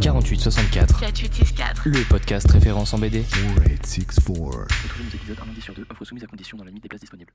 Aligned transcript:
4864, 0.00 1.00
4864. 1.00 1.82
le 1.86 2.08
podcast 2.08 2.48
référence 2.52 2.94
en 2.94 2.98
BD. 2.98 3.22
4864. 3.22 4.68
Retrouvez 4.84 5.04
nos 5.04 5.10
épisodes 5.10 5.36
un 5.42 5.46
lundi 5.46 5.60
sur 5.60 5.74
deux, 5.74 5.84
offre 5.90 6.04
soumise 6.04 6.22
à 6.22 6.28
condition 6.28 6.56
dans 6.56 6.62
la 6.62 6.70
limite 6.70 6.84
des 6.84 6.88
places 6.88 7.00
disponibles. 7.00 7.32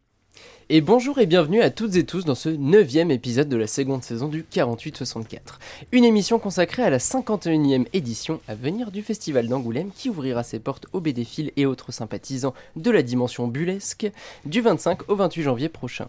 Et 0.70 0.80
bonjour 0.80 1.20
et 1.20 1.26
bienvenue 1.26 1.62
à 1.62 1.70
toutes 1.70 1.96
et 1.98 2.06
tous 2.06 2.24
dans 2.24 2.36
ce 2.36 2.48
neuvième 2.48 3.12
épisode 3.12 3.50
de 3.50 3.58
la 3.58 3.68
seconde 3.68 4.04
saison 4.04 4.30
du 4.30 4.46
4864. 4.46 5.60
Une 5.92 6.06
émission 6.06 6.40
consacrée 6.40 6.84
à 6.84 6.90
la 6.90 7.00
51e 7.00 7.86
édition 7.92 8.40
à 8.48 8.56
venir 8.56 8.92
du 8.92 9.02
Festival 9.02 9.50
d'Angoulême 9.50 9.92
qui 9.94 10.10
ouvrira 10.10 10.44
ses 10.44 10.60
portes 10.60 10.88
aux 10.94 11.02
BDphiles 11.02 11.52
et 11.58 11.66
autres 11.66 11.92
sympathisants 11.92 12.54
de 12.78 12.92
la 12.92 13.04
dimension 13.04 13.48
bullesque 13.48 14.10
du 14.46 14.62
25 14.62 15.10
au 15.10 15.16
28 15.18 15.44
janvier 15.44 15.68
prochain. 15.68 16.08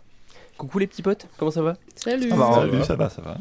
Coucou 0.56 0.78
les 0.78 0.86
petits 0.86 1.02
potes, 1.02 1.26
comment 1.36 1.50
ça 1.50 1.62
va 1.62 1.76
Salut. 1.96 2.28
Ça 2.28 2.36
va, 2.36 2.54
Salut, 2.54 2.84
ça 2.84 2.94
va, 2.94 3.10
ça 3.10 3.22
va. 3.22 3.38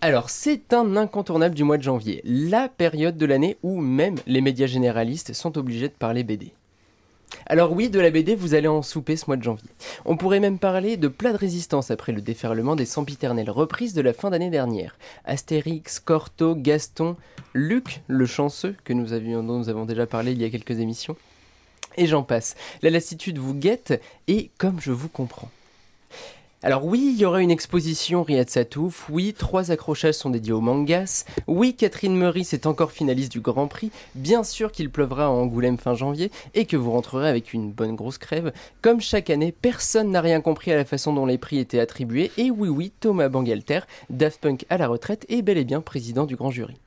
Alors, 0.00 0.30
c'est 0.30 0.72
un 0.72 0.96
incontournable 0.96 1.54
du 1.54 1.62
mois 1.62 1.76
de 1.76 1.82
janvier, 1.82 2.22
la 2.24 2.68
période 2.68 3.18
de 3.18 3.26
l'année 3.26 3.58
où 3.62 3.80
même 3.80 4.16
les 4.26 4.40
médias 4.40 4.66
généralistes 4.66 5.34
sont 5.34 5.58
obligés 5.58 5.88
de 5.88 5.94
parler 5.94 6.24
BD. 6.24 6.52
Alors 7.46 7.72
oui, 7.72 7.90
de 7.90 8.00
la 8.00 8.10
BD, 8.10 8.34
vous 8.34 8.54
allez 8.54 8.68
en 8.68 8.80
souper 8.80 9.16
ce 9.16 9.26
mois 9.26 9.36
de 9.36 9.42
janvier. 9.42 9.68
On 10.04 10.16
pourrait 10.16 10.40
même 10.40 10.58
parler 10.58 10.96
de 10.96 11.08
plat 11.08 11.32
de 11.32 11.36
résistance 11.36 11.90
après 11.90 12.12
le 12.12 12.22
déferlement 12.22 12.76
des 12.76 12.86
sempiternelles 12.86 13.50
reprises 13.50 13.92
de 13.92 14.00
la 14.00 14.12
fin 14.12 14.30
d'année 14.30 14.50
dernière. 14.50 14.96
Astérix, 15.24 16.00
Corto, 16.00 16.54
Gaston, 16.54 17.16
Luc, 17.52 18.00
le 18.06 18.24
chanceux, 18.24 18.76
que 18.84 18.92
nous 18.92 19.12
avions, 19.12 19.42
dont 19.42 19.58
nous 19.58 19.68
avons 19.68 19.84
déjà 19.84 20.06
parlé 20.06 20.32
il 20.32 20.40
y 20.40 20.44
a 20.44 20.50
quelques 20.50 20.78
émissions. 20.78 21.16
Et 21.96 22.06
j'en 22.06 22.22
passe. 22.22 22.56
La 22.82 22.90
lassitude 22.90 23.38
vous 23.38 23.54
guette, 23.54 24.00
et 24.26 24.50
comme 24.58 24.80
je 24.80 24.92
vous 24.92 25.08
comprends. 25.08 25.50
Alors 26.66 26.86
oui, 26.86 27.10
il 27.12 27.20
y 27.20 27.26
aura 27.26 27.42
une 27.42 27.50
exposition 27.50 28.22
Riyad 28.22 28.48
Satouf, 28.48 29.10
oui, 29.10 29.34
trois 29.36 29.70
accrochages 29.70 30.14
sont 30.14 30.30
dédiés 30.30 30.54
aux 30.54 30.62
mangas, 30.62 31.26
oui, 31.46 31.74
Catherine 31.74 32.16
Meurice 32.16 32.54
est 32.54 32.64
encore 32.64 32.90
finaliste 32.90 33.32
du 33.32 33.42
Grand 33.42 33.68
Prix, 33.68 33.90
bien 34.14 34.42
sûr 34.42 34.72
qu'il 34.72 34.88
pleuvra 34.88 35.26
à 35.26 35.28
Angoulême 35.28 35.76
fin 35.76 35.92
janvier, 35.92 36.30
et 36.54 36.64
que 36.64 36.78
vous 36.78 36.90
rentrerez 36.90 37.28
avec 37.28 37.52
une 37.52 37.70
bonne 37.70 37.94
grosse 37.94 38.16
crève. 38.16 38.50
Comme 38.80 39.02
chaque 39.02 39.28
année, 39.28 39.52
personne 39.52 40.10
n'a 40.10 40.22
rien 40.22 40.40
compris 40.40 40.72
à 40.72 40.76
la 40.76 40.86
façon 40.86 41.12
dont 41.12 41.26
les 41.26 41.36
prix 41.36 41.58
étaient 41.58 41.80
attribués, 41.80 42.30
et 42.38 42.50
oui, 42.50 42.70
oui, 42.70 42.92
Thomas 42.98 43.28
Bangalter, 43.28 43.80
Daft 44.08 44.40
Punk 44.40 44.64
à 44.70 44.78
la 44.78 44.88
retraite, 44.88 45.26
est 45.28 45.42
bel 45.42 45.58
et 45.58 45.64
bien 45.64 45.82
président 45.82 46.24
du 46.24 46.34
grand 46.34 46.50
jury. 46.50 46.80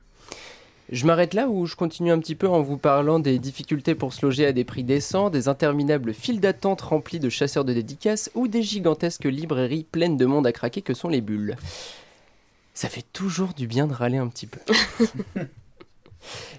Je 0.90 1.04
m'arrête 1.04 1.34
là 1.34 1.48
ou 1.48 1.66
je 1.66 1.76
continue 1.76 2.10
un 2.10 2.18
petit 2.18 2.34
peu 2.34 2.48
en 2.48 2.62
vous 2.62 2.78
parlant 2.78 3.18
des 3.18 3.38
difficultés 3.38 3.94
pour 3.94 4.14
se 4.14 4.24
loger 4.24 4.46
à 4.46 4.52
des 4.52 4.64
prix 4.64 4.84
décents, 4.84 5.28
des 5.28 5.48
interminables 5.48 6.14
files 6.14 6.40
d'attente 6.40 6.80
remplies 6.80 7.20
de 7.20 7.28
chasseurs 7.28 7.66
de 7.66 7.74
dédicaces 7.74 8.30
ou 8.34 8.48
des 8.48 8.62
gigantesques 8.62 9.24
librairies 9.24 9.84
pleines 9.84 10.16
de 10.16 10.24
monde 10.24 10.46
à 10.46 10.52
craquer 10.52 10.80
que 10.80 10.94
sont 10.94 11.08
les 11.08 11.20
bulles. 11.20 11.56
Ça 12.72 12.88
fait 12.88 13.04
toujours 13.12 13.52
du 13.52 13.66
bien 13.66 13.86
de 13.86 13.92
râler 13.92 14.18
un 14.18 14.28
petit 14.28 14.46
peu. 14.46 14.60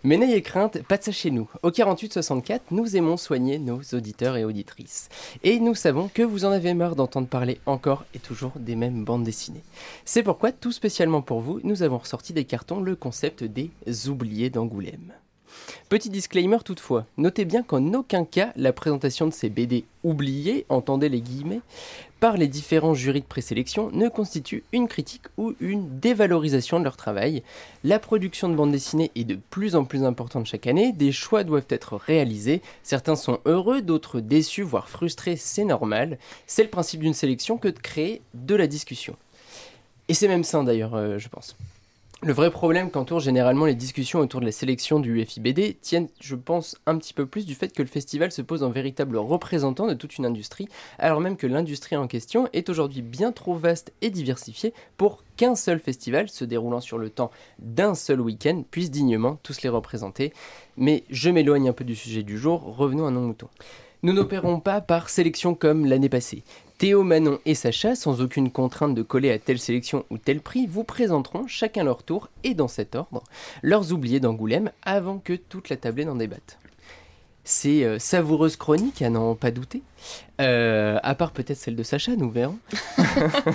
Mais 0.04 0.18
n'ayez 0.18 0.42
crainte, 0.42 0.82
pas 0.84 0.98
de 0.98 1.04
ça 1.04 1.12
chez 1.12 1.32
nous. 1.32 1.50
Au 1.64 1.72
4864, 1.72 2.72
nous 2.72 2.96
aimons 2.96 3.18
soigner 3.18 3.60
nos 3.60 3.82
auditeurs 3.94 4.38
et 4.38 4.46
auditrices. 4.46 5.10
Et 5.44 5.60
nous 5.60 5.76
savons 5.76 6.10
que 6.14 6.22
vous 6.22 6.46
en 6.46 6.52
avez 6.52 6.74
marre 6.74 6.96
d'entendre 6.96 7.28
parler 7.28 7.60
encore 7.66 8.06
et 8.14 8.20
toujours 8.20 8.54
des 8.56 8.76
mêmes 8.76 9.04
bandes 9.06 9.24
dessinées. 9.24 9.64
C'est 10.06 10.24
pourquoi, 10.24 10.52
tout 10.52 10.72
spécialement 10.72 11.22
pour 11.22 11.42
vous, 11.42 11.60
nous 11.64 11.84
avons 11.84 11.98
ressorti 11.98 12.34
des 12.34 12.46
cartons 12.46 12.82
le 12.82 12.96
concept 12.96 13.44
des 13.44 13.72
oubliés 14.08 14.50
d'Angoulême. 14.50 15.14
Petit 15.90 16.10
disclaimer 16.10 16.60
toutefois, 16.64 17.06
notez 17.18 17.46
bien 17.46 17.64
qu'en 17.64 17.94
aucun 17.94 18.26
cas 18.26 18.52
la 18.56 18.74
présentation 18.74 19.26
de 19.26 19.34
ces 19.34 19.50
BD 19.50 19.86
oubliés, 20.04 20.66
entendez 20.70 21.10
les 21.10 21.22
guillemets, 21.22 21.62
par 22.20 22.38
les 22.38 22.48
différents 22.48 22.94
jurys 22.94 23.22
de 23.22 23.26
présélection 23.26 23.90
ne 23.92 24.10
constitue 24.10 24.64
une 24.72 24.88
critique 24.88 25.26
ou 25.38 25.54
une 25.60 26.00
dévalorisation 26.00 26.80
de 26.80 26.84
leur 26.84 26.98
travail. 26.98 27.44
La 27.84 27.98
production 27.98 28.50
de 28.50 28.56
bande 28.56 28.72
dessinée 28.72 29.12
est 29.16 29.24
de 29.24 29.40
plus 29.50 29.76
en 29.76 29.86
plus 29.86 30.04
importante 30.04 30.46
chaque 30.46 30.68
année, 30.68 30.92
des 30.92 31.12
choix 31.12 31.44
doivent 31.44 31.68
être 31.70 31.96
réalisés, 31.96 32.62
certains 32.84 33.16
sont 33.16 33.40
heureux, 33.46 33.82
d'autres 33.82 34.20
déçus, 34.20 34.64
voire 34.64 34.90
frustrés, 34.90 35.38
c'est 35.38 35.66
normal. 35.66 36.18
C'est 36.46 36.64
le 36.64 36.70
principe 36.70 37.02
d'une 37.02 37.14
sélection 37.14 37.58
que 37.58 37.70
de 37.70 37.80
créer 37.80 38.22
de 38.34 38.56
la 38.56 38.68
discussion. 38.68 39.16
Et 40.08 40.14
c'est 40.14 40.28
même 40.28 40.44
sain 40.44 40.64
d'ailleurs, 40.64 40.96
euh, 40.96 41.18
je 41.20 41.30
pense. 41.30 41.56
Le 42.22 42.34
vrai 42.34 42.52
problème 42.52 42.92
qu'entoure 42.92 43.22
généralement 43.22 43.66
les 43.66 43.76
discussions 43.76 44.20
autour 44.20 44.42
de 44.42 44.46
la 44.46 44.52
sélection 44.52 45.00
du 45.00 45.24
FIBD 45.24 45.80
tiennent, 45.80 46.10
je 46.20 46.36
pense, 46.36 46.76
un 46.86 46.98
petit 46.98 47.14
peu 47.14 47.26
plus 47.26 47.46
du 47.46 47.56
fait 47.56 47.72
que 47.72 47.82
le 47.82 47.88
festival 47.88 48.30
se 48.34 48.42
pose 48.42 48.62
en 48.62 48.70
véritable 48.70 49.16
représentant 49.16 49.88
de 49.88 49.94
toute 49.94 50.18
une 50.18 50.26
industrie, 50.26 50.68
alors 50.98 51.22
même 51.22 51.38
que 51.38 51.48
l'industrie 51.48 51.96
en 51.96 52.08
question 52.08 52.50
est 52.52 52.68
aujourd'hui 52.68 53.04
bien 53.04 53.32
trop 53.32 53.56
vaste 53.56 53.94
et 54.02 54.10
diversifiée 54.10 54.74
pour 54.98 55.24
qu'un 55.38 55.56
seul 55.56 55.80
festival, 55.80 56.28
se 56.28 56.44
déroulant 56.44 56.82
sur 56.82 56.98
le 56.98 57.10
temps 57.10 57.32
d'un 57.60 57.96
seul 57.96 58.20
week-end, 58.20 58.64
puisse 58.70 58.92
dignement 58.92 59.40
tous 59.42 59.62
les 59.62 59.70
représenter. 59.70 60.34
Mais 60.76 61.06
je 61.10 61.30
m'éloigne 61.30 61.70
un 61.70 61.74
peu 61.74 61.86
du 61.86 61.96
sujet 61.96 62.24
du 62.24 62.38
jour, 62.38 62.76
revenons 62.76 63.08
à 63.08 63.12
nos 63.12 63.22
moutons. 63.22 63.50
Nous 64.04 64.12
n'opérons 64.12 64.60
pas 64.60 64.82
par 64.82 65.10
sélection 65.10 65.56
comme 65.56 65.86
l'année 65.86 66.10
passée. 66.10 66.44
Théo, 66.80 67.04
Manon 67.04 67.40
et 67.46 67.56
Sacha, 67.56 67.94
sans 67.94 68.22
aucune 68.22 68.52
contrainte 68.52 68.96
de 68.96 69.02
coller 69.02 69.32
à 69.32 69.38
telle 69.38 69.60
sélection 69.60 70.06
ou 70.10 70.18
tel 70.18 70.40
prix, 70.40 70.66
vous 70.66 70.86
présenteront 70.86 71.46
chacun 71.46 71.84
leur 71.84 72.04
tour 72.04 72.30
et 72.46 72.54
dans 72.54 72.70
cet 72.70 72.96
ordre 72.96 73.22
leurs 73.62 73.92
oubliés 73.92 74.22
d'Angoulême 74.22 74.72
avant 74.84 75.20
que 75.20 75.34
toute 75.34 75.68
la 75.68 75.76
tablée 75.76 76.06
n'en 76.06 76.16
débatte. 76.16 76.58
C'est 77.44 77.84
euh, 77.84 78.00
savoureuse 78.00 78.56
chronique 78.56 79.02
à 79.02 79.10
n'en 79.10 79.36
pas 79.36 79.52
douter. 79.52 79.82
Euh, 80.42 80.98
à 81.04 81.16
part 81.16 81.32
peut-être 81.32 81.58
celle 81.58 81.76
de 81.76 81.84
Sacha, 81.84 82.14
nous 82.16 82.32
verrons. 82.32 82.58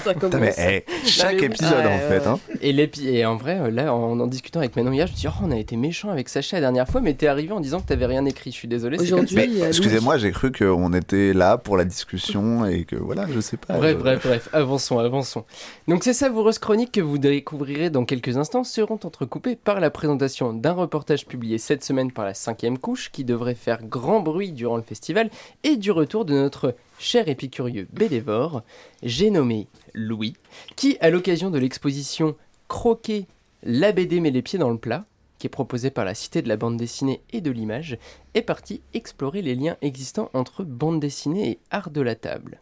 Ça 0.05 0.12
commence. 0.15 0.38
Putain, 0.38 0.38
mais 0.38 0.84
chaque 1.06 1.32
Non, 1.34 1.38
mais- 1.41 1.47
épisode 1.47 1.72
Ah, 1.82 1.88
en 1.88 1.99
fait. 1.99 2.27
Hein. 2.27 2.38
Et, 2.60 2.72
l'épi- 2.75 3.09
et 3.09 3.25
en 3.25 3.37
vrai, 3.37 3.59
euh, 3.59 3.71
là, 3.71 3.94
en 3.94 4.21
en 4.21 4.27
discutant 4.27 4.60
avec 4.60 4.77
Manon 4.77 4.93
hier, 4.93 5.06
je 5.06 5.12
me 5.12 5.16
suis 5.16 5.28
dit, 5.28 5.34
oh, 5.34 5.44
on 5.47 5.50
a 5.50 5.56
été 5.56 5.77
méchant 5.77 6.10
avec 6.10 6.28
Sacha 6.28 6.56
la 6.56 6.60
dernière 6.60 6.87
fois, 6.87 7.00
mais 7.00 7.15
t'es 7.15 7.27
arrivé 7.27 7.53
en 7.53 7.60
disant 7.60 7.81
que 7.81 7.87
t'avais 7.87 8.05
rien 8.05 8.25
écrit. 8.27 8.50
Je 8.53 8.56
suis 8.56 8.69
désolé. 8.69 8.99
c'est 8.99 9.05
Aujourd'hui, 9.05 9.34
Mais 9.37 9.47
Louis. 9.47 9.62
excusez-moi, 9.62 10.19
j'ai 10.19 10.31
cru 10.31 10.53
qu'on 10.53 10.93
était 10.93 11.32
là 11.32 11.56
pour 11.56 11.78
la 11.78 11.87
discussion 11.87 12.66
et 12.66 12.84
que 12.84 12.97
voilà, 12.97 13.26
je 13.34 13.41
sais 13.41 13.56
pas. 13.56 13.78
Bref, 13.78 13.93
je- 13.97 14.03
bref, 14.03 14.26
bref, 14.26 14.49
avançons, 14.53 14.99
avançons. 14.99 15.44
Donc 15.88 16.05
ces 16.05 16.12
savoureuses 16.12 16.59
chroniques 16.59 16.93
que 16.93 17.00
vous 17.00 17.16
découvrirez 17.16 17.88
dans 17.88 18.05
quelques 18.05 18.37
instants 18.37 18.62
seront 18.65 19.00
entrecoupées 19.05 19.56
par 19.56 19.81
la 19.81 19.88
présentation 19.91 20.53
d'un 20.53 20.72
reportage 20.72 21.25
publié 21.26 21.56
cette 21.56 21.82
semaine 21.82 22.12
par 22.12 22.26
la 22.26 22.34
cinquième 22.34 22.76
couche 22.76 23.11
qui 23.11 23.25
devrait 23.25 23.55
faire 23.55 23.82
grand 23.82 24.21
bruit 24.21 24.53
durant 24.53 24.76
le 24.76 24.82
festival 24.82 25.31
et 25.62 25.76
du 25.76 25.91
retour 25.91 26.26
de 26.26 26.34
notre 26.34 26.75
cher 26.99 27.28
épicurieux 27.28 27.89
Bélévore, 27.93 28.62
j'ai 29.03 29.31
nommé 29.31 29.69
Louis, 29.95 30.34
qui 30.77 30.97
à 31.00 31.11
l'occasion 31.11 31.50
de 31.50 31.59
l'exposition 31.59 32.37
Croquer 32.69 33.27
la 33.62 33.93
BD 33.93 34.21
met 34.21 34.31
les 34.31 34.43
pieds 34.43 34.59
dans 34.59 34.71
le 34.71 34.78
plat, 34.78 35.05
qui 35.39 35.47
est 35.47 35.50
proposée 35.50 35.91
par 35.91 36.05
la 36.05 36.15
Cité 36.15 36.43
de 36.43 36.49
la 36.49 36.56
bande 36.56 36.77
dessinée 36.77 37.23
et 37.33 37.41
de 37.41 37.50
l'image, 37.50 37.99
est 38.34 38.43
parti 38.43 38.83
explorer 38.94 39.43
les 39.43 39.55
liens 39.55 39.77
existants 39.83 40.31
entre 40.34 40.65
bande 40.65 41.00
dessinée 41.00 41.50
et 41.50 41.59
art 41.71 41.91
de 41.91 42.00
la 42.00 42.15
table. 42.15 42.61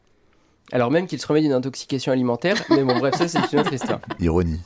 Alors 0.73 0.91
même 0.91 1.07
qu'il 1.07 1.21
se 1.21 1.27
remet 1.27 1.43
d'une 1.43 1.53
intoxication 1.53 2.13
alimentaire, 2.13 2.57
mais 2.71 2.83
bon 2.83 2.99
bref, 2.99 3.17
ça 3.17 3.29
c'est 3.29 3.53
une 3.53 3.61
autre. 3.61 3.73
Ironie. 4.21 4.61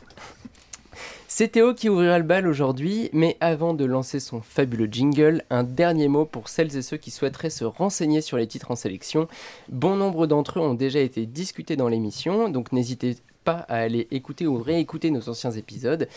C'est 1.38 1.48
Théo 1.48 1.74
qui 1.74 1.90
ouvrira 1.90 2.16
le 2.16 2.24
bal 2.24 2.48
aujourd'hui, 2.48 3.10
mais 3.12 3.36
avant 3.40 3.74
de 3.74 3.84
lancer 3.84 4.20
son 4.20 4.40
fabuleux 4.40 4.88
jingle, 4.90 5.42
un 5.50 5.64
dernier 5.64 6.08
mot 6.08 6.24
pour 6.24 6.48
celles 6.48 6.74
et 6.78 6.80
ceux 6.80 6.96
qui 6.96 7.10
souhaiteraient 7.10 7.50
se 7.50 7.66
renseigner 7.66 8.22
sur 8.22 8.38
les 8.38 8.46
titres 8.46 8.70
en 8.70 8.74
sélection. 8.74 9.28
Bon 9.68 9.96
nombre 9.96 10.26
d'entre 10.26 10.58
eux 10.58 10.62
ont 10.62 10.72
déjà 10.72 11.00
été 11.00 11.26
discutés 11.26 11.76
dans 11.76 11.88
l'émission, 11.88 12.48
donc 12.48 12.72
n'hésitez 12.72 13.16
pas 13.44 13.66
à 13.68 13.76
aller 13.76 14.08
écouter 14.10 14.46
ou 14.46 14.56
réécouter 14.56 15.10
nos 15.10 15.28
anciens 15.28 15.50
épisodes. 15.50 16.08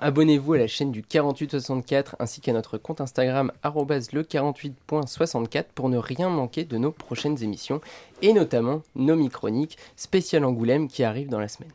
Abonnez-vous 0.00 0.54
à 0.54 0.58
la 0.58 0.66
chaîne 0.66 0.90
du 0.90 1.04
4864 1.04 2.16
ainsi 2.18 2.40
qu'à 2.40 2.52
notre 2.52 2.76
compte 2.76 3.00
Instagram 3.00 3.52
le48.64 3.62 5.66
pour 5.76 5.90
ne 5.90 5.98
rien 5.98 6.28
manquer 6.28 6.64
de 6.64 6.76
nos 6.76 6.90
prochaines 6.90 7.40
émissions 7.40 7.80
et 8.20 8.32
notamment 8.32 8.82
nos 8.96 9.14
microniques 9.14 9.78
spéciales 9.94 10.44
Angoulême 10.44 10.88
qui 10.88 11.04
arrivent 11.04 11.30
dans 11.30 11.38
la 11.38 11.46
semaine. 11.46 11.70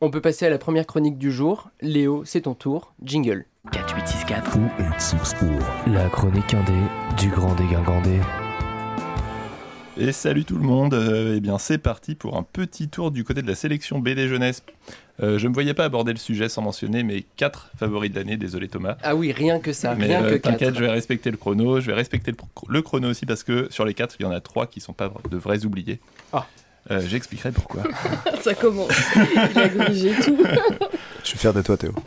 On 0.00 0.10
peut 0.10 0.20
passer 0.20 0.46
à 0.46 0.50
la 0.50 0.58
première 0.58 0.86
chronique 0.86 1.18
du 1.18 1.30
jour. 1.30 1.70
Léo, 1.80 2.24
c'est 2.24 2.40
ton 2.42 2.54
tour. 2.54 2.94
Jingle. 3.02 3.44
4864. 3.72 4.58
La 5.86 6.08
chronique 6.08 6.52
indé 6.52 6.72
du 7.16 7.28
grand 7.28 7.54
dégingandé. 7.54 8.18
Et 9.96 10.10
salut 10.10 10.44
tout 10.44 10.56
le 10.56 10.64
monde, 10.64 10.94
euh, 10.94 11.34
eh 11.36 11.40
bien 11.40 11.56
c'est 11.56 11.78
parti 11.78 12.16
pour 12.16 12.36
un 12.36 12.42
petit 12.42 12.88
tour 12.88 13.12
du 13.12 13.22
côté 13.22 13.42
de 13.42 13.46
la 13.46 13.54
sélection 13.54 14.00
BD 14.00 14.26
jeunesse. 14.26 14.64
Euh, 15.22 15.38
je 15.38 15.44
ne 15.44 15.50
me 15.50 15.54
voyais 15.54 15.72
pas 15.72 15.84
aborder 15.84 16.12
le 16.12 16.18
sujet 16.18 16.48
sans 16.48 16.62
mentionner 16.62 17.04
mes 17.04 17.24
quatre 17.36 17.70
favoris 17.78 18.10
de 18.10 18.16
l'année, 18.16 18.36
désolé 18.36 18.66
Thomas. 18.66 18.96
Ah 19.04 19.14
oui, 19.14 19.30
rien 19.30 19.60
que 19.60 19.72
ça, 19.72 19.94
Mais 19.94 20.06
rien 20.06 20.24
euh, 20.24 20.32
que 20.32 20.38
t'inquiète, 20.38 20.74
je 20.74 20.80
vais 20.80 20.90
respecter 20.90 21.30
le 21.30 21.36
chrono, 21.36 21.78
je 21.78 21.86
vais 21.86 21.94
respecter 21.94 22.32
le, 22.68 22.82
chrono 22.82 23.08
aussi 23.08 23.24
parce 23.24 23.44
que 23.44 23.68
sur 23.70 23.84
les 23.84 23.94
quatre, 23.94 24.16
il 24.18 24.24
y 24.24 24.26
en 24.26 24.32
a 24.32 24.40
trois 24.40 24.66
qui 24.66 24.80
sont 24.80 24.94
pas 24.94 25.12
de 25.30 25.36
vrais 25.36 25.64
oubliés. 25.64 26.00
Ah. 26.32 26.48
Euh, 26.90 27.00
J'expliquerai 27.06 27.52
pourquoi. 27.52 27.82
Ça 28.42 28.54
commence. 28.54 28.92
Il 29.52 29.58
a 29.58 29.68
grigé 29.68 30.12
tout. 30.22 30.38
Je 31.22 31.28
suis 31.28 31.38
fier 31.38 31.54
de 31.54 31.62
toi, 31.62 31.76
Théo. 31.76 31.92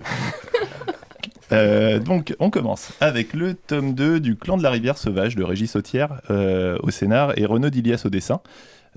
Euh, 1.53 1.99
donc, 1.99 2.35
on 2.39 2.49
commence 2.49 2.91
avec 2.99 3.33
le 3.33 3.53
tome 3.53 3.93
2 3.93 4.19
du 4.19 4.35
Clan 4.35 4.57
de 4.57 4.63
la 4.63 4.69
Rivière 4.69 4.97
Sauvage 4.97 5.35
de 5.35 5.43
Régis 5.43 5.71
Sautière 5.71 6.21
euh, 6.29 6.77
au 6.83 6.91
scénar 6.91 7.37
et 7.39 7.45
Renaud 7.45 7.69
Dilias 7.69 8.01
au 8.05 8.09
dessin, 8.09 8.41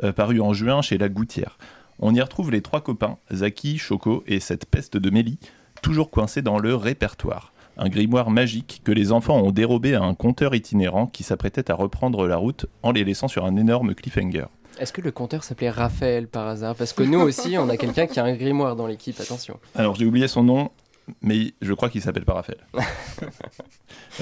euh, 0.03 0.13
paru 0.13 0.41
en 0.41 0.53
juin 0.53 0.83
chez 0.83 0.99
La 0.99 1.09
Gouttière. 1.09 1.59
On 2.01 2.15
y 2.15 2.21
retrouve 2.21 2.51
les 2.51 2.61
trois 2.63 2.81
copains, 2.81 3.19
Zaki, 3.33 3.79
Choco 3.79 4.25
et 4.27 4.41
cette 4.41 4.67
peste 4.67 4.97
de 4.97 5.11
Mélie, 5.11 5.39
toujours 5.81 6.11
coincé 6.11 6.43
dans 6.43 6.59
le 6.59 6.75
répertoire. 6.75 7.53
Un 7.77 7.89
grimoire 7.89 8.31
magique 8.31 8.83
que 8.85 8.91
les 8.91 9.13
enfants 9.13 9.39
ont 9.39 9.53
dérobé 9.53 9.95
à 9.95 10.03
un 10.03 10.15
conteur 10.15 10.55
itinérant 10.55 11.07
qui 11.07 11.23
s'apprêtait 11.23 11.71
à 11.71 11.75
reprendre 11.75 12.27
la 12.27 12.37
route 12.37 12.67
en 12.83 12.91
les 12.91 13.05
laissant 13.05 13.29
sur 13.29 13.45
un 13.45 13.57
énorme 13.57 13.95
cliffhanger. 13.95 14.47
Est-ce 14.79 14.93
que 14.93 15.01
le 15.01 15.11
compteur 15.11 15.45
s'appelait 15.45 15.71
Raphaël 15.71 16.27
par 16.27 16.47
hasard? 16.47 16.75
Parce 16.75 16.93
que 16.93 17.03
nous 17.03 17.21
aussi, 17.21 17.57
on 17.59 17.69
a 17.69 17.77
quelqu'un 17.77 18.07
qui 18.07 18.21
a 18.21 18.25
un 18.25 18.35
grimoire 18.35 18.77
dans 18.77 18.87
l'équipe, 18.87 19.19
attention. 19.21 19.59
Alors 19.75 19.95
j'ai 19.95 20.07
oublié 20.07 20.29
son 20.29 20.43
nom, 20.43 20.71
mais 21.23 21.55
je 21.61 21.73
crois 21.73 21.89
qu'il 21.89 22.03
s'appelle 22.03 22.25
pas 22.25 22.35
Raphaël. 22.35 22.61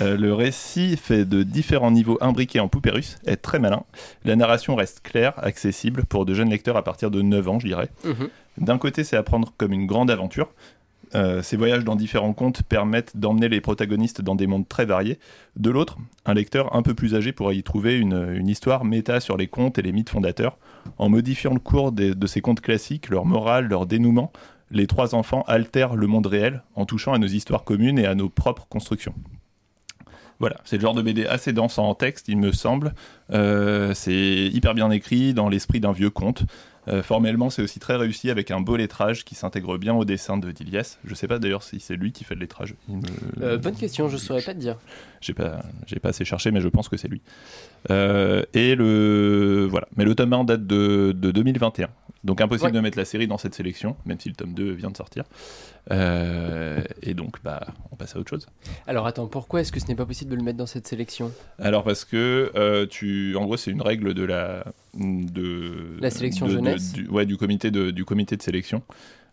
Euh, 0.02 0.16
le 0.16 0.32
récit 0.32 0.96
fait 0.96 1.24
de 1.24 1.42
différents 1.42 1.90
niveaux 1.90 2.18
imbriqués 2.20 2.60
en 2.60 2.68
poupée 2.68 2.90
russe, 2.90 3.16
est 3.26 3.36
très 3.36 3.58
malin. 3.58 3.82
La 4.24 4.36
narration 4.36 4.76
reste 4.76 5.00
claire, 5.02 5.32
accessible 5.38 6.04
pour 6.04 6.24
de 6.24 6.34
jeunes 6.34 6.50
lecteurs 6.50 6.76
à 6.76 6.84
partir 6.84 7.10
de 7.10 7.20
9 7.20 7.48
ans, 7.48 7.58
je 7.58 7.66
dirais. 7.66 7.88
Mhm. 8.04 8.28
D'un 8.58 8.78
côté, 8.78 9.02
c'est 9.02 9.16
à 9.16 9.22
prendre 9.22 9.52
comme 9.56 9.72
une 9.72 9.86
grande 9.86 10.10
aventure. 10.10 10.50
Euh, 11.14 11.42
ces 11.42 11.56
voyages 11.56 11.84
dans 11.84 11.96
différents 11.96 12.32
contes 12.32 12.62
permettent 12.62 13.16
d'emmener 13.16 13.48
les 13.48 13.60
protagonistes 13.60 14.20
dans 14.20 14.34
des 14.34 14.46
mondes 14.46 14.68
très 14.68 14.84
variés. 14.84 15.18
De 15.56 15.70
l'autre, 15.70 15.98
un 16.26 16.34
lecteur 16.34 16.74
un 16.74 16.82
peu 16.82 16.94
plus 16.94 17.14
âgé 17.14 17.32
pourrait 17.32 17.56
y 17.56 17.62
trouver 17.62 17.98
une, 17.98 18.48
histoire 18.48 18.84
méta 18.84 19.20
sur 19.20 19.36
les 19.36 19.46
contes 19.46 19.78
et 19.78 19.82
les 19.82 19.92
mythes 19.92 20.10
fondateurs. 20.10 20.58
En 20.98 21.08
modifiant 21.08 21.52
le 21.52 21.60
cours 21.60 21.92
de 21.92 22.26
ces 22.26 22.40
contes 22.40 22.60
classiques, 22.60 23.08
leur 23.08 23.24
morale, 23.24 23.68
leur 23.68 23.86
dénouement, 23.86 24.32
les 24.70 24.86
trois 24.86 25.14
enfants 25.14 25.44
altèrent 25.46 25.96
le 25.96 26.06
monde 26.06 26.26
réel 26.26 26.62
en 26.74 26.84
touchant 26.84 27.12
à 27.12 27.18
nos 27.18 27.26
histoires 27.26 27.64
communes 27.64 27.98
et 27.98 28.06
à 28.06 28.14
nos 28.14 28.28
propres 28.28 28.66
constructions. 28.68 29.14
Voilà, 30.40 30.56
c'est 30.64 30.76
le 30.76 30.82
genre 30.82 30.94
de 30.94 31.02
BD 31.02 31.26
assez 31.26 31.52
dense 31.52 31.78
en 31.78 31.94
texte, 31.94 32.28
il 32.28 32.38
me 32.38 32.52
semble. 32.52 32.94
Euh, 33.32 33.92
c'est 33.94 34.14
hyper 34.52 34.74
bien 34.74 34.90
écrit, 34.90 35.34
dans 35.34 35.48
l'esprit 35.48 35.80
d'un 35.80 35.92
vieux 35.92 36.10
conte. 36.10 36.44
Euh, 36.86 37.02
formellement, 37.02 37.50
c'est 37.50 37.60
aussi 37.60 37.80
très 37.80 37.96
réussi 37.96 38.30
avec 38.30 38.50
un 38.50 38.60
beau 38.60 38.76
lettrage 38.76 39.22
qui 39.26 39.34
s'intègre 39.34 39.76
bien 39.76 39.92
au 39.94 40.06
dessin 40.06 40.38
de 40.38 40.50
Dilias. 40.50 40.96
Je 41.04 41.14
sais 41.14 41.28
pas 41.28 41.38
d'ailleurs 41.38 41.62
si 41.62 41.80
c'est 41.80 41.96
lui 41.96 42.12
qui 42.12 42.24
fait 42.24 42.34
le 42.34 42.40
lettrage. 42.40 42.74
Me- 42.88 43.02
Euh, 43.42 43.58
bonne 43.58 43.74
question, 43.76 44.08
je 44.08 44.16
saurais 44.16 44.40
pas 44.40 44.54
te 44.54 44.58
dire. 44.58 44.78
j'ai 45.20 45.34
pas, 45.34 45.60
j'ai 45.86 45.98
pas 45.98 46.08
assez 46.10 46.24
cherché, 46.24 46.50
mais 46.50 46.62
je 46.62 46.68
pense 46.68 46.88
que 46.88 46.96
c'est 46.96 47.08
lui. 47.08 47.20
Et 47.90 48.74
le 48.74 49.66
voilà. 49.70 49.86
Mais 49.96 50.04
le 50.06 50.14
tome 50.14 50.32
1 50.32 50.44
date 50.44 50.66
de, 50.66 51.12
de 51.14 51.30
2021, 51.30 51.88
donc 52.24 52.40
impossible 52.40 52.68
Ouais. 52.68 52.72
de 52.72 52.80
mettre 52.80 52.96
la 52.98 53.04
série 53.04 53.26
dans 53.28 53.38
cette 53.38 53.54
sélection, 53.54 53.94
même 54.06 54.18
si 54.18 54.30
le 54.30 54.34
tome 54.34 54.54
2 54.54 54.70
vient 54.72 54.90
de 54.90 54.96
sortir. 54.96 55.24
Euh, 55.90 56.82
et 57.02 57.14
donc, 57.14 57.36
bah, 57.42 57.66
on 57.92 57.96
passe 57.96 58.14
à 58.14 58.18
autre 58.18 58.28
chose. 58.30 58.46
Alors 58.86 59.06
attends, 59.06 59.26
pourquoi 59.26 59.60
est-ce 59.60 59.72
que 59.72 59.80
ce 59.80 59.86
n'est 59.86 59.94
pas 59.94 60.04
possible 60.04 60.30
de 60.30 60.36
le 60.36 60.42
mettre 60.42 60.58
dans 60.58 60.66
cette 60.66 60.86
sélection? 60.86 61.32
Alors 61.58 61.82
parce 61.84 62.04
que 62.04 62.50
euh, 62.56 62.86
tu, 62.86 63.17
en 63.36 63.44
gros, 63.44 63.56
c'est 63.56 63.70
une 63.70 63.82
règle 63.82 64.14
de 64.14 64.22
la 64.24 64.64
de 64.98 65.96
La 66.00 66.10
sélection 66.10 66.46
de- 66.46 66.52
de- 66.52 66.56
jeunesse 66.56 66.92
du, 66.92 67.06
ouais, 67.08 67.26
du 67.26 67.36
comité 67.36 67.70
de 67.70 67.90
du 67.90 68.04
comité 68.04 68.36
de 68.36 68.42
sélection. 68.42 68.82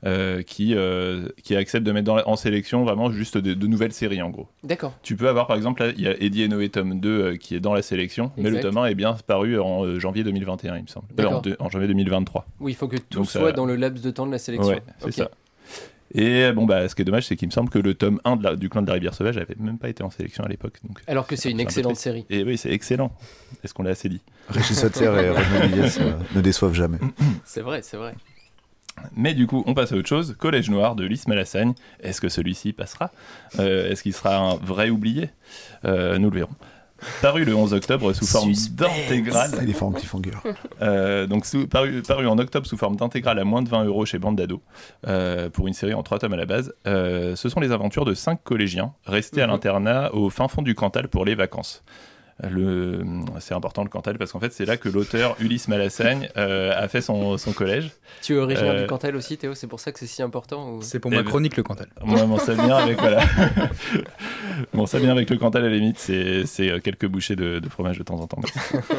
euh, 0.06 0.44
qui, 0.44 0.76
euh, 0.76 1.30
qui 1.42 1.56
accepte 1.56 1.84
de 1.84 1.92
mettre 1.92 2.06
dans 2.06 2.16
la- 2.18 2.28
en 2.28 2.36
sélection 2.36 2.84
vraiment 2.84 3.10
juste 3.12 3.40
de, 3.40 3.56
de 3.56 3.66
nouvelles 3.66 3.94
séries 3.94 4.22
en 4.22 4.30
gros. 4.30 4.48
D'accord. 4.64 4.94
Tu 5.02 5.16
peux 5.16 5.28
avoir 5.28 5.48
par 5.48 5.56
exemple, 5.56 5.94
il 5.98 6.04
y 6.04 6.08
a 6.08 6.14
Eddie 6.22 6.44
et 6.44 6.48
Noé 6.48 6.70
tome 6.70 7.00
2 7.00 7.10
euh, 7.10 7.36
qui 7.38 7.56
est 7.56 7.60
dans 7.60 7.74
la 7.74 7.82
sélection, 7.82 8.32
mais 8.38 8.52
le 8.52 8.60
tome 8.60 8.78
1 8.78 8.86
est 8.86 8.94
bien 8.94 9.16
paru 9.26 9.58
en 9.60 9.98
janvier 9.98 10.24
2021, 10.24 10.76
il 10.78 10.84
me 10.84 10.88
semble. 10.88 11.08
En, 11.26 11.42
en 11.60 11.70
janvier 11.70 11.88
2023. 11.88 12.46
Oui, 12.60 12.74
il 12.74 12.76
faut 12.76 12.88
que 12.88 12.98
tout 12.98 13.18
Donc 13.20 13.26
ça- 13.32 13.40
soit 13.40 13.52
dans 13.54 13.66
le 13.66 13.76
laps 13.78 14.04
de 14.04 14.12
temps 14.12 14.28
de 14.28 14.32
la 14.32 14.38
sélection. 14.38 14.74
Ouais, 14.74 14.82
c'est 15.00 15.12
ça. 15.12 15.32
Et 16.17 16.51
bon, 16.53 16.65
bah, 16.65 16.88
ce 16.88 16.95
qui 16.95 17.01
est 17.01 17.06
dommage, 17.06 17.25
c'est 17.27 17.35
qu'il 17.35 17.47
me 17.50 17.51
semble 17.51 17.69
que 17.69 17.77
le 17.79 17.94
tome 17.94 18.21
1 18.23 18.38
de 18.38 18.44
la- 18.44 18.56
du 18.56 18.69
clan 18.69 18.81
de 18.81 18.88
la 18.88 18.94
rivière 18.94 19.13
sauvage 19.13 19.38
avait 19.38 19.56
même 19.59 19.77
pas 19.77 19.89
été 19.89 20.01
en 20.01 20.09
sélection 20.09 20.44
à 20.45 20.47
l'époque. 20.47 20.79
Donc... 20.88 21.00
Alors 21.07 21.27
que 21.27 21.35
c'est 21.35 21.51
une 21.51 21.59
excellente 21.59 21.97
série. 21.97 22.25
Et 22.29 22.44
oui, 22.44 22.57
c'est 22.57 22.71
excellent. 22.71 23.12
Est-ce 23.63 23.73
qu'on 23.73 23.83
l'a 23.83 23.89
assez 23.91 24.07
dit? 24.07 24.21
Régis 24.47 24.79
Sauter 24.79 25.06
et 25.06 25.29
René 25.29 25.89
ne 26.35 26.41
déçoivent 26.41 26.73
jamais. 26.73 27.00
C'est 27.44 27.62
vrai, 27.62 27.81
c'est 27.81 27.97
vrai. 27.97 28.15
Mais 29.13 29.33
du 29.33 29.45
coup, 29.45 29.62
on 29.67 29.73
passe 29.73 29.91
à 29.91 29.95
autre 29.97 30.07
chose. 30.07 30.35
Collège 30.39 30.69
Noir 30.69 30.95
de 30.95 31.06
Lys 31.06 31.27
Malassagne. 31.27 31.73
Est-ce 32.00 32.21
que 32.21 32.29
celui-ci 32.29 32.71
passera? 32.71 33.12
Euh, 33.59 33.89
Est-ce 33.91 34.01
qu'il 34.03 34.13
sera 34.13 34.38
un 34.38 34.56
vrai 34.56 34.89
oublié? 34.89 35.29
Euh, 35.83 36.17
Nous 36.17 36.29
le 36.29 36.38
verrons. 36.38 36.56
Paru 37.22 37.44
le 37.46 37.56
11 37.56 37.74
octobre 37.74 38.13
sous 38.13 38.25
forme 38.25 38.54
d'intégrale. 38.72 39.52
Il 39.62 39.69
est 39.69 39.74
fort 39.74 39.90
en 39.90 39.92
cliffhanger. 39.92 40.31
Euh, 40.81 41.28
donc 41.28 41.46
sous- 41.46 41.68
paru, 41.68 42.02
paru 42.02 42.28
en 42.28 42.38
octobre 42.38 42.66
sous 42.68 42.78
forme 42.78 42.96
d'intégrale 42.96 43.40
à 43.40 43.44
moins 43.44 43.62
de 43.62 43.69
20 43.69 43.86
euros 43.86 44.06
chez 44.06 44.19
Bande 44.19 44.36
d'Ado, 44.36 44.62
euh, 45.07 45.50
pour 45.50 45.68
une 45.68 45.74
série 45.74 45.94
en 45.94 46.04
trois 46.04 46.19
tomes 46.19 46.34
à 46.34 46.38
la 46.38 46.46
base. 46.46 46.74
Euh, 46.88 47.36
ce 47.36 47.50
sont 47.50 47.60
les 47.60 47.72
aventures 47.72 48.06
de 48.06 48.13
cinq 48.13 48.44
collégiens 48.44 48.94
restés 49.06 49.42
à 49.42 49.46
Mhm. 49.48 49.52
l'internat 49.54 50.13
au 50.13 50.30
fin 50.30 50.48
fond 50.48 50.62
du 50.62 50.75
Cantal 50.75 51.07
pour 51.07 51.25
les 51.25 51.36
vacances. 51.36 51.84
Le, 52.44 53.02
c'est 53.40 53.54
important 53.54 53.82
le 53.84 53.90
Cantal 53.90 54.18
parce 54.18 54.34
qu'en 54.34 54.42
fait 54.42 54.52
c'est 54.52 54.66
là 54.66 54.76
que 54.76 54.90
l'auteur 54.90 55.38
Ulysse 55.40 55.70
Malassagne 55.70 56.28
euh, 56.36 56.74
a 56.76 56.90
fait 56.90 57.00
son, 57.00 57.38
son 57.38 57.54
collège. 57.54 57.92
Tu 58.22 58.34
es 58.34 58.38
originaire 58.38 58.74
Euh, 58.74 58.82
du 58.82 58.88
Cantal 58.88 59.16
aussi, 59.16 59.38
Théo 59.38 59.56
C'est 59.56 59.68
pour 59.68 59.80
ça 59.80 59.94
que 59.94 60.00
c'est 60.00 60.06
si 60.06 60.22
important 60.22 60.74
ou... 60.74 60.82
C'est 60.82 61.00
pour 61.00 61.14
Eh 61.14 61.16
ma 61.16 61.24
ben- 61.24 61.30
chronique 61.30 61.56
le 61.56 61.64
Cantal. 61.64 61.88
Moi, 62.04 62.26
mon 62.26 62.38
seul 62.38 62.58
lien 62.58 62.76
avec 62.76 63.00
voilà, 63.00 63.24
mon 64.74 64.86
seul 64.86 65.04
lien 65.04 65.12
avec 65.12 65.30
le 65.30 65.38
Cantal 65.38 65.64
à 65.64 65.70
la 65.70 65.76
limite, 65.76 65.98
c'est 65.98 66.44
euh, 66.70 66.80
quelques 66.80 67.08
bouchées 67.08 67.36
de, 67.36 67.60
de 67.60 67.70
fromage 67.70 67.98
de 67.98 68.04
temps 68.04 68.20
en 68.20 68.28
temps. 68.28 68.42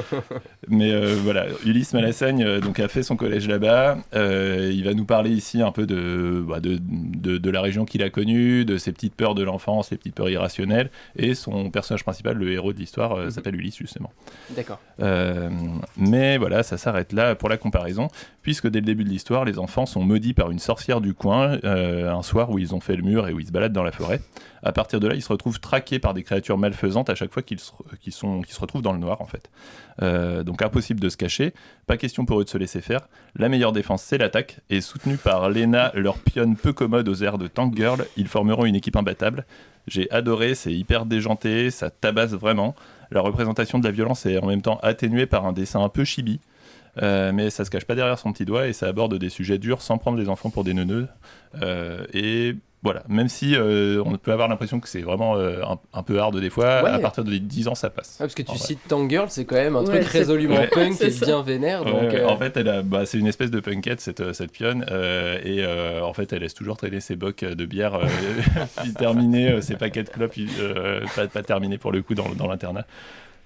Mais 0.68 0.92
euh, 0.92 1.14
voilà, 1.22 1.46
Ulysse 1.64 1.92
Malassagne 1.92 2.60
donc 2.60 2.80
a 2.80 2.88
fait 2.88 3.02
son 3.02 3.16
collège 3.16 3.48
là-bas. 3.48 3.98
Euh, 4.14 4.70
il 4.72 4.84
va 4.84 4.94
nous 4.94 5.04
parler 5.04 5.30
ici 5.30 5.62
un 5.62 5.72
peu 5.72 5.86
de 5.86 6.42
bah, 6.46 6.60
de, 6.60 6.78
de, 6.80 7.38
de 7.38 7.50
la 7.50 7.60
région 7.60 7.84
qu'il 7.84 8.02
a 8.02 8.10
connue, 8.10 8.64
de 8.64 8.78
ses 8.78 8.92
petites 8.92 9.14
peurs 9.14 9.34
de 9.34 9.42
l'enfance, 9.42 9.90
les 9.90 9.96
petites 9.96 10.14
peurs 10.14 10.30
irrationnelles. 10.30 10.90
Et 11.16 11.34
son 11.34 11.70
personnage 11.70 12.02
principal, 12.04 12.36
le 12.36 12.50
héros 12.52 12.72
de 12.72 12.78
l'histoire, 12.78 13.25
euh, 13.26 13.30
s'appelle 13.30 13.54
Ulysse 13.56 13.76
justement. 13.76 14.12
D'accord. 14.50 14.80
Euh, 15.00 15.50
mais 15.96 16.38
voilà, 16.38 16.62
ça 16.62 16.78
s'arrête 16.78 17.12
là 17.12 17.34
pour 17.34 17.48
la 17.48 17.56
comparaison, 17.56 18.08
puisque 18.42 18.68
dès 18.68 18.80
le 18.80 18.86
début 18.86 19.04
de 19.04 19.08
l'histoire, 19.08 19.44
les 19.44 19.58
enfants 19.58 19.86
sont 19.86 20.02
maudits 20.02 20.34
par 20.34 20.50
une 20.50 20.58
sorcière 20.58 21.00
du 21.00 21.14
coin, 21.14 21.58
euh, 21.64 22.10
un 22.10 22.22
soir 22.22 22.50
où 22.50 22.58
ils 22.58 22.74
ont 22.74 22.80
fait 22.80 22.96
le 22.96 23.02
mur 23.02 23.28
et 23.28 23.32
où 23.32 23.40
ils 23.40 23.46
se 23.46 23.52
baladent 23.52 23.72
dans 23.72 23.82
la 23.82 23.92
forêt. 23.92 24.20
À 24.62 24.72
partir 24.72 24.98
de 24.98 25.06
là, 25.06 25.14
ils 25.14 25.22
se 25.22 25.28
retrouvent 25.28 25.60
traqués 25.60 25.98
par 25.98 26.14
des 26.14 26.22
créatures 26.22 26.58
malfaisantes 26.58 27.08
à 27.08 27.14
chaque 27.14 27.32
fois 27.32 27.42
qu'ils 27.42 27.60
se, 27.60 27.70
sont, 28.10 28.42
qu'ils 28.42 28.54
se 28.54 28.60
retrouvent 28.60 28.82
dans 28.82 28.92
le 28.92 28.98
noir, 28.98 29.20
en 29.20 29.26
fait. 29.26 29.48
Donc 30.44 30.60
impossible 30.60 30.98
de 31.00 31.08
se 31.08 31.16
cacher, 31.16 31.54
pas 31.86 31.96
question 31.96 32.26
pour 32.26 32.40
eux 32.40 32.44
de 32.44 32.48
se 32.48 32.58
laisser 32.58 32.80
faire. 32.80 33.08
La 33.36 33.48
meilleure 33.48 33.72
défense, 33.72 34.02
c'est 34.02 34.18
l'attaque, 34.18 34.58
et 34.68 34.80
soutenus 34.80 35.20
par 35.20 35.48
Lena, 35.50 35.92
leur 35.94 36.18
pionne 36.18 36.56
peu 36.56 36.72
commode 36.72 37.08
aux 37.08 37.22
airs 37.22 37.38
de 37.38 37.46
Tank 37.46 37.76
Girl, 37.76 38.04
ils 38.16 38.28
formeront 38.28 38.64
une 38.64 38.74
équipe 38.74 38.96
imbattable. 38.96 39.46
J'ai 39.86 40.10
adoré, 40.10 40.54
c'est 40.54 40.72
hyper 40.72 41.06
déjanté, 41.06 41.70
ça 41.70 41.90
tabasse 41.90 42.32
vraiment. 42.32 42.74
La 43.10 43.20
représentation 43.20 43.78
de 43.78 43.84
la 43.84 43.90
violence 43.90 44.26
est 44.26 44.38
en 44.38 44.46
même 44.46 44.62
temps 44.62 44.78
atténuée 44.82 45.26
par 45.26 45.46
un 45.46 45.52
dessin 45.52 45.82
un 45.82 45.88
peu 45.88 46.04
chibi. 46.04 46.40
Euh, 47.02 47.30
mais 47.32 47.50
ça 47.50 47.64
se 47.64 47.70
cache 47.70 47.84
pas 47.84 47.94
derrière 47.94 48.18
son 48.18 48.32
petit 48.32 48.46
doigt 48.46 48.68
et 48.68 48.72
ça 48.72 48.86
aborde 48.86 49.18
des 49.18 49.28
sujets 49.28 49.58
durs 49.58 49.82
sans 49.82 49.98
prendre 49.98 50.18
les 50.18 50.28
enfants 50.28 50.50
pour 50.50 50.64
des 50.64 50.74
neuneux. 50.74 51.08
Euh, 51.62 52.06
et 52.12 52.56
voilà, 52.86 53.02
même 53.08 53.28
si 53.28 53.54
euh, 53.56 54.02
on 54.06 54.16
peut 54.16 54.32
avoir 54.32 54.48
l'impression 54.48 54.80
que 54.80 54.88
c'est 54.88 55.00
vraiment 55.00 55.36
euh, 55.36 55.62
un, 55.64 55.78
un 55.92 56.02
peu 56.02 56.18
hard 56.20 56.38
des 56.40 56.50
fois, 56.50 56.82
Ouais. 56.82 56.90
à 56.90 56.98
partir 56.98 57.24
de 57.24 57.36
10 57.36 57.68
ans 57.68 57.74
ça 57.74 57.90
passe. 57.90 58.16
Parce 58.18 58.34
que 58.34 58.42
tu 58.42 58.56
cites 58.56 58.80
Tank 58.88 59.10
Girl, 59.10 59.26
c'est 59.28 59.44
quand 59.44 59.56
même 59.56 59.76
un 59.76 59.80
Ouais, 59.84 60.00
truc 60.00 60.04
résolument 60.04 60.54
Ouais. 60.56 60.68
punk 60.68 61.00
et 61.00 61.10
bien 61.10 61.42
vénère. 61.42 61.84
Ouais, 61.84 61.90
Donc, 61.90 62.00
ouais. 62.12 62.20
euh, 62.20 62.28
En 62.28 62.36
fait, 62.36 62.56
elle 62.56 62.68
a, 62.68 62.82
bah, 62.82 63.04
c'est 63.06 63.18
une 63.18 63.26
espèce 63.26 63.50
de 63.50 63.60
punkette 63.60 64.00
cette, 64.00 64.32
cette 64.32 64.52
pionne 64.52 64.86
euh, 64.90 65.38
et 65.44 65.64
euh, 65.64 66.02
en 66.02 66.12
fait, 66.12 66.32
elle 66.32 66.40
laisse 66.42 66.54
toujours 66.54 66.76
traîner 66.76 67.00
ses 67.00 67.16
bocs 67.16 67.44
de 67.44 67.64
bière 67.66 67.94
euh, 67.94 68.06
puis 68.82 68.92
terminer 68.94 69.50
euh, 69.50 69.60
ses 69.60 69.74
paquets 69.76 70.04
de 70.04 70.08
clopes, 70.10 70.34
euh, 70.60 71.00
pas, 71.16 71.26
pas 71.26 71.42
terminés 71.42 71.78
pour 71.78 71.92
le 71.92 72.02
coup 72.02 72.14
dans, 72.14 72.28
dans 72.36 72.46
l'internat. 72.46 72.86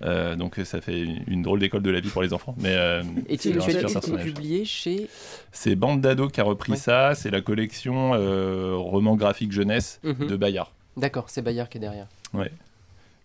Euh, 0.02 0.34
donc 0.34 0.56
ça 0.64 0.80
fait 0.80 0.98
une, 1.00 1.22
une 1.26 1.42
drôle 1.42 1.58
d'école 1.60 1.82
de 1.82 1.90
la 1.90 2.00
vie 2.00 2.08
pour 2.08 2.22
les 2.22 2.32
enfants. 2.32 2.54
Mais 2.58 2.74
euh, 2.74 3.02
Et 3.28 3.36
tu, 3.36 3.50
c'est 3.50 3.52
tu 3.52 3.58
un 3.58 3.62
as 3.62 3.66
dit 3.66 3.70
super 3.72 3.82
que 3.82 3.88
c'était 3.88 3.92
personnage. 3.92 4.24
publié 4.24 4.64
chez. 4.64 5.08
C'est 5.52 5.74
Bande 5.74 6.00
d'ado 6.00 6.28
qui 6.28 6.40
a 6.40 6.44
repris 6.44 6.72
Ouais. 6.72 6.78
ça. 6.78 7.14
C'est 7.14 7.30
la 7.30 7.40
collection 7.42 8.12
euh, 8.14 8.74
roman 8.76 9.14
graphique 9.16 9.52
jeunesse 9.52 10.00
Mhm. 10.02 10.26
de 10.26 10.36
Bayard. 10.36 10.72
D'accord, 10.96 11.26
c'est 11.28 11.42
Bayard 11.42 11.68
qui 11.68 11.78
est 11.78 11.80
derrière. 11.80 12.06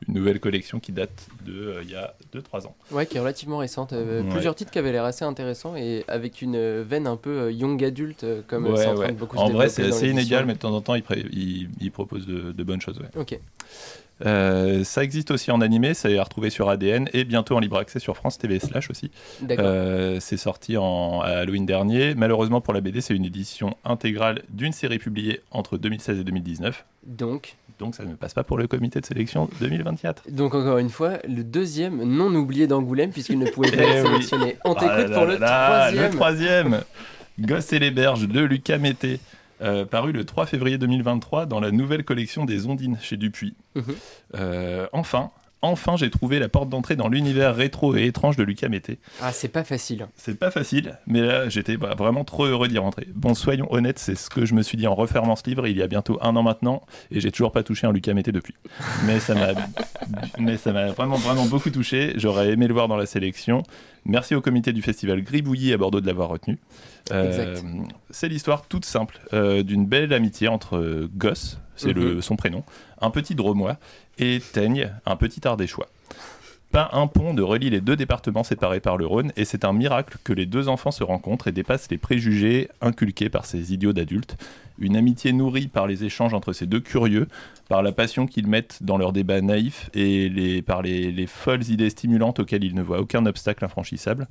Une 0.10 0.14
nouvelle 0.16 0.42
collection 0.42 0.80
qui 0.82 0.92
date 0.92 1.28
de 1.46 1.54
euh, 1.54 1.82
il 1.84 1.90
y 1.90 1.96
a 1.96 2.14
2-3 2.36 2.68
ans. 2.68 2.76
Ouais, 2.92 3.06
qui 3.06 3.16
est 3.16 3.20
relativement 3.22 3.60
récente. 3.60 3.94
euh, 3.94 4.22
Ouais. 4.24 4.30
Plusieurs 4.30 4.54
titres 4.54 4.70
qui 4.70 4.78
avaient 4.78 4.92
l'air 4.92 5.06
assez 5.06 5.24
intéressants 5.24 5.76
et 5.78 6.04
avec 6.10 6.42
une 6.42 6.82
veine 6.82 7.08
un 7.08 7.16
peu 7.16 7.52
young 7.54 7.82
adulte, 7.84 8.26
comme 8.48 8.66
Ouais, 8.68 8.76
c'est 8.78 8.88
en 8.88 8.96
train 8.96 9.06
ouais. 9.06 9.12
de 9.14 9.18
beaucoup 9.18 9.38
En 9.38 9.48
se 9.48 9.54
vrai, 9.54 9.70
c'est 9.70 9.86
assez 9.86 10.10
inégal, 10.10 10.46
mais 10.46 10.54
de 10.54 10.60
temps 10.60 10.74
en 10.76 10.82
temps, 10.82 10.96
il, 10.96 11.02
pré- 11.04 11.26
il- 11.32 11.70
il 11.80 11.92
propose 11.92 12.28
de, 12.28 12.52
de 12.52 12.64
bonnes 12.64 12.82
choses. 12.82 13.00
ouais. 13.00 13.10
Ok. 13.20 13.40
Euh, 14.26 14.84
ça 14.86 15.04
existe 15.04 15.32
aussi 15.32 15.52
en 15.52 15.60
animé, 15.60 15.94
ça 15.94 16.10
est 16.10 16.18
à 16.18 16.24
retrouver 16.24 16.50
sur 16.50 16.70
ADN 16.70 17.10
et 17.14 17.26
bientôt 17.26 17.56
en 17.56 17.60
libre 17.60 17.78
accès 17.78 18.00
sur 18.00 18.16
France 18.16 18.38
TV 18.38 18.60
Slash 18.60 18.90
aussi. 18.90 19.12
D'accord. 19.42 19.66
Euh, 19.68 20.18
c'est 20.22 20.38
sorti 20.38 20.78
en, 20.78 21.20
à 21.22 21.28
Halloween 21.40 21.66
dernier. 21.66 22.16
Malheureusement 22.16 22.62
pour 22.62 22.74
la 22.74 22.80
BD, 22.82 23.02
c'est 23.02 23.14
une 23.14 23.26
édition 23.26 23.76
intégrale 23.84 24.44
d'une 24.50 24.72
série 24.72 25.00
publiée 25.00 25.42
entre 25.52 25.78
2016 25.78 26.20
et 26.20 26.24
2019. 26.24 26.86
Donc, 27.06 27.56
Donc 27.78 27.94
ça 27.96 28.06
ne 28.06 28.16
passe 28.16 28.34
pas 28.34 28.44
pour 28.46 28.58
le 28.58 28.68
comité 28.68 29.02
de 29.02 29.06
sélection 29.06 29.50
2024. 29.60 30.32
donc 30.32 30.56
encore 30.56 30.78
une 30.78 30.90
fois, 30.90 31.18
le 31.28 31.44
deuxième 31.44 32.02
non 32.04 32.34
oublié 32.36 32.68
d'Angoulême 32.68 33.12
puisqu'il 33.12 33.38
ne 33.40 33.50
pouvait 33.50 33.72
pas 33.76 33.84
Eh 33.84 33.88
être 33.98 34.04
oui. 34.06 34.12
sélectionné. 34.14 34.56
On 34.64 34.74
Ah 34.74 34.80
t'écoute 34.80 35.10
là 35.10 35.18
pour 35.18 35.26
là 35.26 35.34
le 35.34 35.40
là, 35.40 35.92
troisième. 35.92 36.04
Le 36.04 36.10
troisième 36.16 36.82
Gosse 37.38 37.74
et 37.74 37.80
les 37.80 37.92
berges 37.92 38.28
de 38.30 38.40
Lucas 38.40 38.78
Mété. 38.78 39.20
Euh, 39.62 39.86
paru 39.86 40.12
le 40.12 40.26
3 40.26 40.46
février 40.46 40.78
2023 40.78 41.46
dans 41.46 41.60
la 41.60 41.72
nouvelle 41.72 42.04
collection 42.04 42.46
des 42.46 42.68
Ondines 42.68 42.98
chez 43.02 43.18
Dupuis. 43.18 43.56
Mhm. 43.76 43.84
Euh, 44.36 44.88
enfin, 44.92 45.32
Enfin, 45.62 45.96
j'ai 45.98 46.10
trouvé 46.10 46.38
la 46.38 46.48
porte 46.48 46.70
d'entrée 46.70 46.96
dans 46.96 47.08
l'univers 47.08 47.56
rétro 47.56 47.96
et 47.96 48.06
étrange 48.06 48.36
de 48.36 48.44
Lucas 48.44 48.70
Mété. 48.70 49.00
Ah, 49.22 49.32
c'est 49.32 49.48
pas 49.48 49.64
facile. 49.64 50.08
C'est 50.16 50.38
pas 50.38 50.52
facile, 50.52 51.00
mais 51.08 51.22
là, 51.22 51.50
j'étais 51.50 51.78
bah, 51.78 51.96
vraiment 51.98 52.24
trop 52.24 52.46
heureux 52.46 52.68
d'y 52.68 52.78
rentrer. 52.78 53.08
Bon, 53.16 53.34
soyons 53.34 53.72
honnêtes, 53.74 53.98
c'est 53.98 54.16
ce 54.16 54.30
que 54.30 54.46
je 54.46 54.54
me 54.54 54.62
suis 54.62 54.78
dit 54.78 54.86
en 54.86 54.94
refermant 54.94 55.36
ce 55.36 55.44
livre 55.48 55.66
il 55.68 55.78
y 55.78 55.82
a 55.82 55.88
bientôt 55.88 56.20
un 56.22 56.36
an 56.36 56.44
maintenant, 56.44 56.84
et 57.10 57.20
j'ai 57.20 57.32
toujours 57.32 57.52
pas 57.52 57.64
touché 57.64 57.88
un 57.88 57.92
Lucas 57.92 58.14
Mété 58.14 58.32
depuis. 58.32 58.54
Mais 59.06 59.20
ça 59.20 59.34
m'a, 59.34 59.48
mais 60.40 60.58
ça 60.58 60.72
m'a 60.72 60.92
vraiment, 60.92 61.18
vraiment 61.18 61.46
beaucoup 61.46 61.72
touché. 61.72 62.14
J'aurais 62.18 62.50
aimé 62.50 62.68
le 62.68 62.74
voir 62.74 62.88
dans 62.88 62.98
la 62.98 63.06
sélection. 63.06 63.64
Merci 64.06 64.36
au 64.36 64.42
comité 64.42 64.72
du 64.72 64.84
festival 64.84 65.24
Gribouillis 65.24 65.74
à 65.74 65.78
Bordeaux 65.78 66.00
de 66.00 66.06
l'avoir 66.06 66.30
retenu. 66.30 66.60
Euh, 67.12 67.56
c'est 68.12 68.30
l'histoire 68.30 68.68
toute 68.68 68.86
simple 68.86 69.20
euh, 69.34 69.64
d'une 69.64 69.86
belle 69.86 70.14
amitié 70.14 70.48
entre 70.48 70.78
euh, 70.78 71.10
Gosse, 71.16 71.60
c'est 71.76 71.94
le, 71.94 72.22
son 72.22 72.36
prénom, 72.36 72.64
un 73.02 73.10
petit 73.10 73.36
Dromois, 73.36 73.78
et 74.18 74.42
Teigne, 74.54 74.92
un 75.06 75.16
petit 75.16 75.48
Ardéchois. 75.48 75.88
Pas 76.72 76.90
un 76.92 77.08
pont 77.08 77.34
ne 77.34 77.42
relie 77.42 77.70
les 77.70 77.80
deux 77.80 77.96
départements 77.96 78.44
séparés 78.44 78.82
par 78.82 78.98
le 78.98 79.06
Rhône, 79.06 79.32
et 79.38 79.46
c'est 79.46 79.64
un 79.64 79.72
miracle 79.72 80.18
que 80.24 80.34
les 80.34 80.46
deux 80.46 80.68
enfants 80.68 80.92
se 80.92 81.04
rencontrent 81.04 81.48
et 81.48 81.54
dépassent 81.54 81.90
les 81.90 81.98
préjugés 81.98 82.70
inculqués 82.82 83.30
par 83.30 83.46
ces 83.46 83.74
idiots 83.74 83.94
d'adultes. 83.94 84.36
Une 84.78 84.98
amitié 84.98 85.32
nourrie 85.32 85.68
par 85.68 85.88
les 85.88 86.04
échanges 86.04 86.34
entre 86.34 86.52
ces 86.52 86.66
deux 86.66 86.82
curieux, 86.82 87.28
par 87.70 87.82
la 87.82 87.94
passion 87.94 88.28
qu'ils 88.28 88.48
mettent 88.48 88.80
dans 88.82 88.98
leurs 88.98 89.14
débats 89.14 89.40
naïfs 89.40 89.90
et 89.94 90.28
les, 90.28 90.62
par 90.62 90.82
les, 90.82 91.12
les 91.14 91.28
folles 91.28 91.64
idées 91.70 91.90
stimulantes 91.90 92.40
auxquelles 92.40 92.66
ils 92.66 92.76
ne 92.76 92.82
voient 92.82 93.00
aucun 93.00 93.26
obstacle 93.26 93.64
infranchissable. 93.64 94.28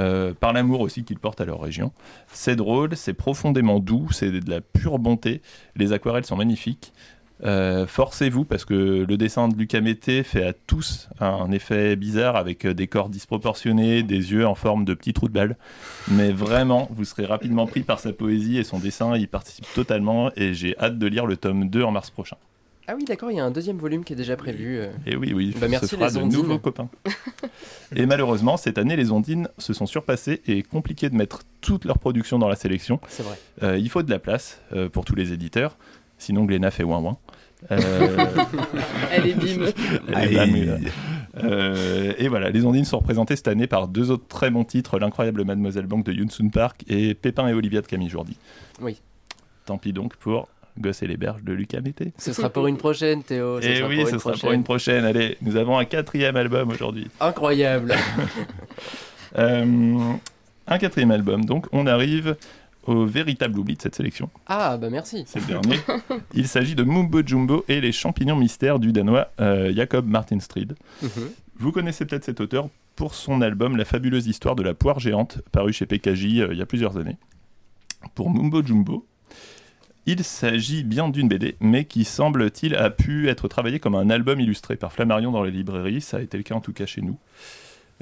Euh, 0.00 0.34
par 0.34 0.52
l'amour 0.52 0.80
aussi 0.80 1.04
qu'ils 1.04 1.18
portent 1.18 1.40
à 1.40 1.44
leur 1.44 1.60
région. 1.60 1.92
C'est 2.32 2.56
drôle, 2.56 2.96
c'est 2.96 3.14
profondément 3.14 3.78
doux, 3.78 4.08
c'est 4.10 4.30
de 4.30 4.50
la 4.50 4.60
pure 4.60 4.98
bonté. 4.98 5.40
Les 5.76 5.92
aquarelles 5.92 6.24
sont 6.24 6.36
magnifiques. 6.36 6.92
Euh, 7.44 7.86
Forcez-vous 7.86 8.44
parce 8.44 8.64
que 8.64 9.04
le 9.08 9.16
dessin 9.16 9.48
de 9.48 9.56
Lucas 9.56 9.80
Mété 9.80 10.22
fait 10.22 10.44
à 10.46 10.52
tous 10.52 11.08
un 11.20 11.50
effet 11.50 11.96
bizarre 11.96 12.36
avec 12.36 12.66
des 12.66 12.86
corps 12.86 13.08
disproportionnés, 13.08 14.02
des 14.02 14.32
yeux 14.32 14.46
en 14.46 14.54
forme 14.54 14.84
de 14.84 14.94
petits 14.94 15.12
trous 15.12 15.28
de 15.28 15.32
balle. 15.34 15.56
Mais 16.08 16.30
vraiment, 16.30 16.88
vous 16.92 17.04
serez 17.04 17.26
rapidement 17.26 17.66
pris 17.66 17.82
par 17.82 17.98
sa 17.98 18.12
poésie 18.12 18.58
et 18.58 18.64
son 18.64 18.78
dessin 18.78 19.16
y 19.16 19.26
participe 19.26 19.66
totalement. 19.74 20.30
Et 20.36 20.54
j'ai 20.54 20.78
hâte 20.78 20.98
de 20.98 21.06
lire 21.06 21.26
le 21.26 21.36
tome 21.36 21.68
2 21.68 21.82
en 21.82 21.90
mars 21.90 22.10
prochain. 22.10 22.36
Ah 22.86 22.92
oui, 22.96 23.04
d'accord, 23.06 23.30
il 23.30 23.38
y 23.38 23.40
a 23.40 23.44
un 23.44 23.50
deuxième 23.50 23.78
volume 23.78 24.04
qui 24.04 24.12
est 24.12 24.16
déjà 24.16 24.36
prévu. 24.36 24.76
euh. 24.78 24.88
Et 25.06 25.16
oui, 25.16 25.32
oui, 25.34 25.54
Bah, 25.58 25.68
merci 25.68 25.96
les 25.96 26.06
de 26.12 26.18
nouveaux 26.20 26.58
copains. 26.58 26.90
et 27.96 28.04
malheureusement, 28.04 28.58
cette 28.58 28.76
année, 28.76 28.94
les 28.94 29.10
ondines 29.10 29.48
se 29.56 29.72
sont 29.72 29.86
surpassées 29.86 30.42
et 30.46 30.62
compliqué 30.62 31.08
de 31.08 31.14
mettre 31.16 31.40
toute 31.62 31.86
leur 31.86 31.98
production 31.98 32.38
dans 32.38 32.48
la 32.48 32.56
sélection. 32.56 33.00
C'est 33.08 33.22
vrai. 33.22 33.38
Euh, 33.62 33.78
il 33.78 33.88
faut 33.88 34.02
de 34.02 34.10
la 34.10 34.18
place 34.18 34.60
euh, 34.74 34.90
pour 34.90 35.06
tous 35.06 35.14
les 35.14 35.32
éditeurs, 35.32 35.78
sinon 36.18 36.44
Glénat 36.44 36.70
fait 36.70 36.84
ouin 36.84 36.98
ouin. 37.00 37.16
Euh, 37.70 38.16
Elle 39.12 39.26
est 39.28 39.34
bim. 39.34 40.78
Euh, 41.42 42.12
et 42.18 42.28
voilà, 42.28 42.50
les 42.50 42.64
ondines 42.64 42.84
sont 42.84 42.98
représentées 42.98 43.36
cette 43.36 43.48
année 43.48 43.66
par 43.66 43.88
deux 43.88 44.10
autres 44.10 44.26
très 44.28 44.50
bons 44.50 44.64
titres 44.64 44.98
L'incroyable 44.98 45.44
Mademoiselle 45.44 45.86
Bank 45.86 46.04
de 46.06 46.12
Yoon 46.12 46.28
Soon 46.28 46.48
Park 46.50 46.84
et 46.88 47.14
Pépin 47.14 47.48
et 47.48 47.54
Olivia 47.54 47.80
de 47.80 47.86
Camille 47.86 48.08
Jourdi. 48.10 48.36
Oui. 48.80 49.00
Tant 49.66 49.78
pis 49.78 49.92
donc 49.92 50.16
pour 50.16 50.48
Gosse 50.78 51.02
et 51.02 51.06
les 51.06 51.16
berges 51.16 51.42
de 51.42 51.52
Lucas 51.52 51.80
Mété. 51.80 52.12
Ce 52.18 52.32
sera 52.32 52.50
pour 52.50 52.66
une 52.66 52.76
prochaine, 52.76 53.22
Théo. 53.22 53.60
ce 53.60 53.66
Et 53.66 53.76
sera 53.76 53.88
oui, 53.88 53.96
pour 54.00 54.08
ce 54.08 54.14
une 54.14 54.20
sera 54.20 54.34
pour 54.34 54.52
une 54.52 54.64
prochaine. 54.64 55.04
Allez, 55.04 55.36
nous 55.40 55.56
avons 55.56 55.78
un 55.78 55.84
quatrième 55.84 56.36
album 56.36 56.70
aujourd'hui. 56.70 57.08
Incroyable. 57.20 57.94
Euh, 59.36 59.98
un 60.68 60.78
quatrième 60.78 61.10
album, 61.10 61.44
donc 61.44 61.66
on 61.72 61.88
arrive 61.88 62.36
au 62.86 63.06
véritable 63.06 63.58
oubli 63.58 63.76
de 63.76 63.82
cette 63.82 63.94
sélection. 63.94 64.30
Ah, 64.46 64.76
bah 64.76 64.90
merci. 64.90 65.24
C'est 65.26 65.40
le 65.40 65.46
dernier. 65.46 65.76
Il 66.34 66.48
s'agit 66.48 66.74
de 66.74 66.82
Mumbo 66.82 67.22
Jumbo 67.24 67.64
et 67.68 67.80
les 67.80 67.92
champignons 67.92 68.36
mystères 68.36 68.78
du 68.78 68.92
danois 68.92 69.30
euh, 69.40 69.72
Jacob 69.74 70.06
Martinstrid. 70.06 70.74
Mhm. 71.02 71.10
Vous 71.56 71.72
connaissez 71.72 72.04
peut-être 72.04 72.24
cet 72.24 72.40
auteur 72.40 72.68
pour 72.96 73.14
son 73.14 73.40
album 73.40 73.76
La 73.76 73.84
fabuleuse 73.84 74.26
histoire 74.26 74.56
de 74.56 74.62
la 74.62 74.74
poire 74.74 75.00
géante, 75.00 75.40
paru 75.52 75.72
chez 75.72 75.86
PKJ 75.86 76.40
euh, 76.40 76.48
il 76.52 76.58
y 76.58 76.62
a 76.62 76.66
plusieurs 76.66 76.96
années. 76.96 77.16
Pour 78.14 78.30
Mumbo 78.30 78.62
Jumbo, 78.62 79.06
il 80.06 80.22
s'agit 80.22 80.84
bien 80.84 81.08
d'une 81.08 81.28
BD, 81.28 81.56
mais 81.60 81.86
qui 81.86 82.04
semble-t-il 82.04 82.74
a 82.74 82.90
pu 82.90 83.28
être 83.28 83.48
travaillée 83.48 83.80
comme 83.80 83.94
un 83.94 84.10
album 84.10 84.38
illustré 84.38 84.76
par 84.76 84.92
Flammarion 84.92 85.32
dans 85.32 85.42
les 85.42 85.50
librairies, 85.50 86.02
ça 86.02 86.18
a 86.18 86.20
été 86.20 86.36
le 86.36 86.42
cas 86.42 86.54
en 86.54 86.60
tout 86.60 86.74
cas 86.74 86.86
chez 86.86 87.00
nous. 87.00 87.18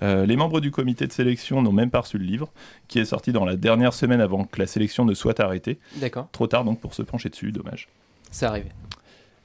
Euh, 0.02 0.26
les 0.26 0.36
membres 0.36 0.60
du 0.60 0.70
comité 0.70 1.06
de 1.06 1.12
sélection 1.12 1.62
n'ont 1.62 1.72
même 1.72 1.90
pas 1.90 2.00
reçu 2.00 2.18
le 2.18 2.24
livre, 2.24 2.50
qui 2.88 2.98
est 2.98 3.04
sorti 3.04 3.32
dans 3.32 3.44
la 3.44 3.56
dernière 3.56 3.94
semaine 3.94 4.20
avant 4.20 4.44
que 4.44 4.58
la 4.58 4.66
sélection 4.66 5.04
ne 5.04 5.14
soit 5.14 5.38
arrêtée. 5.40 5.78
D'accord, 5.96 6.28
Trop 6.32 6.46
tard 6.48 6.64
donc 6.64 6.80
pour 6.80 6.92
se 6.94 7.02
pencher 7.02 7.28
dessus, 7.28 7.52
dommage. 7.52 7.88
c'est 8.30 8.46
arrivé. 8.46 8.68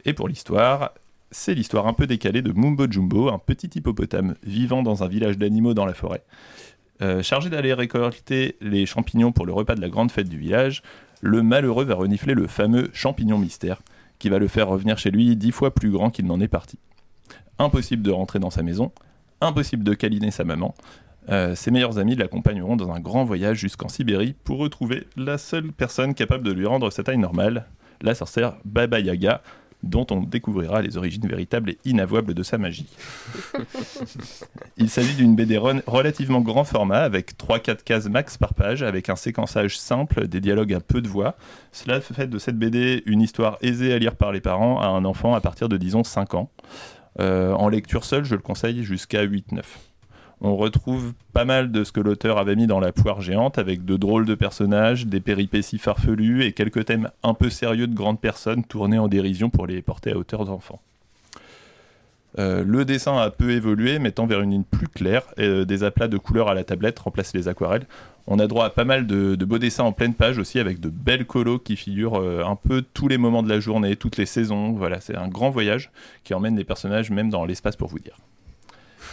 Et 0.06 0.14
pour 0.14 0.28
l'histoire, 0.28 0.92
c'est 1.32 1.54
l'histoire 1.54 1.86
un 1.88 1.94
peu 1.94 2.08
décalée 2.08 2.42
de 2.42 2.52
Mumbo 2.54 2.90
Jumbo, 2.90 3.30
un 3.30 3.40
petit 3.40 3.70
hippopotame 3.76 4.36
vivant 4.44 4.82
dans 4.84 5.04
un 5.04 5.08
village 5.08 5.38
d'animaux 5.38 5.74
dans 5.74 5.86
la 5.86 5.94
forêt. 5.94 6.24
Euh, 7.02 7.22
chargé 7.22 7.50
d'aller 7.50 7.74
récolter 7.74 8.56
les 8.60 8.86
champignons 8.88 9.32
pour 9.32 9.46
le 9.46 9.54
repas 9.54 9.76
de 9.76 9.82
la 9.82 9.90
grande 9.90 10.12
fête 10.12 10.30
du 10.30 10.38
village, 10.40 10.82
le 11.22 11.44
malheureux 11.44 11.86
va 11.86 11.94
renifler 11.96 12.34
le 12.34 12.48
fameux 12.48 12.90
champignon 12.94 13.38
mystère, 13.38 13.82
qui 14.18 14.30
va 14.30 14.40
le 14.40 14.48
faire 14.48 14.68
revenir 14.68 14.98
chez 14.98 15.12
lui 15.12 15.36
dix 15.36 15.52
fois 15.52 15.72
plus 15.74 15.92
grand 15.92 16.10
qu'il 16.10 16.26
n'en 16.26 16.40
est 16.40 16.48
parti. 16.48 16.80
Impossible 17.60 18.02
de 18.02 18.12
rentrer 18.12 18.40
dans 18.40 18.50
sa 18.50 18.64
maison, 18.64 18.92
impossible 19.42 19.84
de 19.84 19.94
câliner 19.94 20.32
sa 20.32 20.44
maman. 20.44 20.76
Euh, 21.30 21.56
ses 21.56 21.72
meilleurs 21.72 22.00
amis 22.00 22.16
l'accompagneront 22.16 22.78
dans 22.78 22.92
un 22.92 23.00
grand 23.00 23.26
voyage 23.26 23.58
jusqu'en 23.58 23.90
Sibérie 23.90 24.36
pour 24.44 24.60
retrouver 24.60 25.08
la 25.18 25.38
seule 25.38 25.72
personne 25.72 26.14
capable 26.14 26.44
de 26.44 26.54
lui 26.54 26.66
rendre 26.66 26.90
sa 26.90 27.04
taille 27.04 27.18
normale, 27.18 27.66
la 28.02 28.16
sorcière 28.16 28.56
Baba 28.64 29.00
Yaga, 29.00 29.42
dont 29.84 30.08
on 30.10 30.22
découvrira 30.22 30.82
les 30.82 30.98
origines 30.98 31.28
véritables 31.28 31.72
et 31.72 31.78
inavouables 31.86 32.34
de 32.34 32.44
sa 32.44 32.58
magie. 32.58 32.88
Il 34.78 34.90
s'agit 34.90 35.16
d'une 35.16 35.36
BD 35.36 35.58
relativement 35.58 36.42
grand 36.42 36.64
format, 36.64 37.02
avec 37.02 37.38
3-4 37.38 37.84
cases 37.84 38.10
max 38.10 38.38
par 38.38 38.54
page, 38.54 38.82
avec 38.82 39.10
un 39.10 39.16
séquençage 39.16 39.78
simple, 39.78 40.28
des 40.28 40.42
dialogues 40.42 40.74
à 40.74 40.80
peu 40.80 41.02
de 41.02 41.08
voix. 41.08 41.36
Cela 41.72 42.02
fait 42.02 42.28
de 42.28 42.40
cette 42.40 42.58
BD 42.58 43.04
une 43.06 43.22
histoire 43.22 43.58
aisée 43.62 43.94
à 43.94 44.00
lire 44.00 44.16
par 44.16 44.32
les 44.32 44.42
parents 44.42 44.80
à 44.82 44.88
un 44.88 45.06
enfant 45.06 45.36
à 45.36 45.42
partir 45.42 45.70
de, 45.70 45.78
disons, 45.78 46.04
5 46.04 46.34
ans. 46.34 46.50
Euh, 47.20 47.54
en 47.54 47.70
lecture 47.70 48.04
seule, 48.04 48.26
je 48.26 48.36
le 48.36 48.42
conseille 48.42 48.84
jusqu'à 48.84 49.26
8-9. 49.26 49.64
On 50.40 50.56
retrouve 50.56 51.14
pas 51.34 51.46
mal 51.46 51.72
de 51.72 51.84
ce 51.84 51.92
que 51.92 52.00
l'auteur 52.00 52.38
avait 52.38 52.56
mis 52.56 52.68
dans 52.68 52.80
La 52.80 52.92
poire 52.92 53.22
géante, 53.22 53.58
avec 53.58 53.86
de 53.86 53.98
drôles 53.98 54.26
de 54.26 54.36
personnages, 54.36 55.08
des 55.08 55.20
péripéties 55.20 55.80
farfelues 55.80 56.44
et 56.44 56.52
quelques 56.52 56.86
thèmes 56.86 57.10
un 57.24 57.34
peu 57.34 57.50
sérieux 57.50 57.88
de 57.88 57.96
grandes 57.96 58.22
personnes 58.22 58.64
tournés 58.64 59.00
en 59.00 59.08
dérision 59.08 59.50
pour 59.50 59.66
les 59.66 59.82
porter 59.82 60.12
à 60.12 60.18
hauteur 60.18 60.46
d'enfants. 60.46 60.80
Euh, 62.38 62.64
le 62.64 62.86
dessin 62.86 63.18
a 63.18 63.32
peu 63.32 63.52
évolué, 63.52 64.00
tend 64.12 64.28
vers 64.28 64.42
une 64.42 64.52
ligne 64.52 64.64
plus 64.64 64.88
claire. 64.88 65.24
et, 65.38 65.44
euh, 65.44 65.66
des 65.66 65.84
aplats 65.84 66.08
de 66.08 66.18
couleurs 66.18 66.50
à 66.50 66.54
la 66.54 66.64
tablette 66.64 67.00
remplacent 67.00 67.34
les 67.34 67.48
aquarelles. 67.48 67.88
On 68.30 68.40
a 68.40 68.48
droit 68.48 68.66
à 68.66 68.70
pas 68.70 68.84
mal 68.84 69.08
de, 69.08 69.36
de 69.36 69.46
beaux 69.46 69.58
dessins 69.58 69.84
en 69.86 69.94
pleine 69.94 70.14
page 70.14 70.38
aussi, 70.38 70.60
avec 70.60 70.80
de 70.82 70.90
belles 70.90 71.26
colos 71.26 71.60
qui 71.60 71.78
figurent 71.78 72.20
euh, 72.22 72.44
un 72.46 72.56
peu 72.58 72.82
tous 72.82 73.08
les 73.08 73.18
moments 73.18 73.42
de 73.42 73.50
la 73.50 73.60
journée, 73.62 73.96
toutes 73.96 74.18
les 74.18 74.26
saisons. 74.26 74.74
Voilà, 74.74 75.00
c'est 75.00 75.16
un 75.16 75.30
grand 75.30 75.50
voyage 75.50 75.92
qui 76.26 76.34
emmène 76.34 76.58
les 76.58 76.66
personnages 76.66 77.10
même 77.10 77.30
dans 77.30 77.46
l'espace 77.46 77.78
pour 77.78 77.88
vous 77.88 78.00
dire. 78.00 78.18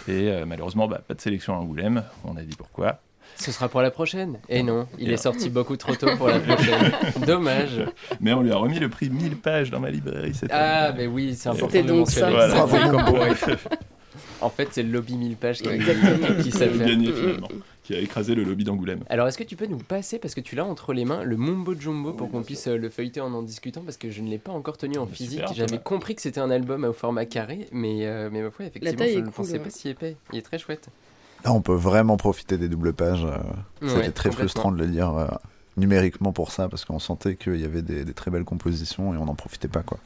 Et 0.09 0.30
euh, 0.33 0.44
malheureusement, 0.47 0.88
bah, 0.88 1.00
pas 1.06 1.14
de 1.14 1.21
sélection 1.21 1.54
à 1.54 1.59
Angoulême. 1.59 2.02
On 2.25 2.37
a 2.37 2.42
dit 2.42 2.56
pourquoi. 2.56 2.99
Ce 3.37 3.50
sera 3.52 3.68
pour 3.68 3.83
la 3.83 3.90
prochaine. 3.90 4.38
Et 4.49 4.62
non, 4.62 4.87
il 4.99 5.11
est 5.11 5.16
sorti 5.16 5.49
beaucoup 5.49 5.76
trop 5.76 5.94
tôt 5.97 6.09
pour 6.16 6.28
la 6.28 6.40
prochaine. 6.40 6.92
Dommage. 7.26 7.80
Mais 8.21 8.33
on 8.33 8.42
lui 8.42 8.52
a 8.52 8.56
remis 8.56 8.78
le 8.78 8.88
prix 8.88 9.11
1000 9.11 9.37
pages 9.37 9.71
dans 9.71 9.80
ma 9.80 9.90
librairie 9.90 10.35
cette 10.35 10.50
Ah, 10.52 10.87
année. 10.87 10.99
mais 10.99 11.06
oui, 11.06 11.35
c'est 11.37 11.49
important. 11.49 11.66
C'était 11.68 11.83
de 11.83 11.88
donc 11.88 11.99
mentionner. 12.00 12.33
ça. 12.33 12.64
Voilà. 12.66 12.66
C'est 12.68 12.88
Bravo. 12.90 13.16
En 14.44 14.50
fait, 14.50 14.68
c'est 14.72 14.82
le 14.82 14.90
lobby 14.90 15.16
1000 15.16 15.36
pages 15.36 15.62
qui, 15.62 15.68
Exactement. 15.68 16.42
qui 16.42 16.50
Qui 16.50 16.62
a 16.62 16.66
gagné 16.68 17.12
finalement, 17.12 17.48
qui 17.82 17.94
a 17.94 17.98
écrasé 17.98 18.34
le 18.34 18.44
lobby 18.44 18.64
d'Angoulême. 18.64 19.00
Alors, 19.08 19.26
est-ce 19.26 19.36
que 19.38 19.44
tu 19.44 19.56
peux 19.56 19.66
nous 19.66 19.78
passer, 19.78 20.18
parce 20.18 20.34
que 20.34 20.40
tu 20.40 20.54
l'as 20.56 20.64
entre 20.64 20.92
les 20.92 21.04
mains, 21.04 21.22
le 21.24 21.36
Mumbo 21.36 21.74
Jumbo 21.78 22.12
pour 22.12 22.30
qu'on 22.30 22.42
puisse 22.42 22.66
euh, 22.68 22.76
le 22.76 22.88
feuilleter 22.90 23.20
en 23.20 23.32
en 23.34 23.42
discutant 23.42 23.82
Parce 23.84 23.96
que 23.96 24.10
je 24.10 24.22
ne 24.22 24.28
l'ai 24.28 24.38
pas 24.38 24.52
encore 24.52 24.76
tenu 24.78 24.98
en 24.98 25.06
physique. 25.06 25.42
J'avais 25.54 25.78
compris 25.78 26.14
que 26.14 26.22
c'était 26.22 26.40
un 26.40 26.50
album 26.50 26.84
au 26.84 26.92
format 26.92 27.24
carré, 27.26 27.68
mais, 27.72 28.06
euh, 28.06 28.28
mais 28.32 28.42
ma 28.42 28.50
foi, 28.50 28.66
effectivement, 28.66 28.96
taille 28.98 29.12
je 29.14 29.18
est 29.18 29.20
ne 29.22 29.24
cool, 29.26 29.32
pensais 29.34 29.52
ouais. 29.54 29.58
pas 29.58 29.70
si 29.70 29.88
épais. 29.88 30.16
Il 30.32 30.38
est 30.38 30.42
très 30.42 30.58
chouette. 30.58 30.88
Là, 31.44 31.52
on 31.52 31.60
peut 31.60 31.74
vraiment 31.74 32.16
profiter 32.16 32.56
des 32.56 32.68
doubles 32.68 32.92
pages. 32.94 33.24
euh, 33.24 33.36
C'était 33.82 33.94
Ouais, 33.94 34.10
très 34.12 34.30
frustrant 34.30 34.72
de 34.72 34.78
le 34.78 34.86
lire 34.86 35.14
euh, 35.16 35.26
numériquement 35.76 36.32
pour 36.32 36.52
ça, 36.52 36.68
parce 36.68 36.84
qu'on 36.86 36.98
sentait 36.98 37.34
qu'il 37.36 37.60
y 37.60 37.64
avait 37.64 37.82
des, 37.82 38.04
des 38.04 38.14
très 38.14 38.30
belles 38.30 38.44
compositions 38.44 39.12
et 39.14 39.18
on 39.18 39.26
n'en 39.26 39.34
profitait 39.34 39.68
pas. 39.68 39.82
quoi. 39.82 39.98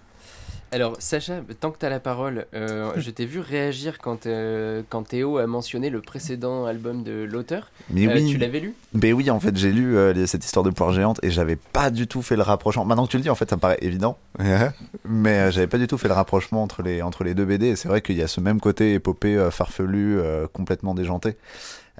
Alors, 0.70 0.96
Sacha, 0.98 1.40
tant 1.60 1.70
que 1.70 1.78
tu 1.78 1.86
as 1.86 1.88
la 1.88 1.98
parole, 2.00 2.44
euh, 2.54 2.92
je 2.96 3.10
t'ai 3.10 3.24
vu 3.24 3.40
réagir 3.40 3.98
quand, 3.98 4.26
euh, 4.26 4.82
quand 4.90 5.02
Théo 5.02 5.38
a 5.38 5.46
mentionné 5.46 5.88
le 5.88 6.00
précédent 6.02 6.66
album 6.66 7.02
de 7.04 7.26
l'auteur. 7.30 7.70
Mais 7.90 8.06
Euh, 8.06 8.14
oui, 8.14 8.30
Tu 8.32 8.36
l'avais 8.38 8.60
lu? 8.60 8.74
Mais 8.92 9.12
oui, 9.14 9.30
en 9.30 9.40
fait, 9.40 9.56
j'ai 9.56 9.72
lu 9.72 9.96
euh, 9.96 10.26
cette 10.26 10.44
histoire 10.44 10.64
de 10.64 10.70
poire 10.70 10.92
géante 10.92 11.18
et 11.22 11.30
j'avais 11.30 11.56
pas 11.56 11.90
du 11.90 12.06
tout 12.06 12.20
fait 12.20 12.36
le 12.36 12.42
rapprochement. 12.42 12.84
Maintenant 12.84 13.06
que 13.06 13.10
tu 13.10 13.16
le 13.16 13.22
dis, 13.22 13.30
en 13.30 13.34
fait, 13.34 13.48
ça 13.48 13.56
me 13.56 13.60
paraît 13.60 13.78
évident, 13.80 14.18
mais 15.04 15.38
euh, 15.38 15.50
j'avais 15.50 15.66
pas 15.68 15.78
du 15.78 15.86
tout 15.86 15.96
fait 15.98 16.08
le 16.08 16.14
rapprochement 16.14 16.62
entre 16.62 16.82
les, 16.82 17.00
entre 17.02 17.24
les 17.24 17.34
deux 17.34 17.44
BD. 17.46 17.68
Et 17.68 17.76
c'est 17.76 17.88
vrai 17.88 18.02
qu'il 18.02 18.16
y 18.16 18.22
a 18.22 18.28
ce 18.28 18.40
même 18.40 18.60
côté 18.60 18.94
épopée 18.94 19.36
euh, 19.36 19.50
farfelu, 19.50 20.18
euh, 20.18 20.46
complètement 20.52 20.94
déjanté. 20.94 21.36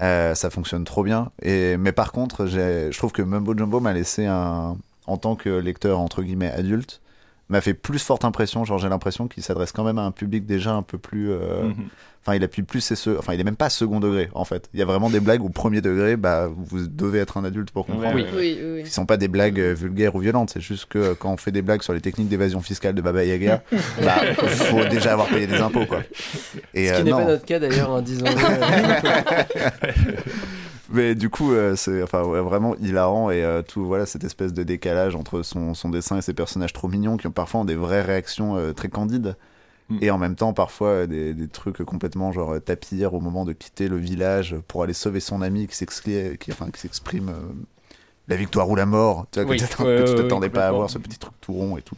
Euh, 0.02 0.34
ça 0.34 0.50
fonctionne 0.50 0.84
trop 0.84 1.02
bien. 1.02 1.30
Et, 1.42 1.76
mais 1.76 1.92
par 1.92 2.12
contre, 2.12 2.46
j'ai- 2.46 2.92
je 2.92 2.98
trouve 2.98 3.12
que 3.12 3.22
Mumbo 3.22 3.56
Jumbo 3.56 3.80
m'a 3.80 3.92
laissé 3.92 4.26
un, 4.26 4.76
en 5.06 5.16
tant 5.16 5.34
que 5.36 5.48
lecteur 5.48 5.98
entre 5.98 6.22
guillemets 6.22 6.52
adulte, 6.52 7.00
m'a 7.48 7.60
fait 7.60 7.74
plus 7.74 7.98
forte 7.98 8.24
impression. 8.24 8.64
Genre, 8.64 8.78
j'ai 8.78 8.88
l'impression 8.88 9.26
qu'il 9.28 9.42
s'adresse 9.42 9.72
quand 9.72 9.84
même 9.84 9.98
à 9.98 10.02
un 10.02 10.10
public 10.12 10.46
déjà 10.46 10.72
un 10.72 10.82
peu 10.82 10.98
plus. 10.98 11.30
euh, 11.30 11.62
Mhm. 11.64 11.88
Enfin, 12.26 12.34
il 12.36 12.42
appuie 12.44 12.62
plus 12.62 12.80
ses 12.82 12.96
se... 12.96 13.10
Enfin, 13.16 13.32
il 13.32 13.40
est 13.40 13.44
même 13.44 13.56
pas 13.56 13.70
second 13.70 14.00
degré 14.00 14.28
en 14.34 14.44
fait. 14.44 14.68
Il 14.74 14.80
y 14.80 14.82
a 14.82 14.84
vraiment 14.84 15.08
des 15.08 15.20
blagues 15.20 15.42
au 15.42 15.48
premier 15.48 15.80
degré, 15.80 16.16
bah, 16.16 16.50
vous 16.54 16.86
devez 16.86 17.20
être 17.20 17.38
un 17.38 17.44
adulte 17.44 17.70
pour 17.70 17.86
comprendre. 17.86 18.16
Ouais, 18.16 18.26
Oui. 18.34 18.58
Oui, 18.60 18.70
oui, 18.74 18.82
Qui 18.82 18.90
sont 18.90 19.06
pas 19.06 19.16
des 19.16 19.28
blagues 19.28 19.58
euh, 19.58 19.72
vulgaires 19.72 20.14
ou 20.14 20.18
violentes, 20.18 20.50
c'est 20.52 20.60
juste 20.60 20.86
que 20.86 20.98
euh, 20.98 21.14
quand 21.18 21.32
on 21.32 21.36
fait 21.38 21.52
des 21.52 21.62
blagues 21.62 21.80
sur 21.82 21.94
les 21.94 22.00
techniques 22.02 22.28
d'évasion 22.28 22.60
fiscale 22.60 22.94
de 22.94 23.00
Baba 23.00 23.24
Yaga, 23.24 23.62
bah, 24.04 24.16
faut 24.44 24.84
déjà 24.86 25.12
avoir 25.12 25.28
payé 25.28 25.46
des 25.46 25.56
impôts 25.58 25.86
quoi. 25.86 26.00
Et 26.74 26.88
Ce 26.88 26.92
euh, 26.92 26.96
qui 26.98 27.04
n'est 27.04 27.10
pas 27.12 27.24
notre 27.24 27.46
cas 27.46 27.60
d'ailleurs, 27.60 27.90
en 27.90 28.02
disant. 28.02 28.26
Mais 30.90 31.14
du 31.14 31.28
coup, 31.28 31.52
euh, 31.52 31.76
c'est 31.76 32.02
enfin, 32.02 32.22
ouais, 32.24 32.40
vraiment 32.40 32.74
hilarant 32.76 33.30
et 33.30 33.44
euh, 33.44 33.60
tout, 33.62 33.84
voilà, 33.84 34.06
cette 34.06 34.24
espèce 34.24 34.52
de 34.54 34.62
décalage 34.62 35.14
entre 35.14 35.42
son, 35.42 35.74
son 35.74 35.90
dessin 35.90 36.16
et 36.18 36.22
ses 36.22 36.32
personnages 36.34 36.72
trop 36.72 36.88
mignons 36.88 37.16
qui 37.18 37.26
ont 37.26 37.30
parfois 37.30 37.60
ont 37.60 37.64
des 37.66 37.74
vraies 37.74 38.02
réactions 38.02 38.56
euh, 38.56 38.72
très 38.72 38.88
candides 38.88 39.36
Mm. 39.90 39.98
et 40.02 40.10
en 40.10 40.18
même 40.18 40.34
temps 40.34 40.52
parfois 40.52 41.06
des, 41.06 41.32
des 41.32 41.48
trucs 41.48 41.78
complètement 41.82 42.30
genre 42.30 42.60
tapir 42.62 43.14
au 43.14 43.20
moment 43.20 43.46
de 43.46 43.54
quitter 43.54 43.88
le 43.88 43.96
village 43.96 44.54
pour 44.68 44.82
aller 44.82 44.92
sauver 44.92 45.18
son 45.18 45.40
ami 45.40 45.66
qui 45.66 45.74
s'exclait- 45.76 46.36
qui, 46.36 46.52
enfin, 46.52 46.68
qui 46.70 46.78
s'exprime 46.78 47.32
la 48.28 48.36
victoire 48.36 48.68
ou 48.68 48.76
la 48.76 48.84
mort. 48.84 49.26
Tu 49.32 49.40
vois, 49.40 49.50
Oui. 49.50 49.56
que 49.56 49.64
tu 49.64 50.14
t'attendais 50.14 50.48
ouais, 50.48 50.50
pas 50.50 50.66
à 50.66 50.72
complètement. 50.72 50.76
voir 50.76 50.90
ce 50.90 50.98
petit 50.98 51.18
truc 51.18 51.32
tout 51.40 51.54
rond 51.54 51.78
et 51.78 51.80
tout. 51.82 51.96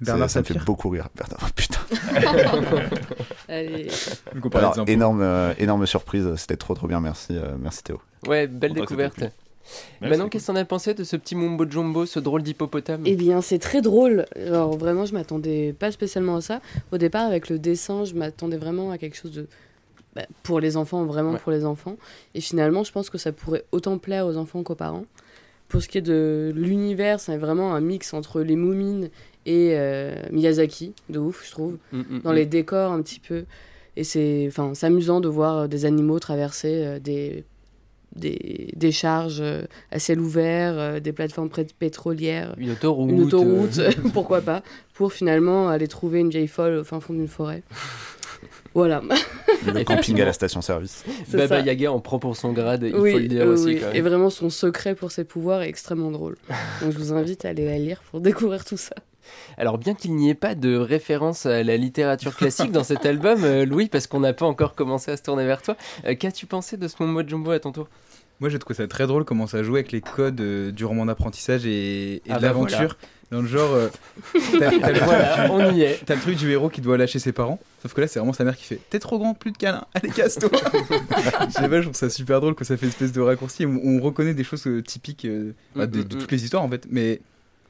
Bernard 0.00 0.30
Ça- 0.30 0.34
ça 0.34 0.40
me 0.40 0.44
fait 0.58 0.64
beaucoup 0.64 0.88
rire. 0.88 1.08
Bernard, 1.14 1.40
oh, 1.42 1.46
putain. 1.54 1.80
Allez. 3.48 3.88
Donc, 4.34 4.54
Alors, 4.54 4.84
énorme, 4.86 5.20
euh, 5.22 5.52
énorme 5.58 5.86
surprise. 5.86 6.28
C'était 6.36 6.56
trop 6.56 6.74
trop 6.74 6.86
bien. 6.86 7.00
Merci, 7.00 7.32
euh, 7.36 7.54
merci 7.60 7.82
Théo. 7.82 8.00
Ouais, 8.26 8.46
belle 8.46 8.72
découverte. 8.74 9.18
Merci. 10.00 10.28
qu'est-ce 10.30 10.46
que 10.48 10.52
t'en 10.52 10.56
as 10.56 10.64
pensé 10.64 10.94
de 10.94 11.04
ce 11.04 11.16
petit 11.16 11.36
mumbo 11.36 11.64
jumbo, 11.68 12.06
ce 12.06 12.18
drôle 12.18 12.42
d'hippopotame? 12.42 13.02
Eh 13.04 13.14
bien, 13.14 13.40
c'est 13.40 13.58
très 13.58 13.82
drôle. 13.82 14.24
Alors, 14.34 14.76
vraiment, 14.76 15.04
je 15.04 15.12
m'attendais 15.14 15.72
pas 15.78 15.92
spécialement 15.92 16.36
à 16.36 16.40
ça. 16.40 16.60
Au 16.92 16.98
départ, 16.98 17.26
avec 17.26 17.48
le 17.48 17.58
dessin, 17.58 18.04
je 18.04 18.14
m'attendais 18.14 18.56
vraiment 18.56 18.90
à 18.90 18.98
quelque 18.98 19.16
chose 19.16 19.32
de. 19.32 19.46
bah, 20.16 20.22
pour 20.42 20.58
les 20.60 20.76
enfants, 20.76 21.04
vraiment 21.04 21.32
Ouais. 21.32 21.38
pour 21.38 21.52
les 21.52 21.64
enfants. 21.64 21.96
Et 22.34 22.40
finalement, 22.40 22.82
je 22.84 22.90
pense 22.90 23.10
que 23.10 23.18
ça 23.18 23.30
pourrait 23.32 23.64
autant 23.70 23.98
plaire 23.98 24.26
aux 24.26 24.36
enfants 24.36 24.62
qu'aux 24.64 24.74
parents. 24.74 25.04
Pour 25.68 25.80
ce 25.82 25.86
qui 25.88 25.98
est 25.98 26.02
de 26.02 26.52
l'univers, 26.56 27.20
c'est 27.20 27.36
vraiment 27.36 27.72
un 27.76 27.80
mix 27.80 28.12
entre 28.12 28.40
les 28.40 28.56
Moumines 28.56 29.08
et 29.46 29.70
euh, 29.74 30.14
Miyazaki, 30.30 30.92
de 31.08 31.18
ouf, 31.18 31.44
je 31.46 31.50
trouve. 31.50 31.76
Mm, 31.92 31.98
mm, 31.98 32.20
Dans 32.24 32.32
mm. 32.32 32.36
les 32.36 32.46
décors, 32.46 32.92
un 32.92 33.02
petit 33.02 33.20
peu. 33.20 33.44
Et 33.96 34.04
c'est 34.04 34.46
enfin, 34.48 34.72
amusant 34.82 35.20
de 35.20 35.28
voir 35.28 35.56
euh, 35.58 35.66
des 35.66 35.84
animaux 35.84 36.18
traverser 36.18 36.82
euh, 36.84 36.98
des, 37.00 37.44
des, 38.16 38.70
des 38.76 38.92
charges 38.92 39.40
euh, 39.40 39.62
à 39.90 39.98
ciel 39.98 40.20
ouvert, 40.20 40.78
euh, 40.78 41.00
des 41.00 41.12
plateformes 41.12 41.50
pétrolières 41.78 42.54
Une 42.58 42.70
autoroute. 42.72 43.10
une 43.10 43.22
autoroute, 43.22 43.78
euh, 43.78 43.90
pourquoi 44.12 44.40
pas, 44.40 44.62
pour 44.94 45.12
finalement 45.12 45.68
aller 45.68 45.88
trouver 45.88 46.20
une 46.20 46.30
vieille 46.30 46.48
folle 46.48 46.74
au 46.76 46.84
fin 46.84 47.00
fond 47.00 47.14
d'une 47.14 47.28
forêt. 47.28 47.62
Voilà, 48.72 49.02
Le 49.66 49.84
camping 49.84 50.18
à 50.20 50.24
la 50.24 50.32
station-service. 50.32 51.04
Baba 51.32 51.48
ça. 51.48 51.60
Yaga 51.60 51.92
en 51.92 51.98
prend 51.98 52.18
pour 52.20 52.36
son 52.36 52.52
grade, 52.52 52.84
il 52.84 52.94
oui, 52.96 53.12
faut 53.12 53.18
le 53.18 53.26
dire 53.28 53.42
oui, 53.44 53.48
aussi. 53.52 53.64
oui. 53.66 53.78
quand 53.80 53.86
même. 53.88 53.96
Et 53.96 54.00
vraiment, 54.00 54.30
son 54.30 54.48
secret 54.48 54.94
pour 54.94 55.10
ses 55.10 55.24
pouvoirs 55.24 55.62
est 55.62 55.68
extrêmement 55.68 56.10
drôle. 56.12 56.36
Donc 56.80 56.92
je 56.92 56.96
vous 56.98 57.12
invite 57.12 57.44
à 57.44 57.48
aller 57.48 57.64
la 57.66 57.78
lire 57.78 58.00
pour 58.10 58.20
découvrir 58.20 58.64
tout 58.64 58.76
ça. 58.76 58.94
Alors 59.58 59.78
bien 59.78 59.94
qu'il 59.94 60.14
n'y 60.14 60.30
ait 60.30 60.34
pas 60.34 60.54
de 60.54 60.76
référence 60.76 61.46
à 61.46 61.62
la 61.62 61.76
littérature 61.76 62.34
classique 62.36 62.72
dans 62.72 62.84
cet 62.84 63.04
album, 63.06 63.44
euh, 63.44 63.64
Louis, 63.64 63.88
parce 63.88 64.06
qu'on 64.06 64.20
n'a 64.20 64.32
pas 64.32 64.46
encore 64.46 64.74
commencé 64.74 65.10
à 65.10 65.16
se 65.16 65.22
tourner 65.22 65.44
vers 65.46 65.62
toi, 65.62 65.76
euh, 66.06 66.14
qu'as-tu 66.14 66.46
pensé 66.46 66.76
de 66.76 66.88
ce 66.88 66.96
Momo 67.00 67.22
Jumbo 67.26 67.50
à 67.50 67.58
ton 67.60 67.72
tour? 67.72 67.88
Moi, 68.40 68.48
j'ai 68.48 68.58
trouvé 68.58 68.74
ça 68.74 68.86
très 68.88 69.06
drôle 69.06 69.24
comment 69.26 69.46
ça 69.46 69.62
jouait 69.62 69.80
avec 69.80 69.92
les 69.92 70.00
codes 70.00 70.40
euh, 70.40 70.72
du 70.72 70.86
roman 70.86 71.04
d'apprentissage 71.04 71.66
et, 71.66 72.14
et 72.16 72.22
Ah 72.30 72.36
de 72.36 72.40
bah 72.40 72.46
l'aventure. 72.46 72.96
Dans 73.30 73.42
le 73.42 73.46
genre, 73.46 73.70
euh, 73.74 73.88
t'as 74.58 74.70
t'as 74.80 74.90
le, 74.90 74.98
Voilà, 75.04 75.48
on 75.52 75.72
y 75.72 75.82
est. 75.82 76.00
t'as 76.04 76.16
le 76.16 76.20
truc 76.20 76.36
du 76.36 76.50
héros 76.50 76.68
qui 76.68 76.80
doit 76.80 76.96
lâcher 76.96 77.20
ses 77.20 77.30
parents. 77.32 77.60
Sauf 77.80 77.92
que 77.94 78.00
là, 78.00 78.08
c'est 78.08 78.18
vraiment 78.18 78.32
sa 78.32 78.42
mère 78.42 78.56
qui 78.56 78.64
fait 78.64 78.80
T'es 78.90 78.98
trop 78.98 79.18
grand, 79.20 79.34
plus 79.34 79.52
de 79.52 79.56
câlins, 79.56 79.84
allez, 79.94 80.08
casse-toi. 80.08 80.48
Je 81.48 81.52
sais 81.52 81.68
pas, 81.68 81.76
je 81.76 81.82
trouve 81.82 81.94
ça 81.94 82.10
super 82.10 82.40
drôle 82.40 82.54
que 82.56 82.64
ça 82.64 82.76
fait 82.76 82.86
une 82.86 82.90
espèce 82.92 83.12
de 83.12 83.20
raccourci. 83.20 83.66
On, 83.66 83.78
on 83.84 84.00
reconnaît 84.00 84.34
des 84.34 84.42
choses 84.42 84.66
euh, 84.66 84.82
typiques 84.82 85.28
bah, 85.76 85.86
de, 85.86 86.00
Mm, 86.00 86.04
de 86.04 86.16
mm, 86.16 86.18
toutes 86.20 86.32
les 86.32 86.42
histoires 86.44 86.62
en 86.64 86.68
fait. 86.68 86.86
Mais 86.90 87.20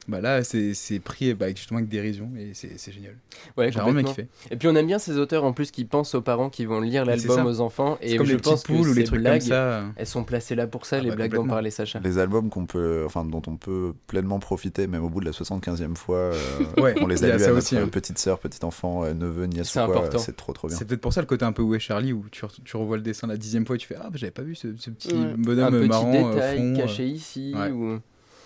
bah, 0.07 0.19
là, 0.19 0.43
c'est 0.43 0.73
c'est 0.73 0.99
pris 0.99 1.33
bah, 1.33 1.45
avec- 1.45 1.57
justement 1.57 1.77
avec 1.77 1.89
dérision 1.89 2.29
et 2.37 2.51
c'est 2.53 2.71
c'est 2.77 2.91
génial. 2.91 3.15
Ouais, 3.55 3.71
J'ai 3.71 3.79
vraiment 3.79 3.87
complètement. 3.99 4.09
kiffé. 4.11 4.27
Et 4.49 4.55
puis 4.57 4.67
on 4.67 4.75
aime 4.75 4.87
bien 4.87 4.97
ces 4.99 5.17
auteurs 5.17 5.43
en 5.43 5.53
plus 5.53 5.69
qui 5.71 5.85
pensent 5.85 6.15
aux 6.15 6.21
parents 6.21 6.49
qui 6.49 6.65
vont 6.65 6.81
lire 6.81 7.05
l'album 7.05 7.45
aux 7.45 7.59
enfants. 7.61 7.97
Et 8.01 8.17
comme 8.17 8.25
je 8.25 8.33
les 8.33 8.37
pense 8.39 8.63
petites 8.63 8.75
poules 8.77 8.85
que 8.87 8.91
ou 8.91 8.93
les 8.95 9.03
trucs 9.03 9.19
blagues, 9.21 9.39
comme 9.41 9.49
ça. 9.49 9.83
elles 9.95 10.07
sont 10.07 10.23
placées 10.23 10.55
là 10.55 10.65
pour 10.67 10.85
ça, 10.85 10.97
Ah 10.97 11.03
les 11.03 11.09
bah, 11.09 11.15
blagues 11.17 11.33
dont 11.35 11.45
parlait 11.47 11.69
Sacha. 11.71 11.99
Les 12.03 12.17
albums 12.17 12.49
qu'on 12.49 12.65
peut, 12.65 13.03
enfin, 13.05 13.23
dont 13.25 13.41
on 13.47 13.55
peut 13.57 13.93
pleinement 14.07 14.39
profiter, 14.39 14.87
même 14.87 15.03
au 15.03 15.09
bout 15.09 15.19
de 15.21 15.25
la 15.25 15.31
75e 15.31 15.95
fois, 15.95 16.17
euh, 16.17 16.33
Ouais, 16.81 16.95
on 17.01 17.07
les 17.07 17.23
a 17.23 17.27
a 17.33 17.37
lus 17.37 17.43
à 17.43 17.47
notre 17.47 17.57
aussi, 17.59 17.77
hein. 17.77 17.87
petite 17.87 18.17
sœur, 18.17 18.39
petit 18.39 18.65
enfant, 18.65 19.03
euh, 19.05 19.13
neveu, 19.13 19.45
nièce 19.45 19.69
C'est 19.69 19.79
quoi. 19.85 19.95
important. 19.95 20.17
C'est 20.17 20.35
trop 20.35 20.51
trop 20.53 20.67
bien. 20.67 20.75
C'est 20.77 20.85
peut-être 20.85 21.01
pour 21.01 21.13
ça 21.13 21.21
le 21.21 21.27
côté 21.27 21.45
un 21.45 21.51
peu 21.51 21.61
où 21.61 21.75
est 21.75 21.79
Charlie 21.79 22.11
où 22.11 22.25
tu, 22.31 22.43
re- 22.43 22.57
tu 22.65 22.75
revois 22.75 22.97
le 22.97 23.03
dessin 23.03 23.27
la 23.27 23.37
dixième 23.37 23.65
fois 23.65 23.75
et 23.75 23.79
tu 23.79 23.87
fais 23.87 23.95
Ah, 23.99 24.05
bah, 24.09 24.15
j'avais 24.15 24.31
pas 24.31 24.41
vu 24.41 24.55
ce, 24.55 24.67
ce 24.77 24.89
petit 24.89 25.09
Ouais. 25.13 25.19
Un 25.19 25.35
bonhomme 25.37 25.79
petit 25.79 25.87
marrant 25.89 26.13
euh, 26.13 26.33
détail 26.33 26.57
fond. 26.57 26.73
euh. 26.73 26.75
caché 26.77 27.05
ici. 27.07 27.53
ou- 27.71 27.99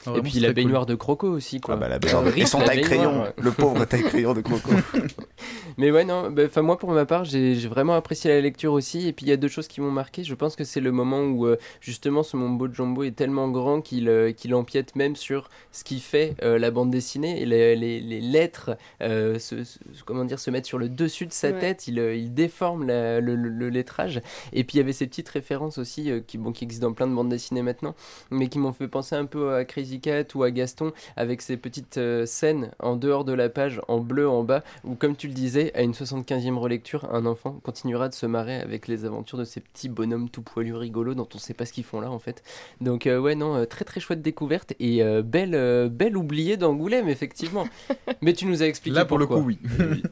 Ah, 0.07 0.13
Et 0.17 0.21
puis 0.21 0.39
la 0.39 0.47
cool. 0.49 0.55
baignoire 0.55 0.85
de 0.85 0.95
Croco 0.95 1.27
aussi. 1.29 1.59
Quoi. 1.61 1.75
Ah 1.75 1.77
bah 1.77 1.89
la 1.89 1.99
baignoire 1.99 2.23
de- 2.23 2.29
Riff, 2.29 2.43
Et 2.43 2.45
son 2.45 2.59
la 2.59 2.65
taille 2.67 2.81
baignoire, 2.81 3.05
crayon, 3.11 3.23
ouais. 3.23 3.33
le 3.37 3.51
pauvre 3.51 3.85
taille 3.85 4.03
crayon 4.03 4.33
de 4.33 4.41
Croco. 4.41 4.69
Mais 5.77 5.91
ouais, 5.91 6.05
non, 6.05 6.31
bah, 6.31 6.43
enfin 6.45 6.61
moi 6.61 6.77
pour 6.77 6.91
ma 6.91 7.05
part, 7.05 7.25
j'ai 7.25 7.53
vraiment 7.67 7.95
apprécié 7.95 8.29
la 8.31 8.39
lecture 8.41 8.71
aussi. 8.73 9.07
Et 9.07 9.13
puis 9.13 9.25
il 9.25 9.29
y 9.29 9.31
a 9.33 9.37
deux 9.37 9.47
choses 9.47 9.67
qui 9.67 9.81
m'ont 9.81 9.91
marqué. 9.91 10.23
Je 10.23 10.33
pense 10.33 10.55
que 10.55 10.63
c'est 10.63 10.79
le 10.79 10.91
moment 10.91 11.21
où 11.21 11.45
euh, 11.47 11.57
justement 11.81 12.23
ce 12.23 12.37
Mombo 12.37 12.67
Jumbo 12.71 13.03
est 13.03 13.15
tellement 13.15 13.49
grand 13.49 13.81
qu'il 13.81 14.07
euh, 14.09 14.31
qu'il 14.31 14.55
empiète 14.55 14.95
même 14.95 15.15
sur 15.15 15.49
ce 15.71 15.83
qui 15.83 15.99
fait 15.99 16.35
euh, 16.43 16.57
la 16.57 16.71
bande 16.71 16.91
dessinée. 16.91 17.41
Et 17.41 17.45
les, 17.45 17.75
les- 17.75 17.99
les 17.99 18.21
lettres, 18.21 18.77
euh, 19.01 19.37
se, 19.39 19.63
se- 19.63 19.79
comment 20.05 20.23
dire, 20.25 20.39
se 20.39 20.49
mettre 20.49 20.67
sur 20.67 20.77
le 20.77 20.87
dessus 20.89 21.25
de 21.25 21.33
sa 21.33 21.49
Ouais. 21.51 21.59
tête. 21.59 21.87
Il, 21.87 21.97
il 21.99 22.33
déforme 22.33 22.87
la- 22.87 23.19
le, 23.19 23.35
le- 23.35 23.49
le 23.49 23.69
lettrage. 23.69 24.21
Et 24.53 24.63
puis 24.63 24.75
il 24.75 24.77
y 24.77 24.83
avait 24.83 24.93
ces 24.93 25.07
petites 25.07 25.29
références 25.29 25.77
aussi 25.77 26.09
euh, 26.09 26.21
qui, 26.25 26.37
bon, 26.37 26.51
qui 26.51 26.63
existent 26.63 26.87
dans 26.87 26.93
plein 26.93 27.07
de 27.07 27.13
bandes 27.13 27.29
dessinées 27.29 27.61
maintenant, 27.61 27.95
mais 28.31 28.47
qui 28.47 28.59
m'ont 28.59 28.71
fait 28.73 28.87
penser 28.87 29.15
un 29.15 29.25
peu 29.25 29.53
à 29.53 29.65
Crazy 29.65 29.94
Ou 30.35 30.43
à 30.43 30.51
Gaston 30.51 30.91
avec 31.15 31.41
ces 31.41 31.57
petites 31.57 31.97
euh, 31.97 32.25
scènes 32.25 32.71
en 32.79 32.95
dehors 32.95 33.25
de 33.25 33.33
la 33.33 33.49
page 33.49 33.81
en 33.87 33.99
bleu 33.99 34.27
en 34.27 34.43
bas 34.43 34.63
où 34.83 34.95
comme 34.95 35.15
tu 35.15 35.27
le 35.27 35.33
disais 35.33 35.71
à 35.75 35.81
une 35.81 35.91
75e 35.93 36.55
relecture 36.57 37.07
un 37.13 37.25
enfant 37.25 37.59
continuera 37.63 38.09
de 38.09 38.13
se 38.13 38.25
marrer 38.25 38.55
avec 38.55 38.87
les 38.87 39.05
aventures 39.05 39.37
de 39.37 39.43
ces 39.45 39.61
petits 39.61 39.89
bonhommes 39.89 40.29
tout 40.29 40.41
poilus 40.41 40.75
rigolos 40.75 41.13
dont 41.15 41.27
on 41.33 41.37
sait 41.37 41.53
pas 41.53 41.65
ce 41.65 41.73
qu'ils 41.73 41.83
font 41.83 41.99
là 42.01 42.11
en 42.11 42.19
fait 42.19 42.43
donc 42.81 43.07
euh, 43.07 43.19
ouais 43.19 43.35
non 43.35 43.55
euh, 43.55 43.65
très 43.65 43.85
très 43.85 43.99
chouette 43.99 44.21
découverte 44.21 44.73
et 44.79 45.01
euh, 45.01 45.21
belle 45.21 45.55
euh, 45.55 45.89
belle 45.89 46.17
oubliée 46.17 46.57
d'Angoulême 46.57 47.07
effectivement 47.09 47.67
mais 48.21 48.33
tu 48.33 48.45
nous 48.45 48.61
as 48.63 48.67
expliqué 48.67 48.95
Là, 48.95 49.05
pour 49.05 49.17
le 49.17 49.25
coup, 49.27 49.35
oui. 49.45 49.57
Oui. 49.79 50.03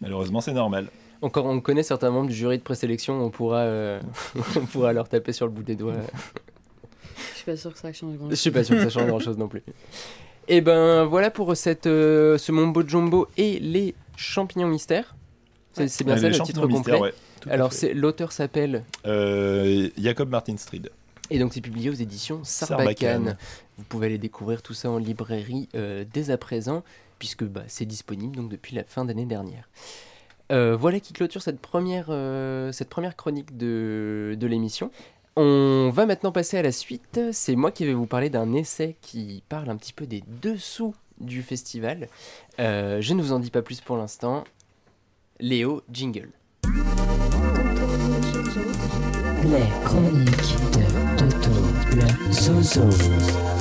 Malheureusement, 0.00 0.40
c'est 0.40 0.52
normal. 0.52 0.86
encore 1.22 1.46
on 1.46 1.60
connaît 1.60 1.82
certains 1.82 2.10
membres 2.10 2.28
du 2.28 2.34
jury 2.34 2.58
de 2.58 2.62
présélection 2.62 3.22
on 3.22 3.30
pourra 3.30 3.58
euh, 3.60 4.00
on 4.56 4.66
pourra 4.66 4.92
leur 4.92 5.08
taper 5.08 5.32
sur 5.32 5.46
le 5.46 5.52
bout 5.52 5.62
des 5.62 5.76
doigts 5.76 5.94
Je 7.32 7.36
suis 7.36 7.44
pas 7.44 7.56
sûre 7.56 7.72
que 7.72 7.78
ça 7.78 7.92
change 7.92 8.16
grand 8.16 8.30
Je 8.30 8.34
suis 8.34 8.50
pas 8.50 8.64
sûr 8.64 8.76
que 8.76 8.82
ça 8.82 8.90
change 8.90 9.06
grand 9.06 9.20
chose 9.20 9.38
non 9.38 9.48
plus. 9.48 9.62
Et 10.48 10.60
ben 10.60 11.04
voilà 11.04 11.30
pour 11.30 11.56
cette, 11.56 11.86
euh, 11.86 12.36
ce 12.38 12.50
Mombo 12.52 12.82
Jumbo 12.86 13.28
et 13.36 13.58
les 13.60 13.94
champignons 14.16 14.66
mystères. 14.66 15.14
C'est 15.72 16.02
bien 16.04 16.16
ça 16.16 16.28
le 16.28 16.38
titre 16.40 16.66
complet. 16.66 16.98
ouais, 16.98 17.12
Alors 17.48 17.72
l'auteur 17.94 18.32
s'appelle 18.32 18.84
Euh, 19.06 19.88
Jacob 19.96 20.28
Martin 20.30 20.56
Street. 20.56 20.82
et 21.30 21.38
donc 21.38 21.52
c'est 21.54 21.60
publié 21.60 21.88
aux 21.90 21.94
éditions 21.94 22.40
Sarbacane. 22.42 22.96
Sarbacane. 22.96 23.36
Vous 23.78 23.84
pouvez 23.84 24.06
aller 24.06 24.18
découvrir 24.18 24.62
tout 24.62 24.74
ça 24.74 24.90
en 24.90 24.98
librairie 24.98 25.68
euh, 25.76 26.04
dès 26.12 26.30
à 26.30 26.36
présent 26.36 26.82
puisque 27.20 27.44
bah, 27.44 27.62
c'est 27.68 27.84
disponible 27.86 28.34
donc 28.34 28.48
depuis 28.50 28.74
la 28.74 28.82
fin 28.82 29.04
d'année 29.04 29.26
dernière. 29.26 29.68
Euh, 30.50 30.74
voilà 30.76 30.98
qui 30.98 31.12
clôture 31.12 31.42
cette 31.42 31.60
première, 31.60 32.06
euh, 32.08 32.72
cette 32.72 32.88
première 32.88 33.14
chronique 33.14 33.56
de, 33.56 34.34
de 34.36 34.46
l'émission. 34.48 34.90
On 35.36 35.90
va 35.90 36.06
maintenant 36.06 36.32
passer 36.32 36.58
à 36.58 36.62
la 36.62 36.72
suite. 36.72 37.20
C'est 37.32 37.56
moi 37.56 37.70
qui 37.70 37.86
vais 37.86 37.94
vous 37.94 38.06
parler 38.06 38.30
d'un 38.30 38.52
essai 38.52 38.96
qui 39.00 39.42
parle 39.48 39.70
un 39.70 39.76
petit 39.76 39.92
peu 39.92 40.06
des 40.06 40.22
dessous 40.42 40.94
du 41.20 41.42
festival. 41.42 42.08
Euh, 42.58 43.00
je 43.00 43.14
ne 43.14 43.22
vous 43.22 43.32
en 43.32 43.38
dis 43.38 43.50
pas 43.50 43.62
plus 43.62 43.80
pour 43.80 43.96
l'instant. 43.96 44.44
Léo, 45.38 45.82
jingle. 45.90 46.30
Les 49.44 49.66
chroniques 49.84 50.56
de 50.72 51.16
Toto 51.16 51.50
le 51.96 52.32
Zozo. 52.32 53.59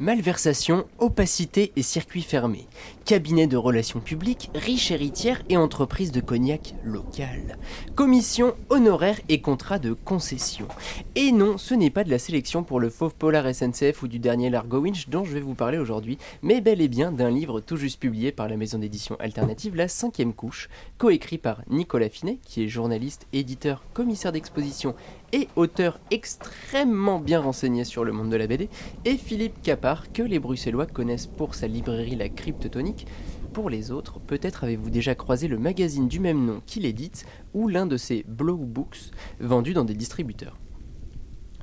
Malversation, 0.00 0.86
opacité 1.00 1.72
et 1.74 1.82
circuit 1.82 2.22
fermé. 2.22 2.68
Cabinet 3.04 3.48
de 3.48 3.56
relations 3.56 3.98
publiques, 3.98 4.48
riche 4.54 4.92
héritière 4.92 5.42
et 5.48 5.56
entreprise 5.56 6.12
de 6.12 6.20
cognac 6.20 6.74
local. 6.84 7.58
Commission, 7.96 8.54
honoraires 8.68 9.20
et 9.28 9.40
contrat 9.40 9.80
de 9.80 9.94
concession. 9.94 10.68
Et 11.16 11.32
non, 11.32 11.58
ce 11.58 11.74
n'est 11.74 11.90
pas 11.90 12.04
de 12.04 12.10
la 12.10 12.20
sélection 12.20 12.62
pour 12.62 12.78
le 12.78 12.90
fauve 12.90 13.16
polar 13.16 13.52
SNCF 13.52 14.04
ou 14.04 14.06
du 14.06 14.20
dernier 14.20 14.50
Largo 14.50 14.78
Winch 14.78 15.08
dont 15.08 15.24
je 15.24 15.32
vais 15.32 15.40
vous 15.40 15.56
parler 15.56 15.78
aujourd'hui, 15.78 16.16
mais 16.42 16.60
bel 16.60 16.80
et 16.80 16.86
bien 16.86 17.10
d'un 17.10 17.30
livre 17.30 17.60
tout 17.60 17.76
juste 17.76 17.98
publié 17.98 18.30
par 18.30 18.48
la 18.48 18.56
maison 18.56 18.78
d'édition 18.78 19.16
alternative 19.18 19.74
La 19.74 19.88
Cinquième 19.88 20.32
Couche, 20.32 20.68
coécrit 20.98 21.38
par 21.38 21.62
Nicolas 21.68 22.08
Finet, 22.08 22.38
qui 22.44 22.62
est 22.62 22.68
journaliste, 22.68 23.26
éditeur, 23.32 23.82
commissaire 23.94 24.30
d'exposition 24.30 24.94
et 25.32 25.48
auteur 25.56 26.00
extrêmement 26.10 27.20
bien 27.20 27.40
renseigné 27.40 27.84
sur 27.84 28.04
le 28.04 28.12
monde 28.12 28.30
de 28.30 28.36
la 28.36 28.46
BD, 28.46 28.68
et 29.04 29.16
Philippe 29.16 29.62
Capard, 29.62 30.12
que 30.12 30.22
les 30.22 30.38
Bruxellois 30.38 30.86
connaissent 30.86 31.26
pour 31.26 31.54
sa 31.54 31.66
librairie 31.66 32.16
La 32.16 32.28
Cryptotonique. 32.28 33.06
Pour 33.52 33.70
les 33.70 33.90
autres, 33.90 34.20
peut-être 34.20 34.64
avez-vous 34.64 34.90
déjà 34.90 35.14
croisé 35.14 35.48
le 35.48 35.58
magazine 35.58 36.08
du 36.08 36.20
même 36.20 36.44
nom 36.44 36.62
qu'il 36.66 36.86
édite, 36.86 37.26
ou 37.54 37.68
l'un 37.68 37.86
de 37.86 37.96
ses 37.96 38.24
Blow 38.28 38.56
Books, 38.56 39.10
vendus 39.40 39.74
dans 39.74 39.84
des 39.84 39.94
distributeurs. 39.94 40.56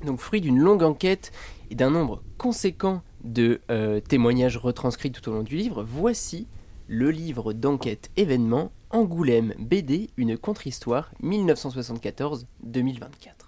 Donc 0.04 0.20
fruit 0.20 0.40
d'une 0.40 0.58
longue 0.58 0.82
enquête 0.82 1.32
et 1.70 1.74
d'un 1.74 1.90
nombre 1.90 2.22
conséquent 2.36 3.02
de 3.24 3.60
euh, 3.70 4.00
témoignages 4.00 4.58
retranscrits 4.58 5.10
tout 5.10 5.28
au 5.28 5.32
long 5.32 5.42
du 5.42 5.56
livre, 5.56 5.82
voici 5.82 6.46
le 6.86 7.10
livre 7.10 7.52
d'enquête 7.52 8.10
événement 8.16 8.70
Angoulême 8.90 9.54
BD, 9.58 10.10
une 10.16 10.38
contre-histoire 10.38 11.10
1974-2024. 11.22 13.45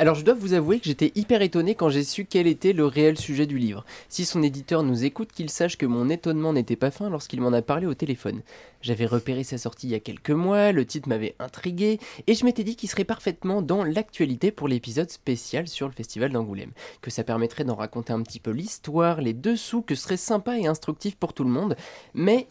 Alors 0.00 0.14
je 0.14 0.24
dois 0.24 0.32
vous 0.32 0.54
avouer 0.54 0.78
que 0.78 0.86
j'étais 0.86 1.12
hyper 1.14 1.42
étonné 1.42 1.74
quand 1.74 1.90
j'ai 1.90 2.04
su 2.04 2.24
quel 2.24 2.46
était 2.46 2.72
le 2.72 2.86
réel 2.86 3.18
sujet 3.18 3.44
du 3.44 3.58
livre. 3.58 3.84
Si 4.08 4.24
son 4.24 4.42
éditeur 4.42 4.82
nous 4.82 5.04
écoute, 5.04 5.30
qu'il 5.30 5.50
sache 5.50 5.76
que 5.76 5.84
mon 5.84 6.08
étonnement 6.08 6.54
n'était 6.54 6.74
pas 6.74 6.90
fin 6.90 7.10
lorsqu'il 7.10 7.42
m'en 7.42 7.52
a 7.52 7.60
parlé 7.60 7.86
au 7.86 7.92
téléphone. 7.92 8.40
J'avais 8.80 9.04
repéré 9.04 9.44
sa 9.44 9.58
sortie 9.58 9.88
il 9.88 9.90
y 9.90 9.94
a 9.94 10.00
quelques 10.00 10.30
mois, 10.30 10.72
le 10.72 10.86
titre 10.86 11.10
m'avait 11.10 11.34
intrigué, 11.38 11.98
et 12.26 12.34
je 12.34 12.46
m'étais 12.46 12.64
dit 12.64 12.76
qu'il 12.76 12.88
serait 12.88 13.04
parfaitement 13.04 13.60
dans 13.60 13.84
l'actualité 13.84 14.50
pour 14.52 14.68
l'épisode 14.68 15.10
spécial 15.10 15.68
sur 15.68 15.86
le 15.86 15.92
festival 15.92 16.32
d'Angoulême. 16.32 16.72
Que 17.02 17.10
ça 17.10 17.22
permettrait 17.22 17.64
d'en 17.64 17.74
raconter 17.74 18.14
un 18.14 18.22
petit 18.22 18.40
peu 18.40 18.52
l'histoire, 18.52 19.20
les 19.20 19.34
dessous, 19.34 19.82
que 19.82 19.94
ce 19.94 20.04
serait 20.04 20.16
sympa 20.16 20.56
et 20.56 20.66
instructif 20.66 21.14
pour 21.14 21.34
tout 21.34 21.44
le 21.44 21.50
monde. 21.50 21.76
Mais 22.14 22.46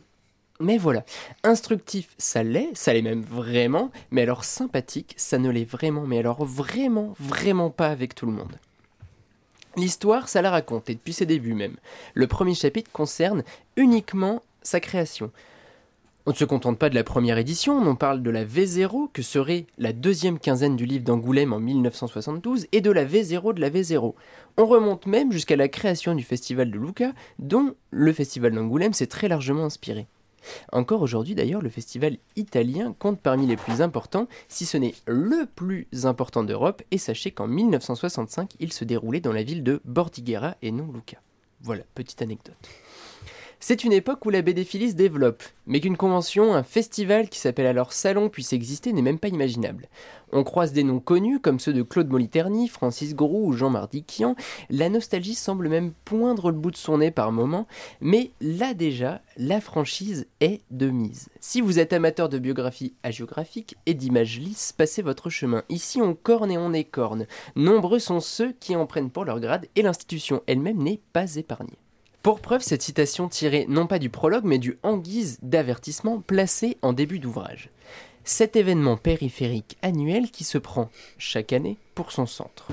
mais 0.61 0.77
voilà, 0.77 1.05
instructif, 1.43 2.13
ça 2.17 2.43
l'est, 2.43 2.75
ça 2.75 2.93
l'est 2.93 3.01
même 3.01 3.23
vraiment, 3.23 3.91
mais 4.11 4.23
alors 4.23 4.43
sympathique, 4.43 5.13
ça 5.15 5.37
ne 5.37 5.49
l'est 5.49 5.63
vraiment, 5.63 6.05
mais 6.05 6.19
alors 6.19 6.43
vraiment, 6.43 7.13
vraiment 7.19 7.69
pas 7.69 7.87
avec 7.87 8.13
tout 8.13 8.25
le 8.25 8.33
monde. 8.33 8.57
L'histoire, 9.77 10.27
ça 10.27 10.41
la 10.41 10.51
raconte, 10.51 10.89
et 10.89 10.95
depuis 10.95 11.13
ses 11.13 11.25
débuts 11.25 11.53
même. 11.53 11.77
Le 12.13 12.27
premier 12.27 12.55
chapitre 12.55 12.91
concerne 12.91 13.43
uniquement 13.77 14.43
sa 14.61 14.81
création. 14.81 15.31
On 16.25 16.31
ne 16.31 16.35
se 16.35 16.43
contente 16.43 16.77
pas 16.77 16.89
de 16.89 16.95
la 16.95 17.05
première 17.05 17.37
édition, 17.37 17.77
on 17.77 17.95
parle 17.95 18.21
de 18.21 18.29
la 18.29 18.43
V0, 18.43 19.09
que 19.13 19.21
serait 19.21 19.65
la 19.77 19.93
deuxième 19.93 20.39
quinzaine 20.39 20.75
du 20.75 20.85
livre 20.85 21.05
d'Angoulême 21.05 21.53
en 21.53 21.59
1972, 21.59 22.67
et 22.73 22.81
de 22.81 22.91
la 22.91 23.05
V0 23.05 23.53
de 23.53 23.61
la 23.61 23.69
V0. 23.69 24.13
On 24.57 24.65
remonte 24.65 25.05
même 25.05 25.31
jusqu'à 25.31 25.55
la 25.55 25.69
création 25.69 26.15
du 26.15 26.23
festival 26.23 26.69
de 26.69 26.77
Lucca, 26.77 27.13
dont 27.39 27.73
le 27.91 28.11
festival 28.11 28.51
d'Angoulême 28.51 28.93
s'est 28.93 29.07
très 29.07 29.29
largement 29.29 29.63
inspiré. 29.63 30.05
Encore 30.71 31.01
aujourd'hui 31.01 31.35
d'ailleurs, 31.35 31.61
le 31.61 31.69
festival 31.69 32.17
italien 32.35 32.93
compte 32.97 33.21
parmi 33.21 33.47
les 33.47 33.57
plus 33.57 33.81
importants, 33.81 34.27
si 34.47 34.65
ce 34.65 34.77
n'est 34.77 34.95
le 35.05 35.45
plus 35.45 35.87
important 36.03 36.43
d'Europe, 36.43 36.81
et 36.91 36.97
sachez 36.97 37.31
qu'en 37.31 37.47
1965, 37.47 38.51
il 38.59 38.73
se 38.73 38.85
déroulait 38.85 39.19
dans 39.19 39.33
la 39.33 39.43
ville 39.43 39.63
de 39.63 39.81
Bordighera 39.85 40.55
et 40.61 40.71
non 40.71 40.91
Lucca. 40.91 41.17
Voilà, 41.61 41.83
petite 41.93 42.21
anecdote. 42.21 42.55
C'est 43.61 43.83
une 43.83 43.91
époque 43.91 44.25
où 44.25 44.29
la 44.29 44.41
BD-philie 44.41 44.91
se 44.91 44.95
développe, 44.95 45.43
mais 45.67 45.81
qu'une 45.81 45.97
convention, 45.97 46.53
un 46.53 46.63
festival 46.63 47.27
qui 47.27 47.39
s'appelle 47.39 47.65
alors 47.65 47.91
Salon 47.91 48.29
puisse 48.29 48.53
exister 48.53 48.93
n'est 48.93 49.01
même 49.01 49.19
pas 49.19 49.27
imaginable. 49.27 49.89
On 50.31 50.45
croise 50.45 50.71
des 50.71 50.83
noms 50.83 51.01
connus 51.01 51.41
comme 51.41 51.59
ceux 51.59 51.73
de 51.73 51.81
Claude 51.81 52.07
Moliterni, 52.07 52.69
Francis 52.69 53.13
Gros 53.15 53.47
ou 53.47 53.51
Jean 53.51 53.69
Mardiquian. 53.69 54.37
La 54.69 54.87
nostalgie 54.87 55.35
semble 55.35 55.67
même 55.67 55.91
poindre 56.05 56.51
le 56.51 56.57
bout 56.57 56.71
de 56.71 56.77
son 56.77 56.99
nez 56.99 57.11
par 57.11 57.33
moments, 57.33 57.67
mais 57.99 58.31
là 58.39 58.73
déjà, 58.73 59.21
la 59.35 59.59
franchise 59.59 60.25
est 60.39 60.61
de 60.71 60.89
mise. 60.89 61.27
Si 61.41 61.59
vous 61.59 61.79
êtes 61.79 61.91
amateur 61.91 62.29
de 62.29 62.39
biographie 62.39 62.93
hagiographique 63.03 63.75
et 63.85 63.93
d'images 63.93 64.39
lisses, 64.39 64.71
passez 64.71 65.01
votre 65.01 65.29
chemin. 65.29 65.63
Ici, 65.67 66.01
on 66.01 66.15
corne 66.15 66.49
et 66.49 66.57
on 66.57 66.71
écorne. 66.71 67.27
Nombreux 67.57 67.99
sont 67.99 68.21
ceux 68.21 68.53
qui 68.53 68.77
en 68.77 68.85
prennent 68.85 69.11
pour 69.11 69.25
leur 69.25 69.41
grade 69.41 69.67
et 69.75 69.81
l'institution 69.81 70.43
elle-même 70.47 70.81
n'est 70.81 71.01
pas 71.11 71.35
épargnée. 71.35 71.77
Pour 72.29 72.41
preuve, 72.41 72.61
cette 72.61 72.83
citation 72.83 73.27
tirée 73.27 73.65
non 73.67 73.87
pas 73.87 73.97
du 73.97 74.11
prologue, 74.11 74.43
mais 74.43 74.59
du 74.59 74.77
en 74.83 74.97
guise 74.97 75.39
d'avertissement 75.41 76.21
placé 76.21 76.77
en 76.83 76.93
début 76.93 77.17
d'ouvrage. 77.17 77.71
Cet 78.23 78.55
événement 78.55 78.97
périphérique 78.97 79.77
annuel 79.81 80.29
qui 80.29 80.43
se 80.43 80.59
prend 80.59 80.91
chaque 81.17 81.53
année 81.53 81.79
pour 81.95 82.11
son 82.11 82.27
centre. 82.27 82.67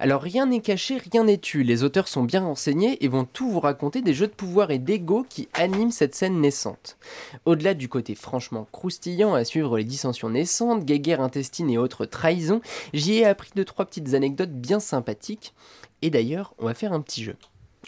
Alors 0.00 0.22
rien 0.22 0.46
n'est 0.46 0.60
caché, 0.60 0.98
rien 1.12 1.22
n'est 1.22 1.38
tu. 1.38 1.62
Les 1.62 1.84
auteurs 1.84 2.08
sont 2.08 2.24
bien 2.24 2.40
renseignés 2.40 3.04
et 3.04 3.06
vont 3.06 3.24
tout 3.24 3.48
vous 3.48 3.60
raconter 3.60 4.02
des 4.02 4.12
jeux 4.12 4.26
de 4.26 4.32
pouvoir 4.32 4.72
et 4.72 4.80
d'ego 4.80 5.24
qui 5.28 5.48
animent 5.54 5.92
cette 5.92 6.16
scène 6.16 6.40
naissante. 6.40 6.98
Au-delà 7.44 7.74
du 7.74 7.88
côté 7.88 8.16
franchement 8.16 8.66
croustillant 8.72 9.34
à 9.34 9.44
suivre 9.44 9.78
les 9.78 9.84
dissensions 9.84 10.30
naissantes, 10.30 10.84
guéguerres 10.84 11.20
intestines 11.20 11.70
et 11.70 11.78
autres 11.78 12.06
trahisons, 12.06 12.60
j'y 12.92 13.18
ai 13.18 13.24
appris 13.24 13.50
deux 13.54 13.64
trois 13.64 13.84
petites 13.84 14.14
anecdotes 14.14 14.50
bien 14.50 14.80
sympathiques. 14.80 15.54
Et 16.02 16.10
d'ailleurs, 16.10 16.54
on 16.58 16.64
va 16.64 16.74
faire 16.74 16.92
un 16.92 17.00
petit 17.00 17.22
jeu. 17.22 17.36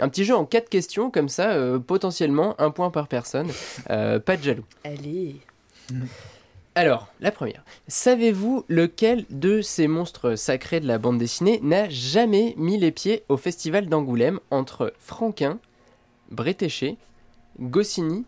Un 0.00 0.08
petit 0.08 0.24
jeu 0.24 0.34
en 0.34 0.44
quatre 0.44 0.68
questions, 0.68 1.10
comme 1.10 1.28
ça, 1.28 1.50
euh, 1.52 1.78
potentiellement 1.78 2.54
un 2.60 2.70
point 2.70 2.90
par 2.90 3.08
personne. 3.08 3.48
Euh, 3.90 4.18
pas 4.20 4.36
de 4.36 4.42
jaloux. 4.42 4.64
Allez. 4.84 5.36
Alors, 6.74 7.08
la 7.20 7.32
première. 7.32 7.64
Savez-vous 7.88 8.64
lequel 8.68 9.24
de 9.30 9.60
ces 9.60 9.88
monstres 9.88 10.36
sacrés 10.36 10.78
de 10.78 10.86
la 10.86 10.98
bande 10.98 11.18
dessinée 11.18 11.58
n'a 11.62 11.88
jamais 11.88 12.54
mis 12.56 12.78
les 12.78 12.92
pieds 12.92 13.24
au 13.28 13.36
festival 13.36 13.88
d'Angoulême 13.88 14.38
entre 14.52 14.92
Franquin, 15.00 15.58
Bretéché, 16.30 16.96
Goscinny 17.58 18.24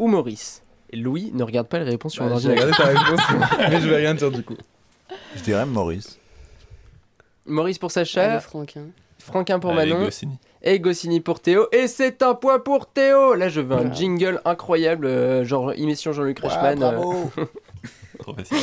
ou 0.00 0.08
Maurice? 0.08 0.62
Louis 0.92 1.30
ne 1.32 1.44
regarde 1.44 1.68
pas 1.68 1.78
les 1.78 1.84
réponses 1.84 2.14
sur 2.14 2.28
Bah, 2.28 2.36
J'ai 2.40 2.50
regardé 2.50 2.72
ta 2.72 2.84
réponse, 2.86 3.20
mais 3.70 3.80
je 3.80 3.88
vais 3.88 3.96
rien 3.96 4.14
dire 4.14 4.30
du 4.32 4.42
coup. 4.42 4.56
Je 5.36 5.42
dirais 5.42 5.64
Maurice. 5.64 6.18
Maurice 7.46 7.78
pour 7.78 7.90
Sacha, 7.92 8.40
Franquin. 8.40 8.86
Franquin 9.18 9.58
pour 9.60 9.70
Allez, 9.70 9.92
Manon 9.92 10.06
Goscinny. 10.06 10.38
Et 10.62 10.80
Goscinny 10.80 11.20
pour 11.20 11.40
Théo. 11.40 11.66
Et 11.72 11.86
c'est 11.88 12.22
un 12.22 12.34
point 12.34 12.58
pour 12.58 12.86
Théo 12.86 13.34
Là, 13.34 13.48
je 13.48 13.60
veux 13.60 13.72
un 13.72 13.80
Voilà. 13.80 13.92
jingle 13.94 14.40
incroyable, 14.44 15.06
euh, 15.06 15.44
genre 15.44 15.72
émission 15.72 16.12
Jean-Luc 16.12 16.38
Reichmann. 16.40 16.82
euh, 16.82 16.94
Trop 18.18 18.34
facile. 18.34 18.56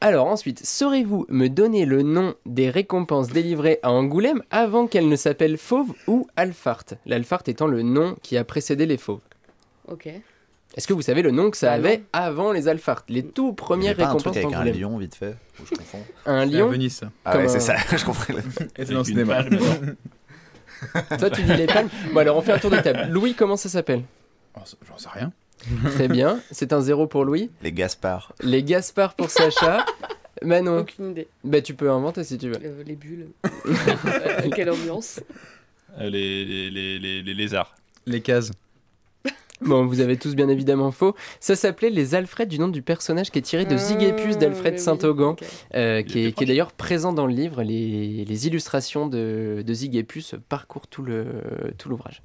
Alors 0.00 0.28
ensuite, 0.28 0.64
saurez-vous 0.64 1.26
me 1.28 1.48
donner 1.48 1.84
le 1.84 2.02
nom 2.02 2.34
des 2.46 2.70
récompenses 2.70 3.28
délivrées 3.30 3.80
à 3.82 3.90
Angoulême 3.90 4.42
avant 4.52 4.86
qu'elles 4.86 5.08
ne 5.08 5.16
s'appellent 5.16 5.58
Fauve 5.58 5.92
ou 6.06 6.28
Alphart 6.36 6.84
L'Alphart 7.04 7.42
étant 7.48 7.66
le 7.66 7.82
nom 7.82 8.14
qui 8.22 8.36
a 8.36 8.44
précédé 8.44 8.86
les 8.86 8.96
Fauves. 8.96 9.22
Ok. 9.88 10.06
Est-ce 10.76 10.86
que 10.86 10.92
vous 10.92 11.02
savez 11.02 11.22
le 11.22 11.32
nom 11.32 11.50
que 11.50 11.56
ça 11.56 11.68
Bah 11.70 11.72
avait 11.74 12.02
avant 12.12 12.52
les 12.52 12.68
Alphart 12.68 13.02
Les 13.08 13.24
tout 13.24 13.48
Il 13.48 13.52
y 13.52 13.54
premières 13.56 13.92
a 13.92 13.94
pas 13.96 14.02
un 14.02 14.06
récompenses 14.12 14.22
truc 14.22 14.36
avec 14.36 14.46
un 14.54 14.58
d'Angoulême. 14.64 14.80
lion 14.80 14.98
vite 14.98 15.14
fait 15.16 15.34
Ou 15.60 15.66
je 15.68 15.74
confonds 15.74 16.04
Un 16.26 16.46
C'est 16.48 16.54
à 16.54 16.60
lion? 16.60 16.68
Venise, 16.68 16.94
ça. 16.94 17.10
Ah 17.24 17.32
Comme 17.32 17.40
ouais, 17.42 17.48
c'est 17.58 17.72
un- 17.72 17.78
ça, 17.78 17.96
je 17.96 18.04
comprends. 18.04 18.34
Et 18.76 18.84
c'est 18.84 18.92
dans 18.92 18.98
le 18.98 19.04
cinéma. 19.04 19.44
Toi 21.18 21.30
tu 21.30 21.42
dis 21.42 21.54
les 21.56 21.66
palmes. 21.66 21.88
Bon 22.12 22.18
alors 22.20 22.36
on 22.36 22.42
fait 22.42 22.52
un 22.52 22.58
tour 22.58 22.70
de 22.70 22.78
table. 22.78 23.08
Louis, 23.10 23.34
comment 23.34 23.56
ça 23.56 23.68
s'appelle 23.68 24.02
Oh, 24.56 24.60
J'en 24.88 24.98
sais 24.98 25.08
rien. 25.12 25.32
Très 25.94 26.08
bien, 26.08 26.40
c'est 26.52 26.72
un 26.72 26.80
zéro 26.80 27.06
pour 27.06 27.24
Louis. 27.24 27.50
Les 27.62 27.72
Gaspard. 27.72 28.32
Les 28.40 28.62
Gaspard 28.62 29.14
pour 29.14 29.28
Sacha. 29.30 29.84
Manon, 30.42 30.78
Aucune 30.78 31.10
idée. 31.10 31.26
bah 31.42 31.60
tu 31.60 31.74
peux 31.74 31.90
inventer 31.90 32.22
si 32.22 32.38
tu 32.38 32.48
veux. 32.48 32.56
Euh, 32.64 32.82
les 32.86 32.94
bulles. 32.96 33.28
Euh, 33.66 34.48
Quelle 34.54 34.70
ambiance. 34.70 35.20
Euh, 35.98 36.08
les, 36.08 36.44
les, 36.44 36.70
les, 36.70 36.98
les, 36.98 37.22
les 37.22 37.34
lézards. 37.34 37.74
Les 38.06 38.20
cases. 38.20 38.52
Bon, 39.60 39.84
vous 39.86 40.00
avez 40.00 40.16
tous 40.16 40.34
bien 40.36 40.48
évidemment 40.48 40.90
faux. 40.92 41.14
Ça 41.40 41.56
s'appelait 41.56 41.90
les 41.90 42.14
Alfred 42.14 42.48
du 42.48 42.58
nom 42.60 42.68
du 42.68 42.80
personnage 42.82 43.30
qui 43.30 43.38
est 43.38 43.42
tiré 43.42 43.64
de 43.64 43.76
Zigépus 43.76 44.34
Ah, 44.34 44.38
d'Alfred 44.38 44.74
mais 44.74 44.78
oui, 44.78 44.84
Saint-Augan. 44.84 45.36
Euh, 45.74 46.02
qui, 46.02 46.20
est, 46.26 46.44
d'ailleurs 46.46 46.72
présent 46.72 47.12
dans 47.12 47.26
le 47.26 47.32
livre. 47.34 47.62
Les, 47.62 48.24
les 48.24 48.46
illustrations 48.46 49.06
de, 49.08 49.64
de 49.66 49.74
Zigépus 49.74 50.36
parcourent 50.48 50.86
tout 50.86 51.02
le- 51.02 51.42
tout 51.76 51.88
l'ouvrage. 51.88 52.22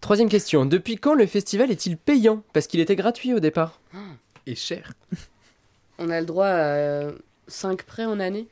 Troisième 0.00 0.30
question. 0.30 0.64
Depuis 0.64 0.96
quand 0.96 1.14
le 1.14 1.26
festival 1.26 1.70
est-il 1.70 1.96
payant? 1.98 2.42
Parce 2.54 2.66
qu'il 2.66 2.80
était 2.80 2.96
gratuit 2.96 3.34
au 3.34 3.40
départ. 3.40 3.80
Et 4.46 4.54
cher. 4.54 4.94
On 5.98 6.08
a 6.08 6.20
le 6.20 6.26
droit 6.26 6.46
à 6.46 7.10
5 7.48 7.82
prêts 7.82 8.06
en 8.06 8.18
année? 8.18 8.46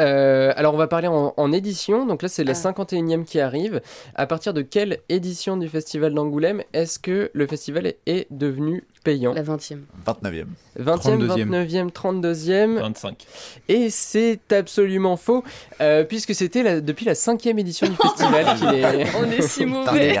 Euh, 0.00 0.52
alors 0.56 0.74
on 0.74 0.76
va 0.76 0.86
parler 0.88 1.08
en, 1.08 1.32
en 1.36 1.52
édition. 1.52 2.06
Donc 2.06 2.22
là 2.22 2.28
c'est 2.28 2.44
la 2.44 2.52
Ah. 2.52 2.54
51e 2.72 3.24
qui 3.24 3.40
arrive. 3.40 3.80
À 4.14 4.26
partir 4.26 4.52
de 4.54 4.62
quelle 4.62 4.98
édition 5.08 5.56
du 5.56 5.68
festival 5.68 6.14
d'Angoulême 6.14 6.62
est-ce 6.72 6.98
que 6.98 7.30
le 7.32 7.46
festival 7.46 7.86
est, 7.86 7.98
est 8.06 8.26
devenu 8.30 8.84
payant. 9.04 9.34
La 9.34 9.42
20e. 9.42 9.78
29e. 10.06 10.46
20e, 10.80 11.18
32e. 11.28 11.48
29e, 11.48 11.90
32e. 11.92 12.78
25. 12.80 13.26
Et 13.68 13.90
c'est 13.90 14.52
absolument 14.52 15.16
faux, 15.16 15.44
euh, 15.80 16.02
puisque 16.04 16.34
c'était 16.34 16.62
la- 16.64 16.80
depuis 16.80 17.06
la 17.06 17.14
cinquième 17.14 17.58
édition 17.60 17.86
du 17.88 17.94
festival 17.94 18.56
qu'il 18.56 18.68
est. 18.74 19.06
On 19.16 19.30
est 19.30 19.42
si 19.42 19.66
mauvais. 19.66 20.18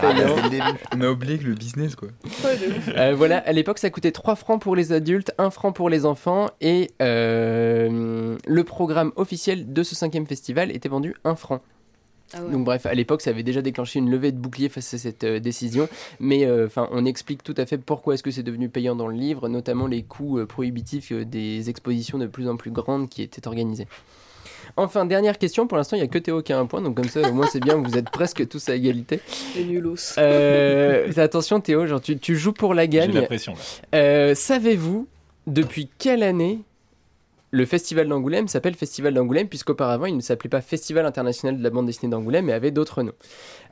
On 0.94 1.00
a 1.00 1.08
oublié 1.10 1.38
que 1.38 1.44
le 1.44 1.54
business, 1.54 1.96
quoi. 1.96 2.08
Euh, 2.96 3.14
voilà, 3.16 3.38
à 3.38 3.52
l'époque, 3.52 3.78
ça 3.78 3.90
coûtait 3.90 4.12
3 4.12 4.36
francs 4.36 4.60
pour 4.60 4.76
les 4.76 4.92
adultes, 4.92 5.32
1 5.38 5.50
franc 5.50 5.72
pour 5.72 5.88
les 5.90 6.04
enfants, 6.06 6.50
et 6.60 6.90
euh, 7.02 8.36
le 8.46 8.64
programme 8.64 9.12
officiel 9.16 9.72
de 9.72 9.82
ce 9.82 9.94
cinquième 9.94 10.26
festival 10.26 10.70
était 10.70 10.88
vendu 10.88 11.14
1 11.24 11.34
franc. 11.34 11.60
Ah 12.34 12.42
ouais. 12.42 12.50
Donc 12.52 12.64
bref, 12.64 12.86
à 12.86 12.94
l'époque, 12.94 13.22
ça 13.22 13.30
avait 13.30 13.42
déjà 13.42 13.62
déclenché 13.62 13.98
une 13.98 14.10
levée 14.10 14.32
de 14.32 14.38
bouclier 14.38 14.68
face 14.68 14.92
à 14.94 14.98
cette 14.98 15.24
euh, 15.24 15.40
décision, 15.40 15.88
mais 16.20 16.44
euh, 16.44 16.66
enfin, 16.66 16.88
on 16.92 17.04
explique 17.04 17.42
tout 17.42 17.54
à 17.56 17.66
fait 17.66 17.78
pourquoi 17.78 18.14
est-ce 18.14 18.22
que 18.22 18.30
c'est 18.30 18.42
devenu 18.42 18.68
payant 18.68 18.96
dans 18.96 19.06
le 19.08 19.14
livre, 19.16 19.48
notamment 19.48 19.86
les 19.86 20.02
coûts 20.02 20.38
euh, 20.38 20.46
prohibitifs 20.46 21.12
euh, 21.12 21.24
des 21.24 21.70
expositions 21.70 22.18
de 22.18 22.26
plus 22.26 22.48
en 22.48 22.56
plus 22.56 22.70
grandes 22.70 23.08
qui 23.08 23.22
étaient 23.22 23.46
organisées. 23.46 23.86
Enfin, 24.76 25.04
dernière 25.04 25.38
question, 25.38 25.66
pour 25.66 25.76
l'instant, 25.76 25.96
il 25.96 26.00
n'y 26.00 26.04
a 26.06 26.08
que 26.08 26.18
Théo 26.18 26.42
qui 26.42 26.52
a 26.52 26.58
un 26.58 26.66
point, 26.66 26.80
donc 26.80 26.96
comme 26.96 27.08
ça, 27.08 27.20
au 27.28 27.32
moins 27.32 27.46
c'est 27.46 27.60
bien, 27.62 27.76
vous 27.76 27.96
êtes 27.96 28.10
presque 28.10 28.48
tous 28.48 28.68
à 28.68 28.74
égalité. 28.74 29.20
Les 29.56 29.64
nulos. 29.64 29.96
Euh, 30.18 31.12
attention 31.16 31.60
Théo, 31.60 31.86
genre, 31.86 32.00
tu, 32.00 32.18
tu 32.18 32.34
joues 32.36 32.52
pour 32.52 32.74
la 32.74 32.90
J'ai 32.90 32.98
la 33.00 33.06
gagne. 33.06 33.26
pression. 33.26 33.52
Euh, 33.94 34.34
Savez-vous 34.34 35.06
depuis 35.46 35.88
quelle 35.98 36.22
année 36.22 36.60
le 37.54 37.66
Festival 37.66 38.08
d'Angoulême 38.08 38.48
s'appelle 38.48 38.74
Festival 38.74 39.14
d'Angoulême, 39.14 39.48
puisqu'auparavant 39.48 40.06
il 40.06 40.16
ne 40.16 40.20
s'appelait 40.20 40.50
pas 40.50 40.60
Festival 40.60 41.06
international 41.06 41.56
de 41.56 41.62
la 41.62 41.70
bande 41.70 41.86
dessinée 41.86 42.10
d'Angoulême, 42.10 42.46
mais 42.46 42.52
avait 42.52 42.72
d'autres 42.72 43.04
noms. 43.04 43.12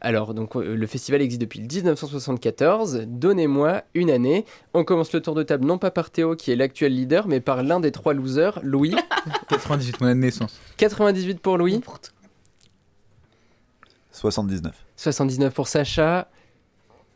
Alors, 0.00 0.34
donc 0.34 0.54
euh, 0.54 0.76
le 0.76 0.86
festival 0.86 1.20
existe 1.20 1.40
depuis 1.40 1.58
le 1.58 1.66
1974. 1.66 3.06
Donnez-moi 3.08 3.82
une 3.94 4.10
année. 4.10 4.44
On 4.72 4.84
commence 4.84 5.12
le 5.12 5.20
tour 5.20 5.34
de 5.34 5.42
table 5.42 5.64
non 5.64 5.78
pas 5.78 5.90
par 5.90 6.10
Théo 6.10 6.36
qui 6.36 6.52
est 6.52 6.56
l'actuel 6.56 6.94
leader, 6.94 7.26
mais 7.26 7.40
par 7.40 7.64
l'un 7.64 7.80
des 7.80 7.90
trois 7.90 8.14
losers, 8.14 8.60
Louis. 8.62 8.94
98, 9.48 10.00
mon 10.00 10.06
année 10.06 10.14
de 10.14 10.20
naissance. 10.20 10.60
98 10.76 11.40
pour 11.40 11.58
Louis, 11.58 11.80
79. 14.12 14.72
79 14.94 15.52
pour 15.52 15.66
Sacha, 15.66 16.28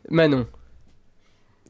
Manon. 0.09 0.45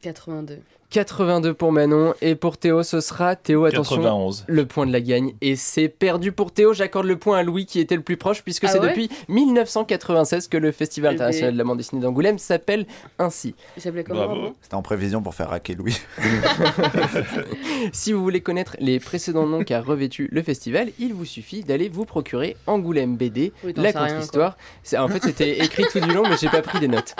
82. 0.02 0.58
82 0.90 1.52
pour 1.52 1.70
Manon 1.70 2.14
et 2.22 2.34
pour 2.34 2.56
Théo 2.56 2.82
ce 2.82 3.00
sera 3.02 3.36
Théo 3.36 3.66
attention 3.66 3.96
91. 3.96 4.44
le 4.46 4.64
point 4.66 4.86
de 4.86 4.92
la 4.92 5.02
gagne 5.02 5.34
et 5.42 5.54
c'est 5.54 5.88
perdu 5.88 6.32
pour 6.32 6.50
Théo. 6.50 6.72
J'accorde 6.72 7.04
le 7.06 7.18
point 7.18 7.36
à 7.38 7.42
Louis 7.42 7.66
qui 7.66 7.78
était 7.78 7.94
le 7.96 8.00
plus 8.02 8.16
proche 8.16 8.42
puisque 8.42 8.64
Ah 8.64 8.68
c'est 8.68 8.80
ouais 8.80 8.88
depuis 8.88 9.10
1996 9.28 10.48
que 10.48 10.56
le 10.56 10.72
Festival 10.72 11.12
Eh 11.12 11.16
international 11.16 11.52
de 11.52 11.58
la 11.58 11.64
bande 11.64 11.76
dessinée 11.76 12.00
d'Angoulême 12.00 12.38
s'appelle 12.38 12.86
ainsi. 13.18 13.54
Il 13.76 13.82
s'appelait 13.82 14.02
comment 14.02 14.24
Bravo. 14.24 14.40
avant 14.40 14.52
C'était 14.62 14.76
en 14.76 14.82
prévision 14.82 15.22
pour 15.22 15.34
faire 15.34 15.50
raquer 15.50 15.74
Louis. 15.74 15.98
si 17.92 18.12
vous 18.14 18.22
voulez 18.22 18.40
connaître 18.40 18.76
les 18.80 18.98
précédents 18.98 19.46
noms 19.46 19.64
qu'a 19.64 19.82
revêtu 19.82 20.28
le 20.32 20.42
festival 20.42 20.90
il 20.98 21.12
vous 21.12 21.24
suffit 21.26 21.62
d'aller 21.64 21.88
vous 21.90 22.06
procurer 22.06 22.56
Angoulême 22.66 23.16
BD 23.16 23.52
Oui, 23.62 23.74
la 23.76 23.92
contre-histoire. 23.92 24.56
C'est- 24.82 24.96
en 24.96 25.08
fait 25.08 25.22
c'était 25.22 25.58
écrit 25.64 25.84
tout 25.92 26.00
du 26.00 26.12
long 26.14 26.22
mais 26.28 26.36
j'ai 26.40 26.48
pas 26.48 26.62
pris 26.62 26.80
des 26.80 26.88
notes. 26.88 27.14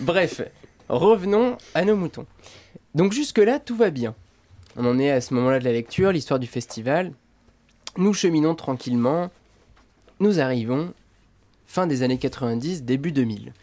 Bref 0.00 0.42
revenons 0.88 1.56
à 1.74 1.84
nos 1.84 1.96
moutons 1.96 2.26
donc 2.94 3.12
jusque 3.12 3.38
là 3.38 3.58
tout 3.58 3.76
va 3.76 3.90
bien 3.90 4.14
on 4.76 4.86
en 4.86 4.98
est 4.98 5.10
à 5.10 5.20
ce 5.20 5.34
moment-là 5.34 5.58
de 5.58 5.64
la 5.64 5.72
lecture 5.72 6.12
l'histoire 6.12 6.40
du 6.40 6.46
festival 6.46 7.12
nous 7.96 8.14
cheminons 8.14 8.54
tranquillement 8.54 9.30
nous 10.20 10.40
arrivons 10.40 10.94
fin 11.72 11.86
des 11.86 12.02
années 12.02 12.18
90, 12.18 12.82
début 12.82 13.12
2000. 13.12 13.54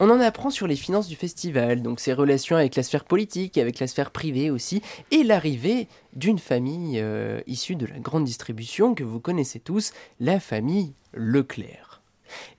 On 0.00 0.08
en 0.08 0.20
apprend 0.20 0.48
sur 0.48 0.66
les 0.66 0.74
finances 0.74 1.06
du 1.06 1.16
festival, 1.16 1.82
donc 1.82 2.00
ses 2.00 2.14
relations 2.14 2.56
avec 2.56 2.76
la 2.76 2.82
sphère 2.82 3.04
politique, 3.04 3.58
avec 3.58 3.78
la 3.78 3.86
sphère 3.86 4.10
privée 4.10 4.50
aussi, 4.50 4.80
et 5.10 5.22
l'arrivée 5.22 5.86
d'une 6.14 6.38
famille 6.38 6.98
euh, 6.98 7.42
issue 7.46 7.76
de 7.76 7.84
la 7.84 7.98
grande 7.98 8.24
distribution 8.24 8.94
que 8.94 9.04
vous 9.04 9.20
connaissez 9.20 9.60
tous, 9.60 9.92
la 10.18 10.40
famille 10.40 10.94
Leclerc. 11.12 12.00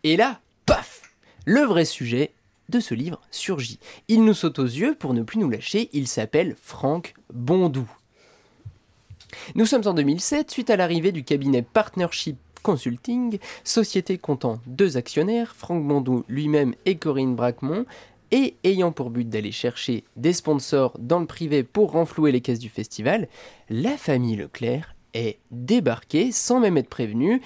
Et 0.04 0.16
là, 0.16 0.42
paf 0.68 1.02
Le 1.44 1.62
vrai 1.62 1.86
sujet 1.86 2.32
de 2.70 2.80
ce 2.80 2.94
livre 2.94 3.20
surgit. 3.32 3.80
Il 4.08 4.24
nous 4.24 4.34
saute 4.34 4.60
aux 4.60 4.64
yeux 4.64 4.96
pour 4.96 5.14
ne 5.14 5.24
plus 5.24 5.40
nous 5.40 5.50
lâcher, 5.50 5.90
il 5.94 6.08
s'appelle 6.08 6.56
Franck 6.62 7.14
Bondou. 7.34 7.90
Nous 9.56 9.66
sommes 9.66 9.88
en 9.88 9.94
2007, 9.94 10.52
suite 10.52 10.70
à 10.70 10.76
l'arrivée 10.76 11.12
du 11.12 11.24
cabinet 11.24 11.62
Partnership 11.62 12.38
Consulting, 12.64 13.40
société 13.64 14.18
comptant 14.18 14.60
deux 14.66 14.98
actionnaires, 14.98 15.56
Franck 15.56 15.88
Bondou 15.88 16.26
lui-même 16.28 16.76
et 16.86 16.98
Corinne 16.98 17.36
Braquemont, 17.36 17.86
et 18.32 18.56
ayant 18.64 18.92
pour 18.92 19.10
but 19.10 19.28
d'aller 19.28 19.52
chercher 19.52 20.04
des 20.16 20.34
sponsors 20.34 20.96
dans 21.00 21.20
le 21.20 21.26
privé 21.26 21.64
pour 21.64 21.92
renflouer 21.92 22.32
les 22.32 22.42
caisses 22.42 22.60
du 22.60 22.70
festival, 22.70 23.28
la 23.70 23.98
famille 23.98 24.36
Leclerc 24.36 24.96
est 25.14 25.40
débarquée 25.52 26.32
sans 26.32 26.60
même 26.60 26.78
être 26.78 26.90
prévenue 26.90 27.42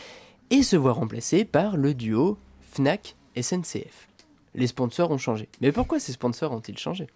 et 0.50 0.64
se 0.64 0.76
voit 0.76 0.94
remplacée 0.94 1.46
par 1.46 1.78
le 1.78 1.94
duo 1.94 2.38
Fnac 2.62 3.16
SNCF. 3.40 4.10
Les 4.56 4.68
sponsors 4.68 5.12
ont 5.12 5.18
changé. 5.18 5.50
Mais 5.62 5.72
pourquoi 5.72 6.00
ces 6.00 6.12
sponsors 6.12 6.52
ont-ils 6.52 6.78
changé? 6.78 7.08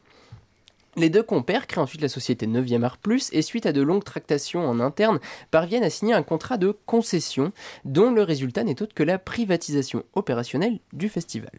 Les 0.96 1.12
deux 1.12 1.22
compères 1.22 1.68
créent 1.68 1.82
ensuite 1.82 2.02
la 2.02 2.10
société 2.10 2.48
9e 2.48 2.82
Art 2.82 2.98
Plus 2.98 3.30
et 3.32 3.44
suite 3.44 3.68
à 3.68 3.72
de 3.72 3.82
longues 3.82 4.04
tractations 4.04 4.68
en 4.68 4.80
interne, 4.80 5.20
parviennent 5.52 5.84
à 5.84 5.92
signer 5.92 6.14
un 6.14 6.24
contrat 6.24 6.58
de 6.58 6.76
concession 6.88 7.52
dont 7.86 8.10
le 8.10 8.24
résultat 8.24 8.64
n'est 8.64 8.82
autre 8.82 8.96
que 8.96 9.04
la 9.04 9.20
privatisation 9.20 10.04
opérationnelle 10.16 10.80
du 10.94 11.08
festival. 11.08 11.52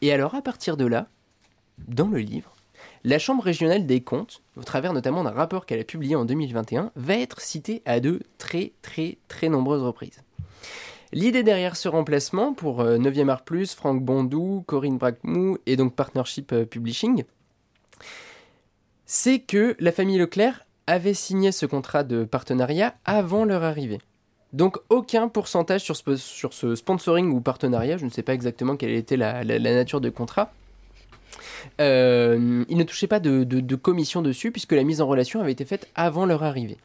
Et 0.00 0.10
alors 0.10 0.34
à 0.34 0.40
partir 0.40 0.78
de 0.78 0.86
là, 0.86 1.06
dans 1.86 2.08
le 2.08 2.18
livre, 2.18 2.54
la 3.04 3.18
Chambre 3.18 3.42
régionale 3.42 3.84
des 3.84 4.00
comptes, 4.00 4.40
au 4.56 4.62
travers 4.62 4.94
notamment 4.94 5.24
d'un 5.24 5.30
rapport 5.30 5.66
qu'elle 5.66 5.80
a 5.80 5.84
publié 5.84 6.16
en 6.16 6.24
2021, 6.24 6.92
va 6.96 7.18
être 7.18 7.42
citée 7.42 7.82
à 7.84 8.00
de 8.00 8.22
très 8.38 8.72
très 8.80 9.18
très 9.28 9.50
nombreuses 9.50 9.82
reprises. 9.82 10.22
L'idée 11.14 11.44
derrière 11.44 11.76
ce 11.76 11.88
remplacement 11.88 12.54
pour 12.54 12.80
euh, 12.80 12.98
9e 12.98 13.28
Art 13.28 13.44
Plus, 13.44 13.72
Franck 13.72 14.02
Bondou, 14.02 14.64
Corinne 14.66 14.98
Braquemou 14.98 15.58
et 15.64 15.76
donc 15.76 15.94
Partnership 15.94 16.52
euh, 16.52 16.64
Publishing, 16.64 17.22
c'est 19.06 19.38
que 19.38 19.76
la 19.78 19.92
famille 19.92 20.18
Leclerc 20.18 20.66
avait 20.88 21.14
signé 21.14 21.52
ce 21.52 21.66
contrat 21.66 22.02
de 22.02 22.24
partenariat 22.24 22.96
avant 23.04 23.44
leur 23.44 23.62
arrivée. 23.62 24.00
Donc 24.52 24.78
aucun 24.88 25.28
pourcentage 25.28 25.82
sur 25.82 25.94
ce, 26.52 26.74
sponsoring 26.74 27.30
ou 27.30 27.40
partenariat, 27.40 27.96
je 27.96 28.06
ne 28.06 28.10
sais 28.10 28.24
pas 28.24 28.34
exactement 28.34 28.74
quelle 28.76 28.90
était 28.90 29.16
la, 29.16 29.44
nature 29.44 30.00
de 30.00 30.10
contrat. 30.10 30.52
Euh, 31.80 32.64
ils 32.68 32.76
ne 32.76 32.82
touchaient 32.82 33.06
pas 33.06 33.20
de 33.20 33.76
commission 33.76 34.20
dessus 34.20 34.50
puisque 34.50 34.72
la 34.72 34.82
mise 34.82 35.00
en 35.00 35.06
relation 35.06 35.40
avait 35.40 35.52
été 35.52 35.64
faite 35.64 35.88
avant 35.94 36.26
leur 36.26 36.42
arrivée. 36.42 36.78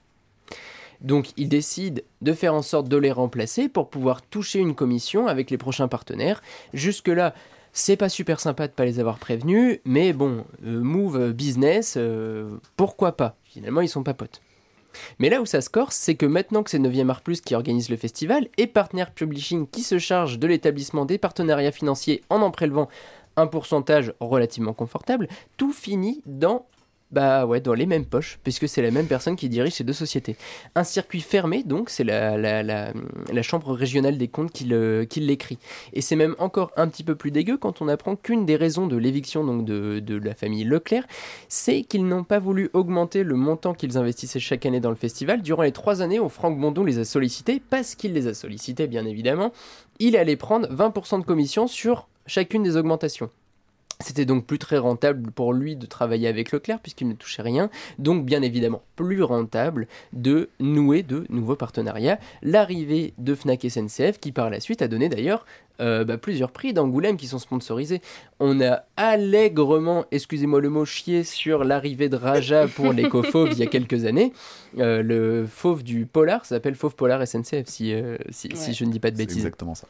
Donc 1.01 1.31
ils 1.37 1.49
décident 1.49 2.01
de 2.21 2.33
faire 2.33 2.53
en 2.53 2.61
sorte 2.61 2.89
de 2.89 2.97
les 2.97 3.11
remplacer 3.11 3.69
pour 3.69 3.89
pouvoir 3.89 4.21
toucher 4.21 4.59
une 4.59 4.75
commission 4.75 5.27
avec 5.27 5.49
les 5.49 5.57
prochains 5.57 5.87
partenaires. 5.87 6.41
Jusque-là, 6.73 7.33
c'est 7.71 7.97
pas 7.97 8.09
super 8.09 8.39
sympa 8.39 8.67
de 8.67 8.73
pas 8.73 8.85
les 8.85 8.99
avoir 8.99 9.19
prévenus, 9.19 9.79
mais 9.85 10.13
bon, 10.13 10.45
euh, 10.65 10.81
move 10.81 11.17
euh, 11.17 11.33
business, 11.33 11.95
euh, 11.97 12.57
pourquoi 12.75 13.15
pas? 13.15 13.35
Finalement, 13.43 13.81
ils 13.81 13.89
sont 13.89 14.03
pas 14.03 14.13
potes. 14.13 14.41
Mais 15.19 15.29
là 15.29 15.39
où 15.39 15.45
ça 15.45 15.61
se 15.61 15.69
corse, 15.69 15.95
c'est 15.95 16.15
que 16.15 16.25
maintenant 16.25 16.63
que 16.63 16.71
c'est 16.71 16.79
9e 16.79 17.09
Art 17.09 17.21
Plus 17.21 17.41
qui 17.41 17.53
organise 17.53 17.89
le 17.89 17.95
festival 17.95 18.47
et 18.57 18.65
Partner 18.65 19.05
Publishing 19.13 19.67
qui 19.67 19.81
se 19.81 19.99
charge 19.99 20.39
de 20.39 20.47
l'établissement 20.47 21.05
des 21.05 21.19
partenariats 21.19 21.71
financiers 21.71 22.23
en 22.29 22.41
en 22.41 22.49
prélevant 22.49 22.89
un 23.35 23.45
pourcentage 23.45 24.13
relativement 24.19 24.73
confortable, 24.73 25.27
tout 25.57 25.71
finit 25.71 26.21
dans 26.25 26.65
bah 27.11 27.47
ouais, 27.47 27.59
dans 27.59 27.73
les 27.73 27.87
mêmes 27.87 28.05
poches, 28.05 28.39
puisque 28.43 28.69
c'est 28.69 28.83
la 28.83 28.91
même 28.91 29.07
personne 29.07 29.35
qui 29.35 29.49
dirige 29.49 29.73
ces 29.73 29.83
deux 29.83 29.93
sociétés. 29.93 30.35
Un 30.75 30.83
circuit 30.83 31.21
fermé, 31.21 31.63
donc, 31.63 31.89
c'est 31.89 32.03
la, 32.03 32.93
Chambre 33.41 33.73
régionale 33.73 34.17
des 34.17 34.27
comptes 34.27 34.51
qui 34.51 34.65
l'écrit. 34.65 35.57
Et 35.93 36.01
c'est 36.01 36.15
même 36.15 36.35
encore 36.37 36.71
un 36.77 36.87
petit 36.87 37.03
peu 37.03 37.15
plus 37.15 37.31
dégueu 37.31 37.57
quand 37.57 37.81
on 37.81 37.87
apprend 37.87 38.15
qu'une 38.15 38.45
des 38.45 38.55
raisons 38.55 38.85
de 38.85 38.95
l'éviction 38.95 39.63
de, 39.63 39.99
de 39.99 40.15
la 40.17 40.35
famille 40.35 40.65
Leclerc, 40.65 41.07
c'est 41.47 41.81
qu'ils 41.81 42.05
n'ont 42.05 42.23
pas 42.23 42.37
voulu 42.37 42.69
augmenter 42.73 43.23
le 43.23 43.35
montant 43.35 43.73
qu'ils 43.73 43.97
investissaient 43.97 44.39
chaque 44.39 44.67
année 44.67 44.79
dans 44.79 44.91
le 44.91 44.95
festival. 44.95 45.41
Durant 45.41 45.63
les 45.63 45.71
trois 45.71 46.03
années 46.03 46.19
où 46.19 46.29
Franck 46.29 46.59
Bondon 46.59 46.83
les 46.83 46.99
a 46.99 47.05
sollicités, 47.05 47.59
parce 47.69 47.95
qu'il 47.95 48.13
les 48.13 48.27
a 48.27 48.35
sollicités 48.35 48.85
bien 48.85 49.05
évidemment, 49.05 49.51
il 49.97 50.15
allait 50.15 50.35
prendre 50.35 50.67
20% 50.67 51.21
de 51.21 51.25
commission 51.25 51.65
sur 51.65 52.07
chacune 52.27 52.61
des 52.61 52.77
augmentations. 52.77 53.31
C'était 54.01 54.23
donc 54.23 54.45
plus 54.45 54.59
très 54.59 54.77
rentable 54.77 55.29
pour 55.29 55.51
lui 55.51 55.75
de 55.75 55.85
travailler 55.85 56.29
avec 56.29 56.53
Leclerc 56.53 56.79
puisqu'il 56.79 57.09
ne 57.09 57.13
touchait 57.15 57.41
rien, 57.41 57.69
donc 57.97 58.25
bien 58.25 58.41
évidemment 58.41 58.81
plus 58.95 59.21
rentable 59.23 59.89
de 60.13 60.49
nouer 60.61 61.03
de 61.03 61.25
nouveaux 61.27 61.57
partenariats. 61.57 62.17
L'arrivée 62.41 63.13
de 63.17 63.35
Fnac 63.35 63.67
SNCF 63.69 64.17
qui 64.17 64.31
par 64.31 64.49
la 64.49 64.61
suite 64.61 64.81
a 64.81 64.87
donné 64.87 65.09
d'ailleurs 65.09 65.45
euh, 65.81 66.05
bah, 66.05 66.17
plusieurs 66.17 66.51
prix 66.51 66.71
d'Angoulême 66.71 67.17
qui 67.17 67.27
sont 67.27 67.39
sponsorisés. 67.39 68.01
On 68.39 68.61
a 68.61 68.85
allègrement, 68.95 70.05
excusez-moi 70.11 70.61
le 70.61 70.69
mot, 70.69 70.85
chié 70.85 71.25
sur 71.25 71.65
l'arrivée 71.65 72.07
de 72.07 72.15
Raja 72.15 72.69
pour 72.69 72.93
l'éco-fauve 72.93 73.49
il 73.51 73.57
y 73.59 73.63
a 73.63 73.67
quelques 73.67 74.05
années. 74.05 74.31
Euh, 74.77 75.03
le 75.03 75.45
fauve 75.45 75.83
du 75.83 76.05
Polar 76.05 76.45
ça 76.45 76.55
s'appelle 76.55 76.75
Fauve 76.75 76.95
Polar 76.95 77.27
SNCF 77.27 77.67
si, 77.67 77.93
euh, 77.93 78.15
si, 78.29 78.49
si 78.55 78.73
je 78.73 78.85
ne 78.85 78.91
dis 78.93 78.99
pas 79.01 79.11
de 79.11 79.17
C'est 79.17 79.23
bêtises. 79.23 79.37
exactement 79.39 79.75
ça. 79.75 79.89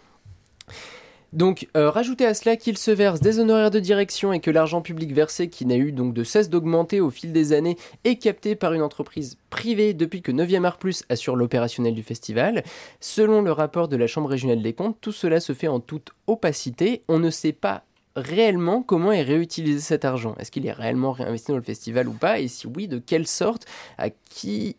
Donc, 1.32 1.68
euh, 1.78 1.92
rajoutez 1.92 2.26
à 2.26 2.34
cela 2.34 2.56
qu'il 2.56 2.78
se 2.78 2.90
verse 2.90 3.20
des 3.20 3.40
honoraires 3.40 3.70
de 3.70 3.80
direction 3.80 4.34
et 4.34 4.40
que 4.40 4.50
l'argent 4.50 4.82
public 4.82 5.14
versé, 5.14 5.48
qui 5.48 5.66
n'a 5.66 5.78
eu 5.78 5.92
donc 5.92 6.14
de 6.14 6.24
cesse 6.24 6.50
d'augmenter 6.50 7.02
au 7.02 7.12
fil 7.12 7.32
des 7.32 7.54
années, 7.54 7.78
est 8.04 8.16
capté 8.16 8.56
par 8.56 8.74
une 8.74 8.82
entreprise 8.82 9.38
privée 9.50 9.94
depuis 9.94 10.22
que 10.22 10.32
9e 10.32 10.66
Art 10.66 10.78
Plus 10.78 11.04
assure 11.10 11.36
l'opérationnel 11.36 11.94
du 11.94 12.02
festival. 12.02 12.64
Selon 13.00 13.42
le 13.42 13.52
rapport 13.52 13.88
de 13.88 13.96
la 13.96 14.08
Chambre 14.08 14.30
régionale 14.30 14.64
des 14.64 14.74
comptes, 14.74 14.98
tout 15.02 15.12
cela 15.12 15.40
se 15.40 15.54
fait 15.54 15.68
en 15.68 15.80
toute 15.80 16.10
opacité. 16.26 17.04
On 17.08 17.20
ne 17.20 17.30
sait 17.30 17.54
pas 17.54 17.84
réellement 18.16 18.82
comment 18.82 19.12
est 19.12 19.22
réutilisé 19.22 19.80
cet 19.80 20.06
argent. 20.06 20.36
Est-ce 20.40 20.50
qu'il 20.50 20.66
est 20.66 20.72
réellement 20.72 21.12
réinvesti 21.12 21.52
dans 21.52 21.58
le 21.58 21.64
festival 21.64 22.08
ou 22.08 22.14
pas? 22.14 22.40
Et 22.40 22.48
si 22.48 22.66
oui, 22.66 22.88
de 22.88 22.98
quelle 22.98 23.28
sorte? 23.28 23.66
À 24.00 24.10
qui, 24.10 24.78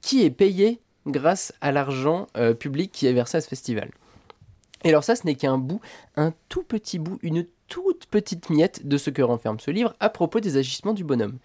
qui 0.00 0.24
est 0.24 0.30
payé 0.30 0.80
grâce 1.06 1.52
à 1.60 1.70
l'argent 1.70 2.26
euh, 2.36 2.52
public 2.52 2.90
qui 2.92 3.06
est 3.06 3.12
versé 3.12 3.38
à 3.38 3.40
ce 3.40 3.48
festival? 3.48 3.90
Et 4.84 4.90
alors 4.90 5.04
ça, 5.04 5.16
ce 5.16 5.26
n'est 5.26 5.34
qu'un 5.34 5.58
bout, 5.58 5.80
un 6.16 6.32
tout 6.48 6.62
petit 6.62 6.98
bout, 6.98 7.18
une 7.22 7.44
toute 7.68 8.06
petite 8.06 8.48
miette 8.50 8.86
de 8.86 8.96
ce 8.96 9.10
que 9.10 9.22
renferme 9.22 9.60
ce 9.60 9.70
livre 9.70 9.94
à 10.00 10.08
propos 10.08 10.40
des 10.40 10.56
agissements 10.56 10.94
du 10.94 11.04
bonhomme. 11.04 11.38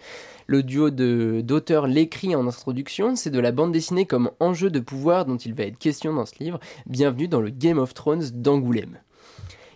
Le 0.48 0.64
duo 0.64 0.90
d'auteurs 0.90 1.88
l'écrit 1.88 2.36
en 2.36 2.48
introduction, 2.48 3.16
c'est 3.16 3.30
de 3.30 3.40
la 3.40 3.52
bande 3.52 3.72
dessinée 3.72 4.06
comme 4.06 4.32
enjeu 4.40 4.70
de 4.70 4.80
pouvoir 4.80 5.26
dont 5.26 5.38
il 5.38 5.54
va 5.54 5.64
être 5.64 5.78
question 5.78 6.14
dans 6.14 6.26
ce 6.26 6.36
livre. 6.40 6.60
Bienvenue 6.86 7.28
dans 7.28 7.42
le 7.42 7.50
Game 7.50 7.80
of 7.80 7.94
Thrones 7.94 8.30
d'Angoulême. 8.34 9.00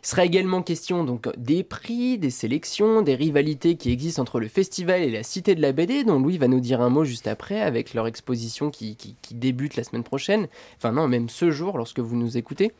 Il 0.03 0.07
sera 0.07 0.25
également 0.25 0.62
question 0.62 1.03
donc 1.03 1.27
des 1.38 1.63
prix, 1.63 2.17
des 2.17 2.29
sélections, 2.29 3.01
des 3.01 3.15
rivalités 3.15 3.75
qui 3.75 3.91
existent 3.91 4.21
entre 4.21 4.39
le 4.39 4.47
festival 4.47 5.01
et 5.01 5.12
la 5.12 5.23
Cité 5.23 5.55
de 5.55 5.62
la 5.62 5.71
BD, 5.71 6.03
dont 6.03 6.19
Louis 6.19 6.38
va 6.38 6.47
nous 6.47 6.60
dire 6.60 6.81
un 6.81 6.89
mot 6.89 7.03
juste 7.03 7.27
après, 7.27 7.62
avec 7.62 7.93
leur 7.93 8.07
exposition 8.07 8.69
qui, 8.69 8.95
qui- 8.95 9.15
débute 9.31 9.75
la 9.75 9.83
semaine 9.83 10.03
prochaine, 10.03 10.47
enfin 10.77 10.91
non, 10.91 11.07
même 11.07 11.29
ce 11.29 11.51
jour 11.51 11.77
lorsque 11.77 11.99
vous 11.99 12.15
nous 12.15 12.38
écoutez. 12.38 12.71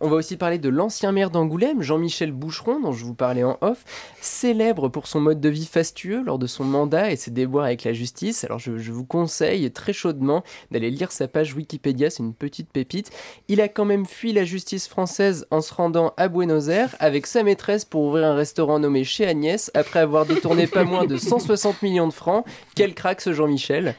On 0.00 0.08
va 0.08 0.16
aussi 0.16 0.36
parler 0.36 0.58
de 0.58 0.68
l'ancien 0.68 1.10
maire 1.12 1.30
d'Angoulême, 1.30 1.82
Jean-Michel 1.82 2.30
Boucheron, 2.30 2.78
dont 2.80 2.92
je 2.92 3.04
vous 3.04 3.14
parlais 3.14 3.42
en 3.42 3.58
off, 3.62 3.84
célèbre 4.20 4.88
pour 4.88 5.06
son 5.06 5.20
mode 5.20 5.40
de 5.40 5.48
vie 5.48 5.66
fastueux 5.66 6.22
lors 6.22 6.38
de 6.38 6.46
son 6.46 6.64
mandat 6.64 7.10
et 7.10 7.16
ses 7.16 7.30
déboires 7.30 7.64
avec 7.64 7.84
la 7.84 7.92
justice. 7.92 8.44
Alors 8.44 8.58
je, 8.58 8.78
je 8.78 8.92
vous 8.92 9.04
conseille 9.04 9.70
très 9.72 9.92
chaudement 9.92 10.44
d'aller 10.70 10.90
lire 10.90 11.10
sa 11.10 11.26
page 11.26 11.54
Wikipédia, 11.54 12.10
c'est 12.10 12.22
une 12.22 12.34
petite 12.34 12.70
pépite. 12.70 13.10
Il 13.48 13.60
a 13.60 13.68
quand 13.68 13.84
même 13.84 14.06
fui 14.06 14.32
la 14.32 14.44
justice 14.44 14.86
française 14.88 15.46
en 15.50 15.60
se 15.60 15.72
rendant 15.74 16.12
à 16.16 16.28
Buenos 16.28 16.47
Aires 16.56 16.96
avec 16.98 17.26
sa 17.26 17.42
maîtresse 17.42 17.84
pour 17.84 18.02
ouvrir 18.02 18.26
un 18.26 18.34
restaurant 18.34 18.78
nommé 18.78 19.04
Chez 19.04 19.26
Agnès 19.26 19.70
après 19.74 20.00
avoir 20.00 20.26
détourné 20.26 20.66
pas 20.66 20.84
moins 20.84 21.04
de 21.04 21.16
160 21.16 21.82
millions 21.82 22.08
de 22.08 22.12
francs. 22.12 22.44
Quel 22.74 22.94
crack 22.94 23.20
ce 23.20 23.32
Jean-Michel 23.32 23.94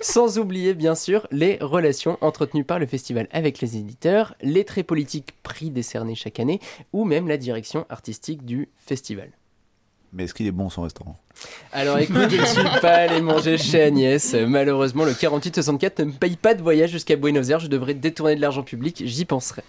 Sans 0.00 0.38
oublier 0.38 0.74
bien 0.74 0.94
sûr 0.94 1.26
les 1.30 1.58
relations 1.60 2.18
entretenues 2.20 2.64
par 2.64 2.78
le 2.78 2.86
festival 2.86 3.28
avec 3.30 3.60
les 3.60 3.76
éditeurs, 3.76 4.34
les 4.42 4.64
traits 4.64 4.86
politiques 4.86 5.30
prix 5.42 5.70
décernés 5.70 6.14
chaque 6.14 6.40
année 6.40 6.60
ou 6.92 7.04
même 7.04 7.28
la 7.28 7.36
direction 7.36 7.86
artistique 7.88 8.44
du 8.44 8.68
festival. 8.76 9.30
Mais 10.12 10.24
est-ce 10.24 10.34
qu'il 10.34 10.46
est 10.46 10.52
bon 10.52 10.68
son 10.68 10.82
restaurant? 10.82 11.16
Alors 11.72 11.98
écoute, 11.98 12.28
je 12.28 12.40
ne 12.40 12.44
suis 12.44 12.80
pas 12.80 12.96
allé 12.96 13.22
manger 13.22 13.56
chez 13.56 13.82
Agnès. 13.82 14.34
Malheureusement, 14.34 15.04
le 15.04 15.14
4864 15.14 16.00
ne 16.00 16.04
me 16.06 16.12
paye 16.12 16.36
pas 16.36 16.54
de 16.54 16.62
voyage 16.62 16.90
jusqu'à 16.90 17.16
Buenos 17.16 17.48
Aires. 17.48 17.60
Je 17.60 17.68
devrais 17.68 17.94
détourner 17.94 18.36
de 18.36 18.40
l'argent 18.40 18.62
public, 18.62 19.02
j'y 19.06 19.24
penserai. 19.24 19.62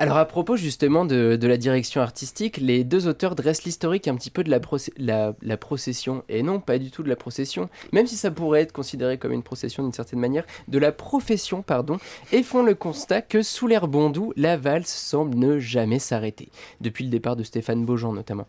Alors 0.00 0.16
à 0.16 0.24
propos 0.24 0.56
justement 0.56 1.04
de, 1.04 1.38
la 1.42 1.58
direction 1.58 2.00
artistique, 2.00 2.56
les 2.56 2.84
deux 2.84 3.06
auteurs 3.06 3.34
dressent 3.34 3.64
l'historique 3.64 4.08
un 4.08 4.14
petit 4.14 4.30
peu 4.30 4.42
de 4.42 4.50
la 4.50 5.56
procession, 5.58 6.24
et 6.30 6.42
non 6.42 6.58
pas 6.58 6.78
du 6.78 6.90
tout 6.90 7.02
de 7.02 7.08
la 7.10 7.16
procession, 7.16 7.68
même 7.92 8.06
si 8.06 8.16
ça 8.16 8.30
pourrait 8.30 8.62
être 8.62 8.72
considéré 8.72 9.18
comme 9.18 9.32
une 9.32 9.42
procession 9.42 9.82
d'une 9.82 9.92
certaine 9.92 10.18
manière, 10.18 10.46
de 10.68 10.78
la 10.78 10.90
profession, 10.90 11.60
pardon, 11.60 11.98
et 12.32 12.42
font 12.42 12.62
le 12.62 12.74
constat 12.74 13.20
que 13.20 13.42
sous 13.42 13.66
l'air 13.66 13.88
bondou, 13.88 14.32
la 14.36 14.56
valse 14.56 14.88
semble 14.88 15.36
ne 15.36 15.58
jamais 15.58 15.98
s'arrêter, 15.98 16.48
depuis 16.80 17.04
le 17.04 17.10
départ 17.10 17.36
de 17.36 17.42
Stéphane 17.42 17.84
Beaujean 17.84 18.14
notamment. 18.14 18.46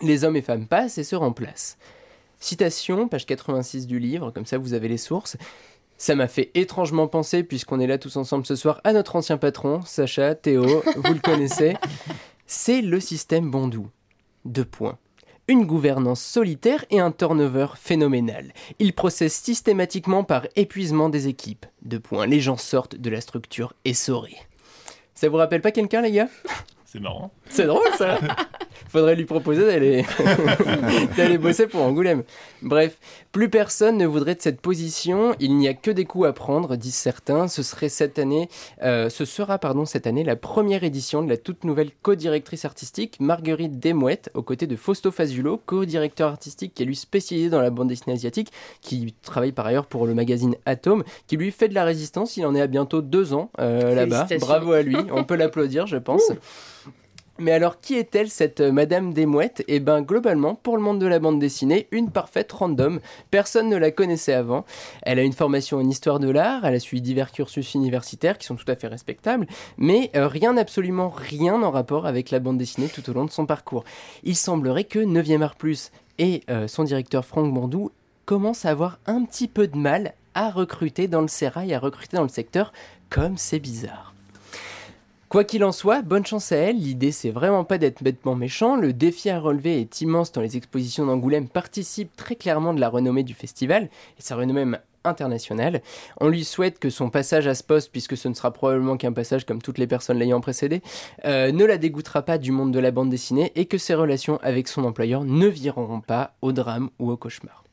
Les 0.00 0.24
hommes 0.24 0.34
et 0.34 0.42
femmes 0.42 0.66
passent 0.66 0.98
et 0.98 1.04
se 1.04 1.14
remplacent. 1.14 1.78
Citation, 2.40 3.06
page 3.06 3.24
86 3.24 3.86
du 3.86 4.00
livre, 4.00 4.32
comme 4.32 4.46
ça 4.46 4.58
vous 4.58 4.74
avez 4.74 4.88
les 4.88 4.98
sources. 4.98 5.36
Ça 6.02 6.16
m'a 6.16 6.26
fait 6.26 6.50
étrangement 6.54 7.06
penser, 7.06 7.44
puisqu'on 7.44 7.78
est 7.78 7.86
là 7.86 7.96
tous 7.96 8.16
ensemble 8.16 8.44
ce 8.44 8.56
soir, 8.56 8.80
à 8.82 8.92
notre 8.92 9.14
ancien 9.14 9.36
patron, 9.36 9.82
Sacha, 9.82 10.34
Théo, 10.34 10.82
vous 10.96 11.14
le 11.14 11.20
connaissez. 11.22 11.76
C'est 12.44 12.82
le 12.82 12.98
système 12.98 13.52
Bondou. 13.52 13.88
Deux 14.44 14.64
points. 14.64 14.98
Une 15.46 15.64
gouvernance 15.64 16.20
solitaire 16.20 16.84
et 16.90 16.98
un 16.98 17.12
turnover 17.12 17.68
phénoménal. 17.76 18.52
Il 18.80 18.94
procède 18.94 19.28
systématiquement 19.28 20.24
par 20.24 20.48
épuisement 20.56 21.08
des 21.08 21.28
équipes. 21.28 21.66
Deux 21.82 22.00
points. 22.00 22.26
Les 22.26 22.40
gens 22.40 22.56
sortent 22.56 22.96
de 22.96 23.08
la 23.08 23.20
structure 23.20 23.72
essorée. 23.84 24.38
Ça 25.14 25.28
vous 25.28 25.36
rappelle 25.36 25.62
pas 25.62 25.70
quelqu'un, 25.70 26.02
les 26.02 26.10
gars? 26.10 26.28
C'est 26.84 26.98
marrant. 26.98 27.30
C'est 27.48 27.66
drôle 27.66 27.94
ça 27.96 28.18
Faudrait 28.88 29.16
lui 29.16 29.24
proposer 29.24 29.64
d'aller 29.66 30.04
d'aller 31.16 31.38
bosser 31.38 31.66
pour 31.66 31.82
Angoulême. 31.82 32.22
Bref, 32.62 32.98
plus 33.32 33.48
personne 33.48 33.96
ne 33.96 34.06
voudrait 34.06 34.34
de 34.34 34.42
cette 34.42 34.60
position. 34.60 35.34
Il 35.40 35.56
n'y 35.56 35.68
a 35.68 35.74
que 35.74 35.90
des 35.90 36.04
coups 36.04 36.28
à 36.28 36.32
prendre, 36.32 36.76
disent 36.76 36.94
certains. 36.94 37.48
Ce 37.48 37.62
serait 37.62 37.88
cette 37.88 38.18
année, 38.18 38.48
euh, 38.82 39.08
ce 39.08 39.24
sera 39.24 39.58
pardon 39.58 39.84
cette 39.84 40.06
année 40.06 40.24
la 40.24 40.36
première 40.36 40.84
édition 40.84 41.22
de 41.22 41.28
la 41.28 41.36
toute 41.36 41.64
nouvelle 41.64 41.90
co-directrice 42.02 42.64
artistique 42.64 43.18
Marguerite 43.20 43.78
Desmouettes, 43.78 44.30
aux 44.34 44.42
côtés 44.42 44.66
de 44.66 44.76
Fausto 44.76 45.10
Fazulo, 45.10 45.60
co-directeur 45.64 46.28
artistique 46.30 46.74
qui 46.74 46.82
est 46.82 46.86
lui 46.86 46.96
spécialisé 46.96 47.50
dans 47.50 47.60
la 47.60 47.70
bande 47.70 47.88
dessinée 47.88 48.14
asiatique, 48.14 48.52
qui 48.80 49.14
travaille 49.22 49.52
par 49.52 49.66
ailleurs 49.66 49.86
pour 49.86 50.06
le 50.06 50.14
magazine 50.14 50.56
Atom, 50.66 51.04
qui 51.26 51.36
lui 51.36 51.50
fait 51.50 51.68
de 51.68 51.74
la 51.74 51.84
résistance. 51.84 52.36
Il 52.36 52.46
en 52.46 52.54
est 52.54 52.60
à 52.60 52.66
bientôt 52.66 53.02
deux 53.02 53.34
ans 53.34 53.50
euh, 53.58 53.94
là-bas. 53.94 54.26
Bravo 54.40 54.72
à 54.72 54.82
lui. 54.82 54.96
On 55.12 55.24
peut 55.24 55.36
l'applaudir, 55.36 55.86
je 55.86 55.96
pense. 55.96 56.32
Mais 57.42 57.50
alors, 57.50 57.80
qui 57.80 57.94
est-elle, 57.94 58.30
cette 58.30 58.60
euh, 58.60 58.70
Madame 58.70 59.12
Desmouettes? 59.12 59.64
Eh 59.66 59.80
ben, 59.80 60.00
globalement, 60.00 60.54
pour 60.54 60.76
le 60.76 60.82
monde 60.82 61.00
de 61.00 61.06
la 61.06 61.18
bande 61.18 61.40
dessinée, 61.40 61.88
une 61.90 62.08
parfaite 62.08 62.52
random. 62.52 63.00
Personne 63.32 63.68
ne 63.68 63.76
la 63.76 63.90
connaissait 63.90 64.32
avant. 64.32 64.64
Elle 65.02 65.18
a 65.18 65.22
une 65.22 65.32
formation 65.32 65.78
en 65.78 65.88
histoire 65.88 66.20
de 66.20 66.30
l'art, 66.30 66.64
elle 66.64 66.76
a 66.76 66.78
suivi 66.78 67.02
divers 67.02 67.32
cursus 67.32 67.74
universitaires 67.74 68.38
qui 68.38 68.46
sont 68.46 68.54
tout 68.54 68.70
à 68.70 68.76
fait 68.76 68.86
respectables, 68.86 69.48
mais 69.76 70.12
euh, 70.14 70.28
rien, 70.28 70.56
absolument 70.56 71.08
rien 71.08 71.60
en 71.64 71.72
rapport 71.72 72.06
avec 72.06 72.30
la 72.30 72.38
bande 72.38 72.58
dessinée 72.58 72.86
tout 72.86 73.10
au 73.10 73.12
long 73.12 73.24
de 73.24 73.32
son 73.32 73.44
parcours. 73.44 73.82
Il 74.22 74.36
semblerait 74.36 74.84
que 74.84 75.00
9e 75.00 75.42
Art 75.42 75.56
Plus 75.56 75.90
et 76.20 76.44
euh, 76.48 76.68
son 76.68 76.84
directeur 76.84 77.24
Franck 77.24 77.52
Bandou 77.52 77.90
commencent 78.24 78.66
à 78.66 78.70
avoir 78.70 79.00
un 79.06 79.24
petit 79.24 79.48
peu 79.48 79.66
de 79.66 79.76
mal 79.76 80.14
à 80.36 80.50
recruter 80.50 81.08
dans 81.08 81.22
le 81.22 81.28
sérail, 81.28 81.74
à 81.74 81.80
recruter 81.80 82.16
dans 82.16 82.22
le 82.22 82.28
secteur, 82.28 82.72
comme 83.10 83.36
c'est 83.36 83.58
bizarre. 83.58 84.11
Quoi 85.32 85.44
qu'il 85.44 85.64
en 85.64 85.72
soit, 85.72 86.02
bonne 86.02 86.26
chance 86.26 86.52
à 86.52 86.56
elle, 86.56 86.76
l'idée 86.76 87.10
c'est 87.10 87.30
vraiment 87.30 87.64
pas 87.64 87.78
d'être 87.78 88.02
bêtement 88.02 88.34
méchant, 88.34 88.76
le 88.76 88.92
défi 88.92 89.30
à 89.30 89.40
relever 89.40 89.80
est 89.80 90.02
immense 90.02 90.30
dans 90.30 90.42
les 90.42 90.58
expositions 90.58 91.06
d'Angoulême 91.06 91.48
participe 91.48 92.14
très 92.16 92.36
clairement 92.36 92.74
de 92.74 92.80
la 92.82 92.90
renommée 92.90 93.22
du 93.22 93.32
festival, 93.32 93.84
et 93.84 94.20
sa 94.20 94.36
renommée 94.36 94.66
même 94.66 94.78
internationale. 95.04 95.80
On 96.20 96.28
lui 96.28 96.44
souhaite 96.44 96.78
que 96.78 96.90
son 96.90 97.08
passage 97.08 97.46
à 97.46 97.54
ce 97.54 97.64
poste, 97.64 97.90
puisque 97.90 98.14
ce 98.14 98.28
ne 98.28 98.34
sera 98.34 98.50
probablement 98.50 98.98
qu'un 98.98 99.14
passage 99.14 99.46
comme 99.46 99.62
toutes 99.62 99.78
les 99.78 99.86
personnes 99.86 100.18
l'ayant 100.18 100.42
précédé, 100.42 100.82
euh, 101.24 101.50
ne 101.50 101.64
la 101.64 101.78
dégoûtera 101.78 102.20
pas 102.20 102.36
du 102.36 102.52
monde 102.52 102.70
de 102.70 102.78
la 102.78 102.90
bande 102.90 103.08
dessinée 103.08 103.52
et 103.54 103.64
que 103.64 103.78
ses 103.78 103.94
relations 103.94 104.38
avec 104.42 104.68
son 104.68 104.84
employeur 104.84 105.24
ne 105.24 105.46
vireront 105.46 106.02
pas 106.02 106.34
au 106.42 106.52
drame 106.52 106.90
ou 106.98 107.10
au 107.10 107.16
cauchemar. 107.16 107.64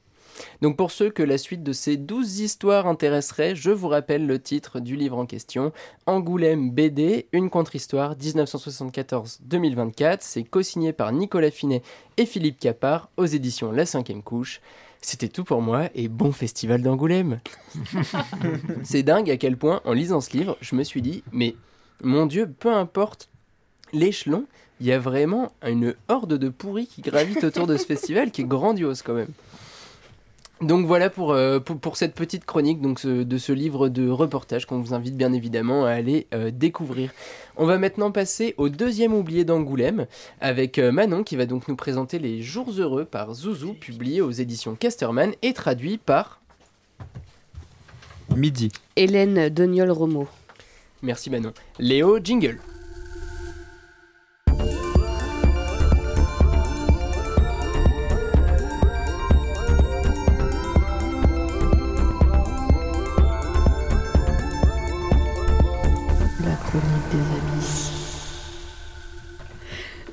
Donc 0.62 0.78
pour 0.78 0.91
ceux 0.91 1.10
que 1.10 1.23
la 1.23 1.38
suite 1.38 1.63
de 1.63 1.73
ces 1.73 1.97
12 1.97 2.39
histoires 2.39 2.88
intéresserait, 2.88 3.56
je 3.56 3.71
vous 3.71 3.88
rappelle 3.88 4.28
le 4.28 4.39
titre 4.39 4.80
du 4.80 4.95
livre 4.95 5.17
en 5.17 5.25
question, 5.25 5.71
Angoulême 6.06 6.71
BD, 6.71 7.28
une 7.32 7.49
contre-histoire 7.49 8.15
1974-2024. 8.15 10.17
C'est 10.21 10.43
co-signé 10.43 10.93
par 10.93 11.12
Nicolas 11.12 11.52
Finet 11.52 11.82
et 12.17 12.25
Philippe 12.25 12.60
Capard 12.60 13.10
aux 13.17 13.25
éditions 13.25 13.71
La 13.71 13.86
Cinquième 13.86 14.23
Couche. 14.23 14.62
C'était 15.02 15.30
tout 15.30 15.43
pour 15.43 15.62
moi 15.62 15.89
et 15.95 16.10
bon 16.10 16.32
festival 16.32 16.82
d'Angoulême. 16.82 17.39
C'est 18.84 19.04
dingue 19.04 19.32
à 19.32 19.38
quel 19.38 19.56
point, 19.56 19.82
en 19.86 19.93
lisant 19.93 20.19
ce 20.19 20.36
livre, 20.36 20.58
je 20.60 20.75
me 20.75 20.84
suis 20.84 21.02
dit, 21.02 21.23
mais 21.32 21.56
mon 22.04 22.25
Dieu, 22.25 22.54
peu 22.60 22.73
importe 22.73 23.30
l'échelon, 23.93 24.45
il 24.80 24.88
y 24.88 24.91
a 24.91 24.99
vraiment 24.99 25.52
une 25.65 25.95
horde 26.08 26.38
de 26.38 26.49
pourris 26.49 26.88
qui 26.88 27.02
gravitent 27.02 27.43
autour 27.43 27.67
de 27.67 27.78
ce 27.78 27.86
festival 27.86 28.32
qui 28.32 28.41
est 28.41 28.45
grandiose 28.45 29.02
quand 29.02 29.13
même. 29.13 29.32
Donc 30.61 30.85
voilà 30.85 31.09
pour, 31.09 31.31
euh, 31.31 31.59
pour, 31.61 31.79
pour 31.79 31.95
cette 31.95 32.13
petite 32.13 32.43
chronique 32.43 32.81
donc, 32.81 32.99
ce- 32.99 33.23
de 33.23 33.37
ce 33.37 33.53
livre 33.53 33.87
de 33.87 34.09
reportage 34.09 34.65
qu'on 34.65 34.79
vous 34.81 34.93
invite 34.93 35.15
bien 35.15 35.31
évidemment 35.31 35.85
à 35.85 35.91
aller 35.91 36.27
euh, 36.33 36.51
découvrir. 36.51 37.11
On 37.55 37.65
va 37.65 37.77
maintenant 37.77 38.11
passer 38.11 38.55
au 38.57 38.67
deuxième 38.67 39.13
oublié 39.13 39.45
d'Angoulême 39.45 40.05
avec 40.41 40.77
euh, 40.77 40.91
Manon 40.91 41.23
qui 41.23 41.37
va 41.37 41.45
donc 41.45 41.69
nous 41.69 41.77
présenter 41.77 42.19
Les 42.19 42.41
Jours 42.41 42.71
Heureux 42.77 43.05
par 43.05 43.33
Zouzou, 43.33 43.73
publié 43.73 44.19
aux 44.21 44.31
éditions 44.31 44.75
Casterman 44.75 45.31
et 45.41 45.53
traduit 45.53 45.97
par... 45.97 46.41
Midi. 48.35 48.69
Hélène 48.95 49.49
Doniol-Romo. 49.49 50.27
Merci 51.01 51.29
Manon. 51.29 51.53
Léo 51.79 52.19
Jingle. 52.21 52.59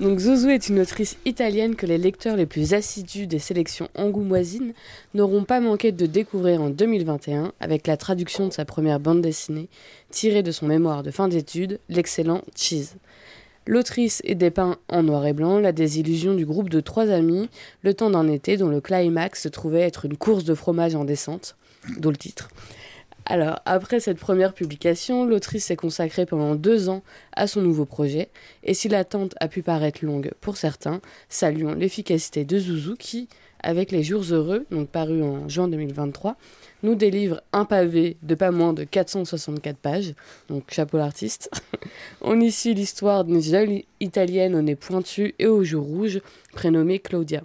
Donc 0.01 0.19
Zouzou 0.19 0.51
est 0.51 0.69
une 0.69 0.81
autrice 0.81 1.17
italienne 1.25 1.75
que 1.75 1.87
les 1.87 1.97
lecteurs 1.97 2.37
les 2.37 2.45
plus 2.45 2.75
assidus 2.75 3.27
des 3.27 3.39
sélections 3.39 3.89
angoumoisines 3.95 4.75
n'auront 5.15 5.45
pas 5.45 5.59
manqué 5.59 5.91
de 5.91 6.05
découvrir 6.05 6.61
en 6.61 6.69
2021 6.69 7.53
avec 7.61 7.87
la 7.87 7.97
traduction 7.97 8.47
de 8.47 8.53
sa 8.53 8.67
première 8.67 9.01
bande 9.01 9.23
dessinée 9.23 9.69
tirée 10.11 10.43
de 10.43 10.53
son 10.53 10.67
mémoire 10.67 11.03
de 11.03 11.11
fin 11.11 11.29
d'études, 11.29 11.81
l'excellent 11.89 12.43
Cheese. 12.55 12.97
L'autrice 13.67 14.21
est 14.25 14.35
dépeint 14.35 14.77
en 14.91 15.03
noir 15.03 15.25
et 15.25 15.33
blanc 15.33 15.59
la 15.61 15.73
désillusion 15.73 16.35
du 16.35 16.45
groupe 16.45 16.69
de 16.69 16.81
trois 16.81 17.09
amis 17.09 17.49
le 17.83 17.95
temps 17.95 18.11
d'un 18.11 18.29
été 18.29 18.59
dont 18.59 18.69
le 18.69 18.83
climax 18.83 19.45
se 19.45 19.49
trouvait 19.49 19.81
être 19.81 20.05
une 20.05 20.19
course 20.19 20.45
de 20.45 20.55
fromage 20.55 20.95
en 20.95 21.05
descente, 21.07 21.57
d'où 21.97 22.11
le 22.11 22.19
titre. 22.19 22.51
Alors, 23.29 23.59
après 23.65 23.99
cette 23.99 24.21
première 24.21 24.55
publication, 24.55 25.25
l'autrice 25.25 25.65
s'est 25.65 25.75
consacrée 25.75 26.27
pendant 26.27 26.55
deux 26.55 26.89
ans 26.89 27.03
à 27.33 27.49
son 27.49 27.61
nouveau 27.61 27.85
projet, 27.85 28.29
et 28.63 28.73
si 28.73 28.89
l'attente 28.89 29.35
a 29.41 29.49
pu 29.49 29.63
paraître 29.63 30.05
longue 30.05 30.31
pour 30.41 30.57
certains, 30.57 31.01
saluons 31.29 31.75
l'efficacité 31.75 32.45
de 32.45 32.57
Zouzou 32.57 32.95
qui, 32.95 33.29
avec 33.65 33.91
Les 33.91 34.05
Jours 34.05 34.23
Heureux, 34.31 34.65
donc 34.71 34.89
paru 34.91 35.25
en 35.25 35.49
juin 35.49 35.67
2023, 35.67 36.37
nous 36.85 36.95
délivre 36.95 37.41
un 37.53 37.65
pavé 37.65 38.17
de 38.23 38.37
pas 38.37 38.53
moins 38.53 38.73
de 38.73 38.85
464 38.85 39.77
pages, 39.77 40.15
donc 40.49 40.63
chapeau 40.71 40.97
l'artiste. 40.97 41.51
On 42.21 42.41
y 42.41 42.53
suit 42.53 42.75
l'histoire 42.75 43.25
d'une 43.25 43.43
jeune 43.43 43.81
italienne 43.99 44.55
au 44.55 44.63
nez 44.63 44.77
pointu 44.77 45.35
et 45.41 45.49
aux 45.49 45.65
joues 45.65 45.83
rouges, 45.83 46.21
prénommée 46.53 47.01
Claudia. 47.01 47.43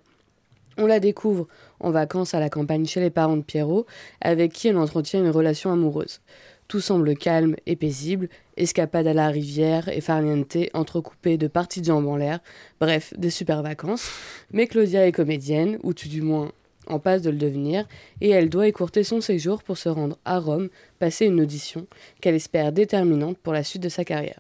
On 0.78 0.86
la 0.86 1.00
découvre 1.00 1.48
en 1.82 1.92
vacances 1.92 2.34
à 2.34 2.40
la 2.40 2.50
campagne 2.50 2.86
chez 2.86 3.00
les 3.00 3.10
parents 3.10 3.38
de 3.38 3.44
Pierrot, 3.44 3.86
avec 4.22 4.54
qui 4.54 4.68
elle 4.68 4.78
entretient 4.78 5.20
une 5.20 5.30
relation 5.30 5.72
amoureuse. 5.72 6.22
Tout 6.68 6.80
semble 6.80 7.16
calme 7.18 7.56
et 7.66 7.76
paisible, 7.76 8.30
escapade 8.56 9.06
à 9.06 9.14
la 9.14 9.28
rivière 9.28 9.90
et 9.90 10.00
farniente 10.00 10.56
entrecoupée 10.74 11.38
de 11.38 11.48
parties 11.48 11.82
de 11.82 11.86
jambes 11.86 12.08
en 12.08 12.16
l'air, 12.16 12.40
bref, 12.80 13.14
des 13.18 13.30
super 13.30 13.62
vacances. 13.62 14.10
Mais 14.52 14.68
Claudia 14.68 15.06
est 15.06 15.12
comédienne, 15.12 15.80
ou 15.84 15.94
tout 15.94 16.08
du 16.08 16.22
moins 16.22 16.52
en 16.88 17.00
passe 17.00 17.22
de 17.22 17.30
le 17.30 17.38
devenir, 17.38 17.88
et 18.22 18.30
elle 18.30 18.50
doit 18.50 18.68
écourter 18.68 19.04
son 19.04 19.22
séjour 19.22 19.64
pour 19.64 19.78
se 19.78 19.90
rendre 19.90 20.18
à 20.26 20.40
Rome, 20.40 20.70
passer 21.00 21.26
une 21.26 21.42
audition 21.42 21.88
qu'elle 22.22 22.36
espère 22.36 22.72
déterminante 22.72 23.38
pour 23.38 23.54
la 23.54 23.64
suite 23.64 23.84
de 23.84 23.90
sa 23.90 24.06
carrière. 24.06 24.40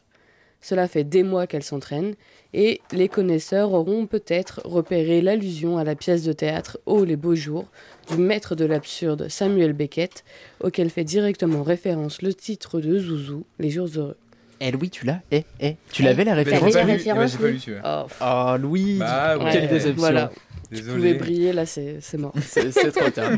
Cela 0.61 0.87
fait 0.87 1.03
des 1.03 1.23
mois 1.23 1.47
qu'elle 1.47 1.63
s'entraîne, 1.63 2.13
et 2.53 2.81
les 2.91 3.09
connaisseurs 3.09 3.73
auront 3.73 4.05
peut-être 4.05 4.61
repéré 4.63 5.21
l'allusion 5.21 5.77
à 5.77 5.83
la 5.83 5.95
pièce 5.95 6.23
de 6.23 6.33
théâtre 6.33 6.79
Oh 6.85 7.03
les 7.03 7.15
beaux 7.15 7.35
jours 7.35 7.65
du 8.11 8.17
maître 8.17 8.55
de 8.55 8.65
l'absurde 8.65 9.27
Samuel 9.29 9.73
Beckett, 9.73 10.23
auquel 10.59 10.89
fait 10.89 11.03
directement 11.03 11.63
référence 11.63 12.21
le 12.21 12.33
titre 12.33 12.79
de 12.79 12.99
Zouzou, 12.99 13.45
Les 13.59 13.69
jours 13.71 13.87
heureux. 13.95 14.17
Eh 14.59 14.69
Louis, 14.69 14.91
tu 14.91 15.05
l'as? 15.07 15.21
Eh, 15.31 15.43
eh, 15.59 15.75
tu 15.91 16.03
l'avais 16.03 16.23
la 16.23 16.33
j'ai 16.35 16.43
référence 16.43 16.73
pas 16.73 16.79
la 16.79 16.85
lu- 16.85 16.91
référence, 16.91 17.37
oui. 17.41 17.65
Oh, 17.83 18.03
Ah 18.19 18.57
Louis 18.61 18.97
Bah 18.99 19.37
ouais. 19.39 19.51
Quelle 19.51 19.67
déception 19.67 19.95
Voilà, 19.95 20.31
tu 20.71 20.83
pouvais 20.83 21.15
briller, 21.15 21.51
là 21.53 21.65
c'est 21.65 21.97
c'est 22.01 22.19
mort. 22.19 22.33
C'est 22.41 22.91
trop 22.91 23.09
tard. 23.09 23.31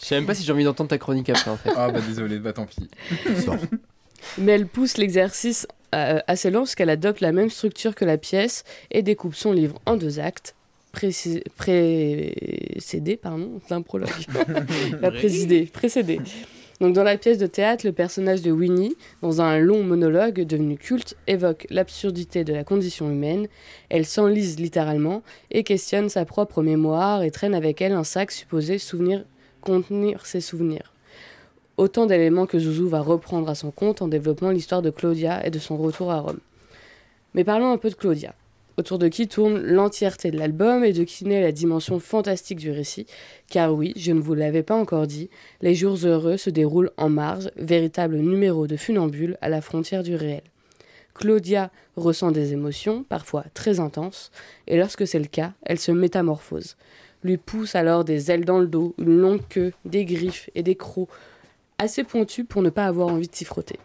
Je 0.00 0.06
sais 0.06 0.14
même 0.14 0.24
pas 0.26 0.34
si 0.34 0.42
j'ai 0.44 0.52
envie 0.52 0.64
d'entendre 0.64 0.88
ta 0.88 0.96
chronique 0.96 1.28
après 1.28 1.50
en 1.50 1.58
fait. 1.58 1.70
Ah 1.76 1.90
bah 1.90 2.00
désolé, 2.00 2.38
bah 2.38 2.54
tant 2.54 2.64
pis. 2.64 2.88
Mais 4.38 4.52
elle 4.52 4.66
pousse 4.66 4.96
l'exercice 4.96 5.66
assez 5.92 6.50
loin 6.50 6.62
parce 6.62 6.74
qu'elle 6.74 6.90
adopte 6.90 7.20
la 7.20 7.32
même 7.32 7.50
structure 7.50 7.94
que 7.94 8.04
la 8.04 8.18
pièce 8.18 8.64
et 8.90 9.02
découpe 9.02 9.34
son 9.34 9.52
livre 9.52 9.80
en 9.86 9.96
deux 9.96 10.18
actes, 10.20 10.54
précis- 10.92 11.42
précédés, 11.56 13.16
pardon, 13.16 13.60
c'est 13.66 13.74
un 13.74 13.82
prologue. 13.82 14.10
la 15.00 15.10
présidée, 15.10 15.66
précédée. 15.66 16.20
Donc 16.80 16.94
dans 16.94 17.04
la 17.04 17.16
pièce 17.16 17.38
de 17.38 17.46
théâtre, 17.46 17.86
le 17.86 17.92
personnage 17.92 18.42
de 18.42 18.50
Winnie, 18.50 18.96
dans 19.20 19.40
un 19.40 19.58
long 19.58 19.84
monologue 19.84 20.40
devenu 20.40 20.76
culte, 20.76 21.16
évoque 21.28 21.66
l'absurdité 21.70 22.42
de 22.42 22.52
la 22.52 22.64
condition 22.64 23.08
humaine. 23.08 23.46
Elle 23.88 24.04
s'enlise 24.04 24.58
littéralement 24.58 25.22
et 25.52 25.62
questionne 25.62 26.08
sa 26.08 26.24
propre 26.24 26.60
mémoire 26.62 27.22
et 27.22 27.30
traîne 27.30 27.54
avec 27.54 27.80
elle 27.80 27.92
un 27.92 28.02
sac 28.02 28.32
supposé 28.32 28.78
souvenir, 28.78 29.24
contenir 29.60 30.26
ses 30.26 30.40
souvenirs. 30.40 30.91
Autant 31.78 32.06
d'éléments 32.06 32.46
que 32.46 32.58
Zouzou 32.58 32.88
va 32.88 33.00
reprendre 33.00 33.48
à 33.48 33.54
son 33.54 33.70
compte 33.70 34.02
en 34.02 34.08
développant 34.08 34.50
l'histoire 34.50 34.82
de 34.82 34.90
Claudia 34.90 35.44
et 35.46 35.50
de 35.50 35.58
son 35.58 35.76
retour 35.76 36.10
à 36.10 36.20
Rome. 36.20 36.40
Mais 37.34 37.44
parlons 37.44 37.72
un 37.72 37.78
peu 37.78 37.88
de 37.88 37.94
Claudia, 37.94 38.34
autour 38.76 38.98
de 38.98 39.08
qui 39.08 39.26
tourne 39.26 39.58
l'entièreté 39.58 40.30
de 40.30 40.38
l'album 40.38 40.84
et 40.84 40.92
de 40.92 41.02
qui 41.04 41.24
naît 41.24 41.40
la 41.40 41.50
dimension 41.50 41.98
fantastique 41.98 42.58
du 42.58 42.70
récit, 42.70 43.06
car 43.48 43.72
oui, 43.72 43.94
je 43.96 44.12
ne 44.12 44.20
vous 44.20 44.34
l'avais 44.34 44.62
pas 44.62 44.74
encore 44.76 45.06
dit, 45.06 45.30
Les 45.62 45.74
Jours 45.74 45.96
Heureux 46.04 46.36
se 46.36 46.50
déroulent 46.50 46.90
en 46.98 47.08
marge, 47.08 47.50
véritable 47.56 48.16
numéro 48.16 48.66
de 48.66 48.76
funambule 48.76 49.38
à 49.40 49.48
la 49.48 49.62
frontière 49.62 50.02
du 50.02 50.14
réel. 50.14 50.42
Claudia 51.14 51.70
ressent 51.96 52.32
des 52.32 52.52
émotions, 52.52 53.04
parfois 53.08 53.44
très 53.54 53.80
intenses, 53.80 54.30
et 54.66 54.76
lorsque 54.76 55.06
c'est 55.06 55.18
le 55.18 55.26
cas, 55.26 55.52
elle 55.62 55.78
se 55.78 55.92
métamorphose. 55.92 56.76
Lui 57.24 57.36
pousse 57.36 57.76
alors 57.76 58.04
des 58.04 58.30
ailes 58.30 58.44
dans 58.44 58.58
le 58.58 58.66
dos, 58.66 58.94
une 58.98 59.18
longue 59.18 59.46
queue, 59.48 59.72
des 59.84 60.04
griffes 60.04 60.50
et 60.54 60.62
des 60.62 60.74
crocs 60.74 61.08
assez 61.82 62.04
pointus 62.04 62.46
pour 62.48 62.62
ne 62.62 62.70
pas 62.70 62.86
avoir 62.86 63.08
envie 63.08 63.28
de 63.28 63.34
s'y 63.34 63.44
frotter. 63.44 63.78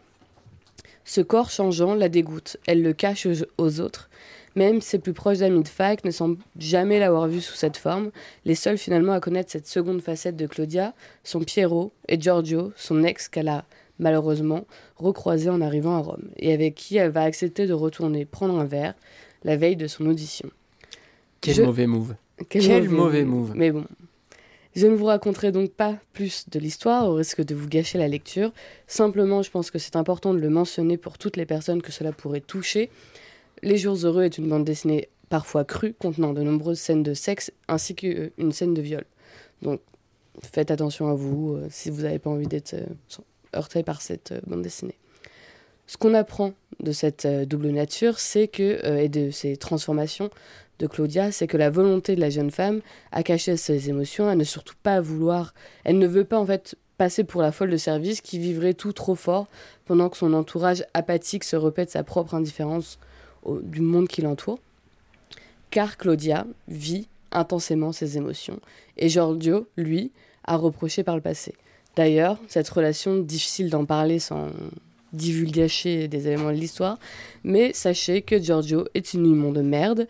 Ce 1.04 1.22
corps 1.22 1.50
changeant 1.50 1.96
la 1.96 2.10
dégoûte, 2.10 2.58
elle 2.68 2.84
le 2.84 2.94
cache 2.94 3.28
aux, 3.58 3.80
autres. 3.80 4.10
Même 4.56 4.82
ses 4.82 5.00
plus 5.00 5.14
proches 5.14 5.42
amis 5.42 5.64
de 5.64 5.68
fac 5.68 6.04
ne 6.04 6.12
semblent 6.12 6.38
jamais 6.60 7.00
l'avoir 7.00 7.28
vue 7.28 7.42
sous 7.42 7.56
cette 7.56 7.78
forme. 7.78 8.12
Les 8.46 8.56
seuls 8.56 8.78
finalement 8.78 9.14
à 9.14 9.20
connaître 9.20 9.52
cette 9.52 9.68
seconde 9.68 10.02
facette 10.02 10.36
de 10.36 10.48
Claudia 10.48 10.94
sont 11.24 11.40
Piero 11.42 11.92
et 12.08 12.20
Giorgio, 12.20 12.72
son 12.76 13.04
ex 13.04 13.30
qu'elle 13.30 13.48
a 13.48 13.66
malheureusement 14.00 14.66
recroisé 14.98 15.50
en 15.50 15.62
arrivant 15.62 15.96
à 15.96 16.00
Rome, 16.00 16.30
et 16.38 16.54
avec 16.54 16.76
qui 16.76 16.98
elle 16.98 17.10
va 17.10 17.24
accepter 17.24 17.66
de 17.66 17.74
retourner 17.74 18.26
prendre 18.26 18.60
un 18.60 18.66
verre 18.66 18.94
la 19.44 19.56
veille 19.56 19.76
de 19.76 19.88
son 19.88 20.06
audition. 20.06 20.50
Quel 21.42 21.56
Je- 21.56 21.64
mauvais 21.64 21.88
move. 21.88 22.16
Quel 22.50 22.90
mauvais 22.90 23.24
move. 23.24 23.54
Mais 23.56 23.72
bon. 23.72 23.86
Je 24.78 24.86
ne 24.86 24.96
vous 24.96 25.06
raconterai 25.06 25.52
donc 25.52 25.72
pas 25.72 25.98
plus 26.14 26.48
de 26.50 26.60
l'histoire 26.60 27.10
au 27.10 27.16
risque 27.16 27.44
de 27.44 27.56
vous 27.56 27.68
gâcher 27.68 27.98
la 27.98 28.08
lecture. 28.08 28.52
Simplement, 28.86 29.42
je 29.42 29.50
pense 29.50 29.72
que 29.72 29.80
c'est 29.80 29.96
important 29.96 30.36
de 30.36 30.40
le 30.40 30.52
mentionner 30.52 30.98
pour 30.98 31.18
toutes 31.18 31.36
les 31.36 31.48
personnes 31.48 31.82
que 31.82 31.92
cela 31.92 32.12
pourrait 32.12 32.42
toucher. 32.42 32.92
Les 33.64 33.80
Jours 33.80 33.96
Heureux 33.96 34.26
est 34.26 34.38
une 34.38 34.48
bande 34.48 34.66
dessinée 34.66 35.10
parfois 35.30 35.66
crue, 35.66 35.96
contenant 35.96 36.32
de 36.32 36.44
nombreuses 36.44 36.78
scènes 36.78 37.02
de 37.02 37.16
sexe 37.16 37.52
ainsi 37.68 37.96
qu'une 37.96 38.52
scène 38.52 38.76
de 38.76 38.82
viol. 38.84 39.04
Donc 39.64 39.82
faites 40.44 40.70
attention 40.70 41.08
à 41.08 41.16
vous 41.16 41.56
euh, 41.56 41.66
si 41.72 41.90
vous 41.90 42.04
n'avez 42.04 42.20
pas 42.20 42.30
envie 42.30 42.46
d'être 42.46 42.76
euh, 42.76 42.86
heurté 43.56 43.82
par 43.82 44.04
cette 44.04 44.32
euh, 44.32 44.42
bande 44.46 44.62
dessinée. 44.62 45.00
Ce 45.88 45.96
qu'on 45.96 46.14
apprend 46.14 46.54
de 46.82 46.92
cette 46.92 47.26
euh, 47.26 47.46
double 47.46 47.70
nature, 47.70 48.20
c'est 48.20 48.50
que, 48.50 48.86
euh, 48.86 48.98
et 48.98 49.10
de 49.10 49.32
ces 49.32 49.56
transformations 49.56 50.30
de 50.80 50.88
Claudia, 50.88 51.32
c'est 51.32 51.48
que 51.48 51.58
la 51.58 51.70
volonté 51.70 52.16
de 52.16 52.22
la 52.22 52.30
jeune 52.30 52.52
femme 52.52 52.82
à 53.12 53.24
cacher 53.24 53.58
ses 53.58 53.90
émotions, 53.90 54.28
à 54.28 54.36
ne 54.36 54.44
surtout 54.44 54.76
pas 54.84 55.02
vouloir, 55.02 55.54
elle 55.84 55.98
ne 55.98 56.08
veut 56.08 56.24
pas 56.26 56.38
en 56.40 56.46
fait 56.46 56.76
passer 56.98 57.24
pour 57.24 57.42
la 57.42 57.52
folle 57.52 57.70
de 57.70 57.78
service 57.78 58.22
qui 58.22 58.40
vivrait 58.40 58.74
tout 58.74 58.94
trop 58.94 59.16
fort 59.16 59.48
pendant 59.86 60.10
que 60.10 60.18
son 60.18 60.34
entourage 60.34 60.84
apathique 60.94 61.44
se 61.44 61.56
répète 61.56 61.90
sa 61.92 62.04
propre 62.04 62.34
indifférence 62.36 63.00
au- 63.44 63.60
du 63.60 63.82
monde 63.82 64.08
qui 64.08 64.22
l'entoure. 64.22 64.60
Car 65.70 65.98
Claudia 65.98 66.46
vit 66.68 67.08
intensément 67.32 67.92
ses 67.92 68.18
émotions 68.18 68.60
et 68.98 69.10
Giorgio, 69.10 69.68
lui, 69.78 70.12
a 70.46 70.56
reproché 70.56 71.04
par 71.04 71.16
le 71.16 71.22
passé. 71.22 71.54
D'ailleurs, 71.96 72.40
cette 72.48 72.70
relation, 72.70 73.18
difficile 73.18 73.70
d'en 73.70 73.86
parler 73.86 74.20
sans 74.20 74.48
divulgacher 75.14 76.08
des 76.08 76.28
éléments 76.28 76.50
de 76.52 76.58
l'histoire, 76.58 76.98
mais 77.44 77.72
sachez 77.74 78.22
que 78.22 78.38
Giorgio 78.40 78.86
est 78.94 79.14
une 79.14 79.26
humain 79.26 79.52
de 79.52 79.62
merde. 79.62 80.08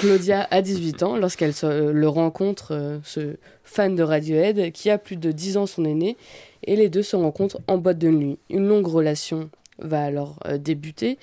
Claudia 0.00 0.46
a 0.50 0.62
18 0.62 1.02
ans 1.02 1.16
lorsqu'elle 1.16 1.52
se- 1.54 1.90
le 1.90 2.08
rencontre, 2.08 2.72
euh, 2.72 2.98
ce 3.04 3.36
fan 3.64 3.94
de 3.96 4.02
Radiohead, 4.02 4.72
qui 4.72 4.90
a 4.90 4.98
plus 4.98 5.16
de 5.16 5.32
10 5.32 5.56
ans 5.56 5.66
son 5.66 5.84
aîné, 5.84 6.16
et 6.64 6.76
les 6.76 6.88
deux 6.88 7.02
se 7.02 7.16
rencontrent 7.16 7.60
en 7.68 7.78
boîte 7.78 7.98
de 7.98 8.08
nuit. 8.08 8.38
Une 8.50 8.66
longue 8.66 8.86
relation 8.86 9.50
va 9.78 10.02
alors 10.02 10.38
euh, 10.46 10.58
débuter. 10.58 11.18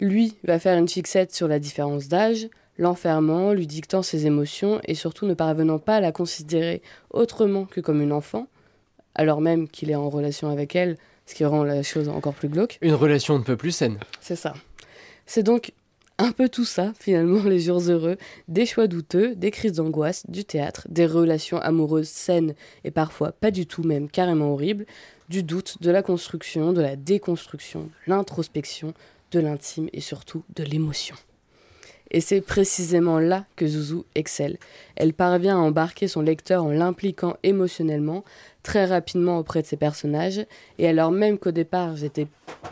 Lui 0.00 0.34
va 0.44 0.58
faire 0.58 0.76
une 0.78 0.88
fixette 0.88 1.34
sur 1.34 1.46
la 1.48 1.58
différence 1.58 2.08
d'âge, 2.08 2.48
l'enfermant, 2.78 3.52
lui 3.52 3.66
dictant 3.68 4.02
ses 4.02 4.26
émotions 4.26 4.80
et 4.86 4.94
surtout 4.94 5.26
ne 5.26 5.34
parvenant 5.34 5.78
pas 5.78 5.96
à 5.96 6.00
la 6.00 6.10
considérer 6.12 6.82
autrement 7.12 7.66
que 7.66 7.80
comme 7.80 8.02
une 8.02 8.12
enfant, 8.12 8.48
alors 9.14 9.40
même 9.40 9.68
qu'il 9.68 9.90
est 9.90 9.94
en 9.94 10.10
relation 10.10 10.48
avec 10.48 10.74
elle, 10.74 10.96
ce 11.26 11.34
qui 11.34 11.44
rend 11.44 11.64
la 11.64 11.82
chose 11.82 12.08
encore 12.08 12.34
plus 12.34 12.48
glauque. 12.48 12.78
Une 12.82 12.94
relation 12.94 13.38
ne 13.38 13.44
peut 13.44 13.56
plus 13.56 13.72
saine. 13.72 13.98
C'est 14.20 14.36
ça. 14.36 14.54
C'est 15.26 15.42
donc 15.42 15.72
un 16.18 16.32
peu 16.32 16.48
tout 16.48 16.64
ça, 16.64 16.92
finalement, 16.98 17.42
les 17.44 17.60
jours 17.60 17.80
heureux, 17.88 18.16
des 18.48 18.66
choix 18.66 18.86
douteux, 18.86 19.34
des 19.34 19.50
crises 19.50 19.72
d'angoisse, 19.72 20.24
du 20.28 20.44
théâtre, 20.44 20.86
des 20.88 21.06
relations 21.06 21.58
amoureuses 21.58 22.08
saines 22.08 22.54
et 22.84 22.90
parfois 22.90 23.32
pas 23.32 23.50
du 23.50 23.66
tout, 23.66 23.82
même 23.82 24.08
carrément 24.08 24.52
horribles, 24.52 24.86
du 25.28 25.42
doute, 25.42 25.80
de 25.80 25.90
la 25.90 26.02
construction, 26.02 26.72
de 26.72 26.82
la 26.82 26.96
déconstruction, 26.96 27.84
de 27.84 27.88
l'introspection, 28.06 28.94
de 29.32 29.40
l'intime 29.40 29.88
et 29.92 30.00
surtout 30.00 30.44
de 30.54 30.62
l'émotion. 30.62 31.16
Et 32.14 32.20
c'est 32.20 32.40
précisément 32.40 33.18
là 33.18 33.44
que 33.56 33.66
Zouzou 33.66 34.04
excelle. 34.14 34.58
Elle 34.94 35.12
parvient 35.12 35.56
à 35.56 35.60
embarquer 35.60 36.06
son 36.06 36.20
lecteur 36.20 36.62
en 36.62 36.70
l'impliquant 36.70 37.36
émotionnellement, 37.42 38.22
très 38.62 38.84
rapidement 38.84 39.40
auprès 39.40 39.62
de 39.62 39.66
ses 39.66 39.76
personnages, 39.76 40.46
et 40.78 40.86
alors 40.86 41.10
même 41.10 41.38
qu'au 41.38 41.50
départ 41.50 41.96
j'étais 41.96 42.28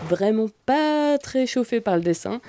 vraiment 0.08 0.46
pas 0.64 1.18
très 1.18 1.46
chauffée 1.46 1.80
par 1.80 1.96
le 1.96 2.02
dessin, 2.02 2.40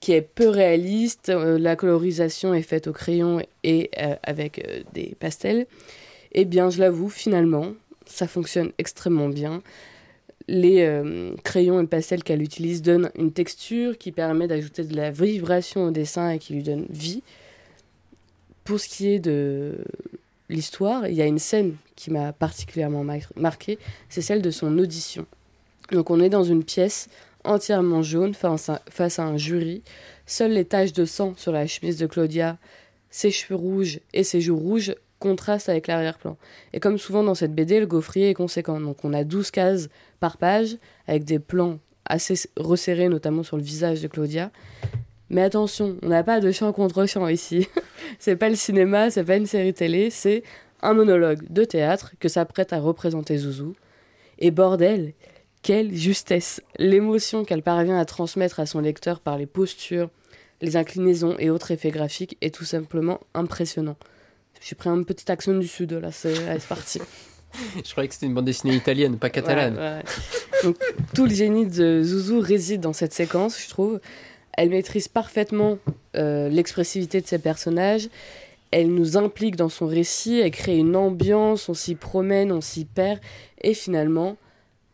qui 0.00 0.12
est 0.12 0.22
peu 0.22 0.48
réaliste. 0.48 1.28
euh, 1.28 1.58
la 1.58 1.76
colorisation 1.76 2.54
est 2.54 2.62
faite 2.62 2.86
au 2.86 2.92
crayon 2.92 3.42
et 3.62 3.90
euh, 4.00 4.16
avec 4.22 4.58
euh, 4.66 4.80
des 4.94 5.14
pastels. 5.20 5.66
Eh 6.32 6.46
bien, 6.46 6.70
je 6.70 6.80
l'avoue, 6.80 7.10
finalement, 7.10 7.74
ça 8.06 8.26
fonctionne 8.26 8.72
extrêmement 8.78 9.28
bien. 9.28 9.62
Les 10.48 10.82
euh, 10.82 11.34
crayons 11.44 11.78
et 11.78 11.82
le 11.82 11.88
pastel 11.88 12.24
qu'elle 12.24 12.42
utilise 12.42 12.82
donnent 12.82 13.10
une 13.16 13.32
texture 13.32 13.96
qui 13.96 14.12
permet 14.12 14.48
d'ajouter 14.48 14.84
de 14.84 14.96
la 14.96 15.10
vibration 15.10 15.84
au 15.84 15.90
dessin 15.90 16.30
et 16.30 16.38
qui 16.38 16.54
lui 16.54 16.62
donne 16.62 16.86
vie. 16.90 17.22
Pour 18.64 18.80
ce 18.80 18.88
qui 18.88 19.08
est 19.08 19.18
de 19.20 19.78
l'histoire, 20.48 21.06
il 21.06 21.14
y 21.14 21.22
a 21.22 21.26
une 21.26 21.38
scène 21.38 21.76
qui 21.96 22.10
m'a 22.10 22.32
particulièrement 22.32 23.04
mar- 23.04 23.32
marquée, 23.36 23.78
c'est 24.08 24.22
celle 24.22 24.42
de 24.42 24.50
son 24.50 24.78
audition. 24.78 25.26
Donc 25.90 26.10
on 26.10 26.20
est 26.20 26.28
dans 26.28 26.44
une 26.44 26.64
pièce 26.64 27.08
entièrement 27.44 28.02
jaune 28.02 28.34
face 28.34 28.68
à 29.18 29.24
un 29.24 29.36
jury. 29.36 29.82
Seules 30.26 30.52
les 30.52 30.64
taches 30.64 30.92
de 30.92 31.04
sang 31.04 31.34
sur 31.36 31.52
la 31.52 31.66
chemise 31.66 31.98
de 31.98 32.06
Claudia, 32.06 32.58
ses 33.10 33.30
cheveux 33.30 33.56
rouges 33.56 34.00
et 34.12 34.24
ses 34.24 34.40
joues 34.40 34.56
rouges 34.56 34.94
contrastent 35.22 35.68
avec 35.68 35.86
l'arrière-plan. 35.86 36.36
Et 36.72 36.80
comme 36.80 36.98
souvent 36.98 37.22
dans 37.22 37.36
cette 37.36 37.54
BD, 37.54 37.78
le 37.78 37.86
gaufrier 37.86 38.30
est 38.30 38.34
conséquent. 38.34 38.80
Donc 38.80 39.04
on 39.04 39.12
a 39.12 39.22
12 39.22 39.52
cases 39.52 39.88
par 40.18 40.36
page 40.36 40.76
avec 41.06 41.24
des 41.24 41.38
plans 41.38 41.78
assez 42.04 42.34
resserrés, 42.56 43.08
notamment 43.08 43.44
sur 43.44 43.56
le 43.56 43.62
visage 43.62 44.02
de 44.02 44.08
Claudia. 44.08 44.50
Mais 45.30 45.42
attention, 45.42 45.96
on 46.02 46.08
n'a 46.08 46.24
pas 46.24 46.40
de 46.40 46.50
chant 46.50 46.72
contre 46.72 47.06
chant 47.06 47.28
ici. 47.28 47.68
c'est 48.18 48.36
pas 48.36 48.48
le 48.48 48.56
cinéma, 48.56 49.10
c'est 49.10 49.24
pas 49.24 49.36
une 49.36 49.46
série 49.46 49.72
télé, 49.72 50.10
c'est 50.10 50.42
un 50.82 50.92
monologue 50.92 51.40
de 51.48 51.64
théâtre 51.64 52.12
que 52.18 52.28
s'apprête 52.28 52.72
à 52.72 52.80
représenter 52.80 53.38
Zouzou. 53.38 53.74
Et 54.40 54.50
bordel, 54.50 55.12
quelle 55.62 55.94
justesse 55.94 56.60
L'émotion 56.76 57.44
qu'elle 57.44 57.62
parvient 57.62 57.98
à 57.98 58.04
transmettre 58.04 58.58
à 58.58 58.66
son 58.66 58.80
lecteur 58.80 59.20
par 59.20 59.38
les 59.38 59.46
postures, 59.46 60.10
les 60.60 60.76
inclinaisons 60.76 61.36
et 61.38 61.50
autres 61.50 61.70
effets 61.70 61.92
graphiques 61.92 62.36
est 62.40 62.54
tout 62.54 62.64
simplement 62.64 63.20
impressionnant. 63.34 63.96
J'ai 64.64 64.74
pris 64.74 64.88
un 64.88 65.02
petit 65.02 65.30
accent 65.30 65.54
du 65.54 65.66
sud, 65.66 65.92
là, 65.92 66.12
c'est 66.12 66.34
parti. 66.68 67.00
Je 67.84 67.90
croyais 67.90 68.08
que 68.08 68.14
c'était 68.14 68.26
une 68.26 68.34
bande 68.34 68.44
dessinée 68.44 68.74
italienne, 68.74 69.18
pas 69.18 69.28
catalane. 69.28 69.74
Ouais, 69.74 69.80
ouais. 69.80 70.02
Donc, 70.62 70.76
tout 71.14 71.26
le 71.26 71.34
génie 71.34 71.66
de 71.66 72.02
Zouzou 72.02 72.40
réside 72.40 72.80
dans 72.80 72.92
cette 72.92 73.12
séquence, 73.12 73.60
je 73.60 73.68
trouve. 73.68 74.00
Elle 74.54 74.70
maîtrise 74.70 75.08
parfaitement 75.08 75.78
euh, 76.16 76.48
l'expressivité 76.48 77.20
de 77.20 77.26
ses 77.26 77.38
personnages. 77.38 78.08
Elle 78.70 78.94
nous 78.94 79.16
implique 79.16 79.56
dans 79.56 79.68
son 79.68 79.86
récit, 79.86 80.40
elle 80.40 80.50
crée 80.50 80.78
une 80.78 80.96
ambiance, 80.96 81.68
on 81.68 81.74
s'y 81.74 81.94
promène, 81.94 82.52
on 82.52 82.60
s'y 82.60 82.84
perd. 82.84 83.20
Et 83.60 83.74
finalement, 83.74 84.36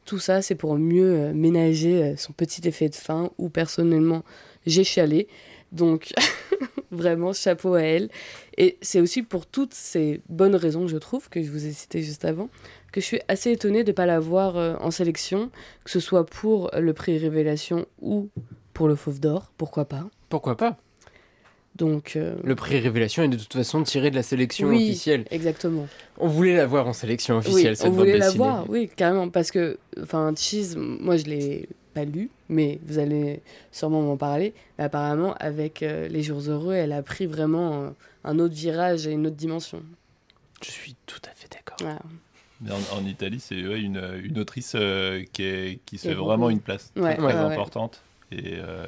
tout 0.04 0.18
ça, 0.18 0.42
c'est 0.42 0.54
pour 0.54 0.76
mieux 0.76 1.14
euh, 1.14 1.32
ménager 1.32 2.02
euh, 2.02 2.16
son 2.16 2.32
petit 2.32 2.66
effet 2.66 2.88
de 2.88 2.94
fin, 2.94 3.30
où 3.38 3.48
personnellement, 3.50 4.24
j'ai 4.66 4.84
chialé. 4.84 5.28
Donc, 5.72 6.12
vraiment, 6.90 7.32
chapeau 7.32 7.74
à 7.74 7.82
elle. 7.82 8.08
Et 8.56 8.78
c'est 8.80 9.00
aussi 9.00 9.22
pour 9.22 9.46
toutes 9.46 9.74
ces 9.74 10.20
bonnes 10.28 10.56
raisons, 10.56 10.88
je 10.88 10.96
trouve, 10.96 11.28
que 11.28 11.42
je 11.42 11.50
vous 11.50 11.66
ai 11.66 11.72
citées 11.72 12.02
juste 12.02 12.24
avant, 12.24 12.48
que 12.92 13.00
je 13.00 13.06
suis 13.06 13.20
assez 13.28 13.52
étonnée 13.52 13.84
de 13.84 13.90
ne 13.90 13.94
pas 13.94 14.06
la 14.06 14.18
voir 14.20 14.56
euh, 14.56 14.74
en 14.80 14.90
sélection, 14.90 15.50
que 15.84 15.90
ce 15.90 16.00
soit 16.00 16.24
pour 16.26 16.70
le 16.76 16.92
prix 16.92 17.18
Révélation 17.18 17.86
ou 18.00 18.28
pour 18.72 18.88
le 18.88 18.94
Fauve 18.94 19.20
d'Or, 19.20 19.52
pourquoi 19.58 19.84
pas. 19.84 20.08
Pourquoi 20.28 20.56
pas? 20.56 20.76
Donc, 21.76 22.14
euh, 22.16 22.34
Le 22.42 22.56
prix 22.56 22.80
Révélation 22.80 23.22
est 23.22 23.28
de 23.28 23.36
toute 23.36 23.52
façon 23.52 23.82
tiré 23.84 24.10
de 24.10 24.16
la 24.16 24.22
sélection 24.24 24.68
Oui. 24.68 24.76
officielle. 24.88 25.24
exactement. 25.30 25.86
On 26.16 26.26
voulait 26.26 26.56
la 26.56 26.66
voir 26.66 26.88
en 26.88 26.92
sélection 26.92 27.36
officielle, 27.36 27.72
oui, 27.72 27.76
cette 27.76 27.86
on 27.86 27.90
voulait 27.90 28.18
la 28.18 28.30
voir, 28.30 28.68
oui, 28.68 28.90
carrément, 28.96 29.28
parce 29.28 29.52
que, 29.52 29.78
enfin, 30.02 30.32
Cheese, 30.36 30.74
moi 30.76 31.16
je 31.16 31.26
l'ai 31.26 31.68
pas 31.88 32.04
lu, 32.04 32.30
mais 32.48 32.78
vous 32.86 32.98
allez 32.98 33.40
sûrement 33.72 34.02
m'en 34.02 34.16
parler. 34.16 34.54
Mais 34.78 34.84
apparemment, 34.84 35.34
avec 35.34 35.82
euh, 35.82 36.08
Les 36.08 36.22
Jours 36.22 36.40
Heureux, 36.48 36.74
elle 36.74 36.92
a 36.92 37.02
pris 37.02 37.26
vraiment 37.26 37.82
euh, 37.84 37.90
un 38.24 38.38
autre 38.38 38.54
virage 38.54 39.06
et 39.06 39.12
une 39.12 39.26
autre 39.26 39.36
dimension. 39.36 39.82
Je 40.62 40.70
suis 40.70 40.96
tout 41.06 41.20
à 41.30 41.34
fait 41.34 41.48
d'accord. 41.52 41.76
Voilà. 41.80 42.00
Mais 42.60 42.72
en, 42.72 42.98
en 42.98 43.04
Italie, 43.06 43.38
c'est 43.40 43.66
ouais, 43.66 43.80
une, 43.80 44.02
une 44.24 44.38
autrice 44.38 44.72
euh, 44.74 45.24
qui, 45.32 45.44
est, 45.44 45.80
qui 45.86 45.98
se 45.98 46.08
fait 46.08 46.14
vraiment 46.14 46.36
beaucoup. 46.36 46.50
une 46.50 46.60
place 46.60 46.92
Ouais, 46.96 47.14
très 47.16 47.24
ouais, 47.24 47.32
ouais. 47.32 47.38
importante 47.52 48.02
et, 48.32 48.54
euh, 48.56 48.86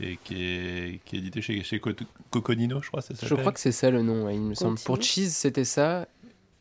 et 0.00 0.18
qui, 0.22 0.42
est, 0.44 1.00
qui 1.04 1.16
est 1.16 1.18
éditée 1.18 1.42
chez, 1.42 1.62
chez 1.64 1.80
Co- 1.80 1.90
Coconino, 2.30 2.80
je 2.80 2.88
crois. 2.88 3.02
Ça 3.02 3.14
Je 3.20 3.34
crois 3.34 3.50
que 3.50 3.58
c'est 3.60 3.72
ça 3.72 3.90
le 3.90 4.02
nom, 4.02 4.26
ouais, 4.26 4.34
il 4.36 4.40
me 4.40 4.54
semble. 4.54 4.76
Continue. 4.78 4.84
Pour 4.86 5.02
Cheese, 5.02 5.30
c'était 5.32 5.64
ça. 5.64 6.06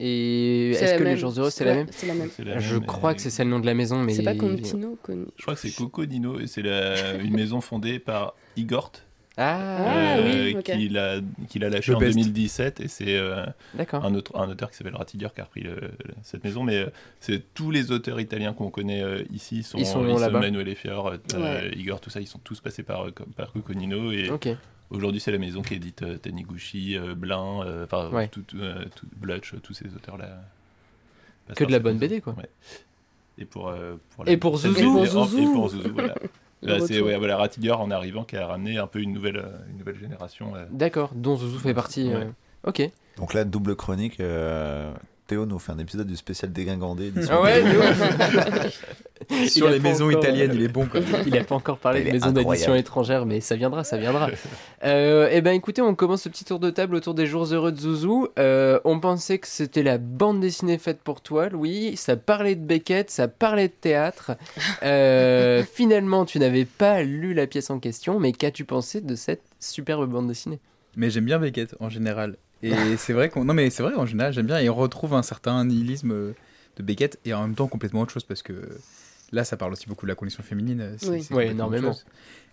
Et 0.04 0.72
est-ce 0.72 0.94
que 0.96 1.00
les 1.04 1.10
même. 1.12 1.18
jours 1.18 1.34
heureux, 1.38 1.50
c'est 1.52 1.64
la 1.66 1.76
même 1.76 1.88
C'est 1.92 2.08
la 2.08 2.16
même. 2.16 2.30
Je 2.60 2.78
crois 2.78 3.14
que 3.14 3.22
c'est 3.22 3.30
ça 3.30 3.44
le 3.44 3.50
nom 3.50 3.60
de 3.60 3.66
la 3.66 3.74
maison, 3.76 4.02
mais 4.02 4.14
C'est 4.14 4.24
pas 4.24 4.36
Contino, 4.36 4.98
Con- 5.04 5.28
Je 5.38 5.42
crois 5.42 5.54
que 5.54 5.60
c'est 5.60 5.72
Coconino 5.76 6.40
et 6.40 6.48
c'est 6.48 6.62
la- 6.64 7.14
une 7.24 7.34
maison 7.36 7.62
fondée 7.62 8.00
par 8.00 8.34
Igort 8.58 8.92
Ah, 9.38 10.16
Ah, 10.18 10.18
oui, 10.24 10.56
ok. 10.58 10.64
qu'il 10.64 10.98
a, 10.98 11.20
qu'il 11.48 11.64
a 11.64 11.70
lâché 11.70 11.92
Le 11.92 11.98
en 11.98 12.00
best. 12.00 12.18
2017 12.18 12.80
et 12.82 12.88
c'est 12.88 13.16
euh, 13.16 13.46
d'accord. 13.76 14.04
un, 14.04 14.14
autre, 14.14 14.36
un 14.38 14.50
auteur 14.50 14.70
qui 14.72 14.78
s'appelle 14.78 14.96
Rattiger 14.96 15.28
qui 15.34 15.40
a 15.42 15.46
repris 15.46 15.62
le- 15.62 15.76
le- 15.76 15.92
cette 16.24 16.44
maison 16.44 16.64
mais 16.64 16.76
euh, 16.78 16.90
c'est 17.22 17.54
tous 17.54 17.72
les 17.72 17.92
auteurs 17.92 18.20
italiens 18.20 18.54
qu'on 18.54 18.70
connaît 18.70 19.02
euh, 19.04 19.24
ici 19.34 19.64
sont, 19.64 19.78
Ils 19.78 19.86
sont 19.86 20.04
là-bas. 20.04 20.40
Manuel 20.40 20.68
euh, 20.86 21.18
Ouais. 21.38 21.72
Igor 21.78 22.02
tout 22.02 22.10
ça 22.10 22.20
ils 22.20 22.28
sont 22.28 22.40
tous 22.44 22.60
passés 22.60 22.84
par, 22.84 23.08
euh, 23.08 23.12
par 23.38 23.52
Coconino 23.54 24.12
et 24.12 24.30
Ok. 24.30 24.50
Aujourd'hui 24.92 25.20
c'est 25.20 25.32
la 25.32 25.38
maison 25.38 25.62
qui 25.62 25.74
édite 25.76 26.04
euh, 26.04 26.18
Taniguchi, 26.18 26.98
euh, 26.98 27.16
Blin, 27.16 27.62
euh, 27.66 27.86
enfin 27.86 28.10
Ouais. 28.10 28.28
tout, 28.28 28.44
euh, 28.56 28.86
tout- 28.96 29.08
Blutch, 29.18 29.54
tous 29.64 29.74
ces 29.74 29.88
auteurs 29.96 30.18
là 30.18 30.42
Que 31.56 31.64
de 31.64 31.72
la 31.72 31.80
bonne 31.80 31.98
BD, 31.98 32.22
quoi. 32.22 32.34
Ouais. 32.38 32.50
Et 33.38 33.46
pour, 33.46 33.70
euh, 33.70 33.96
pour 34.16 34.28
Et 34.28 34.38
pour 34.38 34.58
Zouzou. 34.58 34.80
Et 34.80 34.84
pour 34.84 35.06
Zouzou. 35.06 35.40
et 35.40 35.54
pour 35.54 35.70
Zouzou, 35.70 35.94
voilà. 35.94 36.16
Bah, 36.64 36.76
c'est 36.86 37.02
ouais, 37.02 37.18
voilà, 37.18 37.38
en 37.80 37.90
arrivant 37.92 38.24
qui 38.24 38.38
a 38.38 38.46
ramené 38.46 38.78
un 38.78 38.86
peu 38.88 39.00
une 39.00 39.14
nouvelle, 39.14 39.44
une 39.72 39.80
nouvelle 39.80 39.98
génération. 40.00 40.56
euh. 40.56 40.66
D'accord, 40.70 41.12
dont 41.16 41.36
Zouzou 41.36 41.58
fait 41.60 41.74
partie. 41.74 42.12
euh, 42.14 42.20
Ouais. 42.26 42.30
Ok. 42.66 42.92
Donc 43.18 43.34
là, 43.34 43.44
double 43.46 43.76
chronique. 43.76 44.20
euh, 44.20 44.94
Théo 45.28 45.46
nous 45.48 45.58
fait 45.60 45.72
un 45.72 45.80
épisode 45.80 46.06
du 46.08 46.16
spécial 46.16 46.52
dégingandé. 46.52 47.08
édition 47.08 47.34
Ah 47.36 47.42
ouais, 47.42 47.64
Sur 49.48 49.70
les 49.70 49.80
maisons 49.80 50.10
encore, 50.10 50.20
italiennes, 50.22 50.52
euh, 50.52 50.56
il 50.56 50.64
est 50.64 50.68
bon 50.68 50.86
quoi. 50.86 51.00
Il 51.26 51.34
n'a 51.34 51.44
pas 51.44 51.56
encore 51.56 51.78
parlé 51.78 52.04
de 52.04 52.10
est 52.10 52.12
maison 52.14 52.32
d'édition 52.32 52.52
incroyable. 52.52 52.80
étrangère, 52.80 53.26
mais 53.26 53.42
ça 53.42 53.56
viendra, 53.56 53.84
ça 53.84 53.98
viendra. 53.98 54.30
Euh, 54.84 55.30
eh 55.32 55.42
ben 55.42 55.52
écoutez, 55.52 55.84
on 55.84 55.94
commence 55.94 56.24
ce 56.24 56.30
petit 56.30 56.44
tour 56.44 56.60
de 56.60 56.72
table 56.72 56.96
autour 56.96 57.14
des 57.14 57.28
jours 57.28 57.46
heureux 57.54 57.72
de 57.72 57.80
Zouzou. 57.80 58.30
Euh, 58.40 58.80
on 58.84 59.00
pensait 59.00 59.38
que 59.38 59.48
c'était 59.48 59.84
la 59.84 60.00
bande 60.00 60.40
dessinée 60.40 60.80
faite 60.80 61.02
pour 61.04 61.22
toi, 61.22 61.50
Louis. 61.50 61.96
Ça 61.98 62.16
parlait 62.16 62.56
de 62.56 62.66
Beckett, 62.66 63.12
ça 63.12 63.28
parlait 63.28 63.68
de 63.68 63.74
théâtre. 63.74 64.32
Euh, 64.84 65.64
finalement, 65.72 66.26
tu 66.26 66.40
n'avais 66.40 66.66
pas 66.66 67.04
lu 67.04 67.34
la 67.34 67.46
pièce 67.46 67.70
en 67.70 67.80
question, 67.80 68.20
mais 68.20 68.32
qu'as-tu 68.32 68.66
pensé 68.66 69.00
de 69.00 69.16
cette 69.16 69.44
superbe 69.60 70.10
bande 70.10 70.28
dessinée? 70.28 70.60
Mais 70.96 71.10
j'aime 71.10 71.26
bien 71.26 71.38
Beckett 71.38 71.76
en 71.80 71.90
général. 71.90 72.38
Et 72.64 72.98
c'est 72.98 73.14
vrai 73.14 73.30
qu'on. 73.30 73.46
Non, 73.46 73.54
mais 73.54 73.70
c'est 73.70 73.84
vrai 73.84 73.96
en 73.96 74.06
général, 74.06 74.34
j'aime 74.34 74.46
bien. 74.46 74.60
Et 74.60 74.70
on 74.70 74.76
retrouve 74.76 75.14
un 75.14 75.24
certain 75.24 75.64
nihilisme 75.66 76.12
euh, 76.12 76.36
de 76.78 76.84
Beckett 76.84 77.20
et 77.26 77.34
en 77.34 77.42
même 77.42 77.56
temps 77.56 77.68
complètement 77.68 78.02
autre 78.02 78.12
chose 78.12 78.24
parce 78.24 78.44
que 78.44 78.54
là, 79.32 79.44
ça 79.44 79.58
parle 79.58 79.74
aussi 79.74 79.88
beaucoup 79.88 80.06
de 80.06 80.12
la 80.12 80.16
condition 80.16 80.44
féminine. 80.44 80.96
c'est- 80.98 81.10
Oui. 81.10 81.28
Ouais, 81.32 81.48
énormément. 81.48 81.96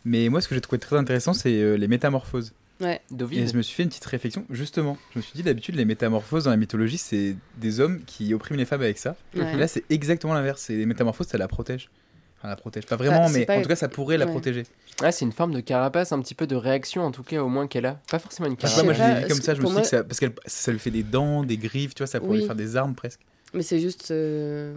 Mais 0.04 0.28
moi, 0.28 0.40
ce 0.40 0.48
que 0.48 0.54
j'ai 0.54 0.60
trouvé 0.60 0.78
très 0.78 0.96
intéressant, 0.96 1.32
c'est 1.32 1.60
euh, 1.60 1.76
les 1.76 1.88
métamorphoses. 1.88 2.52
Ouais. 2.80 3.00
Et 3.32 3.46
je 3.48 3.56
me 3.56 3.62
suis 3.62 3.74
fait 3.74 3.82
une 3.82 3.88
petite 3.88 4.04
réflexion, 4.04 4.44
justement. 4.50 4.96
Je 5.12 5.18
me 5.18 5.22
suis 5.22 5.32
dit, 5.34 5.42
d'habitude, 5.42 5.74
les 5.74 5.84
métamorphoses 5.84 6.44
dans 6.44 6.50
la 6.50 6.56
mythologie, 6.56 6.96
c'est 6.98 7.34
des 7.56 7.80
hommes 7.80 8.00
qui 8.06 8.32
oppriment 8.34 8.56
les 8.58 8.64
femmes 8.64 8.82
avec 8.82 8.98
ça. 8.98 9.16
Ouais. 9.34 9.52
Et 9.54 9.56
là, 9.56 9.66
c'est 9.66 9.82
exactement 9.90 10.32
l'inverse. 10.34 10.62
C'est 10.62 10.76
les 10.76 10.86
métamorphoses, 10.86 11.26
ça 11.26 11.38
la 11.38 11.48
protège. 11.48 11.90
Enfin, 12.38 12.46
la 12.48 12.54
protège. 12.54 12.86
Pas 12.86 12.94
vraiment, 12.94 13.24
Bah, 13.26 13.30
mais 13.34 13.46
pas- 13.46 13.56
en 13.58 13.62
tout 13.62 13.68
cas, 13.68 13.74
ça 13.74 13.88
pourrait 13.88 14.16
la 14.16 14.26
Ouais. 14.26 14.30
protéger. 14.30 14.62
Ah, 15.02 15.10
c'est 15.10 15.24
une 15.24 15.32
forme 15.32 15.52
de 15.52 15.58
carapace, 15.60 16.12
un 16.12 16.20
petit 16.20 16.36
peu 16.36 16.46
de 16.46 16.54
réaction, 16.54 17.02
en 17.02 17.10
tout 17.10 17.24
cas, 17.24 17.42
au 17.42 17.48
moins 17.48 17.66
qu'elle 17.66 17.86
a. 17.86 18.00
Pas 18.08 18.20
forcément 18.20 18.48
une 18.48 18.56
pas, 18.56 18.68
moi, 18.68 18.94
carapace. 18.94 18.96
je 18.96 19.02
l'ai 19.14 19.20
vu 19.22 19.28
comme 19.28 19.42
ça. 19.42 19.54
Je 19.56 19.60
me 19.60 19.66
suis 19.66 19.74
dit 19.74 19.82
que 19.82 19.88
ça, 19.88 20.04
parce 20.04 20.20
que 20.20 20.26
ça 20.46 20.70
lui 20.70 20.78
fait 20.78 20.92
des 20.92 21.02
dents, 21.02 21.42
des 21.42 21.56
griffes, 21.56 21.96
tu 21.96 22.04
vois, 22.04 22.06
ça 22.06 22.20
pourrait 22.20 22.34
Oui. 22.34 22.38
lui 22.38 22.46
faire 22.46 22.54
des 22.54 22.76
armes 22.76 22.94
presque. 22.94 23.18
Mais 23.54 23.62
c'est 23.62 23.80
juste, 23.80 24.12
euh, 24.12 24.72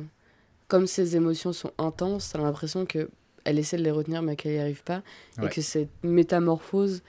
comme 0.72 0.88
ses 0.88 1.18
émotions 1.18 1.52
sont 1.52 1.72
intenses, 1.78 2.30
t'as 2.32 2.40
l'impression 2.40 2.86
que 2.86 3.10
elle 3.44 3.60
essaie 3.60 3.76
de 3.76 3.84
les 3.84 3.92
retenir 3.92 4.22
mais 4.22 4.38
qu'elle 4.38 4.54
n'y 4.54 4.60
arrive 4.60 4.84
pas. 4.84 5.02
Ouais. 5.38 5.48
Et 5.48 5.50
que 5.50 5.62
cette 5.62 5.90
métamorphose 6.04 7.02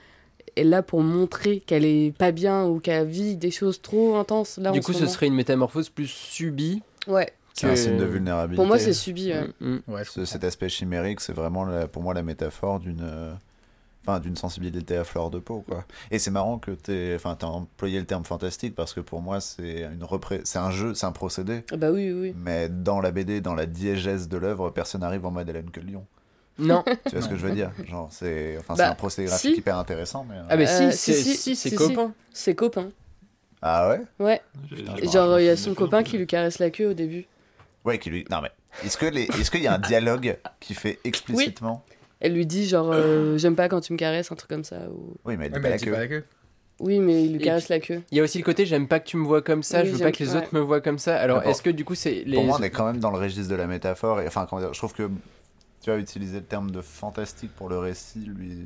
est 0.56 0.64
là 0.64 0.82
pour 0.82 1.00
montrer 1.02 1.60
qu'elle 1.60 1.84
est 1.84 2.12
pas 2.16 2.32
bien 2.32 2.64
ou 2.66 2.80
qu'elle 2.80 3.06
vit 3.06 3.36
des 3.36 3.50
choses 3.52 3.80
trop 3.80 4.16
intenses. 4.16 4.58
Là, 4.58 4.72
Du 4.72 4.80
en 4.80 4.82
coup, 4.82 4.92
ce 4.92 4.98
moment. 5.00 5.10
serait 5.10 5.26
une 5.28 5.34
métamorphose 5.34 5.88
plus 5.90 6.08
subie. 6.08 6.82
Ouais, 7.06 7.32
C'est 7.54 7.68
un 7.68 7.76
signe 7.76 7.98
de 7.98 8.04
vulnérabilité. 8.04 8.56
pour 8.56 8.66
moi, 8.66 8.78
c'est 8.78 8.92
subi. 8.92 9.28
ouais. 9.30 9.46
Mm, 9.60 9.80
mm. 9.86 9.92
Ouais, 9.94 10.02
cet 10.24 10.42
aspect 10.44 10.68
chimérique, 10.68 11.20
c'est 11.20 11.32
vraiment 11.32 11.64
la- 11.64 11.86
pour 11.86 12.02
moi 12.02 12.14
la 12.14 12.22
métaphore 12.22 12.80
d'une 12.80 13.00
euh, 13.02 13.32
enfin 14.06 14.18
d'une 14.20 14.36
sensibilité 14.36 14.96
à 14.96 15.04
fleur 15.04 15.30
de 15.30 15.38
peau 15.38 15.60
quoi. 15.68 15.84
Et 16.10 16.18
c'est 16.18 16.30
marrant 16.30 16.58
que 16.58 16.72
tu 16.72 17.14
enfin 17.14 17.36
t'as 17.38 17.46
employé 17.46 17.98
le 18.00 18.06
terme 18.06 18.24
fantastique 18.24 18.74
parce 18.74 18.92
que 18.94 19.00
pour 19.00 19.20
moi 19.22 19.40
c'est 19.40 19.82
une 19.92 20.02
repré- 20.04 20.40
c'est 20.44 20.58
un 20.58 20.70
jeu, 20.70 20.94
c'est 20.94 21.06
un 21.06 21.12
procédé. 21.12 21.64
Ah 21.72 21.76
Bah 21.76 21.90
oui, 21.90 22.10
oui, 22.12 22.20
oui. 22.20 22.34
Mais 22.36 22.68
dans 22.68 23.00
la 23.00 23.10
BD, 23.12 23.40
dans 23.40 23.54
la 23.54 23.66
diégèse 23.66 24.28
de 24.28 24.36
l'œuvre, 24.36 24.70
personne 24.70 25.02
n'arrive 25.02 25.24
en 25.26 25.30
mode 25.30 25.48
Hélène 25.48 25.70
que 25.70 25.80
Lyon. 25.80 26.04
Non. 26.58 26.84
Tu 27.06 27.12
vois 27.12 27.22
ce 27.22 27.28
que 27.28 27.36
je 27.36 27.46
veux 27.46 27.54
dire? 27.54 27.70
Genre 27.88 28.08
c'est 28.12 28.56
enfin 28.58 28.74
Bah, 28.74 28.84
c'est 28.84 28.90
un 28.90 28.94
procédé 28.94 29.28
graphique 29.28 29.52
si. 29.54 29.58
hyper 29.60 29.78
intéressant 29.78 30.26
mais 30.28 30.36
euh, 30.36 30.42
Ah, 30.50 30.56
mais 30.56 30.68
Euh, 30.68 30.90
si, 30.90 30.96
si, 30.98 31.12
c'est 31.14 31.22
si, 31.22 31.36
si, 31.36 31.56
c'est 31.56 31.68
si, 31.70 31.76
copain. 31.76 32.12
C'est 32.32 32.54
copain. 32.54 32.88
Ah 33.62 33.88
ouais? 33.90 34.00
Ouais. 34.18 34.40
Putain, 34.68 34.96
Genre, 35.10 35.38
il 35.38 35.46
y 35.46 35.48
a 35.48 35.56
son 35.56 35.74
copain 35.74 36.02
qui 36.02 36.18
lui 36.18 36.26
caresse 36.26 36.58
la 36.58 36.70
queue 36.70 36.90
au 36.90 36.94
début. 36.94 37.26
Ouais, 37.84 37.98
qui 37.98 38.10
lui 38.10 38.24
Non 38.30 38.40
mais 38.42 38.50
est-ce 38.84 38.96
que 38.96 39.06
les 39.06 39.22
est-ce 39.24 39.50
qu'il 39.50 39.62
y 39.62 39.66
a 39.68 39.74
un 39.74 39.78
dialogue 39.78 40.36
qui 40.60 40.74
fait 40.74 40.98
explicitement 41.04 41.84
Elle 42.24 42.34
lui 42.34 42.46
dit 42.46 42.66
genre 42.66 42.90
euh, 42.92 43.36
j'aime 43.38 43.56
pas 43.56 43.68
quand 43.68 43.80
tu 43.80 43.92
me 43.92 43.98
caresses, 43.98 44.30
un 44.32 44.36
truc 44.36 44.48
comme 44.48 44.64
ça. 44.64 44.88
ou- 44.90 45.14
Oui, 45.24 45.36
mais 45.36 45.46
elle 45.46 45.50
dit 45.52 45.56
Ouais, 45.56 45.60
pas 45.60 45.62
mais 45.62 45.68
la 45.70 45.74
elle 45.74 45.78
dit 45.80 45.84
queue. 45.86 45.92
pas 45.92 45.98
la 45.98 46.08
queue. 46.08 46.24
Oui, 46.80 46.98
mais 46.98 47.24
il 47.24 47.32
lui 47.34 47.38
caresse 47.40 47.64
puis- 47.66 47.74
la 47.74 47.80
queue. 47.80 48.02
Il 48.10 48.16
y 48.18 48.20
a 48.20 48.24
aussi 48.24 48.38
le 48.38 48.44
côté 48.44 48.64
j'aime 48.64 48.88
pas 48.88 48.98
que 49.00 49.06
tu 49.06 49.16
me 49.16 49.24
vois 49.24 49.42
comme 49.42 49.62
ça, 49.62 49.82
Oui, 49.82 49.88
je 49.88 49.92
veux 49.92 49.98
pas 49.98 50.10
que 50.12 50.18
les 50.22 50.30
ouais. 50.30 50.36
autres 50.38 50.48
me 50.54 50.60
voient 50.60 50.80
comme 50.80 50.98
ça. 50.98 51.16
Alors 51.18 51.42
est-ce 51.42 51.60
que 51.62 51.70
du 51.70 51.84
coup 51.84 51.94
c'est 51.94 52.22
les 52.24 52.34
Pour 52.36 52.44
moi, 52.44 52.56
on 52.58 52.62
est 52.62 52.70
quand 52.70 52.86
même 52.86 52.98
dans 52.98 53.10
le 53.10 53.18
registre 53.18 53.50
de 53.50 53.56
la 53.56 53.66
métaphore. 53.66 54.20
Et, 54.20 54.26
enfin, 54.26 54.46
comment 54.48 54.62
dire, 54.62 54.72
je 54.72 54.78
trouve 54.78 54.94
que 54.94 55.10
tu 55.82 55.90
as 55.90 55.96
utilisé 55.98 56.38
le 56.38 56.44
terme 56.44 56.70
de 56.70 56.80
fantastique 56.80 57.50
pour 57.56 57.68
le 57.68 57.78
récit, 57.78 58.20
lui. 58.20 58.58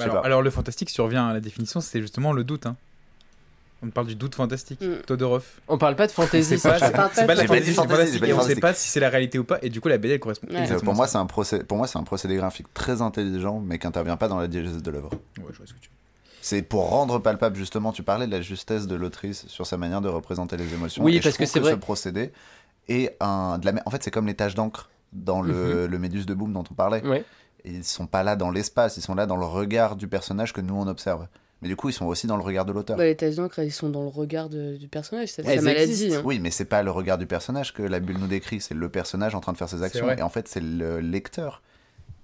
Alors, 0.00 0.20
pas. 0.20 0.26
alors, 0.26 0.42
le 0.42 0.50
fantastique 0.50 0.90
survient 0.90 1.26
à 1.28 1.32
la 1.32 1.40
définition, 1.40 1.80
c'est 1.80 2.00
justement 2.00 2.32
le 2.32 2.44
doute. 2.44 2.66
hein. 2.66 2.76
On 3.82 3.90
parle 3.90 4.06
du 4.06 4.14
doute 4.16 4.34
fantastique. 4.34 4.80
Mm. 4.80 5.02
Todorov. 5.06 5.44
On 5.68 5.76
parle 5.76 5.96
pas 5.96 6.06
de 6.06 6.12
fantaisie, 6.12 6.58
C'est 6.58 6.68
pas, 6.68 6.78
pas 6.78 7.08
pas 7.08 7.08
de 7.08 7.14
de 7.14 7.26
la 7.26 7.46
fantasy. 7.46 7.46
fantaisie, 7.46 7.74
fantastique. 7.74 8.20
pas 8.20 8.26
Et 8.28 8.32
on 8.32 8.40
sait 8.42 8.56
pas 8.56 8.72
si 8.74 8.88
c'est 8.88 9.00
la 9.00 9.10
réalité 9.10 9.38
ou 9.38 9.44
pas. 9.44 9.58
Et 9.62 9.68
du 9.68 9.80
coup, 9.80 9.88
la 9.88 9.98
BD, 9.98 10.14
elle 10.14 10.20
correspond 10.20 10.46
Ouais. 10.48 10.56
Euh, 10.56 10.62
exactement 10.62 10.92
pour 10.92 10.94
moi, 10.96 11.04
à 11.04 11.08
c'est 11.08 11.18
un 11.18 11.26
procès. 11.26 11.64
Pour 11.64 11.76
moi, 11.76 11.86
c'est 11.86 11.98
un 11.98 12.02
procédé 12.02 12.36
graphique 12.36 12.72
très 12.72 13.02
intelligent, 13.02 13.60
mais 13.60 13.78
qui 13.78 13.86
intervient 13.86 14.16
pas 14.16 14.28
dans 14.28 14.38
la 14.38 14.48
diégèse 14.48 14.82
de 14.82 14.90
l'œuvre. 14.90 15.10
Ouais, 15.38 15.44
je 15.52 15.58
vois 15.58 15.66
ce 15.66 15.74
que 15.74 15.78
tu 15.80 15.88
veux. 15.88 15.94
C'est 16.40 16.62
pour 16.62 16.88
rendre 16.90 17.18
palpable 17.18 17.56
justement. 17.56 17.92
Tu 17.92 18.02
parlais 18.02 18.26
de 18.26 18.32
la 18.32 18.40
justesse 18.42 18.86
de 18.86 18.94
l'autrice 18.94 19.46
sur 19.48 19.66
sa 19.66 19.76
manière 19.76 20.00
de 20.00 20.08
représenter 20.08 20.56
les 20.56 20.72
émotions. 20.74 21.02
Oui, 21.02 21.14
et 21.16 21.18
je 21.18 21.22
parce 21.22 21.36
que 21.38 21.46
c'est 21.46 21.60
vrai. 21.60 21.72
Ce 21.72 21.76
procédé 21.76 22.32
est 22.88 23.16
un. 23.20 23.58
De 23.58 23.66
la... 23.66 23.82
En 23.86 23.90
fait, 23.90 24.02
c'est 24.02 24.10
comme 24.10 24.26
les 24.26 24.34
taches 24.34 24.54
d'encre 24.54 24.90
dans 25.12 25.40
le, 25.42 25.86
le 25.86 25.98
Méduse 25.98 26.26
de 26.26 26.34
Boom 26.34 26.52
dont 26.52 26.64
on 26.70 26.74
parlait. 26.74 27.02
Ouais. 27.06 27.24
Et 27.64 27.70
ils 27.70 27.84
sont 27.84 28.06
pas 28.06 28.22
là 28.22 28.36
dans 28.36 28.50
l'espace, 28.50 28.98
ils 28.98 29.02
sont 29.02 29.14
là 29.14 29.24
dans 29.24 29.36
le 29.38 29.46
regard 29.46 29.96
du 29.96 30.06
personnage 30.06 30.52
que 30.52 30.60
nous 30.60 30.74
on 30.74 30.86
observe. 30.86 31.26
Mais 31.64 31.70
du 31.70 31.76
coup, 31.76 31.88
ils 31.88 31.92
sont 31.94 32.04
aussi 32.04 32.26
dans 32.26 32.36
le 32.36 32.42
regard 32.42 32.66
de 32.66 32.72
l'auteur. 32.72 32.96
Bah, 32.98 33.04
les 33.06 33.16
taches 33.16 33.36
d'encre, 33.36 33.58
ils 33.60 33.72
sont 33.72 33.88
dans 33.88 34.02
le 34.02 34.08
regard 34.08 34.50
de- 34.50 34.76
du 34.76 34.86
personnage, 34.86 35.28
c'est 35.28 35.42
sa 35.42 35.60
maladie. 35.62 36.14
hein. 36.14 36.20
Oui, 36.22 36.38
mais 36.38 36.50
c'est 36.50 36.66
pas 36.66 36.82
le 36.82 36.90
regard 36.90 37.16
du 37.16 37.24
personnage 37.26 37.72
que 37.72 37.82
la 37.82 38.00
bulle 38.00 38.18
nous 38.18 38.26
décrit, 38.26 38.60
c'est 38.60 38.74
le 38.74 38.88
personnage 38.90 39.34
en 39.34 39.40
train 39.40 39.52
de 39.52 39.56
faire 39.56 39.68
ses 39.70 39.82
actions. 39.82 40.10
Et 40.10 40.20
en 40.20 40.28
fait, 40.28 40.46
c'est 40.46 40.60
le 40.62 41.00
lecteur 41.00 41.62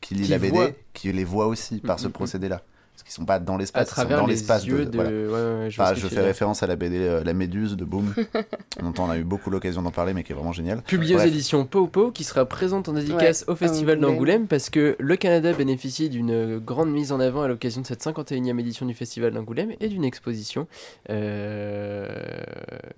qui 0.02 0.14
lit 0.14 0.24
Qui 0.24 0.30
la 0.30 0.38
BD, 0.38 0.50
voit. 0.54 0.70
qui 0.92 1.10
les 1.12 1.24
voit 1.24 1.46
aussi 1.46 1.78
par 1.80 1.98
ce 1.98 2.06
Mhm. 2.06 2.12
procédé-là. 2.12 2.62
Parce 3.00 3.14
qu'ils 3.14 3.20
sont 3.22 3.24
pas 3.24 3.38
dans 3.38 3.56
l'espace, 3.56 3.86
ils 3.86 3.88
sont 3.88 3.94
travers 3.94 4.18
dans 4.20 4.26
les 4.26 4.34
l'espace 4.34 4.64
de. 4.66 4.84
de. 4.84 4.90
voilà. 4.94 5.10
Ouais, 5.10 5.62
ouais, 5.64 5.70
je 5.70 5.80
Enfin, 5.80 5.94
fais 5.94 6.20
référence 6.20 6.62
à 6.62 6.66
la 6.66 6.76
BD 6.76 6.98
euh, 6.98 7.24
La 7.24 7.32
Méduse 7.32 7.76
de 7.76 7.84
Boom, 7.84 8.12
dont 8.82 8.92
on 9.02 9.08
a 9.10 9.16
eu 9.16 9.24
beaucoup 9.24 9.48
l'occasion 9.50 9.80
d'en 9.82 9.90
parler, 9.90 10.12
mais 10.12 10.22
qui 10.22 10.32
est 10.32 10.34
vraiment 10.34 10.52
génial. 10.52 10.82
Publiée 10.82 11.16
aux 11.16 11.20
éditions 11.20 11.64
Popo 11.64 12.10
qui 12.10 12.24
sera 12.24 12.44
présente 12.44 12.88
en 12.88 12.92
dédicace 12.92 13.44
au 13.48 13.56
Festival 13.56 13.96
Angoulême. 13.98 14.12
d'Angoulême 14.14 14.46
parce 14.48 14.68
que 14.70 14.96
le 14.98 15.16
Canada 15.16 15.52
bénéficie 15.52 16.08
d'une 16.10 16.58
grande 16.58 16.90
mise 16.92 17.10
en 17.12 17.20
avant 17.20 17.42
à 17.42 17.48
l'occasion 17.48 17.80
de 17.80 17.86
cette 17.86 18.02
51e 18.04 18.58
édition 18.60 18.84
du 18.86 18.94
Festival 18.94 19.32
d'Angoulême 19.32 19.72
et 19.80 19.88
d'une 19.88 20.04
exposition 20.04 20.66
euh, 21.08 22.06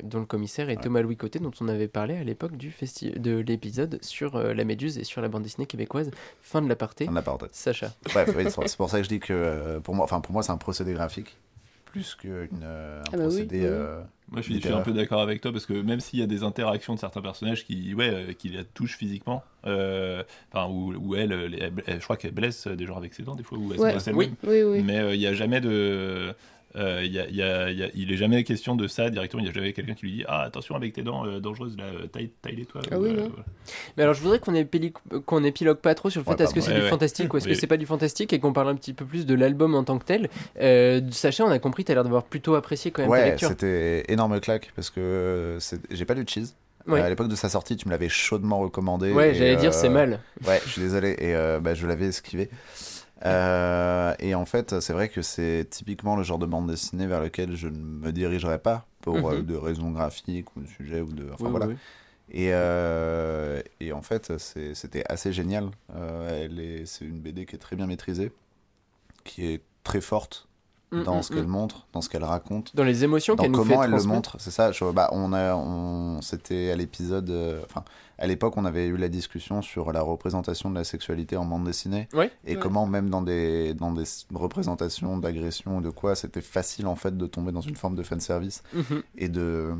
dont 0.03 0.21
le 0.21 0.27
commissaire 0.27 0.71
est 0.71 0.77
Thomas 0.77 1.01
Louis 1.03 1.17
Côté 1.17 1.39
dont 1.39 1.51
on 1.61 1.69
avait 1.69 1.89
parlé 1.89 2.17
à 2.17 2.25
l'époque 2.25 2.57
du 2.57 2.71
festi- 2.71 3.19
de 3.19 3.39
l'épisode 3.39 3.99
sur 4.03 4.37
euh, 4.37 4.55
la 4.55 4.65
Méduse 4.65 4.99
et 4.99 5.05
sur 5.05 5.21
la 5.23 5.29
bande 5.29 5.43
dessinée 5.43 5.67
québécoise. 5.67 6.11
Fin 6.43 6.63
de 6.63 6.69
l'aparté. 6.69 7.07
Fin 7.07 7.13
de. 7.13 7.23
Sacha. 7.53 7.93
Bref, 8.13 8.31
oui, 8.37 8.45
c'est 8.67 8.77
pour 8.77 8.91
ça 8.91 8.99
que 8.99 9.05
je 9.05 9.09
dis 9.09 9.21
que 9.21 9.33
euh, 9.33 9.81
pour 9.93 9.97
moi, 9.99 10.05
enfin 10.05 10.21
pour 10.23 10.33
moi, 10.33 10.43
c'est 10.43 10.53
un 10.53 10.57
procédé 10.57 10.95
graphique 10.95 11.37
plus 11.85 12.15
qu'un 12.15 12.29
euh, 12.63 13.01
un 13.01 13.05
Ah 13.13 13.17
bah 13.19 13.23
procédé. 13.25 13.59
oui. 13.61 13.67
euh, 13.67 14.01
Moi, 14.31 14.41
je 14.41 14.41
suis, 14.41 14.41
je 14.41 14.43
suis 14.45 14.55
littéraire. 14.55 14.79
un 14.79 14.81
peu 14.81 14.93
d'accord 14.93 15.21
avec 15.21 15.43
toi 15.43 15.53
parce 15.53 15.67
que 15.67 15.75
même 15.75 16.01
s'il 16.01 16.21
y 16.21 16.23
a 16.23 16.27
des 16.27 16.43
interactions 16.43 16.95
de 16.95 16.99
certains 16.99 17.21
personnages 17.21 17.67
qui, 17.67 17.93
ouais, 17.93 18.09
euh, 18.09 18.33
qui 18.33 18.49
la 18.49 18.65
touchent 18.65 18.97
physiquement, 18.97 19.43
euh, 19.67 20.23
enfin, 20.51 20.73
où, 20.73 20.95
où 20.95 21.15
elle, 21.17 21.33
elle- 21.33 21.83
elle- 21.87 21.99
je 21.99 22.05
crois 22.05 22.17
qu'elle 22.17 22.33
blesse 22.33 22.67
des 22.67 22.87
gens 22.87 22.97
avec 22.97 23.13
ses 23.13 23.25
dents 23.25 23.35
des 23.35 23.43
fois, 23.43 23.59
ou 23.59 23.75
elle 23.75 23.79
Ouais. 23.81 23.89
se 23.89 23.93
blesse 23.93 24.09
elle-même. 24.09 24.35
Oui. 24.43 24.49
Oui, 24.49 24.63
oui. 24.63 24.83
Mais 24.83 25.01
euh, 25.01 25.15
il 25.15 25.19
n'y 25.19 25.27
a 25.27 25.35
jamais 25.35 25.61
de. 25.61 26.35
Euh, 26.77 27.03
il 27.05 27.13
y 27.13 27.19
a- 27.21 27.27
il 27.29 27.37
y 27.37 27.43
a- 27.43 27.71
il 27.71 27.79
y 27.79 27.83
a- 27.83 27.89
il 27.95 28.13
est 28.13 28.17
jamais 28.17 28.45
question 28.45 28.75
de 28.77 28.87
ça 28.87 29.11
directement. 29.11 29.41
Il 29.41 29.45
n'y 29.45 29.51
a 29.51 29.53
jamais 29.53 29.73
quelqu'un 29.73 29.95
qui 29.95 30.07
lui 30.07 30.13
dit 30.13 30.25
Ah, 30.27 30.43
attention 30.43 30.75
avec 30.75 30.93
tes 30.93 31.03
dents 31.03 31.27
euh, 31.27 31.39
dangereuses, 31.41 31.77
là, 31.77 31.85
euh, 31.85 32.07
taille, 32.07 32.31
taille-les 32.43 32.65
toi. 32.65 32.81
Ah 32.91 32.99
ou, 32.99 33.03
oui, 33.05 33.11
euh, 33.11 33.13
non. 33.23 33.29
voilà. 33.29 33.45
Mais 33.97 34.03
alors 34.05 34.15
je 34.15 34.21
voudrais 34.23 34.39
qu'on 34.39 34.55
épilogue, 34.55 34.93
qu'on 35.27 35.45
épilogue 35.45 35.79
pas 35.79 35.95
trop 35.95 36.09
sur 36.11 36.21
le 36.21 36.25
fait 36.25 36.31
Ouais, 36.33 36.43
est-ce 36.45 36.55
que 36.55 36.61
c'est 36.61 36.71
Ouais, 36.71 36.77
du 36.79 36.83
ouais. 36.85 36.89
fantastique 36.89 37.33
ou 37.33 37.37
est-ce 37.37 37.49
que 37.49 37.55
c'est 37.55 37.67
pas 37.67 37.77
du 37.77 37.87
fantastique 37.87 38.33
et 38.33 38.39
qu'on 38.41 38.53
parle 38.53 38.69
un 38.69 38.75
petit 38.75 38.93
peu 38.95 39.05
plus 39.05 39.27
de 39.27 39.35
l'album 39.35 39.75
en 39.75 39.85
tant 39.85 39.99
que 39.99 40.05
tel. 40.05 40.29
Euh, 40.61 41.01
Sacha, 41.11 41.45
on 41.45 41.51
a 41.51 41.59
compris, 41.59 41.85
t'as 41.85 41.95
l'air 41.95 42.05
d'avoir 42.05 42.25
plutôt 42.25 42.55
apprécié 42.55 42.91
quand 42.91 43.03
même 43.03 43.11
ta 43.11 43.17
Ouais, 43.17 43.25
lecture. 43.31 43.49
c'était 43.49 44.05
énorme 44.11 44.41
claque 44.41 44.73
parce 44.75 44.91
que 44.91 45.59
j'ai 45.91 46.05
pas 46.05 46.15
lu 46.15 46.25
Cheese. 46.27 46.55
Ouais. 46.89 47.01
Euh, 47.01 47.05
à 47.05 47.09
l'époque 47.11 47.29
de 47.29 47.37
sa 47.37 47.49
sortie, 47.49 47.77
tu 47.77 47.87
me 47.87 47.93
l'avais 47.93 48.09
chaudement 48.09 48.59
recommandé. 48.59 49.13
Ouais, 49.13 49.35
j'allais 49.35 49.55
dire 49.55 49.73
c'est 49.73 49.89
mal. 49.89 50.19
Ouais, 50.49 50.61
je 50.67 50.71
suis 50.73 50.83
désolé 50.83 51.11
et 51.19 51.35
euh, 51.37 51.61
bah, 51.61 51.75
je 51.75 51.87
l'avais 51.87 52.07
esquivé. 52.07 52.51
Euh, 53.25 54.15
et 54.19 54.35
en 54.35 54.45
fait, 54.45 54.81
c'est 54.81 54.93
vrai 54.93 55.09
que 55.09 55.23
c'est 55.23 55.67
typiquement 55.71 56.17
le 56.17 56.23
genre 56.23 56.39
de 56.39 56.47
bande 56.47 56.67
dessinée 56.69 57.07
vers 57.07 57.21
lequel 57.21 57.55
je 57.57 57.69
ne 57.69 57.77
me 57.79 58.13
dirigerai 58.13 58.59
pas 58.59 58.85
pour 59.01 59.17
Mhm. 59.17 59.25
euh, 59.27 59.43
de 59.43 59.57
raisons 59.57 59.91
graphiques 59.91 60.55
ou 60.57 60.61
de 60.63 60.67
sujets 60.67 61.01
ou 61.01 61.13
de. 61.13 61.27
Enfin 61.33 61.45
Oui, 61.45 61.51
voilà. 61.51 61.67
oui, 61.67 61.75
oui. 61.75 61.79
Et, 62.35 62.49
euh, 62.53 63.61
et 63.81 63.93
en 63.93 64.03
fait, 64.03 64.33
c'était 64.39 65.05
assez 65.09 65.33
génial. 65.33 65.71
C'est 66.87 67.05
une 67.05 67.21
BD 67.21 67.45
qui 67.47 67.57
est 67.57 67.59
très 67.59 67.77
bien 67.77 67.87
maîtrisée, 67.87 68.33
qui 69.25 69.47
est 69.47 69.61
très 69.85 70.01
forte 70.01 70.49
Mm, 70.93 71.05
dans 71.05 71.19
mm, 71.19 71.23
ce 71.23 71.33
qu'elle 71.33 71.45
mm. 71.47 71.51
montre, 71.51 71.87
dans 71.95 72.03
ce 72.03 72.11
qu'elle 72.11 72.23
raconte, 72.25 72.77
Dans 72.77 72.85
les 72.85 73.03
émotions 73.03 73.35
qu'elle 73.35 73.51
nous 73.51 73.65
fait 73.65 73.71
comment 73.73 73.85
elle 73.85 73.91
le 73.93 74.03
montre. 74.03 74.37
C'est 74.39 74.51
ça. 74.51 74.73
je- 74.73 74.85
bah, 74.93 75.09
on 75.13 75.33
a, 75.33 75.55
on, 75.57 76.21
c'était 76.21 76.71
à 76.71 76.77
l'épisode, 76.77 77.31
euh, 77.31 77.63
à 78.23 78.27
l'époque, 78.29 78.57
on 78.57 78.65
avait 78.65 78.87
eu 78.87 78.97
la 78.97 79.09
discussion 79.09 79.63
sur 79.63 79.91
la 79.93 80.01
représentation 80.01 80.71
de 80.71 80.77
la 80.77 80.85
sexualité 80.85 81.37
en 81.37 81.45
bande 81.45 81.65
dessinée 81.65 82.09
Ouais. 82.15 82.31
et 82.45 82.55
Ouais. 82.55 82.61
comment 82.63 82.87
même 82.87 83.11
dans 83.11 83.21
des, 83.23 83.75
dans 83.75 83.91
des 83.93 84.05
représentations 84.33 85.19
d'agression 85.19 85.79
ou 85.79 85.81
de 85.81 85.91
quoi, 85.91 86.15
c'était 86.15 86.41
facile 86.41 86.87
en 86.87 86.95
fait 86.97 87.17
de 87.17 87.27
tomber 87.27 87.51
dans 87.53 87.61
une 87.63 87.77
forme 87.77 87.97
de 87.97 88.03
fan 88.03 88.21
service 88.21 88.63
Mhm. 88.75 89.03
et 89.19 89.29
de 89.29 89.75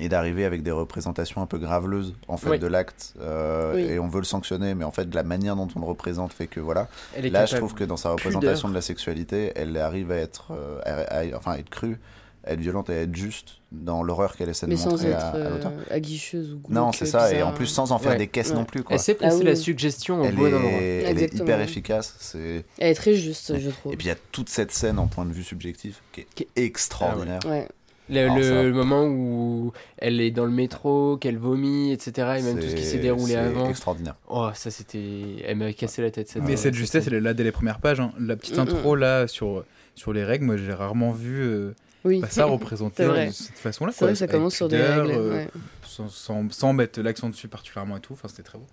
et 0.00 0.08
d'arriver 0.08 0.46
avec 0.46 0.62
des 0.62 0.70
représentations 0.70 1.42
un 1.42 1.46
peu 1.46 1.58
graveleuses 1.58 2.14
en 2.26 2.38
fait 2.38 2.48
Oui. 2.52 2.58
de 2.58 2.66
l'acte 2.66 3.12
euh, 3.20 3.74
Oui. 3.74 3.82
et 3.82 3.98
on 3.98 4.08
veut 4.08 4.20
le 4.20 4.24
sanctionner 4.24 4.74
mais 4.74 4.84
en 4.84 4.90
fait 4.90 5.14
la 5.14 5.22
manière 5.22 5.54
dont 5.54 5.68
on 5.76 5.80
le 5.80 5.84
représente 5.84 6.32
fait 6.32 6.46
que 6.46 6.60
voilà 6.60 6.88
Elle 7.14 7.26
est 7.26 7.30
là 7.30 7.44
je 7.44 7.56
trouve 7.58 7.74
que 7.74 7.84
dans 7.84 7.98
sa 7.98 8.10
représentation 8.10 8.70
de 8.70 8.74
la 8.74 8.80
sexualité 8.80 9.52
elle 9.54 9.76
arrive 9.76 10.10
à 10.10 10.16
être 10.16 10.52
euh, 10.52 10.80
à- 10.86 11.18
à- 11.18 11.36
enfin 11.36 11.52
à 11.52 11.58
être 11.58 11.68
crue 11.68 11.98
à 12.44 12.52
être 12.52 12.60
violente 12.60 12.90
et 12.90 12.94
à 12.94 13.00
être 13.02 13.14
juste 13.14 13.58
dans 13.70 14.02
l'horreur 14.02 14.36
qu'elle 14.36 14.48
essaie 14.48 14.66
de 14.66 14.70
Mais 14.72 14.76
sans 14.76 14.90
montrer 14.90 15.10
être 15.10 15.18
à, 15.24 15.28
à 15.30 15.36
euh, 15.36 15.50
l'auteur 15.50 15.72
aguicheuse 15.90 16.52
ou 16.52 16.58
glauque, 16.58 16.70
non 16.70 16.92
c'est 16.92 17.06
ça 17.06 17.32
et 17.32 17.42
en 17.42 17.52
plus 17.52 17.66
sans 17.66 17.92
en 17.92 17.98
faire 17.98 18.12
Ouais. 18.12 18.18
des 18.18 18.26
caisses 18.26 18.50
Ouais. 18.50 18.56
non 18.56 18.64
plus 18.64 18.82
quoi 18.82 18.94
Elle 18.96 19.00
sait 19.00 19.14
placer 19.14 19.36
Ah 19.36 19.38
oui, 19.38 19.44
la 19.44 19.56
suggestion 19.56 20.20
au 20.20 20.24
elle 20.24 20.34
bon 20.34 20.46
est, 20.46 20.54
endroit. 20.54 20.70
elle 20.72 20.82
est 20.82 21.10
Exactement. 21.10 21.42
hyper 21.44 21.60
efficace 21.60 22.16
c'est 22.18 22.64
Elle 22.78 22.90
est 22.90 22.94
très 22.94 23.14
juste, 23.14 23.58
je 23.58 23.70
trouve. 23.70 23.92
et 23.92 23.96
puis 23.96 24.06
il 24.06 24.10
y 24.10 24.12
a 24.12 24.16
toute 24.32 24.48
cette 24.48 24.72
scène 24.72 24.98
en 24.98 25.06
point 25.06 25.24
de 25.24 25.32
vue 25.32 25.44
subjectif 25.44 26.02
qui 26.12 26.22
est, 26.22 26.26
Qui 26.34 26.48
extraordinaire 26.56 27.40
Ouais. 27.46 27.68
Le, 28.10 28.18
Alors 28.18 28.36
le- 28.36 28.42
ça. 28.42 28.62
le 28.64 28.72
moment 28.72 29.04
où 29.06 29.72
elle 29.96 30.20
est 30.20 30.32
dans 30.32 30.44
le 30.44 30.50
métro, 30.50 31.16
qu'elle 31.18 31.38
vomit, 31.38 31.92
etc. 31.92 32.34
Et 32.38 32.42
même 32.42 32.58
tout 32.58 32.66
ce 32.68 32.74
qui 32.74 32.82
C'est- 32.82 32.90
s'est 32.90 32.98
déroulé 32.98 33.34
c'est 33.34 33.38
avant. 33.38 33.70
extraordinaire 33.70 34.16
Oh, 34.28 34.48
ça 34.54 34.70
c'était. 34.72 35.36
Elle 35.46 35.56
m'avait 35.56 35.72
cassé 35.72 36.02
la 36.02 36.10
tête 36.10 36.28
cette 36.28 36.42
Mais 36.42 36.54
euh, 36.54 36.56
cette 36.56 36.74
justesse, 36.74 37.06
elle 37.06 37.14
est 37.14 37.20
là 37.20 37.32
dès 37.32 37.44
les 37.44 37.52
premières 37.52 37.78
pages. 37.78 38.00
hein. 38.00 38.12
La 38.18 38.34
petite 38.36 38.56
Mm, 38.56 38.60
intro 38.62 38.96
là 38.96 39.28
sur, 39.28 39.64
sur 39.94 40.12
les 40.12 40.24
règles, 40.24 40.44
moi 40.44 40.56
j'ai 40.56 40.72
rarement 40.74 41.12
vu 41.12 41.40
euh, 41.42 41.74
Oui. 42.04 42.20
bah, 42.20 42.28
ça 42.30 42.44
représenté 42.46 43.04
de 43.04 43.30
cette 43.30 43.58
façon-là. 43.58 43.92
C'est 43.94 44.04
vrai 44.04 44.14
ça 44.14 44.24
avec 44.24 44.36
commence 44.36 44.54
sur 44.54 44.68
des 44.68 44.80
règles. 44.80 45.10
euh, 45.12 45.30
ouais. 45.36 45.48
sans, 45.84 46.08
sans, 46.08 46.50
sans 46.52 46.72
mettre 46.72 47.00
l'accent 47.00 47.28
dessus 47.28 47.48
particulièrement 47.48 47.96
et 47.96 48.00
tout. 48.00 48.12
Enfin, 48.14 48.28
c'était 48.28 48.42
très 48.42 48.58
beau. 48.58 48.66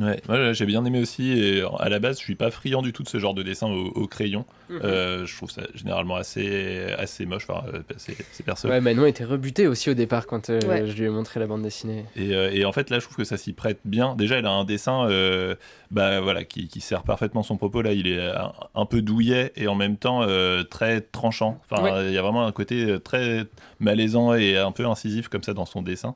Ouais, 0.00 0.20
moi 0.28 0.52
j'ai 0.52 0.64
bien 0.66 0.84
aimé 0.84 1.00
aussi. 1.00 1.32
Et 1.32 1.62
à 1.78 1.88
la 1.88 1.98
base, 1.98 2.18
je 2.18 2.24
suis 2.24 2.34
pas 2.34 2.50
friand 2.50 2.82
du 2.82 2.92
tout 2.92 3.02
de 3.02 3.08
ce 3.08 3.18
genre 3.18 3.34
de 3.34 3.42
dessin 3.42 3.68
au, 3.68 3.88
au 3.88 4.06
crayon. 4.06 4.44
Mhm. 4.70 4.80
Euh, 4.84 5.26
je 5.26 5.36
trouve 5.36 5.50
ça 5.50 5.62
généralement 5.74 6.16
assez, 6.16 6.86
assez 6.98 7.26
moche. 7.26 7.46
Enfin, 7.48 7.66
euh, 7.74 7.82
c'est 7.98 8.16
c'est 8.32 8.42
perso. 8.42 8.68
Ouais, 8.68 8.80
Manon 8.80 9.04
était 9.06 9.24
rebutée 9.24 9.66
aussi 9.66 9.90
au 9.90 9.94
départ 9.94 10.26
quand 10.26 10.48
euh, 10.50 10.60
Ouais. 10.66 10.86
je 10.86 10.96
lui 10.96 11.04
ai 11.04 11.08
montré 11.10 11.40
la 11.40 11.46
bande 11.46 11.62
dessinée. 11.62 12.06
Et, 12.16 12.34
euh, 12.34 12.50
et 12.52 12.64
en 12.64 12.72
fait, 12.72 12.88
là, 12.90 12.98
je 12.98 13.04
trouve 13.04 13.16
que 13.16 13.24
ça 13.24 13.36
s'y 13.36 13.52
prête 13.52 13.80
bien. 13.84 14.14
Déjà, 14.16 14.38
elle 14.38 14.46
a 14.46 14.50
un 14.52 14.64
dessin 14.64 15.06
euh, 15.10 15.54
bah, 15.90 16.20
voilà, 16.20 16.44
qui, 16.44 16.68
qui 16.68 16.80
sert 16.80 17.02
parfaitement 17.02 17.42
son 17.42 17.56
propos. 17.56 17.82
Là, 17.82 17.92
il 17.92 18.06
est 18.06 18.20
un, 18.20 18.52
un 18.74 18.86
peu 18.86 19.02
douillet 19.02 19.52
et 19.56 19.66
en 19.68 19.74
même 19.74 19.96
temps 19.98 20.22
euh, 20.22 20.62
très 20.62 21.00
tranchant. 21.02 21.60
Enfin, 21.70 21.82
Ouais. 21.82 22.06
il 22.08 22.12
y 22.14 22.18
a 22.18 22.22
vraiment 22.22 22.46
un 22.46 22.52
côté 22.52 22.84
euh, 22.84 22.98
très 22.98 23.44
malaisant 23.80 24.34
et 24.34 24.56
un 24.56 24.72
peu 24.72 24.86
incisif 24.86 25.28
comme 25.28 25.42
ça 25.42 25.52
dans 25.54 25.66
son 25.66 25.82
dessin. 25.82 26.14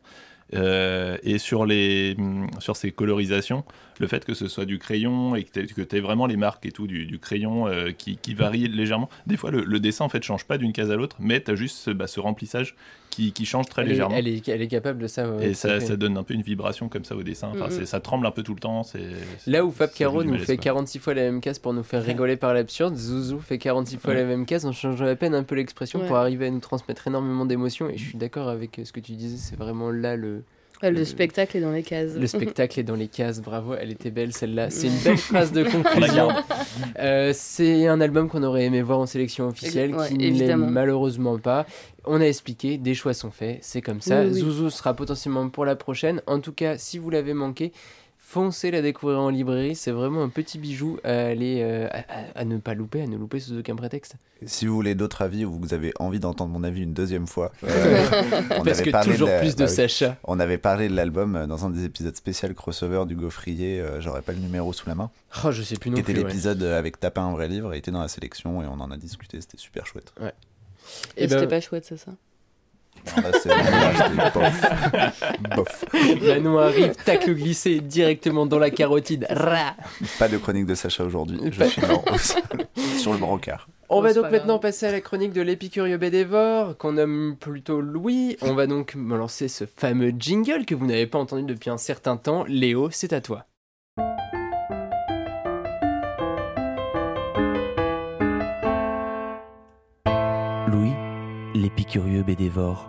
Euh, 0.54 1.16
et 1.22 1.38
sur, 1.38 1.66
les, 1.66 2.16
sur 2.60 2.76
ces 2.76 2.92
colorisations, 2.92 3.64
le 3.98 4.06
fait 4.06 4.24
que 4.24 4.34
ce 4.34 4.48
soit 4.48 4.64
du 4.64 4.78
crayon 4.78 5.34
et 5.36 5.44
que 5.44 5.60
tu 5.82 5.96
aies 5.96 6.00
vraiment 6.00 6.26
les 6.26 6.36
marques 6.36 6.66
et 6.66 6.72
tout 6.72 6.86
du, 6.86 7.06
du 7.06 7.18
crayon 7.18 7.66
euh, 7.68 7.90
qui, 7.92 8.16
qui 8.16 8.34
varient 8.34 8.68
légèrement. 8.68 9.08
Des 9.26 9.36
fois, 9.36 9.50
le, 9.50 9.64
le 9.64 9.80
dessin 9.80 10.04
en 10.04 10.08
fait 10.08 10.22
change 10.22 10.44
pas 10.44 10.58
d'une 10.58 10.72
case 10.72 10.90
à 10.90 10.96
l'autre, 10.96 11.16
mais 11.20 11.40
tu 11.42 11.50
as 11.50 11.54
juste 11.54 11.76
ce, 11.78 11.90
bah, 11.90 12.06
ce 12.06 12.20
remplissage 12.20 12.74
qui, 13.10 13.32
qui 13.32 13.46
change 13.46 13.66
très 13.66 13.80
Elle 13.82 13.88
est, 13.88 13.90
légèrement. 13.92 14.14
elle, 14.16 14.28
est, 14.28 14.46
elle 14.48 14.60
est 14.60 14.68
capable 14.68 14.98
de 15.00 15.06
ça. 15.06 15.30
ouais, 15.30 15.48
Et 15.50 15.54
ça, 15.54 15.78
donne 15.96 16.18
un 16.18 16.22
peu 16.22 16.34
une 16.34 16.42
vibration 16.42 16.90
comme 16.90 17.04
ça 17.04 17.16
au 17.16 17.22
dessin. 17.22 17.48
Enfin, 17.54 17.64
Mhm. 17.66 17.70
c'est- 17.70 17.86
ça 17.86 18.00
tremble 18.00 18.26
un 18.26 18.30
peu 18.30 18.42
tout 18.42 18.52
le 18.52 18.60
temps. 18.60 18.82
c'est- 18.82 19.00
Là 19.46 19.64
où 19.64 19.70
Fab 19.70 19.90
Caro 19.92 20.22
nous 20.22 20.36
fait 20.38 20.56
quoi. 20.56 20.64
46 20.64 20.98
fois 20.98 21.14
la 21.14 21.22
même 21.22 21.40
case 21.40 21.58
pour 21.58 21.72
nous 21.72 21.82
faire 21.82 22.04
rigoler 22.04 22.36
par 22.36 22.52
l'absurde, 22.52 22.94
Zouzou 22.94 23.38
fait 23.40 23.56
46 23.56 23.96
fois 23.96 24.10
Ouais. 24.12 24.20
la 24.20 24.26
même 24.26 24.44
case 24.44 24.66
en 24.66 24.72
changeant 24.72 25.06
à 25.06 25.16
peine 25.16 25.34
un 25.34 25.44
peu 25.44 25.54
l'expression 25.54 26.00
Ouais. 26.00 26.06
pour 26.06 26.16
arriver 26.16 26.46
à 26.46 26.50
nous 26.50 26.60
transmettre 26.60 27.06
énormément 27.08 27.46
d'émotions. 27.46 27.88
Et 27.88 27.96
je 27.96 28.04
suis 28.06 28.18
d'accord 28.18 28.48
avec 28.48 28.80
ce 28.84 28.92
que 28.92 29.00
tu 29.00 29.12
disais, 29.12 29.38
c'est 29.38 29.56
vraiment 29.56 29.90
là 29.90 30.14
le, 30.16 30.42
le 30.82 30.90
Le- 30.90 31.04
spectacle 31.04 31.56
est 31.56 31.60
dans 31.60 31.72
les 31.72 31.82
cases. 31.82 32.14
le 32.14 32.26
spectacle 32.26 32.78
est 32.80 32.82
dans 32.82 32.94
les 32.94 33.08
cases. 33.08 33.40
Bravo, 33.40 33.74
elle 33.74 33.90
était 33.90 34.10
belle 34.10 34.32
celle-là. 34.32 34.70
C'est 34.70 34.86
une 34.88 34.98
belle 35.04 35.16
phrase 35.18 35.52
de 35.52 35.64
conclusion. 35.64 36.28
Euh, 36.98 37.32
c'est 37.34 37.86
un 37.86 38.00
album 38.00 38.28
qu'on 38.28 38.42
aurait 38.42 38.64
aimé 38.64 38.82
voir 38.82 38.98
en 38.98 39.06
sélection 39.06 39.48
officielle, 39.48 39.94
Ouais, 39.94 40.08
qui 40.08 40.14
ne 40.18 40.38
l'est 40.38 40.56
malheureusement 40.56 41.38
pas. 41.38 41.66
On 42.04 42.20
a 42.20 42.24
expliqué, 42.26 42.78
des 42.78 42.94
choix 42.94 43.14
sont 43.14 43.30
faits, 43.30 43.58
c'est 43.62 43.82
comme 43.82 44.00
ça. 44.00 44.20
Oui, 44.22 44.28
oui. 44.32 44.40
Zouzou 44.40 44.70
sera 44.70 44.94
potentiellement 44.94 45.48
pour 45.48 45.64
la 45.64 45.74
prochaine. 45.76 46.22
En 46.26 46.40
tout 46.40 46.52
cas, 46.52 46.78
si 46.78 46.98
vous 46.98 47.10
l'avez 47.10 47.34
manqué, 47.34 47.72
foncez 48.28 48.72
la 48.72 48.82
découvrir 48.82 49.20
en 49.20 49.30
librairie. 49.30 49.76
C'est 49.76 49.92
vraiment 49.92 50.22
un 50.24 50.28
petit 50.28 50.58
bijou 50.58 50.98
à, 51.04 51.26
aller, 51.26 51.60
euh, 51.62 51.88
à, 52.34 52.44
ne 52.44 52.58
pas 52.58 52.74
louper, 52.74 53.00
à 53.02 53.06
ne 53.06 53.16
louper 53.16 53.38
sous 53.38 53.56
aucun 53.56 53.76
prétexte. 53.76 54.16
Si 54.44 54.66
vous 54.66 54.74
voulez 54.74 54.94
d'autres 54.96 55.22
avis 55.22 55.44
ou 55.44 55.52
vous 55.58 55.72
avez 55.72 55.92
envie 56.00 56.18
d'entendre 56.18 56.52
mon 56.52 56.64
avis 56.64 56.82
une 56.82 56.92
deuxième 56.92 57.26
fois, 57.28 57.52
euh, 57.64 58.04
on 58.58 58.64
Parce 58.64 58.78
avait 58.80 58.84
que 58.84 58.90
parlé 58.90 59.12
toujours 59.12 59.28
la- 59.28 59.38
plus 59.38 59.54
de 59.54 59.60
bah 59.64 59.70
oui. 59.70 59.74
Sacha. 59.76 60.16
On 60.24 60.40
avait 60.40 60.58
parlé 60.58 60.88
de 60.88 60.94
l'album 60.96 61.36
euh, 61.36 61.46
dans 61.46 61.64
un 61.64 61.70
des 61.70 61.84
épisodes 61.84 62.16
spéciaux 62.16 62.52
crossover 62.52 63.04
du 63.06 63.14
Gaufrier, 63.14 63.80
euh, 63.80 64.00
j'aurais 64.00 64.22
pas 64.22 64.32
le 64.32 64.38
numéro 64.40 64.72
sous 64.72 64.88
la 64.88 64.94
main, 64.96 65.10
Oh, 65.44 65.52
je 65.52 65.62
sais 65.62 65.76
plus 65.76 65.90
non 65.90 65.94
qui 65.94 66.00
était 66.02 66.12
plus. 66.12 66.22
ouais. 66.22 66.28
l'épisode 66.28 66.62
avec 66.64 66.98
Tapin 67.00 67.22
un 67.22 67.32
vrai 67.32 67.46
livre, 67.48 67.74
il 67.74 67.78
était 67.78 67.92
dans 67.92 68.02
la 68.02 68.08
sélection 68.08 68.60
et 68.62 68.66
on 68.66 68.80
en 68.80 68.90
a 68.90 68.96
discuté, 68.96 69.40
c'était 69.40 69.56
super 69.56 69.86
chouette. 69.86 70.12
Et 70.20 70.24
Eh 71.16 71.26
ben- 71.28 71.38
c'était 71.38 71.48
pas 71.48 71.60
chouette, 71.60 71.84
c'est 71.86 71.96
ça? 71.96 72.12
Là, 73.16 73.38
c'est- 73.42 73.48
là, 73.48 73.92
c'était 73.96 74.38
bof. 74.38 75.54
Bof. 75.56 75.84
Manon 76.22 76.58
arrive, 76.58 76.94
tacle 77.04 77.34
glissé 77.34 77.80
directement 77.80 78.46
dans 78.46 78.58
la 78.58 78.70
carotide. 78.70 79.26
Ra 79.30 79.74
Pas 80.18 80.28
de 80.28 80.36
chronique 80.38 80.66
de 80.66 80.74
Sacha 80.74 81.04
aujourd'hui, 81.04 81.38
je 81.50 81.64
suis 81.64 81.82
mort 81.86 82.04
au 82.12 82.18
sol, 82.18 82.42
sur 82.98 83.12
le 83.12 83.18
brancard. 83.18 83.68
On 83.88 83.98
Oh, 83.98 84.02
va 84.02 84.12
donc 84.12 84.30
maintenant 84.32 84.58
passer 84.58 84.86
à 84.86 84.90
la 84.92 85.00
chronique 85.00 85.32
de 85.32 85.42
l'épicurieux 85.42 85.96
Bédévore, 85.96 86.76
qu'on 86.76 86.92
nomme 86.94 87.36
plutôt 87.38 87.80
Louis. 87.80 88.36
On 88.42 88.54
va 88.54 88.66
donc 88.66 88.96
me 88.96 89.16
lancer 89.16 89.46
ce 89.46 89.64
fameux 89.64 90.12
jingle 90.18 90.64
que 90.66 90.74
vous 90.74 90.86
n'avez 90.86 91.06
pas 91.06 91.18
entendu 91.20 91.44
depuis 91.44 91.70
un 91.70 91.76
certain 91.78 92.16
temps. 92.16 92.44
Léo, 92.48 92.88
c'est 92.90 93.12
à 93.12 93.20
toi. 93.20 93.46
Louis, 100.68 100.92
l'épicurieux 101.54 102.22
bédévore. 102.22 102.88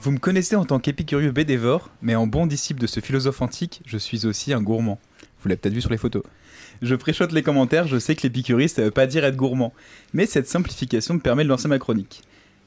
Vous 0.00 0.12
me 0.12 0.18
connaissez 0.18 0.54
en 0.56 0.64
tant 0.64 0.78
qu'épicurieux 0.78 1.32
bédévore, 1.32 1.90
mais 2.02 2.14
en 2.14 2.26
bon 2.26 2.46
disciple 2.46 2.80
de 2.80 2.86
ce 2.86 3.00
philosophe 3.00 3.42
antique, 3.42 3.82
je 3.84 3.98
suis 3.98 4.26
aussi 4.26 4.52
un 4.52 4.62
gourmand. 4.62 5.00
Vous 5.42 5.48
l'avez 5.48 5.56
peut-être 5.58 5.74
vu 5.74 5.80
sur 5.80 5.90
les 5.90 5.96
photos. 5.98 6.22
Je 6.82 6.94
préchote 6.94 7.32
les 7.32 7.42
commentaires, 7.42 7.88
je 7.88 7.98
sais 7.98 8.14
que 8.14 8.22
l'épicurie, 8.22 8.68
ça 8.68 8.82
veut 8.82 8.92
pas 8.92 9.06
dire 9.06 9.24
être 9.24 9.36
gourmand. 9.36 9.72
Mais 10.12 10.26
cette 10.26 10.46
simplification 10.46 11.14
me 11.14 11.20
permet 11.20 11.42
de 11.42 11.48
lancer 11.48 11.66
ma 11.68 11.78
chronique. 11.80 12.22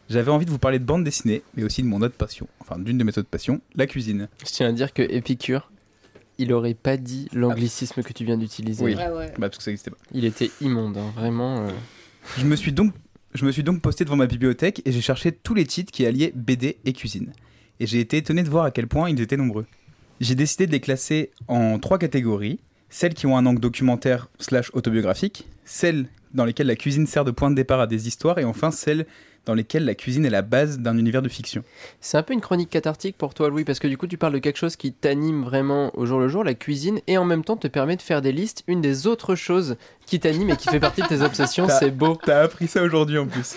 J'avais 0.09 0.29
envie 0.31 0.45
de 0.45 0.51
vous 0.51 0.59
parler 0.59 0.79
de 0.79 0.83
bande 0.83 1.05
dessinée, 1.05 1.41
mais 1.55 1.63
aussi 1.63 1.81
de 1.83 1.87
mon 1.87 2.01
autre 2.01 2.15
passion, 2.15 2.47
enfin 2.59 2.77
d'une 2.77 2.97
de 2.97 3.03
mes 3.05 3.11
autres 3.17 3.29
passions, 3.29 3.61
la 3.75 3.87
cuisine. 3.87 4.27
Je 4.45 4.51
tiens 4.51 4.67
à 4.67 4.71
dire 4.73 4.93
que 4.93 5.01
Épicure, 5.01 5.71
il 6.37 6.51
aurait 6.51 6.73
pas 6.73 6.97
dit 6.97 7.29
l'anglicisme 7.31 8.03
que 8.03 8.11
tu 8.11 8.25
viens 8.25 8.37
d'utiliser. 8.37 8.83
Oui. 8.83 8.95
Ouais, 8.95 9.07
ouais. 9.09 9.27
Bah, 9.37 9.47
parce 9.47 9.57
que 9.59 9.63
ça 9.63 9.71
n'existait 9.71 9.91
pas. 9.91 9.97
Il 10.13 10.25
était 10.25 10.51
immonde, 10.59 10.97
hein, 10.97 11.13
vraiment. 11.15 11.65
euh. 11.65 11.69
Je 12.37 12.45
me 12.45 12.57
suis 12.57 12.73
donc, 12.73 12.93
je 13.33 13.45
me 13.45 13.51
suis 13.51 13.63
donc 13.63 13.81
posté 13.81 14.03
devant 14.03 14.17
ma 14.17 14.27
bibliothèque 14.27 14.81
et 14.85 14.91
j'ai 14.91 15.01
cherché 15.01 15.31
tous 15.31 15.53
les 15.53 15.65
titres 15.65 15.91
qui 15.91 16.05
alliaient 16.05 16.33
BD 16.35 16.77
et 16.85 16.93
cuisine. 16.93 17.31
Et 17.79 17.87
j'ai 17.87 17.99
été 17.99 18.17
étonné 18.17 18.43
de 18.43 18.49
voir 18.49 18.65
à 18.65 18.71
quel 18.71 18.87
point 18.87 19.09
ils 19.09 19.21
étaient 19.21 19.37
nombreux. 19.37 19.65
J'ai 20.19 20.35
décidé 20.35 20.67
de 20.67 20.71
les 20.71 20.79
classer 20.79 21.31
en 21.47 21.79
trois 21.79 21.97
catégories. 21.97 22.59
Celles 22.89 23.13
qui 23.13 23.25
ont 23.25 23.37
un 23.37 23.45
angle 23.45 23.61
documentaire 23.61 24.27
slash 24.37 24.69
autobiographique, 24.73 25.47
celles 25.63 26.07
dans 26.33 26.45
lesquelles 26.45 26.67
la 26.67 26.75
cuisine 26.75 27.07
sert 27.07 27.25
de 27.25 27.31
point 27.31 27.49
de 27.49 27.55
départ 27.55 27.79
à 27.79 27.87
des 27.87 28.07
histoires, 28.07 28.39
et 28.39 28.43
enfin 28.43 28.71
celles 28.71 29.05
dans 29.45 29.53
lesquelles 29.53 29.85
la 29.85 29.95
cuisine 29.95 30.25
est 30.25 30.29
la 30.29 30.43
base 30.43 30.79
d'un 30.79 30.97
univers 30.97 31.21
de 31.21 31.29
fiction. 31.29 31.63
C'est 31.99 32.17
un 32.17 32.23
peu 32.23 32.33
une 32.33 32.41
chronique 32.41 32.69
cathartique 32.69 33.17
pour 33.17 33.33
toi, 33.33 33.49
Louis, 33.49 33.63
parce 33.63 33.79
que 33.79 33.87
du 33.87 33.97
coup, 33.97 34.07
tu 34.07 34.17
parles 34.17 34.33
de 34.33 34.39
quelque 34.39 34.57
chose 34.57 34.75
qui 34.75 34.93
t'anime 34.93 35.43
vraiment 35.43 35.91
au 35.97 36.05
jour 36.05 36.19
le 36.19 36.27
jour, 36.27 36.43
la 36.43 36.53
cuisine, 36.53 36.99
et 37.07 37.17
en 37.17 37.25
même 37.25 37.43
temps 37.43 37.57
te 37.57 37.67
permet 37.67 37.95
de 37.95 38.01
faire 38.01 38.21
des 38.21 38.31
listes. 38.31 38.63
Une 38.67 38.81
des 38.81 39.07
autres 39.07 39.35
choses 39.35 39.77
qui 40.05 40.19
t'anime 40.19 40.51
et 40.51 40.57
qui 40.57 40.69
fait 40.69 40.79
partie 40.79 41.01
de 41.01 41.07
tes 41.07 41.21
obsessions, 41.21 41.67
c'est 41.67 41.91
beau. 41.91 42.17
T'as 42.23 42.41
appris 42.41 42.67
ça 42.67 42.83
aujourd'hui 42.83 43.17
en 43.17 43.27
plus. 43.27 43.55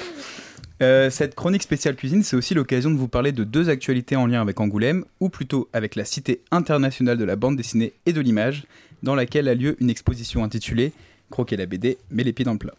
Euh, 0.83 1.09
cette 1.09 1.35
chronique 1.35 1.63
spéciale 1.63 1.95
cuisine, 1.95 2.23
c'est 2.23 2.37
aussi 2.37 2.55
l'occasion 2.55 2.91
de 2.91 2.97
vous 2.97 3.09
parler 3.09 3.33
de 3.33 3.45
deux 3.45 3.69
actualités 3.69 4.17
en 4.17 4.27
lien 4.27 4.41
avec 4.41 4.59
Angoulême, 4.61 5.05
ou 5.21 5.29
plutôt 5.29 5.69
avec 5.73 5.95
la 5.95 6.05
Cité 6.05 6.41
internationale 6.51 7.17
de 7.17 7.25
la 7.25 7.37
bande 7.37 7.57
dessinée 7.57 7.93
et 8.07 8.13
de 8.13 8.21
l'image, 8.21 8.65
dans 9.03 9.15
laquelle 9.15 9.49
a 9.49 9.55
lieu 9.55 9.77
une 9.81 9.91
exposition 9.91 10.43
intitulée 10.43 10.93
Croquer 11.31 11.57
la 11.57 11.67
BD, 11.67 11.99
mais 12.11 12.23
les 12.23 12.33
pieds 12.33 12.45
dans 12.45 12.53
le 12.53 12.59
plat. 12.59 12.75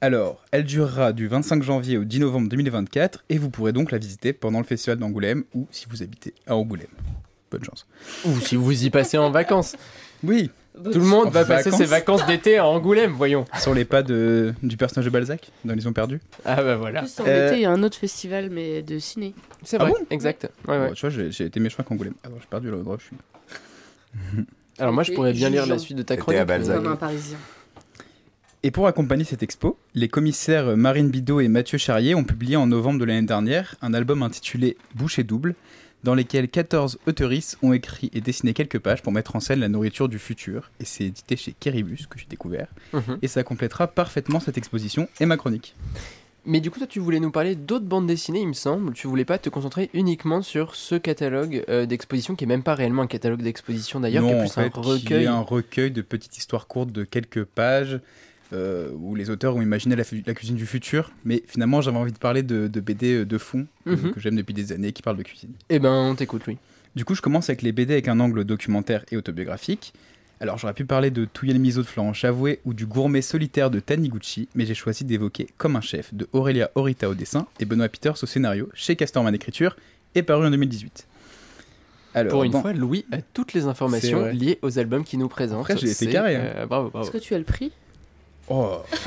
Alors, 0.00 0.44
elle 0.50 0.64
durera 0.64 1.12
du 1.12 1.26
25 1.26 1.62
janvier 1.62 1.96
au 1.96 2.04
10 2.04 2.20
novembre 2.20 2.48
2024, 2.50 3.24
et 3.30 3.38
vous 3.38 3.48
pourrez 3.50 3.72
donc 3.72 3.90
la 3.92 3.98
visiter 3.98 4.32
pendant 4.32 4.58
le 4.58 4.64
festival 4.66 4.98
d'Angoulême, 4.98 5.44
ou 5.54 5.66
si 5.70 5.86
vous 5.88 6.02
habitez 6.02 6.34
à 6.46 6.54
Angoulême. 6.56 6.86
Bonne 7.50 7.64
chance. 7.64 7.86
Ou 8.26 8.38
si 8.40 8.56
vous 8.56 8.84
y 8.84 8.90
passez 8.90 9.16
en 9.16 9.30
vacances. 9.30 9.74
Oui, 10.22 10.50
Tout 10.74 10.90
le 10.98 11.00
monde 11.06 11.28
En 11.28 11.30
va 11.30 11.46
passer 11.46 11.70
ses 11.70 11.86
vacances 11.86 12.26
d'été 12.26 12.58
à 12.58 12.66
Angoulême, 12.66 13.12
voyons. 13.12 13.46
sur 13.58 13.72
les 13.72 13.86
pas 13.86 14.02
de, 14.02 14.52
du 14.62 14.76
personnage 14.76 15.06
de 15.06 15.10
Balzac, 15.10 15.50
dans 15.64 15.72
Les 15.74 15.86
Ont 15.86 15.92
Perdus. 15.94 16.20
Ah 16.44 16.62
bah 16.62 16.74
En 16.76 16.78
voilà. 16.78 17.00
plus, 17.00 17.18
en 17.20 17.24
Euh, 17.26 17.46
été, 17.48 17.56
il 17.56 17.62
y 17.62 17.64
a 17.64 17.70
un 17.70 17.82
autre 17.82 17.96
festival, 17.96 18.50
mais 18.50 18.82
de 18.82 18.98
ciné. 18.98 19.32
C'est 19.62 19.76
Ah 19.80 19.84
vrai, 19.84 19.92
bon? 19.92 20.06
exact. 20.10 20.50
Ouais, 20.68 20.76
ouais. 20.78 20.88
Bon, 20.88 20.92
tu 20.94 21.08
vois, 21.08 21.10
j'ai 21.30 21.44
été 21.46 21.68
choix 21.70 21.84
qu'Angoulême. 21.84 22.14
Alors, 22.24 22.38
j'ai 22.38 22.46
perdu 22.50 22.70
l'endroit 22.70 22.96
où 22.96 22.98
je 22.98 23.04
suis. 23.06 23.16
Alors 24.78 24.92
moi, 24.92 25.02
je 25.02 25.12
pourrais 25.12 25.32
bien 25.32 25.50
lire 25.50 25.66
la 25.66 25.78
suite 25.78 25.96
de 25.96 26.02
ta 26.02 26.16
chronique. 26.16 26.42
Balzac. 26.44 26.76
Comme 26.76 26.92
un 26.92 26.96
Parisien. 26.96 27.38
Et 28.62 28.70
pour 28.70 28.86
accompagner 28.88 29.24
cette 29.24 29.42
expo, 29.42 29.78
les 29.94 30.08
commissaires 30.08 30.76
Marine 30.76 31.08
Bidot 31.08 31.40
et 31.40 31.48
Mathieu 31.48 31.78
Charrier 31.78 32.14
ont 32.14 32.24
publié 32.24 32.56
en 32.56 32.66
novembre 32.66 32.98
de 32.98 33.04
l'année 33.04 33.26
dernière 33.26 33.76
un 33.80 33.94
album 33.94 34.22
intitulé 34.22 34.76
Bouche 34.94 35.18
et 35.18 35.24
double, 35.24 35.54
dans 36.02 36.14
lesquels 36.14 36.48
14 36.48 36.98
auteuristes 37.06 37.58
ont 37.62 37.72
écrit 37.72 38.10
et 38.12 38.20
dessiné 38.20 38.54
quelques 38.54 38.78
pages 38.78 39.02
pour 39.02 39.12
mettre 39.12 39.36
en 39.36 39.40
scène 39.40 39.60
la 39.60 39.68
nourriture 39.68 40.08
du 40.08 40.18
futur. 40.18 40.70
Et 40.80 40.84
c'est 40.84 41.04
édité 41.04 41.36
chez 41.36 41.52
Keribus, 41.52 42.06
que 42.06 42.18
j'ai 42.18 42.26
découvert. 42.28 42.68
Mhm. 42.92 43.18
Et 43.22 43.28
ça 43.28 43.42
complétera 43.44 43.86
parfaitement 43.86 44.40
cette 44.40 44.58
exposition 44.58 45.08
et 45.20 45.26
ma 45.26 45.36
chronique. 45.36 45.74
Mais 46.46 46.60
du 46.60 46.70
coup, 46.70 46.78
toi, 46.78 46.86
tu 46.86 47.00
voulais 47.00 47.18
nous 47.20 47.30
parler 47.32 47.56
d'autres 47.56 47.84
bandes 47.86 48.06
dessinées, 48.06 48.40
il 48.40 48.48
me 48.48 48.52
semble. 48.52 48.92
Tu 48.92 49.06
voulais 49.08 49.24
pas 49.24 49.38
te 49.38 49.48
concentrer 49.48 49.90
uniquement 49.94 50.42
sur 50.42 50.74
ce 50.76 50.94
catalogue 50.94 51.64
euh, 51.68 51.86
d'exposition, 51.86 52.36
qui 52.36 52.44
est 52.44 52.46
même 52.46 52.62
pas 52.62 52.74
réellement 52.76 53.02
un 53.02 53.06
catalogue 53.08 53.42
d'exposition 53.42 53.98
d'ailleurs, 54.00 54.24
qui 54.24 54.30
est 54.30 54.38
plus 54.38 54.46
en 54.46 54.52
fait, 54.52 54.60
un 54.60 54.70
qui 54.70 54.80
recueil. 54.80 55.24
est 55.24 55.28
un 55.28 55.40
recueil 55.40 55.90
de 55.90 56.02
petites 56.02 56.38
histoires 56.38 56.66
courtes 56.68 56.92
de 56.92 57.04
quelques 57.04 57.44
pages. 57.44 57.98
euh, 58.52 58.90
où 59.00 59.16
les 59.16 59.28
auteurs 59.28 59.56
ont 59.56 59.60
imaginé 59.60 59.96
la, 59.96 60.04
cuisine 60.04 60.54
du 60.54 60.66
futur, 60.66 61.10
mais 61.24 61.42
finalement 61.48 61.80
j'avais 61.80 61.96
envie 61.98 62.12
de 62.12 62.18
parler 62.18 62.44
de, 62.44 62.68
de 62.68 62.80
BD 62.80 63.24
de 63.24 63.38
fond 63.38 63.66
que, 63.84 63.90
Mhm. 63.90 64.12
que 64.12 64.20
j'aime 64.20 64.36
depuis 64.36 64.54
des 64.54 64.70
années 64.70 64.92
qui 64.92 65.02
parlent 65.02 65.16
de 65.16 65.24
cuisine. 65.24 65.50
Eh 65.68 65.80
ben, 65.80 65.90
on 65.90 66.14
t'écoute, 66.14 66.46
Louis. 66.46 66.56
Du 66.94 67.04
coup, 67.04 67.16
je 67.16 67.22
commence 67.22 67.48
avec 67.50 67.62
les 67.62 67.72
BD 67.72 67.94
avec 67.94 68.06
un 68.06 68.20
angle 68.20 68.44
documentaire 68.44 69.04
et 69.10 69.16
autobiographique. 69.16 69.92
Alors, 70.40 70.58
j'aurais 70.58 70.74
pu 70.74 70.84
parler 70.84 71.10
de 71.10 71.24
Touyer 71.24 71.54
le 71.54 71.58
miso 71.58 71.80
de 71.80 71.86
Florent 71.86 72.12
Chavoué 72.12 72.60
ou 72.66 72.74
du 72.74 72.84
gourmet 72.84 73.22
solitaire 73.22 73.70
de 73.70 73.80
Taniguchi, 73.80 74.48
mais 74.54 74.66
j'ai 74.66 74.74
choisi 74.74 75.04
d'évoquer 75.04 75.48
Comme 75.56 75.76
un 75.76 75.80
chef 75.80 76.12
de 76.12 76.28
Aurélia 76.32 76.70
Horita 76.74 77.08
au 77.08 77.14
dessin 77.14 77.46
et 77.58 77.64
Benoît 77.64 77.88
Peters 77.88 78.22
au 78.22 78.26
scénario 78.26 78.68
chez 78.74 78.96
Casterman 78.96 79.34
Écriture 79.34 79.76
et 80.14 80.22
paru 80.22 80.46
en 80.46 80.50
2018. 80.50 81.06
Alors, 82.14 82.30
Pour 82.32 82.44
une 82.44 82.52
bon, 82.52 82.60
fois, 82.60 82.72
Louis 82.74 83.06
a 83.12 83.18
toutes 83.22 83.54
les 83.54 83.64
informations 83.66 84.26
liées 84.26 84.58
aux 84.62 84.78
albums 84.78 85.04
qu'il 85.04 85.18
nous 85.20 85.28
présente. 85.28 85.60
Après, 85.60 85.76
j'ai 85.78 85.86
été 85.86 85.94
C'est, 85.94 86.06
carré, 86.08 86.36
hein. 86.36 86.52
euh, 86.56 86.66
bravo, 86.66 86.90
bravo. 86.90 87.06
Est-ce 87.06 87.12
que 87.12 87.22
tu 87.22 87.34
as 87.34 87.38
le 87.38 87.44
prix? 87.44 87.72
Oh, 88.48 88.76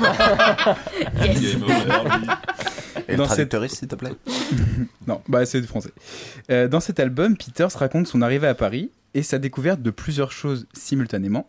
Et 3.08 3.12
le 3.12 3.16
Dans 3.18 3.24
traducteuriste, 3.26 3.76
s'il 3.76 3.88
te 3.88 3.94
plaît 3.94 4.12
non, 5.06 5.20
bah 5.28 5.44
c'est 5.46 5.60
du 5.60 5.66
français. 5.66 5.90
Euh, 6.50 6.68
dans 6.68 6.80
cet 6.80 7.00
album, 7.00 7.36
Peters 7.36 7.70
raconte 7.72 8.06
son 8.06 8.22
arrivée 8.22 8.46
à 8.48 8.54
Paris 8.54 8.90
et 9.14 9.22
sa 9.22 9.38
découverte 9.38 9.82
de 9.82 9.90
plusieurs 9.90 10.32
choses 10.32 10.66
simultanément. 10.72 11.48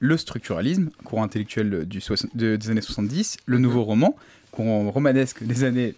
Le 0.00 0.16
structuralisme, 0.16 0.90
courant 1.04 1.22
intellectuel 1.24 1.84
du 1.86 2.00
soix- 2.00 2.16
de- 2.34 2.56
des 2.56 2.70
années 2.70 2.80
70, 2.80 3.36
le 3.46 3.58
nouveau 3.58 3.84
roman, 3.84 4.16
courant 4.50 4.90
romanesque 4.90 5.42
des 5.44 5.64
années 5.64 5.94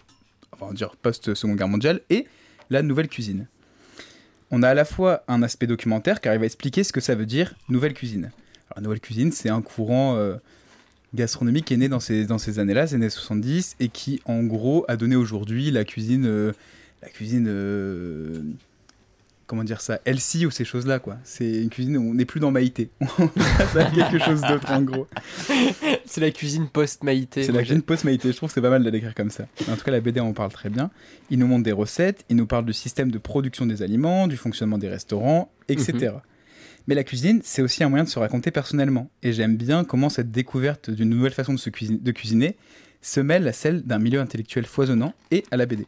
on 0.60 0.66
va 0.66 0.72
dire 0.72 0.94
post-seconde 0.96 1.56
guerre 1.56 1.68
mondiale, 1.68 2.00
et 2.10 2.26
la 2.70 2.82
nouvelle 2.82 3.08
cuisine. 3.08 3.46
On 4.52 4.62
a 4.62 4.68
à 4.68 4.74
la 4.74 4.84
fois 4.84 5.24
un 5.26 5.42
aspect 5.42 5.66
documentaire 5.66 6.20
car 6.20 6.32
il 6.34 6.38
va 6.38 6.46
expliquer 6.46 6.84
ce 6.84 6.92
que 6.92 7.00
ça 7.00 7.14
veut 7.16 7.26
dire 7.26 7.54
nouvelle 7.68 7.92
cuisine. 7.94 8.26
Alors, 8.66 8.76
la 8.76 8.82
nouvelle 8.82 9.00
cuisine, 9.00 9.32
c'est 9.32 9.48
un 9.48 9.62
courant 9.62 10.16
euh, 10.16 10.36
gastronomique 11.14 11.66
qui 11.66 11.74
est 11.74 11.78
né 11.78 11.88
dans 11.88 12.00
ces, 12.00 12.26
dans 12.26 12.38
ces 12.38 12.58
années-là, 12.58 12.86
ces 12.86 12.96
années 12.96 13.10
70, 13.10 13.76
et 13.80 13.88
qui 13.88 14.20
en 14.24 14.42
gros 14.42 14.84
a 14.88 14.96
donné 14.96 15.16
aujourd'hui 15.16 15.70
la 15.70 15.84
cuisine, 15.84 16.26
euh, 16.26 16.52
la 17.02 17.08
cuisine, 17.08 17.46
euh, 17.48 18.42
comment 19.46 19.64
dire 19.64 19.80
ça, 19.80 20.00
healthy 20.04 20.46
ou 20.46 20.50
ces 20.50 20.64
choses-là 20.64 20.98
quoi. 20.98 21.16
C'est 21.24 21.62
une 21.62 21.70
cuisine 21.70 21.96
où 21.96 22.10
on 22.10 22.14
n'est 22.14 22.24
plus 22.24 22.40
dans 22.40 22.50
Maïté, 22.50 22.90
on 23.00 23.28
passe 23.28 23.76
à 23.76 23.84
quelque 23.90 24.18
chose 24.18 24.40
d'autre 24.42 24.70
en 24.70 24.82
gros. 24.82 25.06
C'est 26.04 26.20
la 26.20 26.30
cuisine 26.30 26.68
post-maïté. 26.68 27.44
C'est 27.44 27.52
la 27.52 27.62
cuisine 27.62 27.82
post-Maïté, 27.82 28.32
je 28.32 28.36
trouve 28.36 28.48
que 28.48 28.54
c'est 28.54 28.60
pas 28.60 28.70
mal 28.70 28.80
de 28.80 28.84
la 28.84 28.90
décrire 28.90 29.14
comme 29.14 29.30
ça. 29.30 29.46
En 29.70 29.76
tout 29.76 29.84
cas, 29.84 29.90
la 29.90 30.00
BD 30.00 30.20
en 30.20 30.32
parle 30.32 30.52
très 30.52 30.68
bien. 30.68 30.90
Il 31.30 31.38
nous 31.38 31.46
montre 31.46 31.64
des 31.64 31.72
recettes, 31.72 32.24
il 32.28 32.36
nous 32.36 32.46
parle 32.46 32.64
du 32.64 32.72
système 32.72 33.10
de 33.10 33.18
production 33.18 33.66
des 33.66 33.82
aliments, 33.82 34.26
du 34.26 34.36
fonctionnement 34.36 34.78
des 34.78 34.88
restaurants, 34.88 35.50
etc. 35.68 36.14
Mais 36.86 36.94
la 36.94 37.04
cuisine, 37.04 37.40
c'est 37.42 37.62
aussi 37.62 37.82
un 37.82 37.88
moyen 37.88 38.04
de 38.04 38.08
se 38.08 38.18
raconter 38.18 38.50
personnellement. 38.50 39.10
Et 39.22 39.32
j'aime 39.32 39.56
bien 39.56 39.84
comment 39.84 40.08
cette 40.08 40.30
découverte 40.30 40.90
d'une 40.90 41.08
nouvelle 41.08 41.32
façon 41.32 41.54
de, 41.54 41.58
se 41.58 41.70
cuisiner, 41.70 41.98
de 41.98 42.12
cuisiner 42.12 42.56
se 43.00 43.20
mêle 43.20 43.46
à 43.48 43.52
celle 43.52 43.82
d'un 43.82 43.98
milieu 43.98 44.20
intellectuel 44.20 44.66
foisonnant 44.66 45.14
et 45.30 45.44
à 45.50 45.56
la 45.56 45.66
BD. 45.66 45.86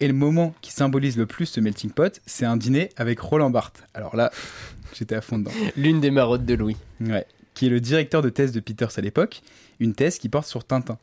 Et 0.00 0.06
le 0.06 0.14
moment 0.14 0.54
qui 0.60 0.72
symbolise 0.72 1.16
le 1.16 1.26
plus 1.26 1.46
ce 1.46 1.60
melting 1.60 1.90
pot, 1.90 2.20
c'est 2.26 2.44
un 2.44 2.56
dîner 2.56 2.90
avec 2.96 3.18
Roland 3.18 3.50
Barthes. 3.50 3.82
Alors 3.94 4.14
là, 4.14 4.30
j'étais 4.94 5.16
à 5.16 5.20
fond 5.20 5.38
dedans. 5.38 5.50
L'une 5.76 6.00
des 6.00 6.10
marottes 6.10 6.44
de 6.44 6.54
Louis. 6.54 6.76
Ouais, 7.00 7.26
qui 7.54 7.66
est 7.66 7.70
le 7.70 7.80
directeur 7.80 8.22
de 8.22 8.28
thèse 8.28 8.52
de 8.52 8.60
Peters 8.60 8.96
à 8.96 9.00
l'époque, 9.00 9.42
une 9.80 9.94
thèse 9.94 10.18
qui 10.18 10.28
porte 10.28 10.46
sur 10.46 10.64
Tintin. 10.64 10.98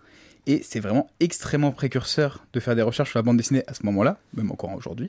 Et 0.47 0.61
c'est 0.63 0.79
vraiment 0.79 1.09
extrêmement 1.19 1.71
précurseur 1.71 2.45
de 2.53 2.59
faire 2.59 2.75
des 2.75 2.81
recherches 2.81 3.09
sur 3.09 3.19
la 3.19 3.23
bande 3.23 3.37
dessinée 3.37 3.63
à 3.67 3.73
ce 3.73 3.85
moment-là, 3.85 4.19
même 4.35 4.51
encore 4.51 4.73
aujourd'hui. 4.73 5.07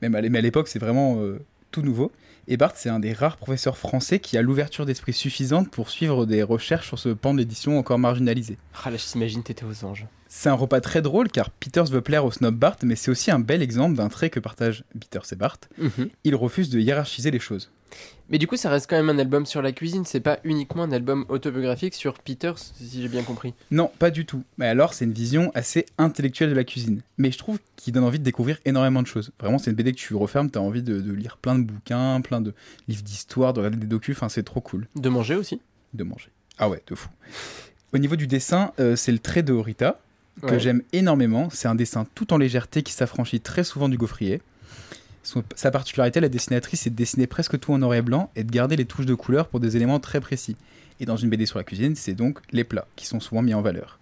Même 0.00 0.14
à 0.14 0.20
l'époque, 0.20 0.68
c'est 0.68 0.78
vraiment 0.78 1.20
euh, 1.20 1.40
tout 1.72 1.82
nouveau. 1.82 2.12
Et 2.48 2.56
Bart, 2.56 2.72
c'est 2.76 2.88
un 2.88 3.00
des 3.00 3.12
rares 3.12 3.36
professeurs 3.38 3.76
français 3.76 4.20
qui 4.20 4.38
a 4.38 4.42
l'ouverture 4.42 4.86
d'esprit 4.86 5.12
suffisante 5.12 5.70
pour 5.70 5.90
suivre 5.90 6.26
des 6.26 6.42
recherches 6.42 6.86
sur 6.86 6.98
ce 6.98 7.08
pan 7.08 7.34
de 7.34 7.38
l'édition 7.38 7.78
encore 7.78 7.98
marginalisé. 7.98 8.56
Ah 8.84 8.90
là, 8.90 8.96
je 8.96 9.04
t'imagine, 9.04 9.42
t'étais 9.42 9.64
aux 9.64 9.84
anges. 9.84 10.06
C'est 10.28 10.48
un 10.48 10.54
repas 10.54 10.80
très 10.80 11.02
drôle 11.02 11.28
car 11.28 11.50
Peters 11.50 11.86
veut 11.86 12.02
plaire 12.02 12.24
au 12.24 12.30
snob 12.30 12.54
Bart, 12.54 12.76
mais 12.82 12.94
c'est 12.94 13.10
aussi 13.10 13.30
un 13.30 13.38
bel 13.38 13.62
exemple 13.62 13.96
d'un 13.96 14.08
trait 14.08 14.30
que 14.30 14.38
partagent 14.38 14.84
Peters 14.98 15.32
et 15.32 15.36
Bart. 15.36 15.58
Mhm. 15.78 16.10
Il 16.24 16.34
refuse 16.36 16.70
de 16.70 16.78
hiérarchiser 16.78 17.30
les 17.30 17.40
choses. 17.40 17.70
Mais 18.28 18.38
du 18.38 18.48
coup, 18.48 18.56
ça 18.56 18.70
reste 18.70 18.90
quand 18.90 18.96
même 18.96 19.08
un 19.08 19.18
album 19.20 19.46
sur 19.46 19.62
la 19.62 19.70
cuisine, 19.70 20.04
c'est 20.04 20.18
pas 20.18 20.40
uniquement 20.42 20.82
un 20.82 20.90
album 20.90 21.24
autobiographique 21.28 21.94
sur 21.94 22.14
Peters, 22.18 22.58
si 22.58 23.00
j'ai 23.00 23.08
bien 23.08 23.22
compris. 23.22 23.54
Non, 23.70 23.88
pas 24.00 24.10
du 24.10 24.26
tout. 24.26 24.42
Mais 24.58 24.66
alors, 24.66 24.94
c'est 24.94 25.04
une 25.04 25.12
vision 25.12 25.52
assez 25.54 25.86
intellectuelle 25.96 26.50
de 26.50 26.54
la 26.56 26.64
cuisine. 26.64 27.02
Mais 27.18 27.30
je 27.30 27.38
trouve 27.38 27.60
qu'il 27.76 27.92
donne 27.94 28.02
envie 28.02 28.18
de 28.18 28.24
découvrir 28.24 28.58
énormément 28.64 29.00
de 29.00 29.06
choses. 29.06 29.30
Vraiment, 29.38 29.58
c'est 29.58 29.70
une 29.70 29.76
BD 29.76 29.92
que 29.92 29.98
tu 29.98 30.16
refermes, 30.16 30.50
t'as 30.50 30.58
envie 30.58 30.82
de, 30.82 31.00
de 31.00 31.12
lire 31.12 31.36
plein 31.36 31.56
de 31.56 31.62
bouquins, 31.64 32.20
plein 32.20 32.40
de 32.40 32.52
livres 32.88 33.04
d'histoire, 33.04 33.52
de 33.52 33.60
regarder 33.60 33.76
des 33.78 33.86
docus, 33.86 34.16
enfin, 34.16 34.28
c'est 34.28 34.42
trop 34.42 34.60
cool 34.60 34.88
De 34.96 35.08
manger 35.08 35.36
aussi? 35.36 35.60
de 35.94 36.02
manger. 36.02 36.30
Ah 36.58 36.68
ouais, 36.68 36.82
de 36.88 36.94
fou. 36.96 37.08
Au 37.94 37.98
niveau 37.98 38.16
du 38.16 38.26
dessin, 38.26 38.72
euh, 38.80 38.96
c'est 38.96 39.12
le 39.12 39.20
trait 39.20 39.44
de 39.44 39.52
Horita, 39.52 40.00
que 40.42 40.46
Ouais. 40.48 40.58
j'aime 40.60 40.82
énormément. 40.92 41.48
C'est 41.50 41.68
un 41.68 41.76
dessin 41.76 42.06
tout 42.16 42.32
en 42.34 42.38
légèreté 42.38 42.82
qui 42.82 42.92
s'affranchit 42.92 43.40
très 43.40 43.62
souvent 43.64 43.88
du 43.88 43.96
gaufrier. 43.96 44.42
Son- 45.26 45.42
sa 45.56 45.72
particularité, 45.72 46.20
la 46.20 46.28
dessinatrice, 46.28 46.82
c'est 46.82 46.90
de 46.90 46.94
dessiner 46.94 47.26
presque 47.26 47.58
tout 47.58 47.72
en 47.72 47.78
noir 47.78 47.94
et 47.94 48.02
blanc 48.02 48.30
et 48.36 48.44
de 48.44 48.50
garder 48.52 48.76
les 48.76 48.84
touches 48.84 49.06
de 49.06 49.14
couleur 49.14 49.48
pour 49.48 49.58
des 49.58 49.76
éléments 49.76 49.98
très 49.98 50.20
précis. 50.20 50.56
Et 51.00 51.04
dans 51.04 51.16
une 51.16 51.28
BD 51.30 51.46
sur 51.46 51.58
la 51.58 51.64
cuisine, 51.64 51.96
c'est 51.96 52.14
donc 52.14 52.38
les 52.52 52.62
plats 52.62 52.86
qui 52.94 53.06
sont 53.06 53.18
souvent 53.18 53.42
mis 53.42 53.52
en 53.52 53.60
valeur. 53.60 53.98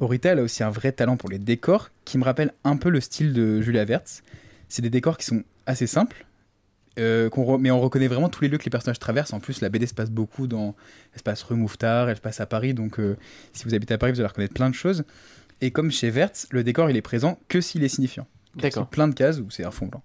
Horita, 0.00 0.30
elle 0.30 0.38
a 0.38 0.42
aussi 0.42 0.62
un 0.62 0.70
vrai 0.70 0.92
talent 0.92 1.16
pour 1.16 1.28
les 1.28 1.38
décors 1.38 1.90
qui 2.04 2.18
me 2.18 2.24
rappelle 2.24 2.52
un 2.62 2.76
peu 2.76 2.88
le 2.88 3.00
style 3.00 3.32
de 3.32 3.60
Julia 3.62 3.84
Vertz. 3.84 4.22
C'est 4.68 4.80
des 4.82 4.90
décors 4.90 5.18
qui 5.18 5.26
sont 5.26 5.42
assez 5.66 5.86
simples, 5.88 6.24
euh, 7.00 7.28
mais 7.58 7.70
on 7.72 7.80
reconnaît 7.80 8.06
vraiment 8.08 8.28
tous 8.28 8.42
les 8.42 8.48
lieux 8.48 8.58
que 8.58 8.64
les 8.64 8.70
personnages 8.70 8.98
traversent. 9.00 9.32
En 9.32 9.40
plus, 9.40 9.60
la 9.60 9.68
BD 9.68 9.86
se 9.86 9.94
passe 9.94 10.10
beaucoup 10.10 10.46
dans. 10.46 10.76
Elle 11.12 11.18
se 11.18 11.22
passe 11.24 11.42
rue 11.42 11.56
Mouffetard, 11.56 12.08
elle 12.08 12.16
se 12.16 12.20
passe 12.22 12.40
à 12.40 12.46
Paris, 12.46 12.74
donc 12.74 13.00
euh, 13.00 13.16
si 13.52 13.64
vous 13.64 13.74
habitez 13.74 13.94
à 13.94 13.98
Paris, 13.98 14.12
vous 14.12 14.20
allez 14.20 14.28
reconnaître 14.28 14.54
plein 14.54 14.70
de 14.70 14.74
choses. 14.74 15.02
Et 15.60 15.72
comme 15.72 15.90
chez 15.90 16.10
Vertz, 16.10 16.46
le 16.50 16.62
décor 16.62 16.90
il 16.90 16.96
est 16.96 17.02
présent 17.02 17.38
que 17.48 17.60
s'il 17.60 17.82
est 17.84 17.88
signifiant. 17.88 18.26
D'accord. 18.54 18.86
Plein 18.88 19.08
de 19.08 19.14
cases 19.14 19.38
où 19.38 19.50
c'est 19.50 19.64
un 19.64 19.70
fond 19.72 19.86
blanc. 19.86 20.02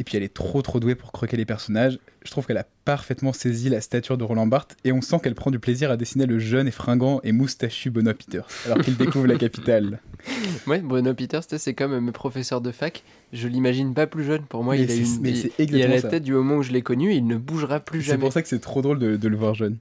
Et 0.00 0.04
puis 0.04 0.16
elle 0.16 0.22
est 0.24 0.34
trop 0.34 0.60
trop 0.62 0.80
douée 0.80 0.94
pour 0.96 1.12
croquer 1.12 1.36
les 1.36 1.44
personnages. 1.44 1.98
Je 2.24 2.30
trouve 2.30 2.46
qu'elle 2.46 2.56
a 2.58 2.66
parfaitement 2.84 3.32
saisi 3.32 3.68
la 3.68 3.80
stature 3.80 4.18
de 4.18 4.24
Roland 4.24 4.46
Barthes 4.46 4.76
et 4.84 4.90
on 4.92 5.00
sent 5.00 5.18
qu'elle 5.22 5.34
prend 5.36 5.50
du 5.52 5.58
plaisir 5.60 5.90
à 5.90 5.96
dessiner 5.96 6.26
le 6.26 6.38
jeune 6.40 6.66
et 6.66 6.70
fringant 6.72 7.20
et 7.22 7.30
moustachu 7.32 7.90
Benoît 7.90 8.14
Peters 8.14 8.46
alors 8.66 8.78
qu'il 8.78 8.96
découvre 8.96 9.26
la 9.26 9.36
capitale. 9.36 10.00
Ouais, 10.66 10.80
Bruno 10.80 11.12
Peters, 11.12 11.42
c'est 11.58 11.74
comme 11.74 11.98
mes 12.00 12.10
professeurs 12.12 12.62
de 12.62 12.72
fac. 12.72 13.02
Je 13.34 13.46
l'imagine 13.46 13.92
pas 13.92 14.06
plus 14.06 14.24
jeune. 14.24 14.40
Pour 14.42 14.64
moi, 14.64 14.74
Mais 14.74 14.82
il 14.82 14.90
a 14.90 14.94
c'est- 14.94 15.00
une. 15.00 15.26
il- 15.26 15.36
c'est 15.36 15.52
il 15.58 15.82
a 15.82 15.86
la 15.86 16.00
ça. 16.00 16.08
tête 16.08 16.22
du 16.22 16.32
moment 16.32 16.56
où 16.56 16.62
je 16.62 16.72
l'ai 16.72 16.80
connu 16.80 17.12
et 17.12 17.16
il 17.16 17.26
ne 17.26 17.36
bougera 17.36 17.78
plus 17.80 18.00
C'est 18.00 18.06
jamais. 18.12 18.20
pour 18.20 18.32
ça 18.32 18.40
que 18.40 18.48
c'est 18.48 18.58
trop 18.60 18.80
drôle 18.80 18.98
de, 18.98 19.16
de 19.16 19.28
le 19.28 19.36
voir 19.36 19.54
jeune. 19.54 19.76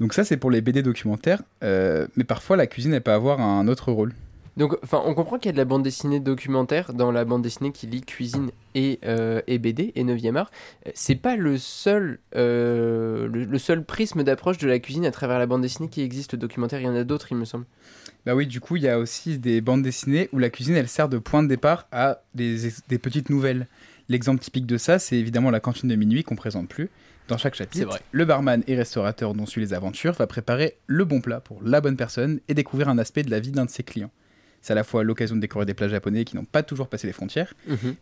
Donc 0.00 0.12
ça 0.12 0.24
c'est 0.24 0.36
pour 0.36 0.50
les 0.50 0.60
BD 0.60 0.82
documentaires, 0.82 1.42
euh, 1.64 2.06
mais 2.16 2.24
parfois 2.24 2.56
la 2.58 2.66
cuisine 2.66 2.92
elle 2.92 3.00
peut 3.00 3.10
avoir 3.12 3.40
un 3.40 3.66
autre 3.66 3.90
rôle. 3.90 4.12
Donc, 4.58 4.76
enfin, 4.82 5.00
on 5.06 5.14
comprend 5.14 5.38
qu'il 5.38 5.46
y 5.46 5.50
a 5.50 5.52
de 5.52 5.56
la 5.58 5.64
bande 5.64 5.82
dessinée 5.84 6.20
documentaire 6.20 6.92
dans 6.92 7.12
la 7.12 7.24
bande 7.24 7.42
dessinée 7.42 7.70
qui 7.72 7.86
lie 7.86 8.02
cuisine 8.02 8.50
et, 8.74 8.98
euh, 9.04 9.40
et 9.46 9.58
BD 9.58 9.92
et 9.94 10.04
9e 10.04 10.36
art. 10.36 10.50
Euh, 10.86 10.90
C'est 10.94 11.14
pas 11.14 11.36
le 11.36 11.56
seul, 11.58 12.18
euh, 12.34 13.28
le, 13.28 13.44
le 13.44 13.58
seul 13.58 13.84
prisme 13.84 14.24
d'approche 14.24 14.58
de 14.58 14.66
la 14.66 14.78
cuisine 14.80 15.06
à 15.06 15.10
travers 15.12 15.38
la 15.38 15.46
bande 15.46 15.62
dessinée 15.62 15.88
qui 15.88 16.02
existe 16.02 16.32
le 16.32 16.38
documentaire. 16.38 16.80
Il 16.80 16.84
y 16.84 16.88
en 16.88 16.96
a 16.96 17.04
d'autres, 17.04 17.30
il 17.30 17.38
me 17.38 17.44
semble. 17.44 17.66
Bah 18.26 18.34
oui, 18.34 18.46
du 18.48 18.60
coup, 18.60 18.76
il 18.76 18.82
y 18.82 18.88
a 18.88 18.98
aussi 18.98 19.38
des 19.38 19.60
bandes 19.60 19.82
dessinées 19.82 20.28
où 20.32 20.38
la 20.38 20.50
cuisine, 20.50 20.74
elle 20.74 20.88
sert 20.88 21.08
de 21.08 21.18
point 21.18 21.42
de 21.42 21.48
départ 21.48 21.86
à 21.92 22.22
des, 22.34 22.68
des 22.88 22.98
petites 22.98 23.30
nouvelles. 23.30 23.68
L'exemple 24.08 24.40
typique 24.40 24.66
de 24.66 24.76
ça, 24.76 24.98
c'est 24.98 25.16
évidemment 25.16 25.50
la 25.50 25.60
cantine 25.60 25.88
de 25.88 25.94
minuit 25.94 26.24
qu'on 26.24 26.34
présente 26.36 26.68
plus. 26.68 26.90
Dans 27.28 27.36
chaque 27.38 27.54
C'est 27.54 27.64
chapitre, 27.64 27.86
vrai. 27.86 28.00
le 28.10 28.24
barman 28.24 28.64
et 28.66 28.74
restaurateur 28.74 29.34
dont 29.34 29.44
suit 29.46 29.60
les 29.60 29.74
aventures 29.74 30.14
va 30.14 30.26
préparer 30.26 30.78
le 30.86 31.04
bon 31.04 31.20
plat 31.20 31.40
pour 31.40 31.62
la 31.62 31.80
bonne 31.82 31.96
personne 31.96 32.40
et 32.48 32.54
découvrir 32.54 32.88
un 32.88 32.96
aspect 32.98 33.22
de 33.22 33.30
la 33.30 33.38
vie 33.38 33.52
d'un 33.52 33.66
de 33.66 33.70
ses 33.70 33.82
clients. 33.82 34.10
C'est 34.60 34.72
à 34.72 34.76
la 34.76 34.84
fois 34.84 35.04
l'occasion 35.04 35.36
de 35.36 35.40
découvrir 35.40 35.66
des 35.66 35.74
plats 35.74 35.88
japonais 35.88 36.24
qui 36.24 36.36
n'ont 36.36 36.44
pas 36.44 36.62
toujours 36.62 36.88
passé 36.88 37.06
les 37.06 37.12
frontières, 37.12 37.54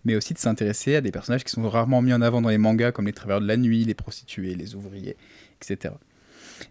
mais 0.04 0.16
aussi 0.16 0.34
de 0.34 0.38
s'intéresser 0.38 0.96
à 0.96 1.00
des 1.00 1.12
personnages 1.12 1.44
qui 1.44 1.50
sont 1.50 1.68
rarement 1.68 2.02
mis 2.02 2.12
en 2.12 2.22
avant 2.22 2.40
dans 2.40 2.48
les 2.48 2.58
mangas, 2.58 2.92
comme 2.92 3.06
les 3.06 3.12
travailleurs 3.12 3.40
de 3.40 3.46
la 3.46 3.56
nuit, 3.56 3.84
les 3.84 3.94
prostituées, 3.94 4.54
les 4.54 4.74
ouvriers, 4.74 5.16
etc. 5.60 5.94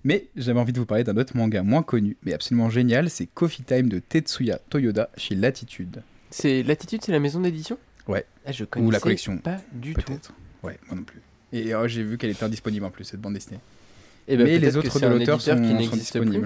Mais 0.04 0.26
j'avais 0.36 0.60
envie 0.60 0.74
de 0.74 0.80
vous 0.80 0.86
parler 0.86 1.04
d'un 1.04 1.18
autre 1.18 1.38
manga 1.38 1.62
moins 1.64 1.84
connu, 1.84 2.18
mais 2.24 2.34
absolument 2.34 2.70
génial, 2.70 3.10
c'est 3.10 3.28
Coffee 3.28 3.64
Time 3.64 3.90
de 3.90 4.00
Tetsuya 4.00 4.60
Toyoda 4.70 5.10
chez 5.18 5.36
Latitude. 5.36 6.02
C'est 6.30 6.64
Latitude, 6.64 7.02
c'est 7.04 7.12
la 7.12 7.20
maison 7.20 7.40
d'édition? 7.40 7.78
Ouais. 8.08 8.26
Ah, 8.46 8.52
je 8.52 8.66
Ou 8.78 8.92
la 8.92 9.00
collection. 9.00 9.38
Pas 9.38 9.62
du 9.72 9.94
tout. 9.94 10.14
Ouais, 10.64 10.80
moi 10.88 10.96
non 10.98 11.04
plus. 11.04 11.22
Et 11.54 11.74
oh, 11.76 11.88
j'ai 11.88 12.04
vu 12.04 12.18
qu'elle 12.18 12.32
était 12.32 12.44
indisponible 12.44 12.86
en 12.86 12.90
plus, 12.90 13.06
cette 13.06 13.22
bande 13.22 13.34
dessinée. 13.34 13.60
Eh 14.28 14.38
ben, 14.38 14.46
mais 14.46 14.58
les 14.58 14.76
autres 14.76 15.00
de 15.00 15.08
l'auteur 15.08 15.40
sont, 15.40 15.56
qui 15.62 15.68
sont 15.68 15.74
n'existe 15.76 16.20
plus. 16.20 16.42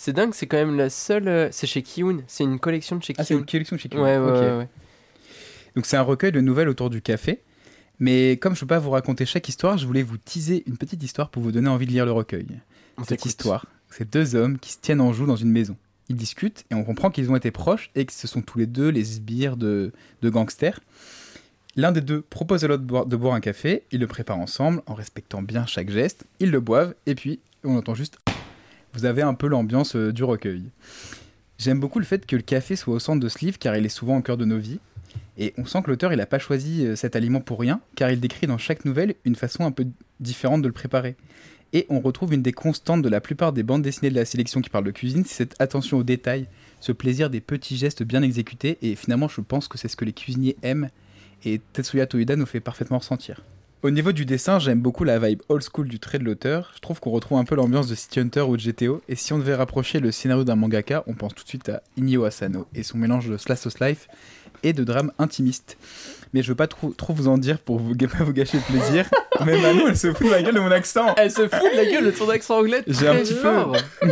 C'est 0.00 0.12
dingue, 0.12 0.32
c'est 0.32 0.46
quand 0.46 0.58
même 0.58 0.76
la 0.76 0.90
seule. 0.90 1.26
euh, 1.26 1.48
C'est 1.50 1.66
chez 1.66 1.82
Kiun. 1.82 2.18
C'est 2.28 2.44
une 2.44 2.60
collection 2.60 2.94
de 2.94 3.02
chez 3.02 3.14
Ah, 3.18 3.24
c'est 3.24 3.34
Kiun. 3.34 3.40
une 3.40 3.46
collection 3.46 3.74
de 3.74 3.80
chez 3.80 3.88
Kiun. 3.88 4.00
ouais, 4.00 4.16
Ok. 4.16 4.32
ouais, 4.32 4.56
ouais. 4.58 4.68
Donc 5.74 5.86
c'est 5.86 5.96
un 5.96 6.02
recueil 6.02 6.30
de 6.30 6.40
nouvelles 6.40 6.68
autour 6.68 6.88
du 6.88 7.02
café. 7.02 7.40
Mais 7.98 8.36
comme 8.36 8.54
je 8.54 8.58
ne 8.58 8.60
peux 8.60 8.66
pas 8.68 8.78
vous 8.78 8.90
raconter 8.90 9.26
chaque 9.26 9.48
histoire, 9.48 9.76
je 9.76 9.86
voulais 9.86 10.04
vous 10.04 10.16
teaser 10.16 10.62
une 10.68 10.76
petite 10.76 11.02
histoire 11.02 11.30
pour 11.30 11.42
vous 11.42 11.50
donner 11.50 11.68
envie 11.68 11.86
de 11.86 11.90
lire 11.90 12.04
le 12.06 12.12
recueil. 12.12 12.46
On 12.96 13.02
Cette 13.02 13.26
histoire, 13.26 13.66
c'est 13.90 14.08
deux 14.08 14.36
hommes 14.36 14.60
qui 14.60 14.70
se 14.72 14.78
tiennent 14.78 15.00
en 15.00 15.12
joue 15.12 15.26
dans 15.26 15.34
une 15.34 15.50
maison. 15.50 15.76
Ils 16.08 16.14
discutent 16.16 16.64
et 16.70 16.76
on 16.76 16.84
comprend 16.84 17.10
qu'ils 17.10 17.28
ont 17.32 17.36
été 17.36 17.50
proches 17.50 17.90
et 17.96 18.06
que 18.06 18.12
ce 18.12 18.28
sont 18.28 18.40
tous 18.40 18.56
les 18.56 18.66
deux 18.66 18.88
les 18.90 19.02
sbires 19.04 19.56
de, 19.56 19.92
de 20.22 20.30
gangsters. 20.30 20.78
L'un 21.74 21.90
des 21.90 22.00
deux 22.02 22.22
propose 22.22 22.64
à 22.64 22.68
l'autre 22.68 22.84
de 23.04 23.16
boire 23.16 23.34
un 23.34 23.40
café, 23.40 23.82
ils 23.90 23.98
le 24.00 24.06
préparent 24.06 24.38
ensemble 24.38 24.80
en 24.86 24.94
respectant 24.94 25.42
bien 25.42 25.66
chaque 25.66 25.90
geste, 25.90 26.24
ils 26.38 26.52
le 26.52 26.60
boivent 26.60 26.94
et 27.06 27.16
puis 27.16 27.40
on 27.64 27.76
entend 27.76 27.94
juste 27.96 28.18
vous 28.94 29.04
avez 29.04 29.22
un 29.22 29.34
peu 29.34 29.46
l'ambiance 29.46 29.96
euh, 29.96 30.12
du 30.12 30.24
recueil. 30.24 30.62
J'aime 31.58 31.80
beaucoup 31.80 31.98
le 31.98 32.04
fait 32.04 32.24
que 32.26 32.36
le 32.36 32.42
café 32.42 32.76
soit 32.76 32.94
au 32.94 32.98
centre 32.98 33.20
de 33.20 33.28
ce 33.28 33.44
livre 33.44 33.58
car 33.58 33.76
il 33.76 33.84
est 33.84 33.90
souvent 33.90 34.18
au 34.18 34.22
cœur 34.22 34.36
de 34.36 34.44
nos 34.44 34.58
vies. 34.58 34.80
Et 35.36 35.54
on 35.56 35.64
sent 35.64 35.82
que 35.82 35.90
l'auteur 35.90 36.14
n'a 36.14 36.26
pas 36.26 36.38
choisi 36.38 36.86
euh, 36.86 36.96
cet 36.96 37.16
aliment 37.16 37.40
pour 37.40 37.60
rien 37.60 37.80
car 37.96 38.10
il 38.10 38.20
décrit 38.20 38.46
dans 38.46 38.58
chaque 38.58 38.84
nouvelle 38.84 39.14
une 39.24 39.34
façon 39.36 39.64
un 39.64 39.72
peu 39.72 39.86
différente 40.20 40.62
de 40.62 40.68
le 40.68 40.72
préparer. 40.72 41.16
Et 41.72 41.86
on 41.90 42.00
retrouve 42.00 42.32
une 42.32 42.42
des 42.42 42.52
constantes 42.52 43.02
de 43.02 43.08
la 43.08 43.20
plupart 43.20 43.52
des 43.52 43.62
bandes 43.62 43.82
dessinées 43.82 44.10
de 44.10 44.14
la 44.14 44.24
sélection 44.24 44.62
qui 44.62 44.70
parlent 44.70 44.84
de 44.84 44.90
cuisine, 44.90 45.24
c'est 45.26 45.34
cette 45.34 45.60
attention 45.60 45.98
aux 45.98 46.02
détails, 46.02 46.46
ce 46.80 46.92
plaisir 46.92 47.28
des 47.28 47.40
petits 47.40 47.76
gestes 47.76 48.02
bien 48.02 48.22
exécutés. 48.22 48.78
Et 48.80 48.94
finalement, 48.94 49.28
je 49.28 49.42
pense 49.42 49.68
que 49.68 49.76
c'est 49.76 49.88
ce 49.88 49.96
que 49.96 50.06
les 50.06 50.14
cuisiniers 50.14 50.56
aiment 50.62 50.88
et 51.44 51.60
Tetsuya 51.72 52.06
Toida 52.06 52.36
nous 52.36 52.46
fait 52.46 52.60
parfaitement 52.60 52.98
ressentir. 52.98 53.42
Au 53.84 53.90
niveau 53.90 54.10
du 54.10 54.24
dessin, 54.24 54.58
j'aime 54.58 54.80
beaucoup 54.80 55.04
la 55.04 55.20
vibe 55.20 55.40
old 55.48 55.62
school 55.62 55.86
du 55.86 56.00
trait 56.00 56.18
de 56.18 56.24
l'auteur. 56.24 56.72
Je 56.74 56.80
trouve 56.80 56.98
qu'on 56.98 57.10
retrouve 57.10 57.38
un 57.38 57.44
peu 57.44 57.54
l'ambiance 57.54 57.86
de 57.86 57.94
City 57.94 58.18
Hunter 58.18 58.40
ou 58.40 58.56
de 58.56 58.62
GTO. 58.62 59.00
Et 59.08 59.14
si 59.14 59.32
on 59.32 59.38
devait 59.38 59.54
rapprocher 59.54 60.00
le 60.00 60.10
scénario 60.10 60.42
d'un 60.42 60.56
mangaka, 60.56 61.04
on 61.06 61.14
pense 61.14 61.32
tout 61.34 61.44
de 61.44 61.48
suite 61.48 61.68
à 61.68 61.80
Inyo 61.96 62.24
Asano 62.24 62.66
et 62.74 62.82
son 62.82 62.98
mélange 62.98 63.28
de 63.28 63.36
slash 63.36 63.66
of 63.66 63.78
life 63.80 64.08
et 64.64 64.72
de 64.72 64.82
drame 64.82 65.12
intimiste. 65.20 65.76
Mais 66.34 66.42
je 66.42 66.48
veux 66.48 66.56
pas 66.56 66.66
trop, 66.66 66.90
trop 66.90 67.12
vous 67.14 67.28
en 67.28 67.38
dire 67.38 67.60
pour 67.60 67.78
vous, 67.78 67.94
pas 67.94 68.24
vous 68.24 68.32
gâcher 68.32 68.58
le 68.58 68.64
plaisir. 68.78 69.08
Mais 69.46 69.60
Manon, 69.62 69.86
elle 69.86 69.96
se 69.96 70.12
fout 70.12 70.26
de 70.26 70.32
la 70.32 70.42
gueule 70.42 70.54
de 70.56 70.60
mon 70.60 70.72
accent. 70.72 71.14
Elle 71.16 71.30
se 71.30 71.42
fout 71.42 71.52
de 71.72 71.76
la 71.76 71.84
gueule 71.84 72.04
de 72.06 72.10
ton 72.10 72.28
accent 72.30 72.58
anglais. 72.58 72.82
J'ai 72.88 73.06
un 73.06 73.14
petit 73.14 73.34
peu- 73.34 73.40
fort. 73.42 73.76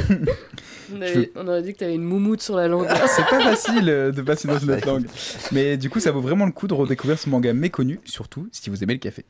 On, 0.95 1.03
avait- 1.03 1.33
on 1.35 1.49
aurait 1.49 1.63
dit 1.63 1.73
que 1.73 1.79
t'avais 1.81 1.97
une 1.97 2.05
moumoute 2.05 2.41
sur 2.41 2.55
la 2.55 2.69
langue. 2.69 2.87
C'est 3.09 3.27
pas 3.27 3.41
facile 3.41 3.91
euh, 3.91 4.13
de 4.13 4.23
passer 4.23 4.47
dans 4.47 4.57
une 4.57 4.71
autre 4.71 4.87
langue. 4.87 5.07
Mais 5.51 5.77
du 5.77 5.91
coup, 5.91 5.99
ça 5.99 6.13
vaut 6.13 6.21
vraiment 6.21 6.47
le 6.47 6.53
coup 6.53 6.69
de 6.69 6.75
redécouvrir 6.75 7.19
ce 7.19 7.29
manga 7.29 7.53
méconnu, 7.53 7.99
surtout 8.05 8.49
si 8.53 8.71
vous 8.71 8.85
aimez 8.85 8.93
le 8.93 9.01
café. 9.01 9.25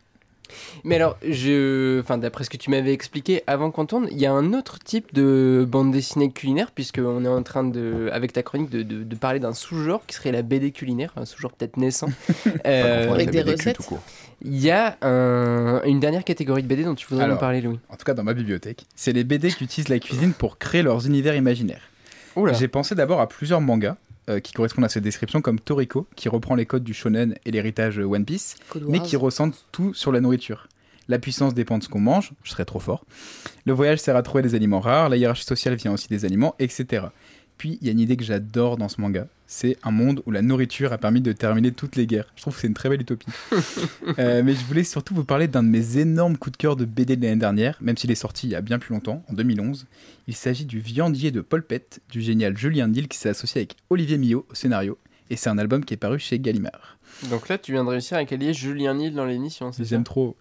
Mais 0.84 0.96
alors, 0.96 1.16
je, 1.26 2.00
enfin, 2.00 2.18
d'après 2.18 2.44
ce 2.44 2.50
que 2.50 2.56
tu 2.56 2.70
m'avais 2.70 2.92
expliqué 2.92 3.42
avant 3.46 3.70
qu'on 3.70 3.86
tourne, 3.86 4.08
il 4.10 4.18
y 4.18 4.26
a 4.26 4.32
un 4.32 4.52
autre 4.52 4.78
type 4.78 5.12
de 5.14 5.66
bande 5.68 5.92
dessinée 5.92 6.30
culinaire, 6.30 6.70
puisqu'on 6.72 7.24
est 7.24 7.28
en 7.28 7.42
train 7.42 7.64
de, 7.64 8.08
avec 8.12 8.32
ta 8.32 8.42
chronique, 8.42 8.70
de, 8.70 8.82
de- 8.82 9.02
de 9.04 9.16
parler 9.16 9.38
d'un 9.40 9.52
sous-genre 9.54 10.02
qui 10.06 10.14
serait 10.14 10.32
la 10.32 10.42
BD 10.42 10.70
culinaire, 10.72 11.12
un 11.16 11.24
sous-genre 11.24 11.52
peut-être 11.52 11.76
naissant. 11.76 12.08
Euh, 12.66 13.12
Avec 13.12 13.30
des 13.30 13.40
BD 13.42 13.52
recettes 13.52 13.76
tout 13.76 13.82
court. 13.84 14.02
Il 14.42 14.56
y 14.58 14.70
a 14.70 14.96
un- 15.02 15.82
une 15.84 16.00
dernière 16.00 16.24
catégorie 16.24 16.62
de 16.62 16.68
BD 16.68 16.84
dont 16.84 16.94
tu 16.94 17.06
voudrais 17.06 17.24
Alors. 17.24 17.36
nous 17.36 17.40
parler, 17.40 17.60
Louis. 17.60 17.78
En 17.88 17.96
tout 17.96 18.04
cas, 18.04 18.14
dans 18.14 18.24
ma 18.24 18.34
bibliothèque. 18.34 18.84
C'est 18.96 19.12
les 19.12 19.24
BD 19.24 19.50
qui 19.50 19.64
utilisent 19.64 19.88
la 19.88 19.98
cuisine 19.98 20.32
pour 20.32 20.58
créer 20.58 20.82
leurs 20.82 21.06
univers 21.06 21.34
imaginaires. 21.36 21.82
J'ai 22.52 22.68
pensé 22.68 22.94
d'abord 22.94 23.20
à 23.20 23.28
plusieurs 23.28 23.60
mangas 23.60 23.96
euh, 24.28 24.40
qui 24.40 24.52
correspondent 24.52 24.84
à 24.84 24.88
cette 24.88 25.04
description, 25.04 25.40
comme 25.40 25.60
Toriko, 25.60 26.06
qui 26.16 26.28
reprend 26.28 26.54
les 26.54 26.66
codes 26.66 26.84
du 26.84 26.94
shonen 26.94 27.36
et 27.44 27.50
l'héritage 27.50 27.98
One 27.98 28.24
Piece, 28.24 28.56
mais 28.88 29.00
qui 29.00 29.16
recentre 29.16 29.58
tout 29.72 29.94
sur 29.94 30.12
la 30.12 30.20
nourriture. 30.20 30.68
La 31.08 31.18
puissance 31.18 31.54
dépend 31.54 31.78
de 31.78 31.84
ce 31.84 31.88
qu'on 31.88 32.00
mange, 32.00 32.32
je 32.42 32.50
serais 32.50 32.64
trop 32.64 32.80
fort. 32.80 33.04
Le 33.64 33.72
voyage 33.72 34.00
sert 34.00 34.16
à 34.16 34.22
trouver 34.22 34.42
des 34.42 34.54
aliments 34.56 34.80
rares, 34.80 35.08
la 35.08 35.16
hiérarchie 35.16 35.44
sociale 35.44 35.76
vient 35.76 35.92
aussi 35.92 36.08
des 36.08 36.24
aliments, 36.24 36.56
etc. 36.58 37.06
Puis 37.58 37.78
il 37.80 37.86
y 37.86 37.90
a 37.90 37.92
une 37.92 38.00
idée 38.00 38.16
que 38.16 38.24
j'adore 38.24 38.76
dans 38.76 38.88
ce 38.88 39.00
manga, 39.00 39.26
c'est 39.46 39.76
un 39.84 39.92
monde 39.92 40.22
où 40.26 40.30
la 40.30 40.42
nourriture 40.42 40.92
a 40.92 40.98
permis 40.98 41.20
de 41.20 41.32
terminer 41.32 41.72
toutes 41.72 41.96
les 41.96 42.06
guerres. 42.06 42.26
Je 42.34 42.42
trouve 42.42 42.54
que 42.54 42.60
c'est 42.60 42.66
une 42.66 42.74
très 42.74 42.88
belle 42.88 43.00
utopie. 43.00 43.26
Euh, 44.18 44.42
mais 44.42 44.54
je 44.54 44.64
voulais 44.64 44.84
surtout 44.84 45.14
vous 45.14 45.24
parler 45.24 45.48
d'un 45.48 45.62
de 45.62 45.68
mes 45.68 45.98
énormes 45.98 46.38
coups 46.38 46.52
de 46.52 46.56
cœur 46.56 46.76
de 46.76 46.84
BD 46.84 47.16
de 47.16 47.22
l'année 47.22 47.40
dernière, 47.40 47.76
même 47.80 47.96
s'il 47.96 48.10
est 48.10 48.14
sorti 48.14 48.46
il 48.46 48.50
y 48.50 48.54
a 48.54 48.60
bien 48.60 48.78
plus 48.78 48.94
longtemps, 48.94 49.22
en 49.28 49.34
2011. 49.34 49.86
Il 50.26 50.34
s'agit 50.34 50.64
du 50.64 50.78
viandier 50.78 51.30
de 51.32 51.40
Polpette, 51.40 52.00
du 52.08 52.22
génial 52.22 52.56
Julien 52.56 52.88
Nil 52.88 53.08
qui 53.08 53.18
s'est 53.18 53.28
associé 53.28 53.62
avec 53.62 53.76
Olivier 53.90 54.16
Millot 54.16 54.46
au 54.48 54.54
scénario 54.54 54.96
Et 55.28 55.36
c'est 55.36 55.50
un 55.50 55.58
album 55.58 55.84
qui 55.84 55.94
est 55.94 55.98
paru 55.98 56.18
chez 56.18 56.38
Gallimard. 56.38 56.98
Donc 57.30 57.48
là, 57.48 57.58
tu 57.58 57.72
viens 57.72 57.84
de 57.84 57.90
réussir 57.90 58.16
à 58.16 58.24
caler 58.24 58.54
Julien 58.54 58.94
Nil 58.94 59.14
dans 59.14 59.26
l'émission, 59.26 59.72
c'est 59.72 59.84
J'aime 59.84 60.04
trop. 60.04 60.36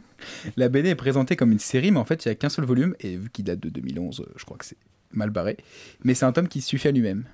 la 0.56 0.68
BD 0.68 0.90
est 0.90 0.94
présentée 0.94 1.36
comme 1.36 1.52
une 1.52 1.58
série, 1.58 1.90
mais 1.90 1.98
en 1.98 2.04
fait, 2.04 2.24
il 2.24 2.28
n'y 2.28 2.32
a 2.32 2.34
qu'un 2.34 2.48
seul 2.48 2.64
volume, 2.64 2.94
et 3.00 3.16
vu 3.16 3.30
qu'il 3.30 3.44
date 3.44 3.60
de 3.60 3.70
2011, 3.70 4.20
euh, 4.20 4.32
je 4.36 4.44
crois 4.44 4.56
que 4.56 4.64
c'est 4.64 4.76
mal 5.12 5.30
barré. 5.30 5.56
Mais 6.04 6.14
c'est 6.14 6.24
un 6.24 6.32
tome 6.32 6.48
qui 6.48 6.60
suffit 6.60 6.88
à 6.88 6.92
lui-même. 6.92 7.24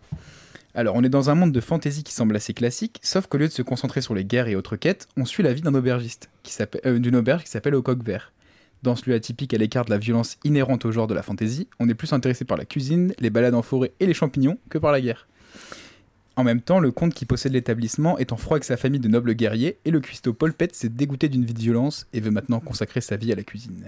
Alors, 0.74 0.94
on 0.94 1.04
est 1.04 1.10
dans 1.10 1.28
un 1.28 1.34
monde 1.34 1.52
de 1.52 1.60
fantasy 1.60 2.02
qui 2.02 2.14
semble 2.14 2.34
assez 2.34 2.54
classique, 2.54 2.98
sauf 3.02 3.26
qu'au 3.26 3.36
lieu 3.36 3.48
de 3.48 3.52
se 3.52 3.60
concentrer 3.60 4.00
sur 4.00 4.14
les 4.14 4.24
guerres 4.24 4.48
et 4.48 4.56
autres 4.56 4.76
quêtes, 4.76 5.06
on 5.18 5.26
suit 5.26 5.42
la 5.42 5.52
vie 5.52 5.60
d'un 5.60 5.74
aubergiste, 5.74 6.30
euh, 6.86 6.98
d'une 6.98 7.16
auberge 7.16 7.44
qui 7.44 7.50
s'appelle 7.50 7.74
Au 7.74 7.82
Coq 7.82 8.02
Vert. 8.02 8.32
Dans 8.82 8.96
ce 8.96 9.08
lieu 9.08 9.14
atypique 9.14 9.52
à 9.54 9.58
l'écart 9.58 9.84
de 9.84 9.90
la 9.90 9.98
violence 9.98 10.38
inhérente 10.44 10.86
au 10.86 10.92
genre 10.92 11.06
de 11.06 11.14
la 11.14 11.22
fantasy, 11.22 11.68
on 11.78 11.88
est 11.88 11.94
plus 11.94 12.12
intéressé 12.12 12.44
par 12.44 12.56
la 12.56 12.64
cuisine, 12.64 13.12
les 13.18 13.30
balades 13.30 13.54
en 13.54 13.62
forêt 13.62 13.92
et 14.00 14.06
les 14.06 14.14
champignons 14.14 14.58
que 14.70 14.78
par 14.78 14.92
la 14.92 15.00
guerre. 15.00 15.28
En 16.36 16.44
même 16.44 16.62
temps, 16.62 16.80
le 16.80 16.90
comte 16.90 17.12
qui 17.12 17.26
possède 17.26 17.52
l'établissement 17.52 18.18
est 18.18 18.32
en 18.32 18.38
froid 18.38 18.56
avec 18.56 18.64
sa 18.64 18.78
famille 18.78 18.98
de 18.98 19.08
nobles 19.08 19.34
guerriers, 19.34 19.76
et 19.84 19.90
le 19.90 20.00
cuistot 20.00 20.32
Paul 20.32 20.54
Pett 20.54 20.74
s'est 20.74 20.88
dégoûté 20.88 21.28
d'une 21.28 21.44
vie 21.44 21.52
de 21.52 21.60
violence 21.60 22.06
et 22.14 22.20
veut 22.20 22.30
maintenant 22.30 22.60
consacrer 22.60 23.02
sa 23.02 23.16
vie 23.16 23.30
à 23.32 23.36
la 23.36 23.42
cuisine. 23.42 23.86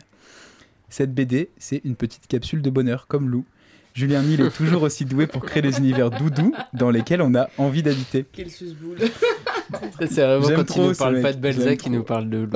Cette 0.91 1.15
BD, 1.15 1.49
c'est 1.57 1.81
une 1.85 1.97
petite 1.97 2.27
capsule 2.27 2.61
de 2.61 2.71
bonheur, 2.71 3.07
comme 3.07 3.31
Lou. 3.31 3.47
Julien 3.95 4.23
Nil 4.23 4.41
est 4.41 4.51
toujours 4.51 4.83
aussi 4.83 5.05
doué 5.05 5.29
pour 5.29 5.45
créer 5.45 5.63
des 5.63 5.79
univers 5.79 6.11
doudous 6.11 6.53
dans 6.73 6.91
lesquels 6.91 7.23
on 7.23 7.33
a 7.37 7.49
envie 7.59 7.83
d'habiter. 7.83 8.27
Quel 8.33 8.51
susboule. 8.51 8.99
C'est 10.01 10.25
vraiment 10.25 10.47
J'aime 10.49 10.57
quand 10.59 10.65
trop 10.65 10.83
il 10.85 10.89
nous 10.89 10.95
parle 10.97 11.15
mec, 11.15 11.23
pas 11.23 11.33
de 11.33 11.39
Balzac, 11.39 11.87
il 11.87 11.93
nous 11.93 12.03
parle 12.03 12.29
de 12.29 12.39
loup. 12.39 12.51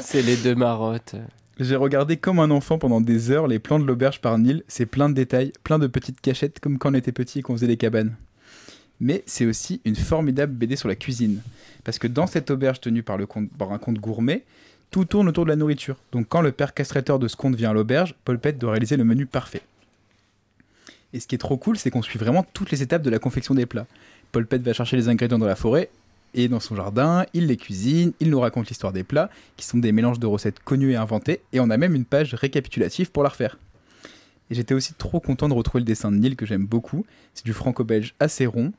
c'est 0.00 0.20
les 0.22 0.36
deux 0.36 0.54
marottes. 0.54 1.14
J'ai 1.60 1.76
regardé 1.76 2.16
comme 2.16 2.38
un 2.40 2.50
enfant 2.50 2.78
pendant 2.78 3.00
des 3.00 3.30
heures 3.30 3.46
les 3.46 3.58
plans 3.58 3.78
de 3.78 3.84
l'auberge 3.84 4.20
par 4.20 4.36
Nil, 4.38 4.62
c'est 4.68 4.84
plein 4.86 5.08
de 5.08 5.14
détails, 5.14 5.52
plein 5.64 5.78
de 5.78 5.86
petites 5.86 6.20
cachettes 6.20 6.60
comme 6.60 6.78
quand 6.78 6.90
on 6.90 6.94
était 6.94 7.12
petit 7.12 7.38
et 7.38 7.42
qu'on 7.42 7.54
faisait 7.54 7.66
des 7.66 7.76
cabanes. 7.76 8.14
Mais 9.00 9.22
c'est 9.26 9.46
aussi 9.46 9.80
une 9.84 9.96
formidable 9.96 10.52
BD 10.52 10.74
sur 10.76 10.88
la 10.88 10.96
cuisine. 10.96 11.40
Parce 11.84 11.98
que 11.98 12.08
dans 12.08 12.26
cette 12.26 12.50
auberge 12.50 12.80
tenue 12.80 13.02
par, 13.04 13.16
le 13.16 13.26
comte- 13.26 13.50
par 13.56 13.72
un 13.72 13.78
comte 13.78 13.98
gourmet, 13.98 14.44
tout 14.90 15.04
tourne 15.04 15.28
autour 15.28 15.44
de 15.44 15.50
la 15.50 15.56
nourriture. 15.56 15.96
Donc 16.12 16.26
quand 16.28 16.40
le 16.42 16.50
père 16.52 16.74
castrateur 16.74 17.18
de 17.20 17.28
ce 17.28 17.36
comte 17.36 17.54
vient 17.54 17.70
à 17.70 17.74
l'auberge, 17.74 18.14
Paul 18.24 18.38
Pett 18.38 18.58
doit 18.58 18.72
réaliser 18.72 18.96
le 18.96 19.04
menu 19.04 19.26
parfait. 19.26 19.62
Et 21.12 21.20
ce 21.20 21.26
qui 21.26 21.34
est 21.34 21.38
trop 21.38 21.56
cool, 21.56 21.78
c'est 21.78 21.90
qu'on 21.90 22.02
suit 22.02 22.18
vraiment 22.18 22.44
toutes 22.52 22.70
les 22.70 22.82
étapes 22.82 23.02
de 23.02 23.10
la 23.10 23.18
confection 23.18 23.54
des 23.54 23.66
plats. 23.66 23.86
Paul 24.32 24.46
Pett 24.46 24.62
va 24.62 24.72
chercher 24.72 24.96
les 24.96 25.08
ingrédients 25.08 25.38
dans 25.38 25.46
la 25.46 25.56
forêt 25.56 25.90
et 26.34 26.48
dans 26.48 26.60
son 26.60 26.76
jardin, 26.76 27.24
il 27.32 27.46
les 27.46 27.56
cuisine, 27.56 28.12
il 28.20 28.30
nous 28.30 28.40
raconte 28.40 28.68
l'histoire 28.68 28.92
des 28.92 29.04
plats, 29.04 29.30
qui 29.56 29.64
sont 29.64 29.78
des 29.78 29.92
mélanges 29.92 30.18
de 30.18 30.26
recettes 30.26 30.60
connues 30.60 30.92
et 30.92 30.96
inventées, 30.96 31.40
et 31.52 31.60
on 31.60 31.70
a 31.70 31.76
même 31.76 31.94
une 31.94 32.04
page 32.04 32.34
récapitulative 32.34 33.10
pour 33.10 33.22
la 33.22 33.30
refaire. 33.30 33.58
Et 34.50 34.54
j'étais 34.54 34.74
aussi 34.74 34.94
trop 34.94 35.20
content 35.20 35.48
de 35.48 35.54
retrouver 35.54 35.80
le 35.80 35.86
dessin 35.86 36.10
de 36.10 36.16
Neil 36.16 36.36
que 36.36 36.46
j'aime 36.46 36.66
beaucoup. 36.66 37.04
C'est 37.34 37.44
du 37.44 37.52
franco-belge 37.52 38.14
assez 38.18 38.46
rond. 38.46 38.72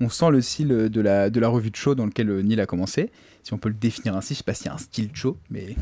On 0.00 0.08
sent 0.08 0.30
le 0.30 0.40
style 0.40 0.68
de 0.68 1.00
la, 1.00 1.48
revue 1.48 1.70
de 1.70 1.76
show 1.76 1.94
dans 1.94 2.06
lequel 2.06 2.30
euh, 2.30 2.42
Neil 2.42 2.60
a 2.60 2.66
commencé. 2.66 3.10
Si 3.42 3.52
on 3.52 3.58
peut 3.58 3.68
le 3.68 3.74
définir 3.74 4.16
ainsi, 4.16 4.34
je 4.34 4.38
sais 4.38 4.44
pas 4.44 4.54
s'il 4.54 4.66
y 4.66 4.68
a 4.68 4.74
un 4.74 4.78
style 4.78 5.10
show, 5.14 5.36
mais 5.50 5.74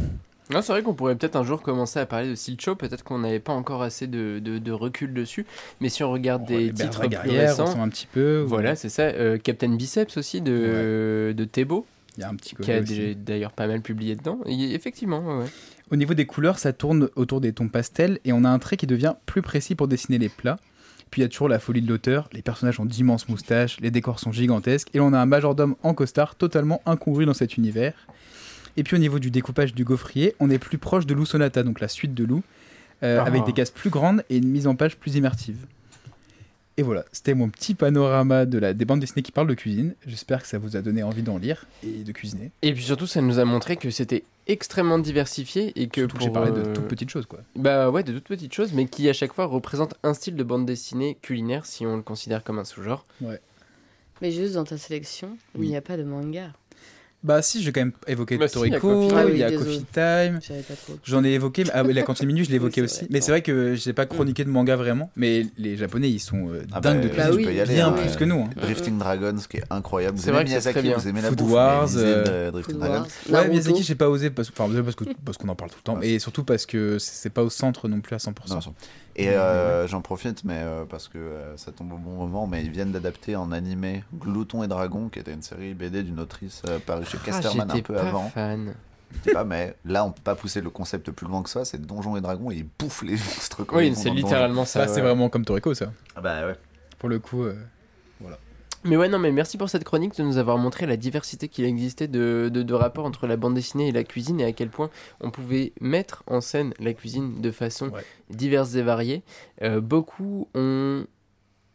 Non, 0.51 0.61
c'est 0.61 0.72
vrai 0.72 0.82
qu'on 0.82 0.92
pourrait 0.95 1.14
peut-être 1.16 1.36
un 1.36 1.45
jour 1.45 1.62
commencer 1.62 1.99
à 1.99 2.05
parler 2.07 2.28
de 2.28 2.34
Silcho, 2.34 2.74
peut-être 2.76 3.03
qu'on 3.03 3.18
n'avait 3.20 3.40
pas 3.40 3.53
encore 3.55 3.82
assez 3.82 4.07
de, 4.07 4.38
de- 4.40 4.59
de 4.59 4.72
recul 4.72 5.14
dessus, 5.14 5.47
mais 5.80 5.88
si 5.88 6.03
on 6.05 6.12
regarde 6.12 6.45
des 6.45 6.70
titres 6.72 7.01
plus 7.09 7.30
récents, 7.30 7.80
un 7.80 7.88
petit 7.88 8.07
peu. 8.07 8.42
ou- 8.45 8.49
voilà, 8.49 8.76
c'est 8.76 8.90
ça, 8.90 9.05
euh, 9.05 9.38
Captain 9.38 9.74
Biceps 9.74 10.16
aussi 10.18 10.42
de, 10.42 11.32
de 11.34 11.45
Thébault, 11.45 11.86
Il 12.18 12.20
y 12.20 12.24
a 12.24 12.28
un 12.28 12.34
petit 12.34 12.55
qui 12.57 12.70
a 12.70 12.80
d'ailleurs 13.14 13.53
pas 13.53 13.66
mal 13.66 13.80
publié 13.80 14.16
dedans, 14.16 14.38
Et 14.47 14.74
effectivement, 14.74 15.20
ouais, 15.20 15.45
ouais. 15.45 15.51
Au 15.90 15.97
niveau 15.97 16.12
des 16.14 16.26
couleurs, 16.26 16.59
ça 16.59 16.72
tourne 16.72 17.09
autour 17.16 17.40
des 17.40 17.53
tons 17.53 17.68
pastels 17.68 18.18
et 18.24 18.32
on 18.32 18.45
a 18.45 18.49
un 18.49 18.59
trait 18.59 18.76
qui 18.76 18.86
devient 18.86 19.14
plus 19.26 19.42
précis 19.42 19.74
pour 19.74 19.88
dessiner 19.88 20.18
les 20.18 20.28
plats. 20.28 20.59
Puis 21.11 21.20
il 21.20 21.24
y 21.24 21.26
a 21.26 21.28
toujours 21.28 21.49
la 21.49 21.59
folie 21.59 21.80
de 21.82 21.88
l'auteur, 21.88 22.28
les 22.32 22.42
personnages 22.42 22.80
ont 22.80 22.84
d'immenses 22.86 23.28
moustaches, 23.28 23.78
les 23.80 23.90
décors 23.90 24.18
sont 24.18 24.32
gigantesques 24.32 24.88
et 24.95 24.99
l'on 24.99 25.12
a 25.12 25.18
un 25.18 25.26
majordome 25.26 25.76
en 25.82 25.95
costard 25.95 26.34
totalement 26.34 26.80
incongru 26.86 27.24
dans 27.26 27.34
cet 27.34 27.57
univers. 27.57 27.95
Et 28.77 28.83
puis 28.83 28.97
au 28.97 28.99
niveau 28.99 29.18
du 29.18 29.31
découpage 29.31 29.75
du 29.75 29.85
gaufrier, 29.85 30.35
on 30.41 30.51
est 30.51 30.59
plus 30.59 30.79
proche 30.79 31.07
de 31.07 31.14
Lou 31.14 31.25
Sonata, 31.27 31.62
donc 31.62 31.81
la 31.81 31.89
suite 31.89 32.14
de 32.14 32.25
Lou, 32.25 32.43
euh, 33.03 33.18
Ah. 33.20 33.25
avec 33.27 33.45
des 33.45 33.53
cases 33.53 33.70
plus 33.70 33.91
grandes 33.91 34.25
et 34.31 34.37
une 34.39 34.49
mise 34.49 34.66
en 34.66 34.75
page 34.75 34.97
plus 34.97 35.14
immersive. 35.16 35.57
Et 36.77 36.83
voilà, 36.83 37.05
c'était 37.12 37.35
mon 37.35 37.49
petit 37.51 37.75
panorama 37.75 38.47
de 38.47 38.59
la, 38.59 38.72
des 38.75 38.85
bandes 38.85 38.99
dessinées 38.99 39.22
qui 39.22 39.31
parlent 39.31 39.47
de 39.47 39.55
cuisine. 39.55 39.95
J'espère 40.09 40.43
que 40.43 40.49
ça 40.49 40.59
vous 40.59 40.75
a 40.77 40.83
donné 40.83 41.05
envie 41.05 41.22
d'en 41.22 41.39
lire 41.39 41.66
et 41.85 42.03
de 42.03 42.11
cuisiner. 42.11 42.51
Et 42.62 42.72
puis 42.75 42.83
surtout, 42.83 43.07
ça 43.07 43.20
nous 43.22 43.39
a 43.39 43.45
montré 43.45 43.77
que 43.77 43.91
c'était 43.91 44.25
extrêmement 44.49 44.99
diversifié 44.99 45.72
et 45.81 45.87
que 45.87 46.01
Surtout 46.01 46.14
que 46.14 46.18
pour 46.18 46.27
j'ai 46.27 46.33
parlé 46.33 46.51
de 46.51 46.68
euh, 46.68 46.75
toutes 46.75 46.89
petites 46.89 47.11
choses, 47.11 47.27
quoi. 47.27 47.39
Bah 47.55 47.91
ouais, 47.91 48.03
de 48.03 48.12
toutes 48.12 48.25
petites 48.27 48.53
choses, 48.53 48.72
mais 48.72 48.87
qui 48.87 49.09
à 49.09 49.12
chaque 49.12 49.33
fois 49.35 49.45
représentent 49.45 49.95
un 50.03 50.14
style 50.14 50.35
de 50.35 50.43
bande 50.43 50.66
dessinée 50.66 51.16
culinaire 51.22 51.64
si 51.64 51.87
on 51.87 51.95
le 51.95 52.03
considère 52.03 52.43
comme 52.43 52.59
un 52.59 52.64
sous-genre. 52.64 53.07
Mais 54.20 54.33
juste 54.33 54.55
dans 54.55 54.64
ta 54.64 54.77
sélection, 54.77 55.37
il 55.55 55.62
n'y 55.68 55.77
a 55.77 55.81
pas 55.81 55.97
de 55.97 56.03
manga. 56.03 56.53
Bah 57.25 57.41
si, 57.41 57.62
j'ai 57.62 57.72
quand 57.72 57.81
même 57.81 57.93
évoqué 58.07 58.37
Bah 58.37 58.49
si, 58.49 58.59
il 58.61 58.72
y 58.72 58.75
a 58.75 58.79
Toriko, 58.81 59.09
Coffee 59.09 59.25
Time. 59.25 59.31
il 59.33 59.39
y 59.39 59.43
a 59.43 59.47
Ah 59.47 59.53
Coffee. 59.53 59.85
Time. 59.93 60.41
Je. 60.43 60.93
J'en 61.11 61.25
ai 61.25 61.31
évoqué, 61.31 61.64
ah 61.72 61.83
oui, 61.83 61.95
la 61.95 62.03
cantine 62.03 62.27
minute, 62.27 62.45
je 62.45 62.51
l'ai 62.51 62.57
évoqué 62.62 62.83
aussi. 62.83 62.99
vrai. 63.01 63.09
Mais 63.11 63.20
c'est 63.22 63.33
vrai 63.33 63.41
que 63.41 63.75
j'ai 63.75 63.95
pas 63.95 64.05
chroniqué 64.05 64.45
de 64.45 64.51
manga 64.51 64.77
vraiment. 64.77 65.11
Mais 65.16 65.47
les 65.57 65.77
Japonais, 65.79 66.11
ils 66.11 66.18
sont 66.20 66.51
euh, 66.51 66.62
Ah 66.72 66.81
dingues 66.83 66.99
bah, 66.99 67.03
de 67.05 67.09
cuisine, 67.09 67.25
Bah 67.31 67.37
tu 67.39 67.43
peux 67.43 67.49
oui, 67.49 67.57
y 67.57 67.61
aller, 67.61 67.75
bien 67.75 67.89
hein, 67.89 67.93
plus 67.93 68.11
euh, 68.12 68.14
que 68.16 68.25
nous. 68.25 68.41
hein. 68.43 68.51
Drifting 68.61 68.99
Dragons, 68.99 69.39
ce 69.39 69.49
qui 69.49 69.57
est 69.57 69.64
incroyable. 69.70 70.18
C'est 70.18 70.27
Vous 70.31 70.35
vrai 70.37 70.45
Miyazaki, 70.45 70.83
bien. 70.83 70.97
vous 70.99 71.09
aimez 71.09 71.22
la 71.22 71.29
Food 71.31 71.39
bouffe, 71.39 71.53
Wars, 71.53 71.89
mais 71.95 72.03
euh, 72.03 72.47
de 72.47 72.51
Drifting 72.53 72.75
Food 72.75 72.85
Dragons. 72.85 73.07
Wars, 73.31 73.43
Ouais. 73.43 73.49
Miyazaki, 73.49 73.83
j'ai 73.83 73.95
pas 73.95 74.11
osé 74.11 74.29
parce, 74.31 74.51
enfin, 74.51 74.70
parce 74.83 74.95
que 74.97 75.05
parce 75.25 75.39
qu'on 75.39 75.49
en 75.49 75.55
parle 75.55 75.70
tout 75.70 75.79
le 75.79 75.85
temps, 75.85 76.01
et 76.03 76.18
surtout 76.18 76.45
parce 76.45 76.66
que 76.66 76.99
c'est 76.99 77.14
c'est 77.25 77.31
pas 77.31 77.43
au 77.43 77.49
centre 77.49 77.89
non 77.89 78.01
plus 78.03 78.14
à 78.14 78.18
100%. 78.18 78.33
Et 79.17 79.29
euh, 79.31 79.87
j'en 79.87 80.01
profite, 80.01 80.43
mais 80.45 80.59
euh, 80.59 80.85
parce 80.85 81.07
que 81.09 81.19
euh, 81.19 81.57
ça 81.57 81.71
tombe 81.71 81.93
au 81.93 81.97
bon 81.99 82.17
moment, 82.17 82.47
mais 82.49 82.65
ils 82.65 82.71
viennent 82.71 82.91
d'adapter 82.91 83.37
en 83.37 83.53
animé 83.53 84.03
Glouton 84.12 84.65
et 84.65 84.69
Dragon, 84.69 85.09
qui 85.09 85.21
était 85.21 85.33
une 85.33 85.43
série 85.43 85.73
BD 85.75 86.03
d'une 86.03 86.19
autrice 86.19 86.62
euh, 86.69 86.79
parue 86.85 87.05
chez 87.05 87.19
Casterman 87.19 87.69
un 87.71 87.71
Ah, 87.71 87.77
j'étais 87.77 87.83
peu 87.87 87.95
pas 87.95 88.01
avant. 88.09 88.29
fan. 88.31 88.75
Je 89.12 89.29
sais 89.29 89.33
pas, 89.33 89.45
mais 89.45 89.77
là 89.85 90.05
on 90.05 90.11
peut 90.11 90.23
pas 90.25 90.35
pousser 90.35 90.61
le 90.61 90.71
concept 90.71 91.12
plus 91.12 91.29
loin 91.29 91.45
que 91.45 91.49
ça. 91.51 91.65
C'est 91.65 91.81
Donjons 91.81 92.17
et 92.17 92.21
Dragons 92.21 92.51
et 92.51 92.57
ils 92.57 92.67
bouffent 92.79 93.03
les 93.05 93.12
monstres. 93.12 93.65
Oui, 93.73 93.95
c'est 93.95 94.11
littéralement 94.11 94.65
ça. 94.65 94.89
C'est 94.89 95.01
vraiment 95.01 95.29
comme 95.29 95.45
Toriko, 95.45 95.73
ça. 95.75 95.93
Ah 96.17 96.21
bah 96.21 96.47
ouais. 96.47 96.57
Pour 96.99 97.09
le 97.09 97.21
coup, 97.21 97.45
euh, 97.45 97.55
Mais 98.85 98.97
ouais, 98.97 99.09
non, 99.09 99.18
mais 99.18 99.32
merci 99.32 99.57
pour 99.57 99.68
cette 99.70 99.85
chronique 99.85 100.16
de 100.16 100.22
nous 100.22 100.37
avoir 100.37 100.59
montré 100.59 100.85
la 100.87 100.97
diversité 100.97 101.49
qu'il 101.49 101.64
existait 101.64 102.07
de, 102.09 102.51
de, 102.53 102.62
de 102.62 102.74
rapports 102.74 103.07
entre 103.07 103.26
la 103.26 103.37
bande 103.37 103.55
dessinée 103.55 103.89
et 103.89 103.93
la 103.93 104.05
cuisine 104.05 104.41
et 104.41 104.45
à 104.45 104.53
quel 104.53 104.68
point 104.68 104.91
on 105.20 105.30
pouvait 105.30 105.72
mettre 105.80 106.22
en 106.26 106.41
scène 106.41 106.74
la 106.78 106.93
cuisine 106.93 107.41
de 107.41 107.51
façon 107.51 107.89
Ouais. 107.91 108.05
diverse 108.30 108.74
et 108.74 108.82
variée. 108.82 109.22
Euh, 109.62 109.80
beaucoup 109.80 110.49
ont 110.55 111.07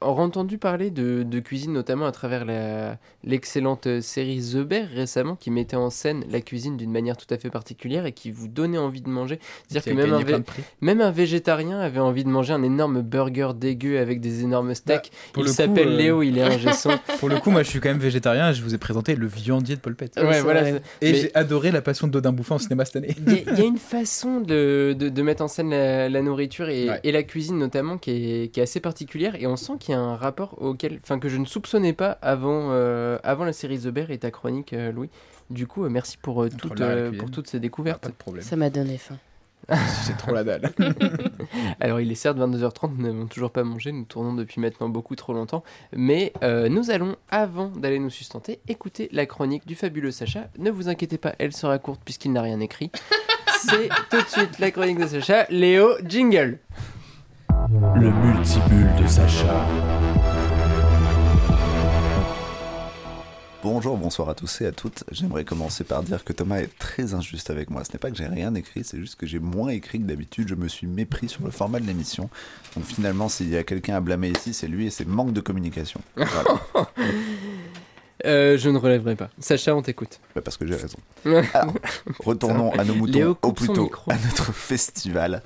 entendu 0.02 0.58
parler 0.58 0.92
de, 0.92 1.24
de 1.24 1.40
cuisine, 1.40 1.74
notamment 1.74 2.06
à 2.06 2.12
travers 2.12 2.46
la- 2.46 2.98
l'excellente 3.26 4.00
série 4.02 4.40
The 4.54 4.58
Bear 4.60 4.88
récemment, 4.94 5.36
qui 5.36 5.52
mettait 5.52 5.76
en 5.76 5.90
scène 5.90 6.24
la 6.30 6.40
cuisine 6.42 6.78
d'une 6.78 6.92
manière 6.92 7.18
tout 7.18 7.26
à 7.34 7.38
fait 7.38 7.50
particulière 7.50 8.06
et 8.06 8.12
qui 8.14 8.32
vous 8.32 8.48
donnait 8.48 8.78
envie 8.78 9.02
de 9.02 9.10
manger. 9.10 9.40
C'est-à-dire 9.68 9.94
que 9.94 10.00
a 10.00 10.06
même 10.06 10.14
un, 10.14 10.22
vé- 10.22 10.44
même 10.82 11.02
un 11.02 11.12
végétarien 11.12 11.80
avait 11.80 12.00
envie 12.00 12.24
de 12.24 12.30
manger 12.30 12.54
un 12.54 12.64
énorme 12.64 13.02
burger 13.02 13.50
dégueu 13.56 14.00
avec 14.00 14.22
des 14.22 14.42
énormes 14.44 14.74
steaks. 14.74 15.12
Pour 15.34 15.44
il 15.44 15.48
le 15.48 15.52
coup, 15.52 15.56
s'appelle 15.58 15.90
euh, 15.90 15.98
Léo, 15.98 16.24
il 16.24 16.38
est 16.38 16.44
un 16.44 16.58
gesson. 16.58 16.92
Pour 17.20 17.28
le 17.30 17.38
coup, 17.40 17.52
moi, 17.52 17.64
je 17.64 17.70
suis 17.70 17.80
quand 17.82 17.90
même 17.90 18.00
végétarien. 18.00 18.52
et 18.52 18.54
Je 18.54 18.64
vous 18.64 18.74
ai 18.74 18.78
présenté 18.78 19.16
le 19.16 19.28
viandier 19.28 19.76
de 19.76 19.82
ouais, 20.24 20.42
voilà. 20.42 20.64
c'est- 20.64 20.82
Et 21.02 21.12
mais- 21.12 21.14
j'ai 21.16 21.36
adoré 21.36 21.72
la 21.72 21.82
passion 21.82 22.08
de 22.08 22.12
Dodin 22.14 22.32
Bouffin 22.32 22.56
au 22.56 22.60
cinéma 22.60 22.86
cette 22.86 22.96
année. 22.98 23.16
Il 23.28 23.34
y, 23.34 23.36
a- 23.38 23.52
il 23.54 23.60
y 23.60 23.62
a 23.62 23.66
une 23.66 23.78
façon 23.78 24.40
de, 24.40 24.96
de, 24.98 25.10
de 25.10 25.22
mettre 25.22 25.44
en 25.44 25.48
scène 25.50 25.72
la, 25.72 26.08
la 26.10 26.22
nourriture 26.22 26.70
et, 26.70 26.90
Ouais. 26.90 27.00
et 27.04 27.12
la 27.12 27.24
cuisine 27.24 27.58
notamment 27.58 27.98
qui 27.98 28.12
est, 28.12 28.48
qui 28.54 28.60
est 28.62 28.64
assez 28.64 28.80
particulière 28.80 29.36
et 29.36 29.46
on 29.46 29.58
sent 29.58 29.74
qu'il 29.80 29.89
y 29.92 29.96
a 29.96 30.00
un 30.00 30.16
rapport 30.16 30.62
auquel, 30.62 31.00
enfin 31.02 31.20
que 31.20 31.30
je 31.30 31.38
ne 31.38 31.46
soupçonnais 31.46 31.94
pas 31.94 32.12
avant, 32.22 32.70
euh, 32.72 33.18
avant 33.24 33.44
la 33.46 33.54
série 33.54 33.80
The 33.80 33.88
Bear 33.88 34.12
et 34.12 34.18
ta 34.18 34.32
chronique 34.32 34.74
euh, 34.74 34.92
Louis. 34.92 35.10
Du 35.50 35.66
coup, 35.68 35.84
euh, 35.86 35.90
merci 35.90 36.18
pour, 36.18 36.44
euh, 36.44 36.50
toutes, 36.50 36.80
euh, 36.82 37.12
pour 37.18 37.32
toutes 37.32 37.48
ces 37.48 37.58
Ah, 37.58 37.60
découvertes. 37.62 38.02
pas 38.04 38.10
de 38.10 38.14
problème. 38.14 38.44
Ça 38.44 38.56
m'a 38.56 38.70
donné 38.70 38.98
faim. 38.98 39.18
J'ai 40.08 40.14
trop 40.14 40.34
la 40.34 40.44
dalle. 40.44 40.72
Alors 41.80 42.00
il 42.00 42.12
est 42.12 42.16
certes 42.16 42.38
22h30, 42.38 42.92
nous 42.98 43.04
n'avons 43.04 43.28
toujours 43.28 43.52
pas 43.52 43.64
mangé, 43.64 43.92
nous 43.92 44.06
tournons 44.06 44.34
depuis 44.34 44.60
maintenant 44.62 44.90
beaucoup 44.90 45.16
trop 45.16 45.34
longtemps, 45.34 45.64
mais 45.96 46.34
euh, 46.44 46.70
nous 46.70 46.90
allons, 46.92 47.16
avant 47.30 47.68
d'aller 47.68 48.00
nous 48.00 48.10
sustenter, 48.10 48.60
écouter 48.68 49.10
la 49.12 49.26
chronique 49.28 49.68
du 49.68 49.76
fabuleux 49.76 50.12
Sacha. 50.12 50.48
Ne 50.58 50.72
vous 50.72 50.90
inquiétez 50.90 51.18
pas, 51.20 51.36
elle 51.38 51.54
sera 51.54 51.78
courte 51.78 52.02
puisqu'il 52.04 52.32
n'a 52.32 52.42
rien 52.42 52.60
écrit. 52.62 52.90
C'est 53.60 53.90
tout 54.10 54.22
de 54.22 54.28
suite 54.28 54.58
la 54.60 54.72
chronique 54.72 55.00
de 55.00 55.06
Sacha. 55.08 55.46
Léo, 55.50 55.90
jingle 56.06 56.60
Le 57.68 58.10
multibulle 58.12 58.90
de 59.02 59.06
Sacha. 59.08 59.66
Bonjour, 63.62 63.98
bonsoir 63.98 64.30
à 64.30 64.34
tous 64.34 64.62
et 64.62 64.66
à 64.68 64.72
toutes. 64.72 65.04
J'aimerais 65.12 65.44
commencer 65.44 65.84
par 65.84 66.02
dire 66.02 66.24
que 66.24 66.32
Thomas 66.32 66.60
est 66.60 66.70
très 66.80 67.14
injuste 67.14 67.50
avec 67.50 67.70
moi. 67.70 67.84
Ce 67.84 67.92
n'est 67.92 68.00
pas 68.00 68.10
que 68.12 68.16
j'ai 68.16 68.28
rien 68.28 68.56
écrit, 68.56 68.86
c'est 68.86 68.98
juste 68.98 69.16
que 69.18 69.26
j'ai 69.26 69.40
moins 69.40 69.70
écrit 69.70 70.00
que 70.00 70.06
d'habitude. 70.06 70.48
Je 70.48 70.56
me 70.56 70.70
suis 70.70 70.88
mépris 70.88 71.28
sur 71.28 71.44
le 71.44 71.52
format 71.52 71.82
de 71.82 71.86
l'émission. 71.86 72.30
Donc 72.78 72.86
finalement, 72.86 73.28
s'il 73.28 73.50
y 73.50 73.58
a 73.58 73.64
quelqu'un 73.64 73.96
à 73.96 74.00
blâmer 74.00 74.30
ici, 74.30 74.54
c'est 74.54 74.68
lui 74.68 74.88
et 74.88 74.90
ses 74.90 75.06
manques 75.06 75.34
de 75.34 75.42
communication. 75.42 76.00
Voilà. 76.16 76.88
Euh, 78.26 78.58
Je 78.58 78.70
ne 78.70 78.78
relèverai 78.78 79.16
pas. 79.16 79.30
Sacha, 79.40 79.74
on 79.74 79.82
t'écoute. 79.82 80.20
Bah, 80.36 80.42
parce 80.42 80.58
que 80.58 80.68
j'ai 80.68 80.76
raison. 80.76 80.98
Alors, 81.54 81.74
retournons 82.20 82.72
à 82.74 82.84
nos 82.84 82.94
moutons, 82.94 83.14
Léo 83.14 83.38
son 83.42 83.54
plutôt 83.54 83.90
à 84.10 84.16
notre 84.16 84.52
festival. 84.54 85.42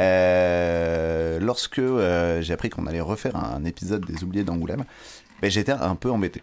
Euh, 0.00 1.38
lorsque 1.40 1.78
euh, 1.78 2.40
j'ai 2.40 2.52
appris 2.52 2.70
qu'on 2.70 2.86
allait 2.86 3.00
refaire 3.00 3.36
un 3.36 3.64
épisode 3.64 4.04
des 4.06 4.24
Oubliés 4.24 4.44
d'Angoulême, 4.44 4.84
ben, 5.42 5.50
j'étais 5.50 5.72
un 5.72 5.94
peu 5.94 6.10
embêté. 6.10 6.42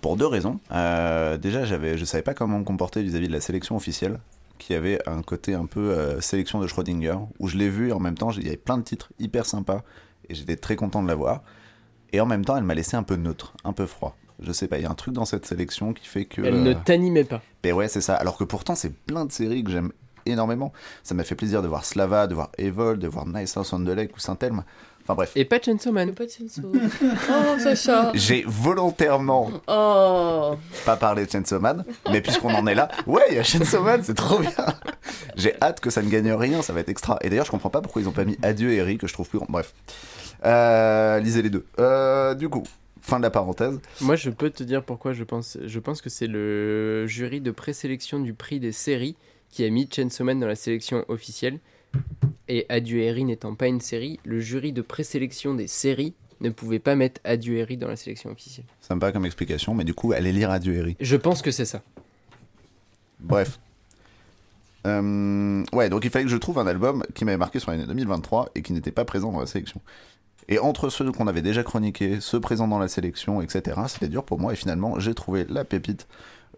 Pour 0.00 0.16
deux 0.16 0.26
raisons. 0.26 0.60
Euh, 0.72 1.36
déjà, 1.36 1.64
j'avais, 1.64 1.96
je 1.96 2.04
savais 2.04 2.22
pas 2.22 2.34
comment 2.34 2.58
me 2.58 2.64
comporter 2.64 3.02
vis-à-vis 3.02 3.28
de 3.28 3.32
la 3.32 3.40
sélection 3.40 3.76
officielle, 3.76 4.18
qui 4.58 4.74
avait 4.74 5.00
un 5.08 5.22
côté 5.22 5.54
un 5.54 5.66
peu 5.66 5.90
euh, 5.90 6.20
sélection 6.20 6.60
de 6.60 6.66
Schrödinger, 6.66 7.16
où 7.38 7.48
je 7.48 7.56
l'ai 7.56 7.68
vu 7.68 7.88
et 7.88 7.92
en 7.92 8.00
même 8.00 8.16
temps, 8.16 8.30
il 8.32 8.44
y 8.44 8.48
avait 8.48 8.56
plein 8.56 8.78
de 8.78 8.82
titres 8.82 9.12
hyper 9.18 9.46
sympas 9.46 9.82
et 10.28 10.34
j'étais 10.34 10.56
très 10.56 10.76
content 10.76 11.02
de 11.02 11.08
l'avoir. 11.08 11.42
Et 12.12 12.20
en 12.20 12.26
même 12.26 12.44
temps, 12.44 12.56
elle 12.56 12.64
m'a 12.64 12.74
laissé 12.74 12.96
un 12.96 13.02
peu 13.02 13.16
neutre, 13.16 13.54
un 13.64 13.72
peu 13.72 13.86
froid. 13.86 14.16
Je 14.40 14.52
sais 14.52 14.68
pas, 14.68 14.78
il 14.78 14.82
y 14.82 14.86
a 14.86 14.90
un 14.90 14.94
truc 14.94 15.14
dans 15.14 15.24
cette 15.24 15.46
sélection 15.46 15.92
qui 15.92 16.06
fait 16.06 16.26
que. 16.26 16.42
Elle 16.42 16.62
ne 16.62 16.72
t'animait 16.72 17.24
pas. 17.24 17.42
mais 17.64 17.72
ouais, 17.72 17.88
c'est 17.88 18.00
ça. 18.00 18.14
Alors 18.14 18.36
que 18.36 18.44
pourtant, 18.44 18.74
c'est 18.74 18.94
plein 18.94 19.24
de 19.24 19.32
séries 19.32 19.64
que 19.64 19.70
j'aime 19.70 19.92
énormément. 20.26 20.72
Ça 21.02 21.14
m'a 21.14 21.24
fait 21.24 21.34
plaisir 21.34 21.62
de 21.62 21.68
voir 21.68 21.84
Slava, 21.84 22.26
de 22.26 22.34
voir 22.34 22.50
Evol, 22.58 22.98
de 22.98 23.08
voir 23.08 23.26
Nice 23.26 23.56
House 23.56 23.72
on 23.72 23.84
the 23.84 23.88
Lake 23.88 24.14
ou 24.16 24.20
Saint-Elme. 24.20 24.62
Enfin 25.04 25.14
bref. 25.14 25.30
Et 25.36 25.44
pas 25.44 25.60
Chainsaw 25.60 25.92
Man. 25.92 26.12
pas 26.14 26.26
de 26.26 26.30
Chainsaw. 26.30 26.72
Oh, 26.74 27.58
Sacha. 27.60 28.10
J'ai 28.14 28.42
volontairement 28.46 29.50
Oh. 29.68 30.56
pas 30.84 30.96
parlé 30.96 31.24
de 31.26 31.30
Chainsaw 31.30 31.60
Man, 31.60 31.84
mais 32.10 32.20
puisqu'on 32.20 32.52
en 32.52 32.66
est 32.66 32.74
là, 32.74 32.88
ouais, 33.06 33.22
il 33.30 33.36
y 33.36 33.38
a 33.38 33.44
Chainsaw 33.44 33.82
Man, 33.82 34.00
c'est 34.02 34.14
trop 34.14 34.38
bien. 34.40 34.50
J'ai 35.36 35.54
hâte 35.62 35.78
que 35.80 35.90
ça 35.90 36.02
ne 36.02 36.08
gagne 36.10 36.32
rien, 36.32 36.60
ça 36.62 36.72
va 36.72 36.80
être 36.80 36.88
extra. 36.88 37.18
Et 37.22 37.28
d'ailleurs, 37.30 37.44
je 37.46 37.52
comprends 37.52 37.70
pas 37.70 37.80
pourquoi 37.82 38.02
ils 38.02 38.08
ont 38.08 38.12
pas 38.12 38.24
mis 38.24 38.36
Adieu 38.42 38.72
Eric, 38.72 39.00
que 39.00 39.06
je 39.06 39.12
trouve 39.12 39.28
plus 39.28 39.38
grand. 39.38 39.46
Bref. 39.48 39.74
Euh, 40.44 41.20
lisez 41.20 41.42
les 41.42 41.50
deux. 41.50 41.64
Euh, 41.78 42.34
du 42.34 42.48
coup, 42.48 42.64
fin 43.00 43.18
de 43.18 43.22
la 43.22 43.30
parenthèse. 43.30 43.78
Moi, 44.00 44.16
je 44.16 44.30
peux 44.30 44.50
te 44.50 44.62
dire 44.64 44.82
pourquoi 44.82 45.12
je 45.12 45.22
pense. 45.24 45.56
Je 45.64 45.78
pense 45.78 46.02
que 46.02 46.10
c'est 46.10 46.26
le 46.26 47.06
jury 47.06 47.40
de 47.40 47.50
présélection 47.52 48.18
du 48.20 48.34
prix 48.34 48.58
des 48.60 48.72
séries 48.72 49.16
qui 49.50 49.64
a 49.64 49.70
mis 49.70 49.88
Chainsaw 49.90 50.24
Man 50.24 50.40
dans 50.40 50.46
la 50.46 50.56
sélection 50.56 51.04
officielle. 51.08 51.58
Et 52.48 52.66
Adieu 52.68 53.08
Harry 53.08 53.24
n'étant 53.24 53.54
pas 53.54 53.66
une 53.66 53.80
série, 53.80 54.20
le 54.24 54.40
jury 54.40 54.72
de 54.72 54.82
présélection 54.82 55.54
des 55.54 55.66
séries 55.66 56.14
ne 56.40 56.50
pouvait 56.50 56.78
pas 56.78 56.94
mettre 56.94 57.20
Adieu 57.24 57.60
Harry 57.60 57.76
dans 57.76 57.88
la 57.88 57.96
sélection 57.96 58.30
officielle. 58.30 58.66
Sympa 58.80 59.10
comme 59.10 59.26
explication, 59.26 59.74
mais 59.74 59.84
du 59.84 59.94
coup, 59.94 60.12
allez 60.12 60.32
lire 60.32 60.50
Adieu 60.50 60.74
Eric. 60.74 60.98
Je 61.00 61.16
pense 61.16 61.42
que 61.42 61.50
c'est 61.50 61.64
ça. 61.64 61.82
Bref. 63.20 63.58
Euh, 64.86 65.64
ouais, 65.72 65.88
donc 65.88 66.04
il 66.04 66.10
fallait 66.10 66.26
que 66.26 66.30
je 66.30 66.36
trouve 66.36 66.58
un 66.58 66.66
album 66.66 67.02
qui 67.14 67.24
m'avait 67.24 67.38
marqué 67.38 67.58
sur 67.58 67.72
l'année 67.72 67.86
2023 67.86 68.50
et 68.54 68.62
qui 68.62 68.72
n'était 68.72 68.92
pas 68.92 69.04
présent 69.04 69.32
dans 69.32 69.40
la 69.40 69.46
sélection. 69.46 69.80
Et 70.48 70.60
entre 70.60 70.90
ceux 70.90 71.10
qu'on 71.10 71.26
avait 71.26 71.42
déjà 71.42 71.64
chroniqués, 71.64 72.20
ceux 72.20 72.38
présents 72.38 72.68
dans 72.68 72.78
la 72.78 72.86
sélection, 72.86 73.42
etc., 73.42 73.80
c'était 73.88 74.08
dur 74.08 74.22
pour 74.22 74.38
moi. 74.38 74.52
Et 74.52 74.56
finalement, 74.56 75.00
j'ai 75.00 75.14
trouvé 75.14 75.44
la 75.48 75.64
pépite 75.64 76.06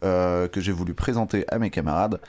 euh, 0.04 0.46
que 0.46 0.60
j'ai 0.60 0.72
voulu 0.72 0.92
présenter 0.92 1.44
à 1.48 1.58
mes 1.58 1.70
camarades. 1.70 2.20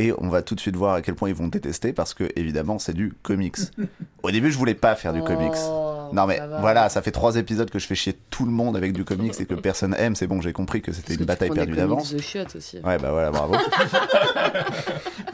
Et 0.00 0.14
on 0.16 0.30
va 0.30 0.40
tout 0.40 0.54
de 0.54 0.60
suite 0.60 0.76
voir 0.76 0.94
à 0.94 1.02
quel 1.02 1.14
point 1.14 1.28
ils 1.28 1.34
vont 1.34 1.48
détester 1.48 1.92
parce 1.92 2.14
que, 2.14 2.24
évidemment, 2.34 2.78
c'est 2.78 2.94
du 2.94 3.12
comics. 3.22 3.58
Au 4.22 4.30
début, 4.30 4.50
je 4.50 4.56
voulais 4.56 4.72
pas 4.72 4.94
faire 4.94 5.12
du 5.12 5.22
comics. 5.22 5.52
Oh, 5.68 6.08
Non 6.14 6.26
mais 6.26 6.38
ça 6.38 6.46
voilà, 6.60 6.88
ça 6.88 7.02
fait 7.02 7.10
trois 7.10 7.36
épisodes 7.36 7.68
que 7.68 7.78
je 7.78 7.86
fais 7.86 7.94
chier 7.94 8.16
tout 8.30 8.46
le 8.46 8.50
monde 8.50 8.78
avec 8.78 8.94
du 8.94 9.04
comics 9.04 9.38
et 9.38 9.44
que 9.44 9.52
personne 9.52 9.94
aime. 9.98 10.16
C'est 10.16 10.26
bon, 10.26 10.40
j'ai 10.40 10.54
compris 10.54 10.80
que 10.80 10.90
c'était 10.92 11.16
que 11.16 11.20
une 11.20 11.26
bataille 11.26 11.50
perdue 11.50 11.72
comics 11.72 11.76
d'avance. 11.76 12.14
de 12.14 12.18
chiottes 12.18 12.56
aussi. 12.56 12.78
Ouais, 12.78 12.96
bah 12.96 13.10
voilà, 13.10 13.30
bravo. 13.30 13.56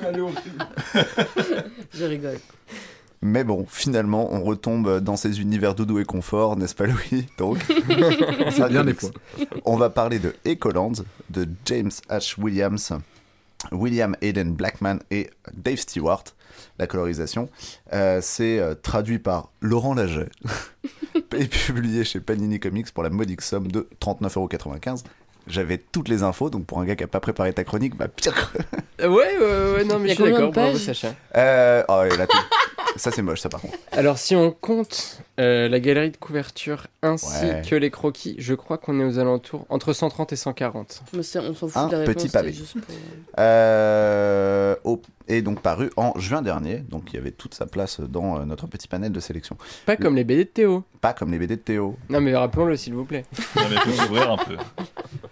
Je 1.94 2.04
rigole. 2.04 2.38
Mais 3.22 3.44
bon, 3.44 3.66
finalement, 3.68 4.32
on 4.32 4.42
retombe 4.42 4.98
dans 5.00 5.16
ces 5.16 5.40
univers 5.40 5.76
doudou 5.76 6.00
et 6.00 6.04
confort, 6.04 6.56
n'est-ce 6.56 6.74
pas 6.74 6.86
Louis? 6.86 7.26
Donc, 7.38 7.58
ça 8.50 8.68
bien 8.68 8.84
des 8.84 8.94
comics. 8.94 9.16
On 9.64 9.76
va 9.76 9.90
parler 9.90 10.18
de 10.18 10.34
Ecoland, 10.44 10.92
de 11.30 11.48
James 11.64 11.92
H. 12.10 12.34
Williams, 12.40 12.92
William 13.72 14.14
Aiden 14.20 14.52
Blackman 14.54 14.98
et 15.10 15.30
Dave 15.54 15.76
Stewart. 15.76 16.24
La 16.78 16.86
colorisation, 16.86 17.48
Euh, 17.92 18.20
c'est 18.22 18.58
euh, 18.58 18.74
traduit 18.74 19.18
par 19.18 19.50
Laurent 19.60 19.94
Laget 19.94 20.28
et 21.36 21.46
publié 21.46 22.04
chez 22.04 22.20
Panini 22.20 22.58
Comics 22.60 22.90
pour 22.92 23.02
la 23.02 23.10
modique 23.10 23.42
somme 23.42 23.70
de 23.70 23.88
39,95€. 24.00 25.04
J'avais 25.48 25.78
toutes 25.78 26.08
les 26.08 26.22
infos, 26.22 26.50
donc 26.50 26.66
pour 26.66 26.80
un 26.80 26.84
gars 26.84 26.96
qui 26.96 27.04
a 27.04 27.06
pas 27.06 27.20
préparé 27.20 27.52
ta 27.52 27.62
chronique, 27.62 27.96
bah 27.96 28.08
pire. 28.08 28.52
Ouais, 28.98 29.08
ouais, 29.08 29.38
ouais, 29.38 29.84
non, 29.84 29.98
Il 29.98 30.00
y 30.00 30.04
mais 30.04 30.10
a 30.10 30.14
je 30.14 30.22
suis 30.22 30.32
d'accord, 30.32 30.50
bravo 30.50 30.76
Sacha. 30.78 31.14
Euh, 31.36 31.84
oh, 31.88 32.02
et 32.10 32.16
là, 32.16 32.26
tout- 32.26 32.36
ça 32.98 33.10
c'est 33.10 33.22
moche, 33.22 33.40
ça 33.40 33.48
par 33.48 33.60
contre. 33.60 33.76
Alors, 33.92 34.18
si 34.18 34.34
on 34.36 34.50
compte 34.50 35.20
euh, 35.38 35.68
la 35.68 35.80
galerie 35.80 36.10
de 36.10 36.16
couverture 36.16 36.86
ainsi 37.02 37.44
Ouais. 37.46 37.62
que 37.68 37.74
les 37.76 37.90
croquis, 37.90 38.34
je 38.38 38.54
crois 38.54 38.78
qu'on 38.78 38.98
est 39.00 39.04
aux 39.04 39.18
alentours 39.18 39.66
entre 39.68 39.92
130 39.92 40.32
et 40.32 40.36
140. 40.36 41.02
Mais 41.14 41.22
c'est- 41.22 41.38
on 41.38 41.54
s'en 41.54 41.68
fout 41.68 41.76
Un 41.76 41.86
de 41.88 41.92
la 41.92 41.98
réponse. 42.00 42.14
petit 42.14 42.28
pavé. 42.28 42.52
c'était 42.52 42.58
juste 42.58 42.80
pour- 42.80 42.94
Euh, 43.38 44.76
au- 44.84 45.00
et 45.28 45.42
donc 45.42 45.60
paru 45.60 45.90
en 45.96 46.18
juin 46.18 46.42
dernier, 46.42 46.76
donc 46.78 47.12
il 47.12 47.16
y 47.16 47.18
avait 47.18 47.30
toute 47.32 47.54
sa 47.54 47.66
place 47.66 48.00
dans 48.00 48.38
euh, 48.40 48.44
notre 48.44 48.66
petit 48.66 48.88
panel 48.88 49.12
de 49.12 49.20
sélection. 49.20 49.56
Pas 49.84 49.96
comme 49.96 50.16
les 50.16 50.24
BD 50.24 50.44
de 50.44 50.48
Théo. 50.50 50.84
Pas 51.00 51.12
comme 51.12 51.30
les 51.32 51.38
BD 51.38 51.56
de 51.56 51.60
Théo. 51.60 51.96
Non, 52.08 52.20
mais 52.20 52.34
rappelons-le, 52.36 52.76
s'il 52.76 52.94
vous 52.94 53.04
plaît. 53.04 53.24
Non, 53.56 53.62
mais 53.70 53.76
faut 53.76 54.02
s'ouvrir 54.02 54.30
un 54.32 54.36
peu. 54.38 54.56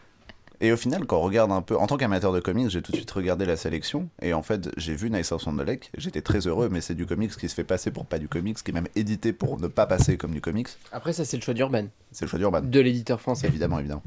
Et 0.61 0.73
au 0.73 0.77
final, 0.77 1.05
quand 1.07 1.19
on 1.19 1.23
regarde 1.23 1.51
un 1.53 1.63
peu, 1.63 1.77
en 1.77 1.87
tant 1.87 1.97
qu'amateur 1.97 2.33
de 2.33 2.41
comics, 2.41 2.69
j'ai 2.71 2.81
tout 2.81 2.93
de 2.93 2.97
suite 2.97 3.11
regardé 3.11 3.45
la 3.45 3.57
sélection. 3.57 4.09
Et 4.23 4.33
en 4.35 4.43
fait, 4.43 4.71
j'ai 4.77 4.95
vu 4.95 5.11
Nice 5.11 5.29
the 5.31 5.67
Lake. 5.67 5.91
J'étais 5.99 6.23
très 6.23 6.47
heureux, 6.47 6.69
mais 6.71 6.81
c'est 6.81 6.95
du 6.95 7.07
comics 7.07 7.37
qui 7.37 7.49
se 7.49 7.55
fait 7.55 7.65
passer 7.65 7.91
pour 7.91 8.07
pas 8.07 8.19
du 8.19 8.29
comics, 8.29 8.57
qui 8.63 8.71
est 8.71 8.75
même 8.75 8.89
édité 8.95 9.33
pour 9.33 9.61
ne 9.61 9.67
pas 9.67 9.87
passer 9.87 10.17
comme 10.17 10.31
du 10.33 10.41
comics. 10.41 10.69
Après, 10.93 11.13
ça, 11.13 11.25
c'est 11.25 11.37
le 11.37 11.43
choix 11.43 11.55
d'Urban, 11.55 11.87
C'est 12.13 12.25
le 12.25 12.29
choix 12.31 12.39
d'Urban. 12.39 12.61
de 12.63 12.81
l'éditeur 12.81 13.21
français. 13.21 13.47
Évidemment, 13.49 13.79
évidemment. 13.79 14.03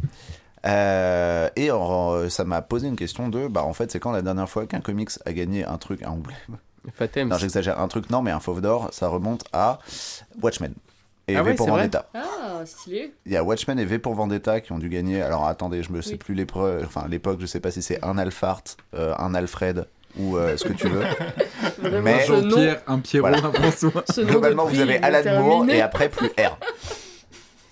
Euh, 0.65 1.49
et 1.55 1.69
en- 1.71 2.29
ça 2.29 2.43
m'a 2.43 2.61
posé 2.61 2.87
une 2.87 2.95
question 2.95 3.29
de, 3.29 3.47
bah 3.47 3.63
en 3.63 3.73
fait, 3.73 3.91
c'est 3.91 3.99
quand 3.99 4.11
la 4.11 4.21
dernière 4.21 4.49
fois 4.49 4.65
qu'un 4.65 4.81
comics 4.81 5.11
a 5.25 5.33
gagné 5.33 5.63
un 5.65 5.77
truc, 5.77 6.01
un 6.03 6.09
emblème 6.09 6.37
Fatem. 6.93 7.27
Non, 7.29 7.37
j'exagère, 7.37 7.79
un 7.79 7.87
truc, 7.89 8.09
non, 8.09 8.21
mais 8.21 8.31
un 8.31 8.39
fauve 8.39 8.61
d'or, 8.61 8.89
ça 8.93 9.07
remonte 9.09 9.43
à 9.53 9.79
Watchmen. 10.41 10.73
Et 11.29 11.35
Ah 11.35 11.43
V 11.43 11.49
ouais, 11.51 11.55
pour 11.55 11.67
Vendetta. 11.67 12.09
Ah, 12.13 12.65
stylé. 12.65 13.11
Il 13.25 13.31
y 13.33 13.37
a 13.37 13.43
Watchmen 13.43 13.77
et 13.79 13.85
V 13.85 13.99
pour 13.99 14.13
Vendetta 14.15 14.61
qui 14.61 14.71
ont 14.71 14.79
dû 14.79 14.87
gagner. 14.89 15.21
Alors 15.21 15.45
attendez, 15.45 15.83
je 15.83 15.91
me 15.91 16.01
sais 16.01 16.11
Oui. 16.11 16.17
plus 16.17 16.33
l'épreuve, 16.35 16.83
enfin 16.85 17.05
l'époque, 17.09 17.39
je 17.41 17.45
sais 17.45 17.59
pas 17.59 17.69
si 17.71 17.81
c'est 17.81 18.03
un 18.03 18.17
Alphard, 18.17 18.61
euh, 18.95 19.13
un 19.17 19.35
Alfred 19.35 19.87
ou 20.17 20.37
euh, 20.37 20.55
ce 20.55 20.63
que 20.63 20.73
tu 20.73 20.87
veux. 20.87 21.03
Vraiment, 21.79 22.01
Mais- 22.01 22.27
nom, 22.29 22.49
Jean-Pierre, 22.49 22.81
un 22.87 22.99
Pierrot, 22.99 23.27
Voilà. 23.27 23.45
un 23.45 23.51
François. 23.51 24.03
Globalement, 24.23 24.65
vous 24.65 24.79
avez 24.79 24.97
Alan 25.03 25.41
Moore 25.43 25.69
et 25.69 25.81
après 25.81 26.07
plus 26.09 26.27
R. 26.39 26.57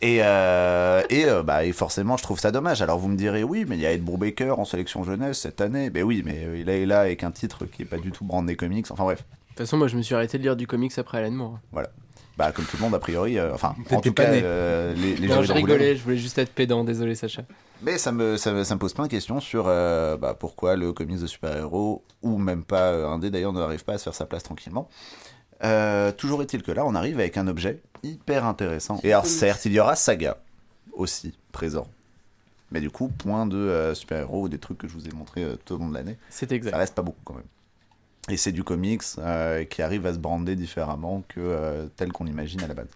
Et, 0.01 0.19
euh, 0.21 1.01
et, 1.09 1.25
euh, 1.25 1.41
bah, 1.41 1.63
et 1.65 1.71
forcément, 1.71 2.15
je 2.17 2.21
trouve 2.21 2.39
ça 2.39 2.51
dommage. 2.51 2.81
Alors 2.83 2.99
vous 2.99 3.07
me 3.07 3.15
direz, 3.15 3.43
oui, 3.43 3.65
mais 3.67 3.75
il 3.75 3.81
y 3.81 3.87
a 3.87 3.91
Ed 3.93 4.03
Brubaker 4.03 4.59
en 4.59 4.65
sélection 4.65 5.03
jeunesse 5.03 5.39
cette 5.39 5.61
année. 5.61 5.89
Ben 5.89 6.03
oui, 6.03 6.21
mais 6.23 6.45
il 6.59 6.69
est 6.69 6.85
là 6.85 6.99
avec 6.99 7.23
un 7.23 7.31
titre 7.31 7.65
qui 7.65 7.83
est 7.83 7.85
pas 7.85 7.97
du 7.97 8.11
tout 8.11 8.23
brandé 8.23 8.55
comics. 8.55 8.85
Enfin 8.91 9.03
bref, 9.05 9.19
De 9.19 9.47
toute 9.49 9.57
façon, 9.59 9.77
moi, 9.77 9.87
je 9.87 9.95
me 9.97 10.03
suis 10.03 10.13
arrêté 10.13 10.37
de 10.37 10.43
lire 10.43 10.55
du 10.57 10.67
comics 10.67 10.95
après 10.99 11.19
Alan 11.19 11.31
Moore. 11.31 11.59
Bah, 12.37 12.51
comme 12.51 12.65
tout 12.65 12.77
le 12.77 12.81
monde, 12.83 12.95
a 12.95 12.99
priori. 12.99 13.37
euh, 13.39 13.53
enfin, 13.53 13.75
en 13.91 14.01
tout 14.01 14.13
cas, 14.13 14.23
euh, 14.23 14.93
les, 14.95 15.15
les 15.15 15.27
Non, 15.27 15.41
je 15.41 15.53
rigolais, 15.53 15.95
je 15.95 16.03
voulais 16.03 16.17
juste 16.17 16.37
être 16.37 16.53
pédant, 16.53 16.83
désolé 16.83 17.15
Sacha. 17.15 17.43
Mais 17.81 17.97
ça 17.97 18.11
me, 18.11 18.37
ça, 18.37 18.51
me- 18.53 18.63
ça 18.63 18.75
me 18.75 18.79
pose 18.79 18.93
plein 18.93 19.05
de 19.05 19.09
questions 19.09 19.39
sur 19.39 19.65
euh, 19.67 20.17
bah, 20.17 20.33
pourquoi 20.37 20.75
le 20.75 20.93
comics 20.93 21.19
de 21.19 21.27
super-héros, 21.27 22.03
ou 22.21 22.37
même 22.37 22.63
pas 22.63 22.91
euh, 22.91 23.07
un 23.07 23.19
dé 23.19 23.29
d'ailleurs, 23.29 23.53
n'arrive 23.53 23.83
pas 23.83 23.93
à 23.93 23.97
se 23.97 24.03
faire 24.05 24.15
sa 24.15 24.25
place 24.25 24.43
tranquillement. 24.43 24.89
Euh, 25.63 26.11
toujours 26.11 26.41
est-il 26.41 26.63
que 26.63 26.71
là, 26.71 26.85
on 26.85 26.95
arrive 26.95 27.19
avec 27.19 27.37
un 27.37 27.47
objet 27.47 27.81
hyper 28.03 28.45
intéressant. 28.45 28.99
Et 29.03 29.11
alors, 29.13 29.25
certes, 29.25 29.65
il 29.65 29.73
y 29.73 29.79
aura 29.79 29.95
Saga 29.95 30.37
aussi 30.93 31.37
présent. 31.51 31.87
Mais 32.71 32.81
du 32.81 32.89
coup, 32.89 33.07
point 33.09 33.45
de 33.45 33.55
euh, 33.57 33.93
super-héros 33.93 34.43
ou 34.43 34.49
des 34.49 34.57
trucs 34.57 34.77
que 34.79 34.87
je 34.87 34.93
vous 34.93 35.07
ai 35.07 35.11
montré 35.11 35.43
euh, 35.43 35.55
tout 35.63 35.75
au 35.75 35.77
long 35.77 35.87
de 35.89 35.93
l'année, 35.93 36.17
C'est 36.29 36.49
ça 36.49 36.55
exact. 36.55 36.75
reste 36.75 36.95
pas 36.95 37.01
beaucoup 37.03 37.21
quand 37.23 37.35
même. 37.35 37.43
Et 38.29 38.37
c'est 38.37 38.51
du 38.51 38.63
comics 38.63 39.03
euh, 39.19 39.65
qui 39.65 39.81
arrive 39.81 40.05
à 40.05 40.13
se 40.13 40.17
brander 40.17 40.55
différemment 40.55 41.23
que 41.27 41.39
euh, 41.39 41.87
tel 41.95 42.11
qu'on 42.11 42.25
imagine 42.25 42.63
à 42.63 42.67
la 42.67 42.73
base. 42.73 42.87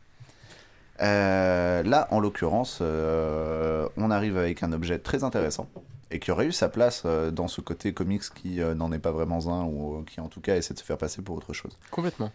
Euh, 1.01 1.83
là, 1.83 2.07
en 2.11 2.19
l'occurrence, 2.19 2.79
euh, 2.81 3.87
on 3.95 4.11
arrive 4.11 4.37
avec 4.37 4.63
un 4.63 4.73
objet 4.73 4.99
très 4.99 5.23
intéressant 5.23 5.67
et 6.11 6.19
qui 6.19 6.31
aurait 6.31 6.47
eu 6.47 6.51
sa 6.51 6.67
place 6.67 7.03
euh, 7.05 7.31
dans 7.31 7.47
ce 7.47 7.61
côté 7.61 7.93
comics 7.93 8.23
qui 8.33 8.59
n'en 8.59 8.91
est 8.91 8.99
pas 8.99 9.11
vraiment 9.11 9.47
un 9.47 9.63
ou 9.63 10.03
qui 10.03 10.19
en 10.19 10.27
tout 10.27 10.41
cas 10.41 10.55
essaie 10.55 10.73
de 10.73 10.79
se 10.79 10.83
faire 10.83 10.97
passer 10.97 11.21
pour 11.21 11.37
autre 11.37 11.53
chose. 11.53 11.77
Complètement. 11.91 12.31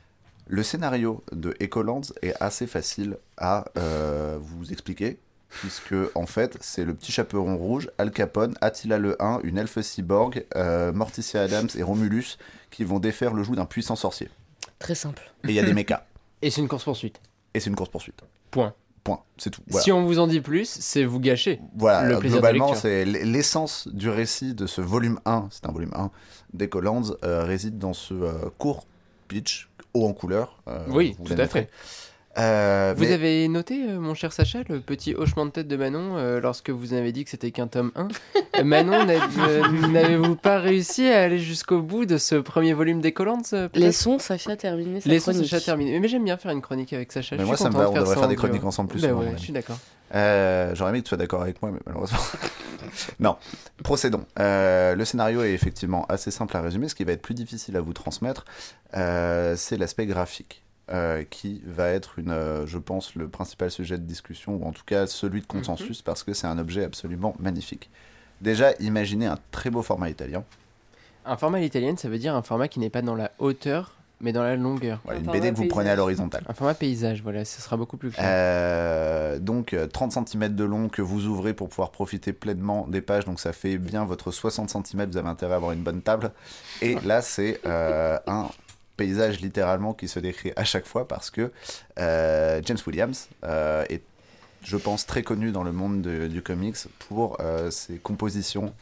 Le 0.47 0.63
scénario 0.63 1.23
de 1.33 1.57
Ecolands 1.61 2.03
est 2.23 2.35
assez 2.41 2.67
facile 2.67 3.17
à 3.37 3.65
vous 4.41 4.73
expliquer, 4.73 5.19
puisque 5.61 5.95
en 6.15 6.27
fait, 6.27 6.57
c'est 6.61 6.85
le 6.85 6.95
petit 6.95 7.13
chaperon 7.13 7.57
rouge, 7.57 7.91
Al 7.99 8.11
Capone, 8.11 8.55
Attila 8.61 8.99
le 8.99 9.21
1, 9.23 9.41
une 9.45 9.59
elfe 9.59 9.81
cyborg, 9.81 10.45
euh, 10.57 10.93
Morticia 10.93 11.43
Adams 11.43 11.69
et 11.77 11.83
Romulus 11.83 12.39
qui 12.71 12.85
vont 12.85 12.99
défaire 12.99 13.33
le 13.35 13.43
joug 13.43 13.55
d'un 13.55 13.67
puissant 13.67 13.97
sorcier. 13.97 14.29
Très 14.79 14.95
simple. 14.95 15.23
Et 15.45 15.49
il 15.49 15.55
y 15.55 15.59
a 15.61 15.63
des 15.63 15.75
mechas. 15.75 16.05
Et 16.43 16.51
c'est 16.51 16.61
une 16.61 16.69
course-poursuite. 16.69 17.21
Et 17.55 17.61
c'est 17.61 17.71
une 17.71 17.77
course-poursuite. 17.77 18.21
Point. 18.51 18.75
Point. 19.03 19.21
C'est 19.39 19.51
tout. 19.51 19.63
Voilà. 19.69 19.83
Si 19.83 19.93
on 19.93 20.05
vous 20.05 20.19
en 20.19 20.27
dit 20.27 20.41
plus, 20.41 20.69
c'est 20.69 21.05
vous 21.05 21.21
gâcher. 21.21 21.61
Voilà, 21.77 22.09
Le 22.09 22.19
plaisir 22.19 22.37
de 22.37 22.43
globalement, 22.43 22.75
c'est 22.75 23.05
l'essence 23.05 23.89
du 23.89 24.11
récit 24.11 24.55
de 24.55 24.67
ce 24.67 24.81
volume 24.81 25.21
1, 25.25 25.49
c'est 25.51 25.67
un 25.67 25.73
volume 25.73 25.93
1 25.95 26.11
d'Ecolands, 26.53 27.03
euh, 27.25 27.45
réside 27.45 27.79
dans 27.79 27.93
ce 27.95 28.13
euh, 28.15 28.33
court 28.59 28.87
pitch 29.29 29.71
haut 29.95 30.07
en 30.07 30.13
couleur. 30.13 30.61
euh, 30.69 30.85
Oui, 30.89 31.17
vous 31.19 31.25
tout 31.35 31.41
à 31.41 31.47
fait. 31.47 31.71
Euh, 32.37 32.95
Vous 32.97 33.05
mais- 33.05 33.13
avez 33.13 33.49
noté, 33.49 33.81
euh, 33.89 34.01
mon 34.01 34.15
cher 34.15 34.33
Sacha, 34.33 34.61
le 34.69 34.81
petit 34.81 35.15
hochement 35.15 35.47
de 35.47 35.51
tête 35.51 35.69
de 35.69 35.77
Manon 35.77 36.17
euh, 36.17 36.41
lorsque 36.41 36.71
vous 36.71 36.93
avez 36.93 37.13
dit 37.13 37.23
que 37.25 37.31
c'était 37.31 37.53
qu'un 37.53 37.69
tome 37.69 37.93
1 37.95 38.09
Euh, 38.59 38.65
Manon, 38.65 39.05
n'a- 39.05 39.15
euh, 39.47 39.89
n'avez-vous 39.89 40.35
pas 40.35 40.59
réussi 40.59 41.07
à 41.09 41.23
aller 41.23 41.39
jusqu'au 41.39 41.81
bout 41.81 42.07
de 42.07 42.19
ce 42.19 42.35
premier 42.35 42.73
volume 42.73 43.01
des 43.01 43.13
Collants 43.13 43.39
Laissons 43.75 44.19
Sacha 44.19 44.57
terminer 44.57 45.01
sa 45.01 45.09
Laissons 45.11 45.31
chronique. 45.31 45.49
Sacha 45.49 45.65
terminer. 45.65 46.01
Mais 46.01 46.09
j'aime 46.09 46.25
bien 46.25 46.37
faire 46.37 46.51
une 46.51 46.63
chronique 46.63 46.93
avec 46.93 47.13
Sacha. 47.13 47.37
Mais 47.37 47.45
moi, 47.45 47.57
ça 47.57 47.69
me 47.71 47.75
va, 47.75 47.85
de 47.85 47.89
on 47.91 47.95
devrait 47.95 48.17
faire 48.17 48.29
des 48.29 48.37
chroniques 48.37 48.65
ensemble 48.65 48.91
plus 48.91 49.03
Ben 49.03 49.11
souvent, 49.11 49.21
ouais, 49.23 49.33
je 49.37 49.43
suis 49.43 49.53
d'accord. 49.53 49.79
Euh, 50.15 50.75
J'aurais 50.75 50.91
aimé 50.91 51.01
que 51.01 51.05
tu 51.05 51.11
sois 51.11 51.19
d'accord 51.19 51.43
avec 51.43 51.63
moi, 51.63 51.71
mais 51.73 51.81
malheureusement. 51.87 52.19
non, 53.21 53.37
procédons. 53.85 54.25
Euh, 54.41 54.95
le 54.97 55.05
scénario 55.05 55.43
est 55.45 55.53
effectivement 55.53 56.05
assez 56.09 56.31
simple 56.31 56.57
à 56.57 56.61
résumer. 56.63 56.89
Ce 56.89 56.95
qui 56.97 57.05
va 57.05 57.13
être 57.13 57.23
plus 57.23 57.35
difficile 57.35 57.77
à 57.77 57.81
vous 57.81 57.93
transmettre, 57.93 58.45
euh, 58.97 59.55
c'est 59.57 59.77
l'aspect 59.77 60.07
graphique. 60.07 60.64
Euh, 60.91 61.25
qui 61.29 61.63
va 61.67 61.89
être, 61.89 62.19
une, 62.19 62.31
euh, 62.31 62.67
je 62.67 62.79
pense, 62.79 63.15
le 63.15 63.29
principal 63.29 63.71
sujet 63.71 63.97
de 63.97 64.03
discussion, 64.05 64.57
ou 64.57 64.67
en 64.67 64.73
tout 64.73 64.85
cas 64.85 65.07
celui 65.07 65.41
de 65.41 65.47
consensus, 65.47 66.03
parce 66.03 66.23
que 66.23 66.35
c'est 66.35 66.47
un 66.47 66.59
objet 66.59 66.85
absolument 66.85 67.35
magnifique. 67.39 67.91
Déjà, 68.41 68.73
imaginez 68.81 69.27
un 69.27 69.39
très 69.51 69.71
beau 69.71 69.83
format 69.83 70.11
italien. 70.11 70.45
Un 71.25 71.37
format 71.37 71.59
à 71.59 71.61
l'italienne, 71.63 71.97
ça 71.97 72.09
veut 72.09 72.19
dire 72.19 72.35
un 72.35 72.43
format 72.43 72.69
qui 72.69 72.81
n'est 72.81 72.91
pas 72.91 73.01
dans 73.01 73.15
la 73.15 73.31
hauteur, 73.39 73.95
mais 74.21 74.33
dans 74.33 74.43
la 74.43 74.57
longueur. 74.57 75.01
Voilà, 75.05 75.19
Un 75.19 75.21
une 75.21 75.27
format 75.27 75.41
BD 75.41 75.53
que 75.53 75.57
vous 75.57 75.69
prenez 75.69 75.89
à 75.89 75.93
paysage. 75.93 75.97
l'horizontale. 75.99 76.45
Un 76.49 76.55
format 76.55 76.75
paysage, 76.75 77.23
voilà, 77.23 77.45
ce 77.45 77.63
sera 77.63 77.77
beaucoup 77.77 77.97
plus 77.97 78.11
clair. 78.11 78.25
Euh, 78.27 79.39
donc 79.39 79.73
euh, 79.73 79.87
30 79.87 80.13
cm 80.29 80.55
de 80.55 80.65
long 80.65 80.89
que 80.89 81.03
vous 81.03 81.27
ouvrez 81.27 81.55
pour 81.55 81.69
pouvoir 81.69 81.91
profiter 81.91 82.33
pleinement 82.33 82.87
des 82.89 83.01
pages, 83.01 83.25
donc 83.25 83.41
ça 83.41 83.53
fait 83.53 83.79
bien 83.79 84.05
votre 84.05 84.31
60 84.31 84.69
cm, 84.69 85.11
vous 85.11 85.17
avez 85.17 85.29
intérêt 85.29 85.55
à 85.55 85.57
avoir 85.57 85.73
une 85.73 85.83
bonne 85.83 86.03
table. 86.03 86.31
Et 86.83 86.97
là 87.07 87.23
c'est 87.23 87.61
euh, 87.67 88.19
un 88.27 88.49
paysage 88.97 89.41
littéralement 89.41 89.93
qui 89.95 90.09
se 90.09 90.19
décrit 90.21 90.53
à 90.57 90.65
chaque 90.65 90.87
fois 90.87 91.07
parce 91.09 91.31
que 91.31 91.51
euh, 91.99 92.61
James 92.65 92.79
Williams 92.87 93.29
euh, 93.45 93.85
est, 93.91 94.03
je 94.63 94.77
pense, 94.77 95.07
très 95.07 95.23
connu 95.23 95.51
dans 95.53 95.63
le 95.65 95.73
monde 95.73 96.01
de- 96.03 96.27
du 96.27 96.43
comics 96.43 96.77
pour 97.09 97.37
euh, 97.41 97.71
ses 97.71 97.97
compositions 97.97 98.73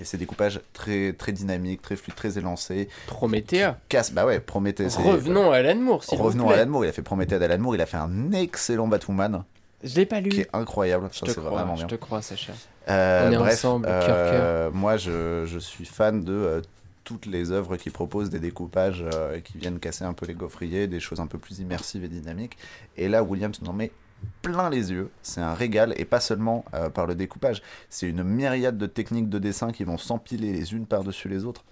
et 0.00 0.04
ses 0.04 0.16
découpages 0.16 0.60
très, 0.72 1.12
très 1.12 1.32
dynamiques, 1.32 1.82
très 1.82 1.96
fluides, 1.96 2.14
très 2.14 2.38
élancés. 2.38 2.88
Promethea. 3.06 3.76
Casse, 3.90 4.10
bah 4.12 4.24
ouais, 4.24 4.40
Prométhée. 4.40 4.86
Revenons 4.86 5.52
à 5.52 5.56
Alan 5.58 5.74
Moore, 5.76 6.02
s'il 6.04 6.16
vous 6.16 6.24
Revenons 6.24 6.46
plaît. 6.46 6.56
à 6.56 6.60
Alan 6.62 6.70
Moore, 6.70 6.84
il 6.86 6.88
a 6.88 6.92
fait 6.92 7.02
Prométhée 7.02 7.38
d'Alan 7.38 7.58
Moore, 7.58 7.74
il 7.74 7.80
a 7.82 7.86
fait 7.86 7.98
un 7.98 8.32
excellent 8.32 8.88
Batwoman 8.88 9.44
Je 9.84 9.94
l'ai 9.96 10.06
pas 10.06 10.20
lu. 10.20 10.30
qui 10.30 10.40
est 10.40 10.48
incroyable. 10.54 11.08
Je 11.12 11.18
Ça, 11.18 11.26
te 11.26 11.32
crois, 11.32 11.50
vraiment 11.50 11.76
je 11.76 11.84
te 11.86 11.94
crois, 11.96 12.22
Sacha. 12.22 12.54
Euh, 12.88 13.28
On 13.28 13.32
est 13.32 13.36
bref, 13.36 13.52
ensemble, 13.52 13.86
cœur, 13.86 14.72
moi 14.72 14.96
je, 14.96 15.44
je 15.46 15.58
suis 15.58 15.84
fan 15.84 16.24
de 16.24 16.62
toutes 17.04 17.26
les 17.26 17.50
œuvres 17.50 17.76
qui 17.76 17.90
proposent 17.90 18.30
des 18.30 18.38
découpages 18.38 19.04
euh, 19.12 19.40
qui 19.40 19.58
viennent 19.58 19.78
casser 19.78 20.04
un 20.04 20.12
peu 20.12 20.26
les 20.26 20.34
gaufriers, 20.34 20.86
des 20.86 21.00
choses 21.00 21.20
un 21.20 21.26
peu 21.26 21.38
plus 21.38 21.58
immersives 21.58 22.04
et 22.04 22.08
dynamiques. 22.08 22.56
Et 22.96 23.08
là, 23.08 23.22
Williams 23.22 23.60
en 23.66 23.72
met 23.72 23.92
plein 24.40 24.70
les 24.70 24.92
yeux. 24.92 25.10
C'est 25.22 25.40
un 25.40 25.54
régal, 25.54 25.94
et 25.96 26.04
pas 26.04 26.20
seulement 26.20 26.64
euh, 26.74 26.90
par 26.90 27.06
le 27.06 27.14
découpage. 27.14 27.62
C'est 27.88 28.08
une 28.08 28.22
myriade 28.22 28.78
de 28.78 28.86
techniques 28.86 29.28
de 29.28 29.38
dessin 29.38 29.72
qui 29.72 29.84
vont 29.84 29.98
s'empiler 29.98 30.52
les 30.52 30.74
unes 30.74 30.86
par-dessus 30.86 31.28
les 31.28 31.44
autres. 31.44 31.64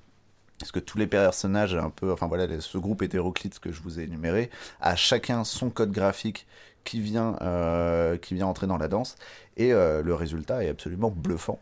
Parce 0.58 0.72
que 0.72 0.80
tous 0.80 0.98
les 0.98 1.06
personnages, 1.06 1.74
un 1.74 1.90
peu, 1.90 2.12
enfin 2.12 2.26
voilà, 2.26 2.60
ce 2.60 2.76
groupe 2.76 3.02
hétéroclite 3.02 3.58
que 3.60 3.72
je 3.72 3.80
vous 3.80 3.98
ai 3.98 4.04
énuméré, 4.04 4.50
a 4.80 4.94
chacun 4.94 5.44
son 5.44 5.70
code 5.70 5.90
graphique 5.90 6.46
qui 6.84 7.00
vient, 7.00 7.36
euh, 7.40 8.18
qui 8.18 8.34
vient 8.34 8.46
entrer 8.46 8.66
dans 8.66 8.76
la 8.76 8.88
danse. 8.88 9.16
Et 9.56 9.70
le 9.70 10.14
résultat 10.14 10.64
est 10.64 10.68
absolument 10.68 11.10
bluffant. 11.10 11.60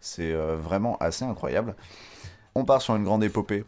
C'est 0.00 0.32
vraiment 0.32 0.96
assez 0.98 1.24
incroyable. 1.24 1.74
On 2.54 2.64
part 2.64 2.82
sur 2.82 2.96
une 2.96 3.04
grande 3.04 3.22
épopée 3.22 3.64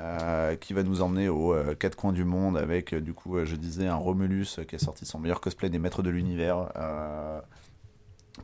euh, 0.00 0.56
qui 0.56 0.72
va 0.72 0.82
nous 0.82 1.02
emmener 1.02 1.28
aux 1.28 1.52
euh, 1.52 1.74
quatre 1.74 1.94
coins 1.94 2.12
du 2.12 2.24
monde 2.24 2.56
avec, 2.56 2.94
euh, 2.94 3.00
du 3.00 3.12
coup, 3.12 3.44
je 3.44 3.56
disais, 3.56 3.86
un 3.86 3.96
Romulus 3.96 4.60
qui 4.66 4.76
a 4.76 4.78
sorti 4.78 5.04
son 5.04 5.18
meilleur 5.18 5.40
cosplay 5.40 5.68
des 5.68 5.78
maîtres 5.78 6.02
de 6.02 6.10
l'univers 6.10 6.68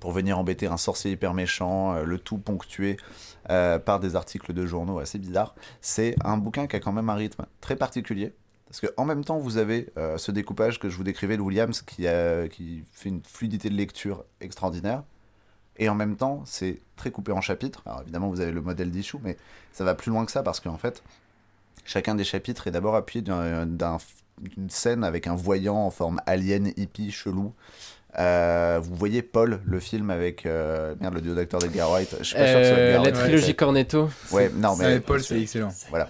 pour 0.00 0.12
venir 0.12 0.38
embêter 0.38 0.66
un 0.66 0.76
sorcier 0.76 1.12
hyper 1.12 1.32
méchant, 1.32 2.02
le 2.02 2.18
tout 2.18 2.36
ponctué 2.36 2.98
par 3.46 4.00
des 4.00 4.14
articles 4.16 4.52
de 4.52 4.66
journaux 4.66 4.98
assez 4.98 5.18
bizarres. 5.18 5.54
C'est 5.80 6.16
un 6.22 6.36
bouquin 6.36 6.66
qui 6.66 6.76
a 6.76 6.80
quand 6.80 6.92
même 6.92 7.08
un 7.08 7.14
rythme 7.14 7.46
très 7.62 7.76
particulier. 7.76 8.34
Parce 8.66 8.80
qu'en 8.80 9.04
même 9.04 9.24
temps, 9.24 9.38
vous 9.38 9.56
avez 9.56 9.90
ce 10.16 10.32
découpage 10.32 10.78
que 10.78 10.90
je 10.90 10.96
vous 10.96 11.04
décrivais 11.04 11.38
de 11.38 11.42
Williams 11.42 11.80
qui 11.80 12.02
fait 12.02 13.08
une 13.08 13.22
fluidité 13.22 13.70
de 13.70 13.74
lecture 13.74 14.24
extraordinaire. 14.40 15.04
Et 15.78 15.88
en 15.88 15.94
même 15.94 16.16
temps, 16.16 16.42
c'est 16.46 16.80
très 16.96 17.10
coupé 17.10 17.32
en 17.32 17.40
chapitres. 17.40 17.82
Alors 17.86 18.02
évidemment, 18.02 18.28
vous 18.28 18.40
avez 18.40 18.52
le 18.52 18.62
modèle 18.62 18.90
d'issue, 18.90 19.18
mais 19.22 19.36
ça 19.72 19.84
va 19.84 19.94
plus 19.94 20.10
loin 20.10 20.24
que 20.24 20.32
ça 20.32 20.42
parce 20.42 20.60
qu'en 20.60 20.78
fait, 20.78 21.02
chacun 21.84 22.14
des 22.14 22.24
chapitres 22.24 22.66
est 22.66 22.70
d'abord 22.70 22.96
appuyé 22.96 23.22
d'un- 23.22 23.66
d'un- 23.66 23.98
d'une 24.40 24.70
scène 24.70 25.04
avec 25.04 25.26
un 25.26 25.34
voyant 25.34 25.76
en 25.76 25.90
forme 25.90 26.20
alien, 26.26 26.72
hippie, 26.76 27.10
chelou. 27.10 27.52
Euh, 28.18 28.80
vous 28.82 28.94
voyez 28.94 29.20
Paul, 29.20 29.60
le 29.66 29.78
film 29.80 30.08
avec 30.10 30.46
euh, 30.46 30.94
merde, 31.00 31.14
le 31.14 31.20
duo 31.20 31.34
d'acteurs 31.34 31.60
d'Edgar 31.60 31.90
Wright. 31.90 32.16
Je 32.20 32.24
suis 32.24 32.36
pas 32.36 32.46
sûr 32.46 32.54
que 32.54 32.64
Euh, 32.64 32.88
Edgar 32.96 33.04
la 33.04 33.12
trilogie 33.12 33.54
Cornetto. 33.54 34.08
Ouais, 34.32 34.50
non, 34.54 34.74
Ça, 34.74 34.84
mais 34.88 35.00
Paul, 35.00 35.22
c'est 35.22 35.40
excellent. 35.40 35.68
Voilà. 35.90 36.08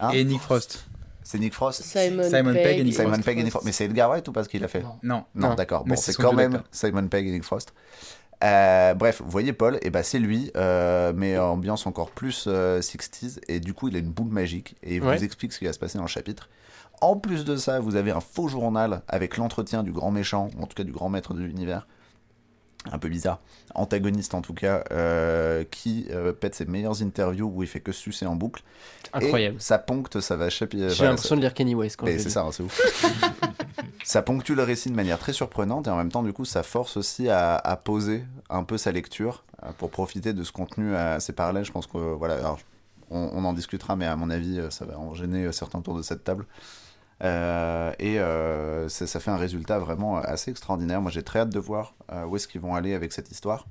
Hein 0.00 0.10
Et 0.14 0.24
Nick 0.24 0.40
Frost. 0.40 0.86
c'est 1.22 1.38
Nick 1.38 1.52
Frost. 1.52 1.82
Simon, 1.82 2.22
Simon 2.22 2.52
Pegg 2.54 2.78
et 2.78 2.84
Nick 2.84 2.94
Simon 2.94 3.08
Frost. 3.10 3.24
Pegg 3.24 3.38
et 3.38 3.42
Nick 3.42 3.50
Frost. 3.50 3.66
Mais 3.66 3.72
c'est 3.72 3.84
Edgar 3.84 4.08
Wright 4.08 4.26
ou 4.28 4.32
pas 4.32 4.44
ce 4.44 4.48
qu'il 4.48 4.64
a 4.64 4.68
fait? 4.68 4.80
Non. 4.82 4.96
Non, 5.02 5.24
Non. 5.34 5.54
d'accord. 5.54 5.82
Mais 5.86 5.94
Bon, 5.96 6.00
c'est 6.00 6.14
quand 6.14 6.32
même. 6.32 6.62
Simon 6.72 7.06
Pegg 7.08 7.26
et 7.26 7.32
Nick 7.32 7.44
Frost. 7.44 7.74
Euh, 8.44 8.94
bref, 8.94 9.20
vous 9.24 9.30
voyez 9.30 9.52
Paul, 9.52 9.78
et 9.82 9.90
bah 9.90 10.02
c'est 10.04 10.20
lui, 10.20 10.50
euh, 10.56 11.12
mais 11.14 11.36
ambiance 11.38 11.86
encore 11.88 12.10
plus 12.10 12.44
euh, 12.46 12.80
60s, 12.80 13.40
et 13.48 13.58
du 13.58 13.74
coup 13.74 13.88
il 13.88 13.96
a 13.96 13.98
une 13.98 14.10
boule 14.10 14.28
magique, 14.30 14.76
et 14.84 14.96
il 14.96 15.02
Ouais. 15.02 15.16
vous 15.16 15.24
explique 15.24 15.52
ce 15.52 15.58
qui 15.58 15.64
va 15.64 15.72
se 15.72 15.78
passer 15.80 15.98
dans 15.98 16.04
le 16.04 16.08
chapitre. 16.08 16.48
En 17.00 17.16
plus 17.16 17.44
de 17.44 17.56
ça, 17.56 17.80
vous 17.80 17.96
avez 17.96 18.10
un 18.12 18.20
faux 18.20 18.46
journal 18.48 19.02
avec 19.08 19.36
l'entretien 19.38 19.82
du 19.82 19.90
grand 19.92 20.10
méchant, 20.12 20.50
ou 20.56 20.62
en 20.62 20.66
tout 20.66 20.74
cas 20.76 20.84
du 20.84 20.92
grand 20.92 21.08
maître 21.08 21.34
de 21.34 21.40
l'univers, 21.42 21.88
un 22.92 22.98
peu 22.98 23.08
bizarre, 23.08 23.40
antagoniste 23.74 24.34
en 24.34 24.40
tout 24.40 24.54
cas, 24.54 24.84
euh, 24.92 25.64
qui 25.68 26.06
euh, 26.10 26.32
pète 26.32 26.54
ses 26.54 26.64
meilleures 26.64 27.02
interviews 27.02 27.50
où 27.52 27.62
il 27.64 27.68
fait 27.68 27.80
que 27.80 27.90
sucer 27.92 28.24
en 28.26 28.36
boucle. 28.36 28.62
Incroyable. 29.12 29.56
Et 29.56 29.60
ça 29.60 29.78
poncte, 29.78 30.20
ça 30.20 30.36
va 30.36 30.48
chapitre. 30.48 30.88
J'ai 30.90 31.04
l'impression 31.04 31.34
de 31.36 31.40
lire 31.40 31.54
Kenny 31.54 31.74
West 31.74 31.96
quand 31.96 32.06
c'est 32.06 32.30
ça, 32.30 32.42
hein, 32.42 32.50
c'est 32.52 32.62
ouf. 32.62 32.80
ça 34.08 34.22
ponctue 34.22 34.54
le 34.54 34.62
récit 34.62 34.88
de 34.88 34.94
manière 34.94 35.18
très 35.18 35.34
surprenante 35.34 35.86
et 35.86 35.90
en 35.90 35.96
même 35.98 36.10
temps, 36.10 36.22
du 36.22 36.32
coup, 36.32 36.46
ça 36.46 36.62
force 36.62 36.96
aussi 36.96 37.28
à, 37.28 37.80
poser 37.84 38.24
un 38.48 38.64
peu 38.64 38.78
sa 38.78 38.90
lecture 38.90 39.44
euh, 39.62 39.70
pour 39.76 39.90
profiter 39.90 40.32
de 40.32 40.42
ce 40.44 40.50
contenu 40.50 40.96
assez 40.96 41.34
parallèle. 41.34 41.66
Je 41.66 41.72
pense 41.72 41.86
que 41.86 41.98
voilà, 41.98 42.56
on, 43.10 43.44
en 43.44 43.52
discutera, 43.52 43.96
mais 43.96 44.06
à 44.06 44.16
mon 44.16 44.30
avis, 44.30 44.60
euh, 44.60 44.70
ça 44.70 44.86
va 44.86 44.98
en 44.98 45.12
gêner 45.12 45.44
euh, 45.44 45.52
certains 45.52 45.80
autour 45.80 45.94
de 45.94 46.00
cette 46.00 46.24
table. 46.24 46.46
Et 47.20 48.18
ça, 48.88 49.20
fait 49.20 49.30
un 49.30 49.36
résultat 49.36 49.78
vraiment 49.78 50.16
assez 50.16 50.52
extraordinaire. 50.52 51.02
Moi, 51.02 51.10
j'ai 51.10 51.22
très 51.22 51.40
hâte 51.40 51.50
de 51.50 51.60
voir 51.60 51.92
où 52.28 52.34
est-ce 52.34 52.48
qu'ils 52.48 52.62
vont 52.62 52.74
aller 52.74 52.94
avec 52.94 53.12
cette 53.12 53.30
histoire. 53.30 53.66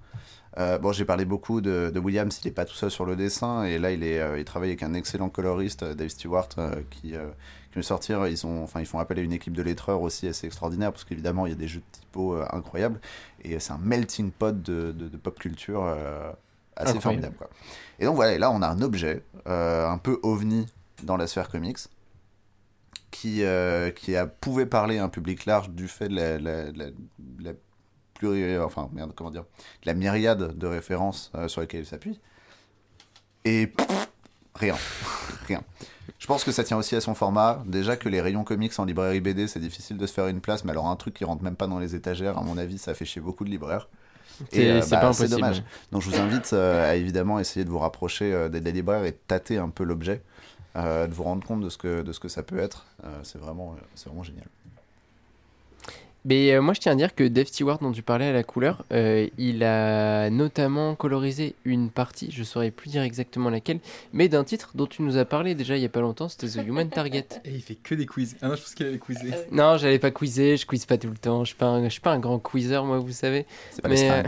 Euh, 0.57 0.79
bon, 0.79 0.91
j'ai 0.91 1.05
parlé 1.05 1.23
beaucoup 1.25 1.61
de, 1.61 1.91
de 1.93 1.99
Williams, 1.99 2.39
il 2.43 2.47
n'est 2.47 2.53
pas 2.53 2.65
tout 2.65 2.73
seul 2.73 2.89
sur 2.89 3.05
le 3.05 3.15
dessin, 3.15 3.63
et 3.63 3.77
là, 3.77 3.91
il, 3.91 4.03
est, 4.03 4.19
euh, 4.19 4.39
il 4.39 4.45
travaille 4.45 4.69
avec 4.69 4.81
un 4.81 4.95
excellent 4.95 5.29
coloriste, 5.29 5.83
euh, 5.83 5.93
Dave 5.93 6.07
Stewart, 6.09 6.49
euh, 6.57 6.81
qui, 6.89 7.11
qui 7.11 7.73
vient 7.73 7.81
sortir. 7.83 8.25
Ils, 8.27 8.43
ont, 8.47 8.63
enfin, 8.63 8.79
ils 8.79 8.87
font 8.87 8.97
appel 8.97 9.19
à 9.19 9.21
une 9.21 9.33
équipe 9.33 9.53
de 9.53 9.61
lettreurs 9.61 10.01
aussi 10.01 10.27
assez 10.27 10.47
extraordinaire, 10.47 10.91
parce 10.91 11.03
qu'évidemment, 11.03 11.45
il 11.45 11.49
y 11.51 11.53
a 11.53 11.57
des 11.57 11.67
jeux 11.67 11.81
de 11.81 11.85
typo 11.99 12.35
incroyables, 12.51 12.99
et 13.43 13.59
c'est 13.59 13.71
un 13.71 13.77
melting 13.77 14.31
pot 14.31 14.59
de, 14.63 14.91
de- 14.93 15.07
de 15.09 15.17
pop 15.17 15.37
culture 15.37 15.85
assez 15.85 15.95
Incroyable. 16.75 17.01
formidable. 17.01 17.35
Quoi. 17.37 17.49
Et 17.99 18.05
donc 18.05 18.15
voilà, 18.15 18.33
et 18.33 18.39
là, 18.39 18.49
on 18.49 18.61
a 18.63 18.67
un 18.67 18.81
objet 18.81 19.21
un 19.45 19.97
peu 19.99 20.19
ovni 20.23 20.65
dans 21.03 21.17
la 21.17 21.27
sphère 21.27 21.49
comics, 21.49 21.77
qui, 23.11 23.43
qui 23.95 24.15
a, 24.15 24.25
pouvait 24.25 24.65
parler 24.65 24.97
à 24.97 25.03
un 25.03 25.09
public 25.09 25.45
large 25.45 25.69
du 25.69 25.87
fait 25.87 26.09
de 26.09 26.15
la, 26.15 26.39
la, 26.39 26.71
la, 26.71 26.85
la 27.39 27.51
pluri- 28.19 28.59
enfin, 28.59 28.89
merde, 28.93 29.11
comment 29.15 29.31
dire, 29.31 29.43
de 29.43 29.85
la 29.87 29.93
myriade 29.93 30.57
de 30.57 30.67
références 30.67 31.31
euh, 31.35 31.47
sur 31.47 31.61
lesquelles 31.61 31.81
il 31.81 31.85
s'appuie. 31.85 32.19
Et 33.45 33.67
pff, 33.67 34.09
rien, 34.55 34.75
rien. 35.47 35.61
Je 36.19 36.25
pense 36.27 36.43
que 36.43 36.51
ça 36.51 36.63
tient 36.63 36.77
aussi 36.77 36.95
à 36.95 37.01
son 37.01 37.13
format. 37.15 37.63
Déjà 37.65 37.95
que 37.95 38.09
les 38.09 38.21
rayons 38.21 38.43
comics 38.43 38.77
en 38.79 38.85
librairie 38.85 39.21
BD, 39.21 39.47
c'est 39.47 39.59
difficile 39.59 39.97
de 39.97 40.05
se 40.07 40.13
faire 40.13 40.27
une 40.27 40.41
place, 40.41 40.65
mais 40.65 40.71
alors 40.71 40.87
un 40.87 40.95
truc 40.95 41.13
qui 41.13 41.25
rentre 41.25 41.43
même 41.43 41.55
pas 41.55 41.67
dans 41.67 41.79
les 41.79 41.95
étagères, 41.95 42.37
à 42.37 42.41
mon 42.41 42.57
avis, 42.57 42.77
ça 42.77 42.93
fait 42.93 43.05
chier 43.05 43.21
beaucoup 43.21 43.45
de 43.45 43.49
libraires. 43.49 43.87
Et, 44.51 44.69
euh, 44.69 44.81
c'est 44.81 44.91
bah, 44.91 45.11
dommage. 45.29 45.63
Donc 45.91 46.01
je 46.01 46.09
vous 46.09 46.17
invite 46.17 46.53
euh, 46.53 46.89
à 46.89 46.95
évidemment 46.95 47.39
essayer 47.39 47.65
de 47.65 47.69
vous 47.69 47.79
rapprocher 47.79 48.33
euh, 48.33 48.49
des, 48.49 48.61
des 48.61 48.71
libraires 48.71 49.03
et 49.05 49.11
de 49.11 49.17
tâter 49.27 49.57
un 49.57 49.69
peu 49.69 49.83
l'objet, 49.83 50.21
de 50.75 51.11
vous 51.11 51.23
rendre 51.23 51.45
compte 51.45 51.61
de 51.61 51.69
ce 51.69 51.77
que, 51.77 52.03
de 52.03 52.11
ce 52.11 52.19
que 52.19 52.27
ça 52.27 52.43
peut 52.43 52.59
être. 52.59 52.85
C'est 53.23 53.39
vraiment, 53.39 53.75
c'est 53.95 54.09
vraiment 54.09 54.23
génial. 54.23 54.45
Mais 56.27 56.51
euh, 56.51 56.61
moi, 56.61 56.73
je 56.73 56.81
tiens 56.81 56.91
à 56.91 56.95
dire 56.95 57.15
que 57.15 57.25
Dave 57.25 57.47
Stewart, 57.47 57.79
dont 57.79 57.93
tu 57.93 58.01
parlais 58.01 58.25
à 58.25 58.33
la 58.33 58.43
couleur, 58.43 58.83
euh, 58.91 59.27
il 59.37 59.63
a 59.63 60.29
notamment 60.29 60.93
colorisé 60.93 61.55
une 61.63 61.89
partie, 61.89 62.31
je 62.31 62.43
saurais 62.43 62.69
plus 62.69 62.89
dire 62.89 63.01
exactement 63.01 63.49
laquelle, 63.49 63.79
mais 64.11 64.27
d'un 64.27 64.43
titre 64.43 64.71
dont 64.75 64.87
tu 64.87 65.03
nous 65.03 65.15
as 65.15 65.23
parlé 65.23 65.55
déjà 65.55 65.77
il 65.77 65.81
y 65.81 65.85
a 65.85 65.89
pas 65.89 66.01
longtemps, 66.01 66.27
c'était 66.27 66.47
The 66.49 66.67
Human 66.67 66.89
Target. 66.89 67.27
Et 67.45 67.51
il 67.51 67.61
fait 67.61 67.75
que 67.75 67.95
des 67.95 68.05
quiz. 68.05 68.35
Ah 68.41 68.49
non, 68.49 68.55
je 68.55 68.61
pense 68.61 68.75
qu'il 68.75 68.87
avait 68.87 68.99
quizé. 68.99 69.31
Non, 69.53 69.77
j'allais 69.77 69.99
pas 69.99 70.11
quizer, 70.11 70.57
je 70.57 70.65
quiz 70.65 70.85
pas 70.85 70.97
tout 70.97 71.09
le 71.09 71.17
temps, 71.17 71.45
je 71.45 71.51
suis 71.51 71.55
pas 71.55 71.67
un, 71.67 71.85
je 71.85 71.89
suis 71.89 72.01
pas 72.01 72.11
un 72.11 72.19
grand 72.19 72.39
quizzer, 72.39 72.83
moi, 72.83 72.99
vous 72.99 73.13
savez. 73.13 73.45
C'est 73.71 73.81
pas 73.81 73.87
Mais, 73.87 74.11
euh, 74.11 74.23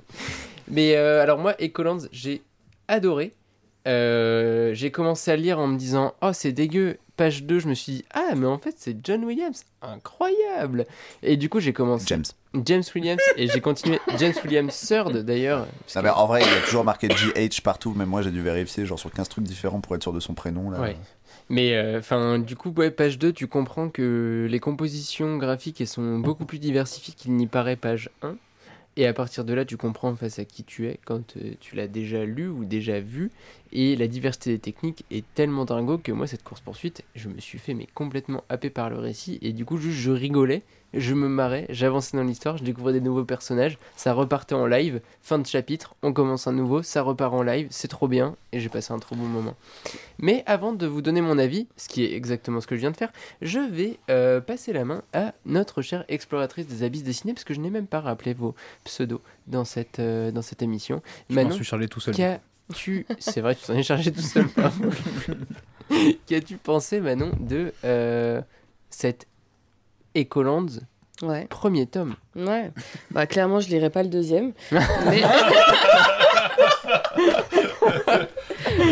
mais 0.68 0.94
euh, 0.94 1.20
alors 1.20 1.38
moi, 1.38 1.56
Ecolands, 1.60 2.06
j'ai 2.12 2.42
adoré, 2.86 3.34
euh, 3.86 4.72
j'ai 4.72 4.90
commencé 4.90 5.30
à 5.30 5.36
lire 5.36 5.58
en 5.58 5.66
me 5.66 5.76
disant 5.76 6.14
Oh, 6.22 6.30
c'est 6.32 6.52
dégueu. 6.52 6.98
Page 7.16 7.44
2, 7.44 7.60
je 7.60 7.68
me 7.68 7.74
suis 7.74 7.92
dit 7.92 8.04
Ah, 8.12 8.34
mais 8.36 8.46
en 8.46 8.58
fait, 8.58 8.74
c'est 8.76 8.96
John 9.04 9.24
Williams. 9.24 9.64
Incroyable. 9.82 10.86
Et 11.22 11.36
du 11.36 11.48
coup, 11.48 11.60
j'ai 11.60 11.72
commencé. 11.72 12.06
James. 12.08 12.24
James 12.64 12.82
Williams. 12.94 13.20
et 13.36 13.48
j'ai 13.48 13.60
continué. 13.60 14.00
James 14.18 14.34
Williams 14.44 14.86
Third, 14.88 15.18
d'ailleurs. 15.18 15.66
Ah, 15.94 16.02
mais 16.02 16.10
en 16.10 16.26
vrai, 16.26 16.42
il 16.42 16.52
y 16.52 16.56
a 16.56 16.60
toujours 16.62 16.84
marqué 16.84 17.08
GH 17.08 17.60
partout, 17.62 17.92
même 17.94 18.08
moi 18.08 18.22
j'ai 18.22 18.30
dû 18.30 18.42
vérifier, 18.42 18.86
genre 18.86 18.98
sur 18.98 19.12
15 19.12 19.28
trucs 19.28 19.44
différents 19.44 19.80
pour 19.80 19.94
être 19.94 20.02
sûr 20.02 20.12
de 20.12 20.20
son 20.20 20.34
prénom. 20.34 20.70
Là. 20.70 20.80
Ouais. 20.80 20.96
Mais 21.48 21.96
enfin, 21.96 22.38
du 22.38 22.56
coup, 22.56 22.72
ouais, 22.76 22.90
page 22.90 23.18
2, 23.18 23.32
tu 23.32 23.48
comprends 23.48 23.88
que 23.90 24.46
les 24.48 24.60
compositions 24.60 25.36
graphiques 25.36 25.80
elles 25.80 25.88
sont 25.88 26.18
beaucoup 26.18 26.46
plus 26.46 26.58
diversifiées 26.58 27.14
qu'il 27.14 27.32
n'y 27.32 27.46
paraît 27.46 27.76
page 27.76 28.10
1. 28.22 28.36
Et 28.96 29.06
à 29.06 29.12
partir 29.12 29.44
de 29.44 29.52
là, 29.52 29.64
tu 29.64 29.76
comprends 29.76 30.14
face 30.14 30.38
à 30.38 30.44
qui 30.44 30.62
tu 30.62 30.86
es 30.86 30.98
quand 31.04 31.36
euh, 31.36 31.54
tu 31.60 31.74
l'as 31.74 31.88
déjà 31.88 32.24
lu 32.24 32.48
ou 32.48 32.64
déjà 32.64 33.00
vu. 33.00 33.30
Et 33.72 33.96
la 33.96 34.06
diversité 34.06 34.50
des 34.50 34.60
techniques 34.60 35.04
est 35.10 35.24
tellement 35.34 35.64
dingo 35.64 35.98
que 35.98 36.12
moi, 36.12 36.26
cette 36.26 36.44
course-poursuite, 36.44 37.02
je 37.16 37.28
me 37.28 37.40
suis 37.40 37.58
fait 37.58 37.74
mais 37.74 37.88
complètement 37.92 38.44
happé 38.48 38.70
par 38.70 38.90
le 38.90 38.98
récit. 38.98 39.38
Et 39.42 39.52
du 39.52 39.64
coup, 39.64 39.78
juste 39.78 39.98
je 39.98 40.12
rigolais, 40.12 40.62
je 40.96 41.14
me 41.14 41.28
marrais, 41.28 41.66
j'avançais 41.70 42.16
dans 42.16 42.22
l'histoire, 42.22 42.56
je 42.56 42.64
découvrais 42.64 42.92
des 42.92 43.00
nouveaux 43.00 43.24
personnages. 43.24 43.78
Ça 43.96 44.12
repartait 44.12 44.54
en 44.54 44.66
live, 44.66 45.00
fin 45.22 45.38
de 45.38 45.46
chapitre, 45.46 45.94
on 46.02 46.12
commence 46.12 46.46
un 46.46 46.52
nouveau, 46.52 46.82
ça 46.82 47.02
repart 47.02 47.34
en 47.34 47.42
live, 47.42 47.66
c'est 47.70 47.88
trop 47.88 48.08
bien. 48.08 48.36
Et 48.52 48.60
j'ai 48.60 48.68
passé 48.68 48.92
un 48.92 48.98
trop 48.98 49.16
bon 49.16 49.24
moment. 49.24 49.54
Mais 50.18 50.42
avant 50.46 50.72
de 50.72 50.86
vous 50.86 51.02
donner 51.02 51.20
mon 51.20 51.38
avis, 51.38 51.66
ce 51.76 51.88
qui 51.88 52.04
est 52.04 52.14
exactement 52.14 52.60
ce 52.60 52.66
que 52.66 52.76
je 52.76 52.80
viens 52.80 52.90
de 52.90 52.96
faire, 52.96 53.12
je 53.42 53.58
vais 53.58 53.98
euh, 54.10 54.40
passer 54.40 54.72
la 54.72 54.84
main 54.84 55.02
à 55.12 55.34
notre 55.44 55.82
chère 55.82 56.04
exploratrice 56.08 56.66
des 56.66 56.82
abysses 56.82 57.04
dessinés, 57.04 57.34
parce 57.34 57.44
que 57.44 57.54
je 57.54 57.60
n'ai 57.60 57.70
même 57.70 57.86
pas 57.86 58.00
rappelé 58.00 58.32
vos 58.32 58.54
pseudos 58.84 59.20
dans 59.46 59.64
cette, 59.64 59.98
euh, 59.98 60.30
dans 60.30 60.42
cette 60.42 60.62
émission. 60.62 61.02
Je 61.28 61.34
m'en 61.34 61.42
Manon, 61.42 61.54
suis 61.56 61.64
chargé 61.64 61.88
tout 61.88 62.00
seul. 62.00 62.14
qu'as-tu... 62.14 63.06
C'est 63.18 63.40
vrai, 63.40 63.54
tu 63.54 63.66
t'en 63.66 63.74
es 63.74 63.82
chargé 63.82 64.12
tout 64.12 64.20
seul. 64.20 64.46
qu'as-tu 66.26 66.56
pensé, 66.56 67.00
Manon, 67.00 67.32
de 67.40 67.72
euh, 67.84 68.40
cette 68.90 69.26
Ecolands 70.16 70.80
Ouais, 71.22 71.46
premier 71.48 71.86
tome 71.86 72.16
ouais. 72.34 72.72
Bah, 73.12 73.26
clairement, 73.26 73.60
je 73.60 73.68
lirai 73.68 73.88
pas 73.88 74.02
le 74.02 74.08
deuxième. 74.08 74.52
mais... 74.72 75.22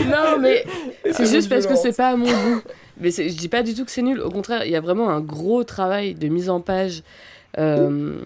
non, 0.07 0.39
mais 0.41 0.65
c'est 1.11 1.27
juste 1.27 1.49
parce 1.49 1.67
que 1.67 1.75
c'est 1.75 1.97
pas 1.97 2.11
à 2.11 2.17
mon 2.17 2.27
goût. 2.27 2.63
Mais 3.01 3.11
je 3.11 3.37
dis 3.37 3.49
pas 3.49 3.65
du 3.65 3.75
tout 3.75 3.85
que 3.85 3.91
c'est 3.91 4.03
nul. 4.03 4.21
Au 4.21 4.31
contraire, 4.31 4.65
il 4.65 4.71
y 4.71 4.77
a 4.77 4.81
vraiment 4.81 5.11
un 5.11 5.21
gros 5.21 5.65
travail 5.65 6.15
de 6.15 6.29
mise 6.29 6.49
en 6.49 6.61
page 6.61 7.03
euh, 7.59 8.21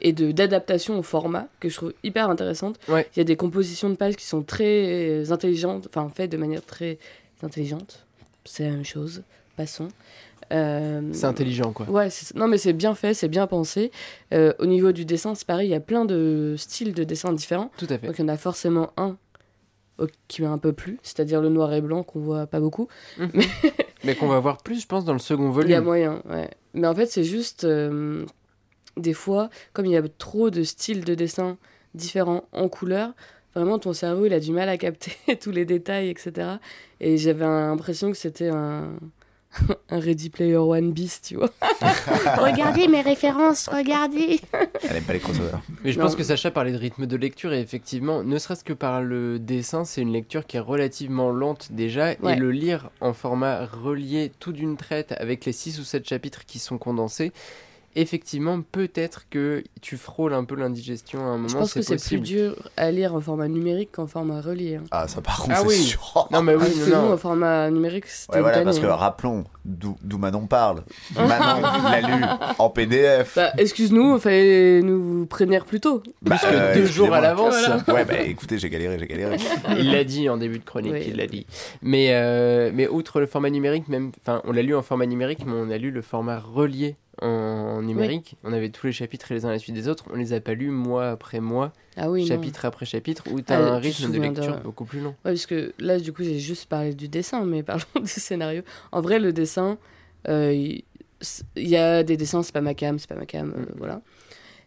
et 0.00 0.12
de 0.12 0.30
d'adaptation 0.30 0.98
au 0.98 1.02
format 1.02 1.48
que 1.58 1.68
je 1.68 1.74
trouve 1.74 1.92
hyper 2.04 2.30
intéressante. 2.30 2.78
Ouais. 2.88 3.08
Il 3.14 3.18
y 3.18 3.22
a 3.22 3.24
des 3.24 3.36
compositions 3.36 3.90
de 3.90 3.96
pages 3.96 4.14
qui 4.14 4.26
sont 4.26 4.42
très 4.42 5.32
intelligentes, 5.32 5.88
enfin 5.88 6.10
faites 6.14 6.30
de 6.30 6.36
manière 6.36 6.64
très 6.64 6.98
intelligente. 7.42 8.06
C'est 8.44 8.64
la 8.64 8.70
même 8.70 8.84
chose. 8.84 9.22
Passons. 9.56 9.88
Euh, 10.52 11.00
C'est 11.12 11.26
intelligent, 11.26 11.72
quoi. 11.72 11.88
Ouais, 11.88 12.08
non 12.34 12.48
mais 12.48 12.58
c'est 12.58 12.72
bien 12.72 12.94
fait, 12.94 13.14
c'est 13.14 13.28
bien 13.28 13.46
pensé. 13.46 13.90
Euh, 14.34 14.52
au 14.58 14.66
niveau 14.66 14.92
du 14.92 15.04
dessin, 15.04 15.34
c'est 15.34 15.46
pareil, 15.46 15.68
il 15.68 15.72
y 15.72 15.74
a 15.74 15.80
plein 15.80 16.04
de 16.04 16.54
styles 16.58 16.92
de 16.94 17.04
dessin 17.04 17.32
différents. 17.32 17.70
Tout 17.76 17.86
à 17.88 17.98
fait. 17.98 18.06
Donc 18.06 18.18
il 18.18 18.22
y 18.22 18.24
en 18.24 18.28
a 18.28 18.36
forcément 18.36 18.90
un 18.96 19.16
qui 20.28 20.40
m'a 20.42 20.48
un 20.48 20.58
peu 20.58 20.72
plu, 20.72 20.98
c'est-à-dire 21.02 21.40
le 21.42 21.50
noir 21.50 21.72
et 21.74 21.80
blanc 21.82 22.02
qu'on 22.02 22.20
voit 22.20 22.46
pas 22.46 22.58
beaucoup. 22.58 22.88
Mais 24.04 24.14
qu'on 24.14 24.28
va 24.28 24.40
voir 24.40 24.58
plus, 24.62 24.80
je 24.80 24.86
pense, 24.86 25.04
dans 25.04 25.12
le 25.12 25.18
second 25.18 25.52
Il 25.60 25.68
y 25.70 25.74
a 25.74 25.80
volume. 25.80 25.84
moyen, 25.84 26.22
ouais. 26.30 26.48
Mais 26.72 26.86
en 26.86 26.94
fait, 26.94 27.06
c'est 27.06 27.24
juste 27.24 27.64
euh, 27.64 28.24
des 28.96 29.12
fois, 29.12 29.50
comme 29.74 29.84
il 29.86 29.92
y 29.92 29.96
a 29.96 30.02
trop 30.16 30.48
de 30.50 30.62
styles 30.62 31.04
de 31.04 31.14
dessin 31.14 31.58
différents 31.94 32.44
en 32.52 32.68
couleur, 32.68 33.12
vraiment 33.54 33.78
ton 33.78 33.92
cerveau 33.92 34.24
il 34.26 34.32
a 34.32 34.40
du 34.40 34.52
mal 34.52 34.68
à 34.68 34.78
capter 34.78 35.12
tous 35.40 35.50
les 35.50 35.64
détails, 35.66 36.08
etc. 36.08 36.52
Et 37.00 37.18
j'avais 37.18 37.44
l'impression 37.44 38.10
que 38.10 38.16
c'était 38.16 38.48
un 38.48 38.90
un 39.90 39.98
Ready 39.98 40.30
Player 40.30 40.56
One 40.56 40.92
bis, 40.92 41.20
tu 41.22 41.36
vois. 41.36 41.50
regardez 42.38 42.86
mes 42.88 43.00
références, 43.00 43.68
regardez. 43.68 44.40
Elle 44.88 44.96
aime 44.96 45.04
pas 45.04 45.12
les 45.14 45.18
crossovers. 45.18 45.58
Mais 45.84 45.92
je 45.92 45.98
Non. 45.98 46.04
pense 46.06 46.16
que 46.16 46.22
Sacha 46.22 46.50
parlait 46.50 46.72
de 46.72 46.76
rythme 46.78 47.06
de 47.06 47.16
lecture 47.16 47.52
et 47.52 47.60
effectivement, 47.60 48.22
ne 48.22 48.38
serait-ce 48.38 48.64
que 48.64 48.72
par 48.72 49.02
le 49.02 49.38
dessin, 49.38 49.84
c'est 49.84 50.02
une 50.02 50.12
lecture 50.12 50.46
qui 50.46 50.56
est 50.56 50.60
relativement 50.60 51.30
lente 51.30 51.72
déjà 51.72 52.14
Ouais. 52.20 52.34
et 52.34 52.36
le 52.36 52.50
lire 52.50 52.90
en 53.00 53.12
format 53.12 53.66
relié 53.66 54.30
tout 54.38 54.52
d'une 54.52 54.76
traite 54.76 55.12
avec 55.18 55.44
les 55.44 55.52
6 55.52 55.80
ou 55.80 55.84
7 55.84 56.08
chapitres 56.08 56.44
qui 56.46 56.58
sont 56.58 56.78
condensés, 56.78 57.32
effectivement, 57.96 58.60
peut-être 58.62 59.28
que 59.30 59.62
tu 59.80 59.96
frôles 59.96 60.34
un 60.34 60.44
peu 60.44 60.54
l'indigestion 60.54 61.20
à 61.20 61.30
un 61.30 61.36
moment, 61.36 61.48
Je 61.48 61.56
pense 61.56 61.74
que 61.74 61.82
c'est 61.82 61.96
plus 62.02 62.20
dur 62.20 62.54
à 62.76 62.90
lire 62.90 63.14
en 63.14 63.20
format 63.20 63.48
numérique 63.48 63.90
qu'en 63.92 64.06
format 64.06 64.40
relié. 64.40 64.76
hein. 64.76 64.84
Ah, 64.90 65.08
ça 65.08 65.20
par 65.20 65.38
contre, 65.40 65.54
Ah 65.56 65.60
c'est 65.62 65.66
oui. 65.68 65.76
sûr. 65.76 66.28
Non 66.30 66.42
mais 66.42 66.54
oui, 66.54 66.60
Parce 66.60 66.74
que 66.74 66.90
non, 66.90 67.06
nous, 67.06 67.12
en 67.12 67.16
format 67.16 67.70
numérique, 67.70 68.06
c'était 68.06 68.36
Ouais, 68.36 68.40
voilà, 68.42 68.62
parce 68.62 68.78
que 68.78 68.86
hein. 68.86 68.94
rappelons 68.94 69.44
d'où 69.78 70.18
Manon 70.18 70.46
parle. 70.46 70.82
Manon 71.16 71.60
l'a 71.90 72.00
lu 72.00 72.24
en 72.58 72.70
PDF. 72.70 73.34
Bah, 73.36 73.52
excuse-nous, 73.58 74.16
il 74.16 74.20
fallait 74.20 74.82
nous 74.82 75.26
prévenir 75.26 75.64
plus 75.64 75.80
tôt. 75.80 76.02
Bah, 76.22 76.36
Plus 76.36 76.48
que 76.48 76.54
euh, 76.54 76.74
deux 76.74 76.86
jours 76.86 77.12
à 77.14 77.20
l'avance. 77.20 77.54
Ouais, 77.88 78.04
bah 78.04 78.20
écoutez, 78.20 78.58
j'ai 78.58 78.70
galéré, 78.70 78.98
j'ai 78.98 79.06
galéré. 79.06 79.36
Il 79.78 79.90
l'a 79.92 80.04
dit 80.04 80.28
en 80.28 80.36
début 80.36 80.58
de 80.58 80.64
chronique, 80.64 80.92
Oui. 80.92 81.04
il 81.08 81.16
l'a 81.16 81.26
dit. 81.26 81.46
Mais, 81.82 82.08
euh, 82.10 82.70
mais 82.74 82.88
outre 82.88 83.20
le 83.20 83.26
format 83.26 83.50
numérique, 83.50 83.88
même, 83.88 84.12
enfin, 84.22 84.40
on 84.44 84.52
l'a 84.52 84.62
lu 84.62 84.74
en 84.74 84.82
format 84.82 85.06
numérique, 85.06 85.40
mais 85.46 85.52
on 85.54 85.70
a 85.70 85.78
lu 85.78 85.90
le 85.90 86.02
format 86.02 86.38
relié 86.38 86.96
en 87.22 87.82
numérique. 87.82 88.36
On 88.44 88.52
avait 88.52 88.70
tous 88.70 88.86
les 88.86 88.92
chapitres 88.92 89.26
les 89.30 89.44
uns 89.44 89.48
à 89.50 89.52
la 89.52 89.58
suite 89.58 89.74
des 89.74 89.88
autres. 89.88 90.04
On 90.12 90.16
les 90.16 90.32
a 90.32 90.40
pas 90.40 90.54
lus 90.54 90.70
mois 90.70 91.10
après 91.10 91.40
mois, 91.40 91.72
Ah 92.02 92.10
oui, 92.10 92.22
non. 92.22 92.28
chapitre 92.28 92.64
après 92.64 92.86
chapitre, 92.86 93.24
où 93.30 93.40
tu 93.42 93.52
as 93.52 93.58
Ah, 93.58 93.74
un 93.74 93.78
rythme 93.78 94.10
de 94.10 94.18
lecture 94.18 94.56
beaucoup 94.60 94.84
plus 94.86 95.00
long. 95.00 95.10
Ouais, 95.24 95.32
parce 95.32 95.44
que 95.46 95.74
là, 95.78 95.98
du 95.98 96.12
coup, 96.12 96.22
j'ai 96.22 96.38
juste 96.38 96.66
parlé 96.66 96.94
du 96.94 97.08
dessin, 97.08 97.44
mais 97.44 97.62
parlons 97.62 97.84
du 98.00 98.06
scénario. 98.08 98.62
En 98.92 99.00
vrai, 99.02 99.18
le 99.18 99.32
dessin, 99.32 99.76
euh, 100.28 100.52
il 100.54 100.82
y 101.68 101.76
a 101.76 102.02
des 102.02 102.16
dessins, 102.16 102.42
c'est 102.42 102.52
pas 102.52 102.62
ma 102.62 102.74
cam, 102.74 102.98
c'est 102.98 103.08
pas 103.08 103.14
ma 103.16 103.26
cam, 103.26 103.52
euh, 103.56 103.60
Mm. 103.60 103.66
voilà. 103.76 104.00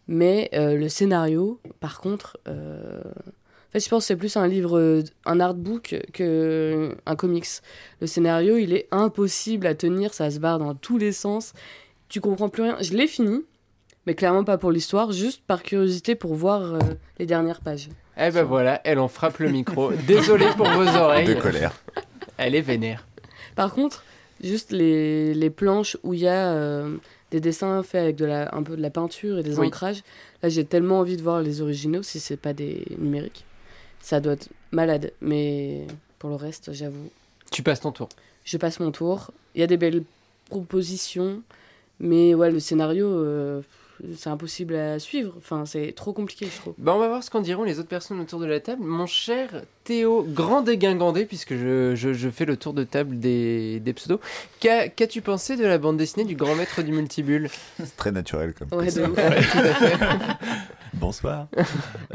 Mais 0.08 0.50
euh, 0.54 0.76
le 0.76 0.90
scénario, 0.90 1.60
par 1.80 2.02
contre, 2.02 2.38
en 2.46 3.72
fait, 3.72 3.80
je 3.80 3.90
pense 3.90 4.04
que 4.04 4.08
c'est 4.08 4.16
plus 4.18 4.36
un 4.38 4.48
livre, 4.48 5.02
un 5.26 5.40
artbook 5.40 5.96
que 6.14 6.96
un 7.06 7.16
comics. 7.16 7.48
Le 8.02 8.08
scénario, 8.08 8.58
il 8.58 8.74
est 8.74 8.88
impossible 8.92 9.66
à 9.66 9.74
tenir, 9.76 10.14
ça 10.14 10.30
se 10.30 10.40
barre 10.40 10.60
dans 10.60 10.76
tous 10.76 10.98
les 10.98 11.12
sens. 11.14 11.54
Tu 12.10 12.22
comprends 12.22 12.50
plus 12.50 12.62
rien. 12.64 12.78
Je 12.82 12.94
l'ai 12.94 13.08
fini, 13.08 13.44
mais 14.06 14.16
clairement 14.16 14.44
pas 14.44 14.58
pour 14.58 14.72
l'histoire, 14.72 15.12
juste 15.12 15.42
par 15.46 15.64
curiosité 15.64 16.16
pour 16.16 16.34
voir 16.36 16.62
euh, 16.76 16.80
les 17.20 17.26
dernières 17.26 17.62
pages. 17.62 17.90
Eh 18.18 18.30
ben 18.32 18.44
voilà, 18.44 18.80
elle 18.84 19.00
en 19.00 19.08
frappe 19.08 19.40
le 19.40 19.50
micro. 19.50 19.92
Désolé 20.08 20.46
pour 20.58 20.68
vos 20.70 20.84
De 20.86 20.90
oreilles. 20.98 21.38
colère. 21.40 21.74
Elle 22.38 22.56
est 22.56 22.62
vénère. 22.62 23.08
Par 23.56 23.74
contre, 23.74 24.04
juste 24.44 24.72
les, 24.72 25.34
les 25.34 25.50
planches 25.50 25.98
où 26.04 26.14
il 26.14 26.22
y 26.22 26.28
a 26.28 26.52
euh, 26.54 26.96
des 27.32 27.40
dessins 27.40 27.82
faits 27.84 28.02
avec 28.04 28.16
de 28.16 28.26
la, 28.26 28.54
un 28.56 28.62
peu 28.64 28.76
de 28.76 28.82
la 28.82 28.90
peinture 28.90 29.40
et 29.40 29.44
des 29.44 29.58
Oui. 29.58 29.68
ancrages, 29.68 30.04
là 30.42 30.50
j'ai 30.50 30.66
tellement 30.66 31.00
envie 31.00 31.18
de 31.18 31.22
voir 31.24 31.42
les 31.42 31.62
originaux 31.62 32.04
si 32.04 32.20
c'est 32.20 32.38
pas 32.38 32.54
des 32.54 32.86
numériques. 33.00 33.46
Ça 34.02 34.20
doit 34.20 34.34
être 34.34 34.50
malade, 34.72 35.14
mais 35.22 35.88
pour 36.20 36.30
le 36.30 36.36
reste, 36.36 36.74
j'avoue, 36.74 37.10
Tu 37.52 37.64
passes 37.64 37.80
ton 37.80 37.92
tour. 37.92 38.10
je 38.44 38.58
passe 38.58 38.80
mon 38.80 38.92
tour. 38.92 39.32
Il 39.56 39.62
y 39.62 39.64
a 39.64 39.68
des 39.68 39.78
belles 39.78 40.04
propositions, 40.50 41.42
mais 42.00 42.34
ouais, 42.34 42.52
le 42.52 42.60
scénario, 42.60 43.08
euh, 43.08 43.62
c'est 44.18 44.30
impossible 44.30 44.76
à 44.76 45.00
suivre. 45.00 45.34
Enfin, 45.38 45.66
c'est 45.66 45.94
trop 45.96 46.14
compliqué, 46.14 46.48
je 46.54 46.58
trouve. 46.60 46.74
Bah, 46.78 46.94
on 46.96 47.00
va 47.00 47.08
voir 47.08 47.24
ce 47.24 47.30
qu'en 47.30 47.42
diront 47.42 47.64
les 47.64 47.80
autres 47.80 47.88
personnes 47.90 48.20
autour 48.20 48.40
de 48.40 48.46
la 48.46 48.60
table. 48.60 48.84
Mon 48.84 49.06
cher 49.06 49.50
Théo, 49.84 50.24
grand 50.28 50.62
dégingandé, 50.62 51.26
puisque 51.26 51.56
je, 51.56 51.94
je, 51.96 52.14
je 52.14 52.30
fais 52.30 52.46
le 52.46 52.56
tour 52.58 52.74
de 52.74 52.84
table 52.84 53.20
des, 53.20 53.80
des 53.80 53.94
pseudos. 53.94 54.20
Qu'a- 54.60 54.88
Qu'as-tu 54.88 55.22
pensé 55.22 55.56
de 55.58 55.66
la 55.66 55.78
bande 55.78 55.98
dessinée 55.98 56.26
du 56.26 56.36
grand 56.36 56.56
maître 56.56 56.82
du 56.84 56.92
multibulle 56.92 57.50
C'est 57.78 57.96
très 57.98 58.12
naturel 58.12 58.54
comme 58.54 58.78
Ouais, 58.80 58.92
de 58.92 59.02
ouf. 59.04 59.18
Bonsoir. 60.94 61.48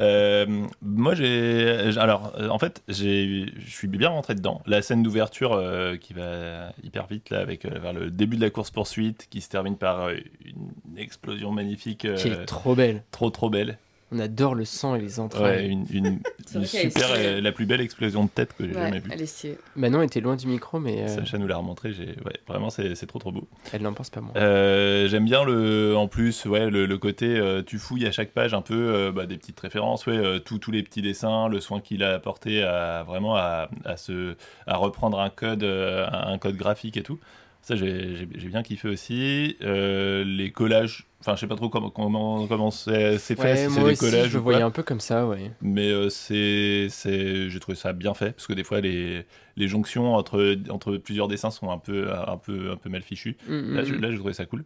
Euh, 0.00 0.46
moi, 0.80 1.14
j'ai. 1.16 1.98
Alors, 1.98 2.32
euh, 2.38 2.48
en 2.50 2.58
fait, 2.60 2.82
j'ai- 2.86 3.52
je 3.58 3.68
suis 3.70 3.88
bien 3.88 4.10
rentré 4.10 4.36
dedans. 4.36 4.62
La 4.64 4.80
scène 4.80 5.02
d'ouverture 5.02 5.54
euh, 5.54 5.96
qui 5.96 6.12
va 6.12 6.72
hyper 6.84 7.08
vite, 7.08 7.30
là, 7.30 7.40
avec 7.40 7.64
euh, 7.64 7.80
vers 7.80 7.92
le 7.92 8.08
début 8.12 8.36
de 8.36 8.42
la 8.42 8.50
course-poursuite, 8.50 9.26
qui 9.28 9.40
se 9.40 9.48
termine 9.48 9.76
par 9.76 10.08
une 10.10 10.96
explosion 10.96 11.50
magnifique, 11.50 12.06
Qui 12.14 12.28
est 12.28 12.44
trop 12.44 12.76
belle. 12.76 13.02
trop 13.10 13.30
trop 13.30 13.50
belle. 13.50 13.76
On 14.10 14.18
adore 14.20 14.54
le 14.54 14.64
sang 14.64 14.94
et 14.94 15.00
les 15.00 15.20
entrailles. 15.20 15.66
Ouais, 15.66 15.66
une, 15.68 15.84
une- 15.92 16.20
une 16.54 16.64
super, 16.64 17.08
euh, 17.10 17.42
la 17.42 17.52
plus 17.52 17.66
belle 17.66 17.82
explosion 17.82 18.24
de 18.24 18.30
tête 18.30 18.54
que 18.56 18.64
j'ai 18.66 18.74
Ouais, 18.74 18.80
jamais 18.80 19.00
vue. 19.00 19.10
elle 19.12 19.20
est 19.20 19.26
stylée. 19.26 19.58
Manon 19.76 20.00
était 20.00 20.20
loin 20.20 20.34
du 20.34 20.46
micro, 20.46 20.80
mais 20.80 21.02
euh, 21.02 21.08
Sacha 21.08 21.36
nous 21.36 21.46
l'a 21.46 21.58
remontré. 21.58 21.90
Ouais, 21.90 22.32
vraiment, 22.48 22.70
c'est 22.70 22.94
trop 23.06 23.18
trop 23.18 23.32
beau. 23.32 23.46
elle 23.72 23.82
n'en 23.82 23.92
pense 23.92 24.08
pas 24.08 24.22
moins. 24.22 24.32
Euh, 24.36 25.08
J'aime 25.08 25.26
bien 25.26 25.44
le, 25.44 25.94
en 25.94 26.08
plus, 26.08 26.46
ouais, 26.46 26.70
le, 26.70 26.86
le 26.86 26.98
côté, 26.98 27.26
euh, 27.36 27.62
tu 27.62 27.78
fouilles 27.78 28.06
à 28.06 28.12
chaque 28.12 28.30
page 28.30 28.54
un 28.54 28.62
peu 28.62 28.74
euh, 28.74 29.12
bah, 29.12 29.26
des 29.26 29.36
petites 29.36 29.60
références, 29.60 30.06
ouais, 30.06 30.16
euh, 30.16 30.38
tous 30.38 30.58
tous 30.58 30.70
les 30.70 30.82
petits 30.82 31.02
dessins, 31.02 31.48
le 31.48 31.60
soin 31.60 31.80
qu'il 31.80 32.02
a 32.02 32.14
apporté 32.14 32.62
à 32.62 33.02
vraiment 33.06 33.36
à, 33.36 33.68
à 33.84 33.96
se, 33.98 34.36
à 34.66 34.76
reprendre 34.78 35.20
un 35.20 35.28
code, 35.28 35.64
euh, 35.64 36.06
un 36.10 36.38
code 36.38 36.56
graphique 36.56 36.96
et 36.96 37.02
tout. 37.02 37.18
Ça, 37.62 37.76
j'ai 37.76 38.26
bien 38.48 38.62
kiffé 38.62 38.88
aussi. 38.88 39.56
Euh, 39.62 40.24
les 40.24 40.50
collages, 40.52 41.06
enfin, 41.20 41.34
je 41.34 41.40
sais 41.40 41.46
pas 41.46 41.56
trop 41.56 41.68
comment, 41.68 41.90
comment, 41.90 42.46
comment 42.46 42.70
c'est 42.70 43.18
fait, 43.18 43.36
Ouais, 43.38 43.56
si 43.56 43.74
c'est 43.74 43.80
moi 43.80 43.90
des 43.90 43.96
collages 43.96 44.28
je 44.30 44.34
le 44.38 44.42
voyais 44.42 44.62
un 44.62 44.70
peu 44.70 44.82
comme 44.82 45.00
ça, 45.00 45.26
ouais. 45.26 45.50
Mais 45.60 45.90
euh, 45.90 46.08
c'est, 46.08 46.86
c'est, 46.88 47.50
j'ai 47.50 47.60
trouvé 47.60 47.76
ça 47.76 47.92
bien 47.92 48.14
fait 48.14 48.32
parce 48.32 48.46
que 48.46 48.54
des 48.54 48.64
fois 48.64 48.80
les, 48.80 49.26
les 49.56 49.68
jonctions 49.68 50.14
entre, 50.14 50.56
entre 50.70 50.96
plusieurs 50.96 51.28
dessins 51.28 51.50
sont 51.50 51.70
un 51.70 51.76
peu, 51.78 52.10
un 52.10 52.38
peu, 52.38 52.70
un 52.70 52.76
peu 52.76 52.88
mal 52.88 53.02
fichues. 53.02 53.36
Mm, 53.46 53.74
Là, 53.74 53.82
mm, 53.82 53.84
je- 53.84 53.94
mm. 53.94 54.00
là, 54.00 54.10
j'ai 54.12 54.18
trouvé 54.18 54.32
ça 54.32 54.46
cool. 54.46 54.64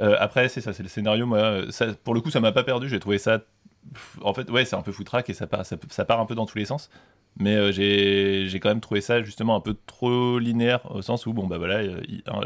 Euh, 0.00 0.16
après, 0.18 0.48
c'est 0.48 0.60
ça, 0.62 0.72
c'est 0.72 0.82
le 0.84 0.88
scénario. 0.88 1.26
Moi, 1.26 1.64
ça, 1.70 1.88
pour 1.92 2.14
le 2.14 2.20
coup, 2.22 2.30
ça 2.30 2.40
m'a 2.40 2.52
pas 2.52 2.62
perdu. 2.64 2.88
J'ai 2.88 3.00
trouvé 3.00 3.18
ça. 3.18 3.40
En 4.22 4.32
fait, 4.32 4.50
ouais, 4.50 4.64
c'est 4.64 4.76
un 4.76 4.82
peu 4.82 4.92
foutraque 4.92 5.28
et 5.28 5.34
ça 5.34 5.46
part, 5.46 5.66
ça, 5.66 5.76
ça 5.90 6.04
part 6.04 6.20
un 6.20 6.26
peu 6.26 6.34
dans 6.34 6.46
tous 6.46 6.56
les 6.58 6.64
sens. 6.66 6.88
Mais 7.40 7.54
euh, 7.54 7.70
j'ai, 7.72 8.46
j'ai 8.48 8.58
quand 8.60 8.68
même 8.68 8.80
trouvé 8.80 9.00
ça 9.00 9.22
justement 9.22 9.54
un 9.56 9.60
peu 9.60 9.76
trop 9.86 10.38
linéaire 10.38 10.80
au 10.90 11.02
sens 11.02 11.24
où, 11.26 11.32
bon, 11.32 11.46
bah 11.46 11.56
voilà, 11.58 11.82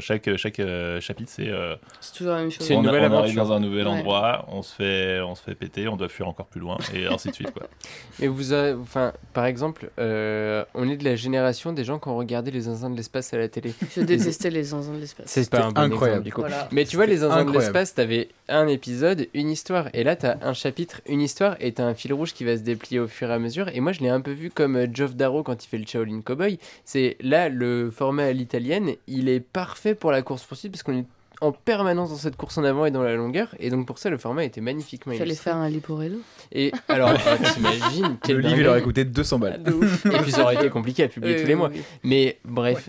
chaque, 0.01 0.37
chaque 0.37 0.61
euh, 0.61 1.01
chapitre, 1.01 1.31
c'est. 1.35 1.49
euh, 1.49 1.77
C'est 2.01 2.15
toujours 2.19 2.33
la 2.35 2.41
même 2.41 2.51
chose. 2.51 2.67
C'est 2.67 2.75
une 2.75 2.81
on, 2.81 2.83
a- 2.85 2.87
nouvelle 2.93 3.03
on 3.11 3.15
arrive 3.19 3.39
aventure. 3.39 3.45
dans 3.47 3.53
un 3.53 3.61
nouvel 3.61 3.87
Ouais. 3.87 3.93
endroit, 3.93 4.45
on 4.49 4.63
se, 4.63 4.75
fait, 4.75 5.21
on 5.21 5.35
se 5.35 5.43
fait 5.43 5.55
péter, 5.55 5.89
on 5.89 5.97
doit 5.97 6.09
fuir 6.09 6.29
encore 6.29 6.47
plus 6.47 6.61
loin 6.61 6.77
et 6.95 7.07
ainsi 7.07 7.29
de 7.31 7.35
suite, 7.35 7.53
quoi. 7.53 7.67
Mais 8.21 8.27
vous 8.29 8.53
avez, 8.53 8.75
enfin, 8.75 9.13
par 9.33 9.47
exemple, 9.47 9.91
euh, 9.99 10.65
on 10.75 10.89
est 10.89 10.97
de 10.97 11.05
la 11.05 11.17
génération 11.17 11.73
des 11.73 11.85
gens 11.85 11.99
qui 11.99 12.09
ont 12.09 12.17
regardé 12.17 12.51
les 12.51 12.61
zinzins 12.63 12.91
de 12.91 12.97
l'espace 12.97 13.33
à 13.35 13.39
la 13.39 13.49
télé. 13.49 13.73
Je 13.97 14.03
détestais 14.03 14.51
les 14.51 14.63
zinzins 14.65 14.93
de 14.95 14.99
l'espace. 14.99 15.27
C'est 15.27 15.49
pas 15.51 15.65
un 15.65 15.71
bon 15.73 15.81
incroyable. 15.81 16.21
exemple, 16.21 16.25
du 16.25 16.33
coup. 16.33 16.41
Voilà. 16.43 16.69
Mais 16.71 16.85
tu 16.85 16.97
vois, 16.97 17.07
les 17.07 17.17
zinzins 17.19 17.37
de 17.37 17.41
incroyable. 17.41 17.63
l'espace, 17.75 17.95
t'avais 17.95 18.29
un 18.49 18.69
épisode, 18.69 19.27
une 19.33 19.49
histoire. 19.51 19.89
Et 19.95 20.05
là, 20.05 20.17
t'as 20.17 20.37
un 20.43 20.53
chapitre, 20.53 21.01
une 21.07 21.21
histoire, 21.23 21.57
et 21.61 21.73
t'as 21.73 21.85
un 21.85 21.95
fil 21.95 22.13
rouge 22.13 22.35
qui 22.35 22.45
va 22.45 22.57
se 22.57 22.63
déplier 22.63 23.01
au 23.01 23.09
fur 23.09 23.31
et 23.31 23.33
à 23.33 23.39
mesure. 23.39 23.69
Et 23.73 23.81
moi, 23.81 23.93
je 23.93 24.01
l'ai 24.01 24.09
un 24.11 24.21
peu 24.21 24.33
vu 24.33 24.51
comme 24.51 24.82
euh, 24.83 24.87
Geoff 24.93 25.15
Darrow 25.15 25.43
quand 25.43 25.65
il 25.65 25.69
fait 25.69 25.79
le 25.79 25.87
Shaolin 25.87 26.21
Cowboy. 26.21 26.59
C'est 26.85 27.17
là, 27.21 27.49
le 27.49 27.91
format 27.91 28.25
à 28.25 28.33
l'italienne, 28.33 28.95
il 29.07 29.29
est 29.29 29.41
parfait 29.41 29.95
pour 29.95 30.13
la 30.13 30.23
course-poursuite 30.23 30.73
parce 30.73 30.83
qu'on 30.83 30.99
est 30.99 31.07
en 31.43 31.53
permanence 31.53 32.11
dans 32.11 32.17
cette 32.17 32.37
course 32.37 32.59
en 32.59 32.65
avant 32.65 32.87
et 32.87 32.91
dans 32.91 33.03
la 33.03 33.15
longueur. 33.15 33.49
Et 33.59 33.71
donc, 33.71 33.87
pour 33.87 33.99
ça, 33.99 34.11
le 34.11 34.19
format 34.19 34.45
était 34.45 34.61
magnifiquement 34.61 35.13
fallait 35.13 35.27
illustré. 35.27 35.51
faire 35.51 35.57
un 35.59 35.69
Liporello. 35.69 36.19
Et 36.53 36.73
alors, 36.89 37.13
t'imagines 37.55 38.17
quel 38.23 38.37
Le 38.37 38.43
livre, 38.43 38.59
il 38.61 38.67
aurait 38.69 38.83
coûté 38.83 39.05
200 39.05 39.39
balles. 39.39 39.63
Ouf. 39.75 40.07
Et 40.07 40.11
puis, 40.19 40.33
ça 40.33 40.43
aurait 40.43 40.55
été 40.55 40.69
compliqué 40.71 41.05
à 41.05 41.09
publier 41.09 41.41
tous 41.43 41.49
les 41.49 41.55
mois. 41.55 41.71
Mais 42.03 42.39
bref, 42.45 42.89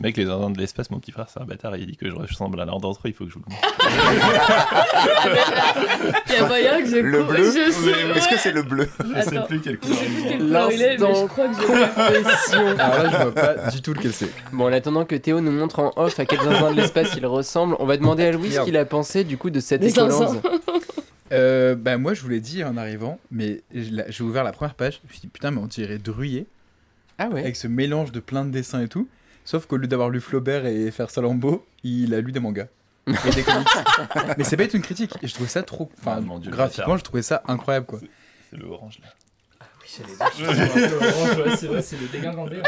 Mec, 0.00 0.16
les 0.16 0.26
zinzins 0.26 0.50
de 0.50 0.58
l'espace, 0.58 0.90
mon 0.90 0.98
petit 0.98 1.12
frère, 1.12 1.26
c'est 1.32 1.40
un 1.40 1.44
bâtard, 1.44 1.76
il 1.76 1.86
dit 1.86 1.96
que 1.96 2.08
je 2.08 2.14
ressemble 2.14 2.60
à 2.60 2.64
l'un 2.64 2.78
d'entre 2.78 3.00
eux, 3.06 3.10
il 3.10 3.14
faut 3.14 3.24
que 3.24 3.30
je 3.30 3.34
vous 3.36 3.42
le 3.46 3.54
montre. 3.54 3.76
Il 6.28 6.32
y 6.34 6.36
a 6.36 6.46
moyen 6.46 6.78
que 6.82 6.86
je 6.88 6.96
Le 6.96 7.22
cou- 7.24 7.32
bleu 7.32 7.46
Est-ce 8.16 8.28
que 8.28 8.36
c'est 8.38 8.52
le 8.52 8.62
bleu 8.62 8.88
Je 9.14 9.20
sais 9.22 9.40
plus 9.46 9.60
quelle 9.60 9.78
couleur 9.78 10.68
L'instant 10.70 11.26
crois 11.28 11.48
que 11.48 11.54
j'ai 11.54 11.66
confession. 11.66 12.66
Alors 12.78 13.02
là, 13.02 13.10
je 13.10 13.16
vois 13.22 13.34
pas 13.34 13.54
du 13.70 13.82
tout 13.82 13.94
lequel 13.94 14.12
c'est. 14.12 14.30
Bon, 14.52 14.66
en 14.68 14.72
attendant 14.72 15.04
que 15.04 15.16
Théo 15.16 15.40
nous 15.40 15.52
montre 15.52 15.80
en 15.80 15.92
off 15.96 16.18
à 16.18 16.26
quel 16.26 16.40
zinzin 16.40 16.72
de 16.72 16.76
l'espace 16.80 17.10
il 17.16 17.26
ressemble, 17.26 17.75
on 17.78 17.86
va 17.86 17.96
demander 17.96 18.24
à 18.24 18.32
Louis 18.32 18.52
ce 18.52 18.60
qu'il 18.60 18.76
a 18.76 18.84
pensé 18.84 19.24
du 19.24 19.36
coup 19.36 19.50
de 19.50 19.60
cette 19.60 19.82
écolance. 19.82 20.36
Euh, 21.32 21.74
bah 21.74 21.98
moi 21.98 22.14
je 22.14 22.22
vous 22.22 22.28
l'ai 22.28 22.40
dit 22.40 22.62
en 22.62 22.76
arrivant, 22.76 23.18
mais 23.32 23.62
j'ai 23.72 24.22
ouvert 24.22 24.44
la 24.44 24.52
première 24.52 24.74
page, 24.74 25.00
je 25.02 25.08
me 25.08 25.12
suis 25.12 25.20
dit 25.22 25.26
putain 25.26 25.50
mais 25.50 25.58
on 25.60 25.66
dirait 25.66 25.98
Druyer, 25.98 26.46
Ah 27.18 27.28
ouais 27.28 27.40
avec 27.40 27.56
ce 27.56 27.66
mélange 27.66 28.12
de 28.12 28.20
plein 28.20 28.44
de 28.44 28.50
dessins 28.50 28.80
et 28.82 28.88
tout, 28.88 29.08
sauf 29.44 29.66
qu'au 29.66 29.76
lieu 29.76 29.88
d'avoir 29.88 30.08
lu 30.08 30.20
Flaubert 30.20 30.66
et 30.66 30.90
faire 30.92 31.10
Salambo, 31.10 31.66
il 31.82 32.14
a 32.14 32.20
lu 32.20 32.30
des 32.30 32.38
mangas. 32.40 32.68
Et 33.08 33.30
des 33.30 33.42
comics. 33.42 33.66
mais 34.38 34.44
c'est 34.44 34.56
pas 34.56 34.64
être 34.64 34.74
une 34.74 34.82
critique, 34.82 35.14
et 35.22 35.26
je 35.26 35.34
trouvais 35.34 35.48
ça 35.48 35.62
trop... 35.64 35.90
Enfin, 36.00 36.20
Ah, 36.24 36.38
Dieu, 36.38 36.50
graphiquement 36.50 36.96
je 36.96 37.02
trouvais 37.02 37.22
ça 37.22 37.42
incroyable 37.48 37.86
quoi. 37.86 37.98
C'est 38.50 38.58
le 38.58 38.66
orange 38.66 39.00
là. 39.02 39.08
c'est 41.56 41.66
vrai, 41.66 41.82
c'est 41.82 41.96
le 42.00 42.06
dégingandé. 42.08 42.60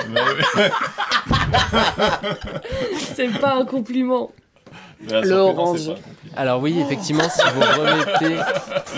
C'est 3.15 3.29
pas 3.41 3.57
un 3.57 3.65
compliment. 3.65 4.33
Le 5.01 5.33
orange. 5.33 5.91
Alors 6.37 6.61
oui, 6.61 6.79
effectivement, 6.81 7.29
si 7.29 7.41
vous 7.55 7.61
remettez 7.61 8.37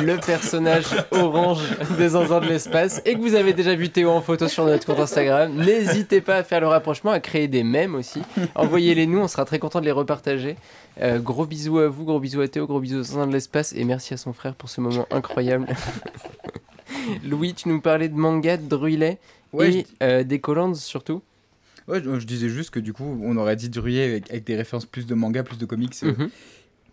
le 0.03 0.17
personnage 0.17 0.87
orange 1.11 1.61
des 1.99 2.11
zinzins 2.11 2.41
de 2.41 2.47
l'espace 2.47 3.03
et 3.05 3.15
que 3.15 3.21
vous 3.21 3.35
avez 3.35 3.53
déjà 3.53 3.75
vu 3.75 3.91
Théo 3.91 4.11
en 4.11 4.23
photo 4.23 4.49
sur 4.49 4.65
notre 4.65 4.87
compte 4.87 4.99
Instagram, 4.99 5.53
n'hésitez 5.55 6.21
pas 6.21 6.37
à 6.37 6.43
faire 6.43 6.61
le 6.61 6.69
rapprochement, 6.69 7.11
à 7.11 7.21
créer 7.21 7.49
des 7.49 7.63
mèmes 7.63 7.95
aussi. 7.95 8.23
Envoyez-les 8.55 9.07
nous, 9.07 9.19
on 9.19 9.29
sera 9.29 9.45
très 9.45 9.59
content 9.59 9.81
de 9.81 9.85
les 9.85 9.93
repartager. 9.93 10.57
Euh, 11.03 11.19
gros 11.19 11.47
bisous 11.47 11.79
à 11.79 11.89
vous, 11.89 12.05
gros 12.05 12.19
bisous 12.19 12.41
à 12.41 12.49
Théo, 12.49 12.67
gros 12.67 12.81
bisous 12.81 12.99
aux 13.01 13.03
zinzins 13.03 13.27
de 13.27 13.33
l'espace 13.33 13.75
et 13.75 13.85
merci 13.85 14.15
à 14.15 14.17
son 14.17 14.33
frère 14.33 14.55
pour 14.55 14.69
ce 14.71 14.81
moment 14.81 15.07
incroyable. 15.11 15.67
Louis, 17.25 17.55
tu 17.55 17.69
nous 17.69 17.81
parlais 17.81 18.09
de 18.09 18.17
manga, 18.17 18.57
de 18.57 18.69
druilet 18.69 19.19
Ouais, 19.53 19.73
et 19.73 19.87
euh, 20.03 20.23
des 20.23 20.39
Collands 20.41 20.75
surtout. 20.75 21.23
Ouais, 21.91 22.03
je, 22.03 22.19
je 22.21 22.27
disais 22.27 22.49
juste 22.49 22.71
que 22.71 22.81
du 22.81 22.93
coup 22.93 23.21
on 23.23 23.37
aurait 23.37 23.57
dit 23.57 23.69
Druyer 23.69 24.05
avec, 24.05 24.31
avec 24.31 24.45
des 24.45 24.57
références 24.57 24.87
plus 24.87 25.07
de 25.07 25.15
manga, 25.15 25.43
plus 25.43 25.59
de 25.59 25.67
comics, 25.67 25.95
euh, 26.05 26.13
Mhm. 26.17 26.31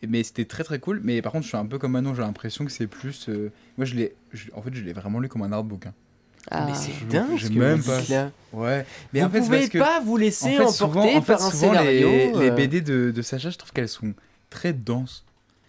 mais 0.10 0.24
c'était 0.24 0.45
très 0.45 0.64
très 0.64 0.80
cool. 0.80 1.02
Mais 1.03 1.22
par 1.22 1.32
contre 1.32 1.44
je 1.44 1.49
suis 1.49 1.57
un 1.57 1.65
peu 1.65 1.78
comme 1.78 1.91
Manon, 1.94 2.14
j'ai 2.15 2.22
l'impression 2.22 2.65
que 2.65 2.72
c'est 2.72 2.88
plus... 2.88 3.30
euh, 3.30 3.52
Moi 3.78 3.86
je 3.86 3.95
l'ai... 3.95 4.15
En 4.53 4.61
fait 4.61 4.74
je 4.74 4.84
l'ai 4.84 4.94
vraiment 4.94 5.19
lu 5.19 5.28
comme 5.30 5.44
un 5.44 5.52
artbook. 5.52 5.86
hein. 5.86 5.94
Ah. 6.49 6.65
Mais 6.65 6.74
c'est 6.76 7.07
dingue 7.10 7.38
ce 7.38 7.49
que 7.49 7.53
même 7.60 7.84
pas- 7.84 8.02
là. 8.10 8.32
Ouais. 8.53 8.86
Mais 9.11 9.19
vous 9.19 9.26
en 9.26 9.30
fait, 9.30 9.40
pouvez 9.41 9.57
parce 9.57 9.69
que- 9.69 9.78
pas 9.80 9.99
vous 9.99 10.15
laisser 10.18 10.45
En 10.45 10.49
fait, 10.49 10.60
emporter 10.61 10.78
souvent, 10.78 11.15
en 11.18 11.22
fait, 11.22 11.34
par 11.34 11.44
un 11.44 11.52
scénario. 11.52 12.07
les, 12.10 12.32
les 12.32 12.49
euh, 12.49 12.56
BD 12.56 12.80
de, 12.82 13.11
de 13.11 13.22
Sacha, 13.22 13.49
je 13.49 13.57
trouve 13.57 13.74
qu'elles 13.74 13.90
sont 13.90 14.14
très 14.49 14.72
denses. 14.72 15.26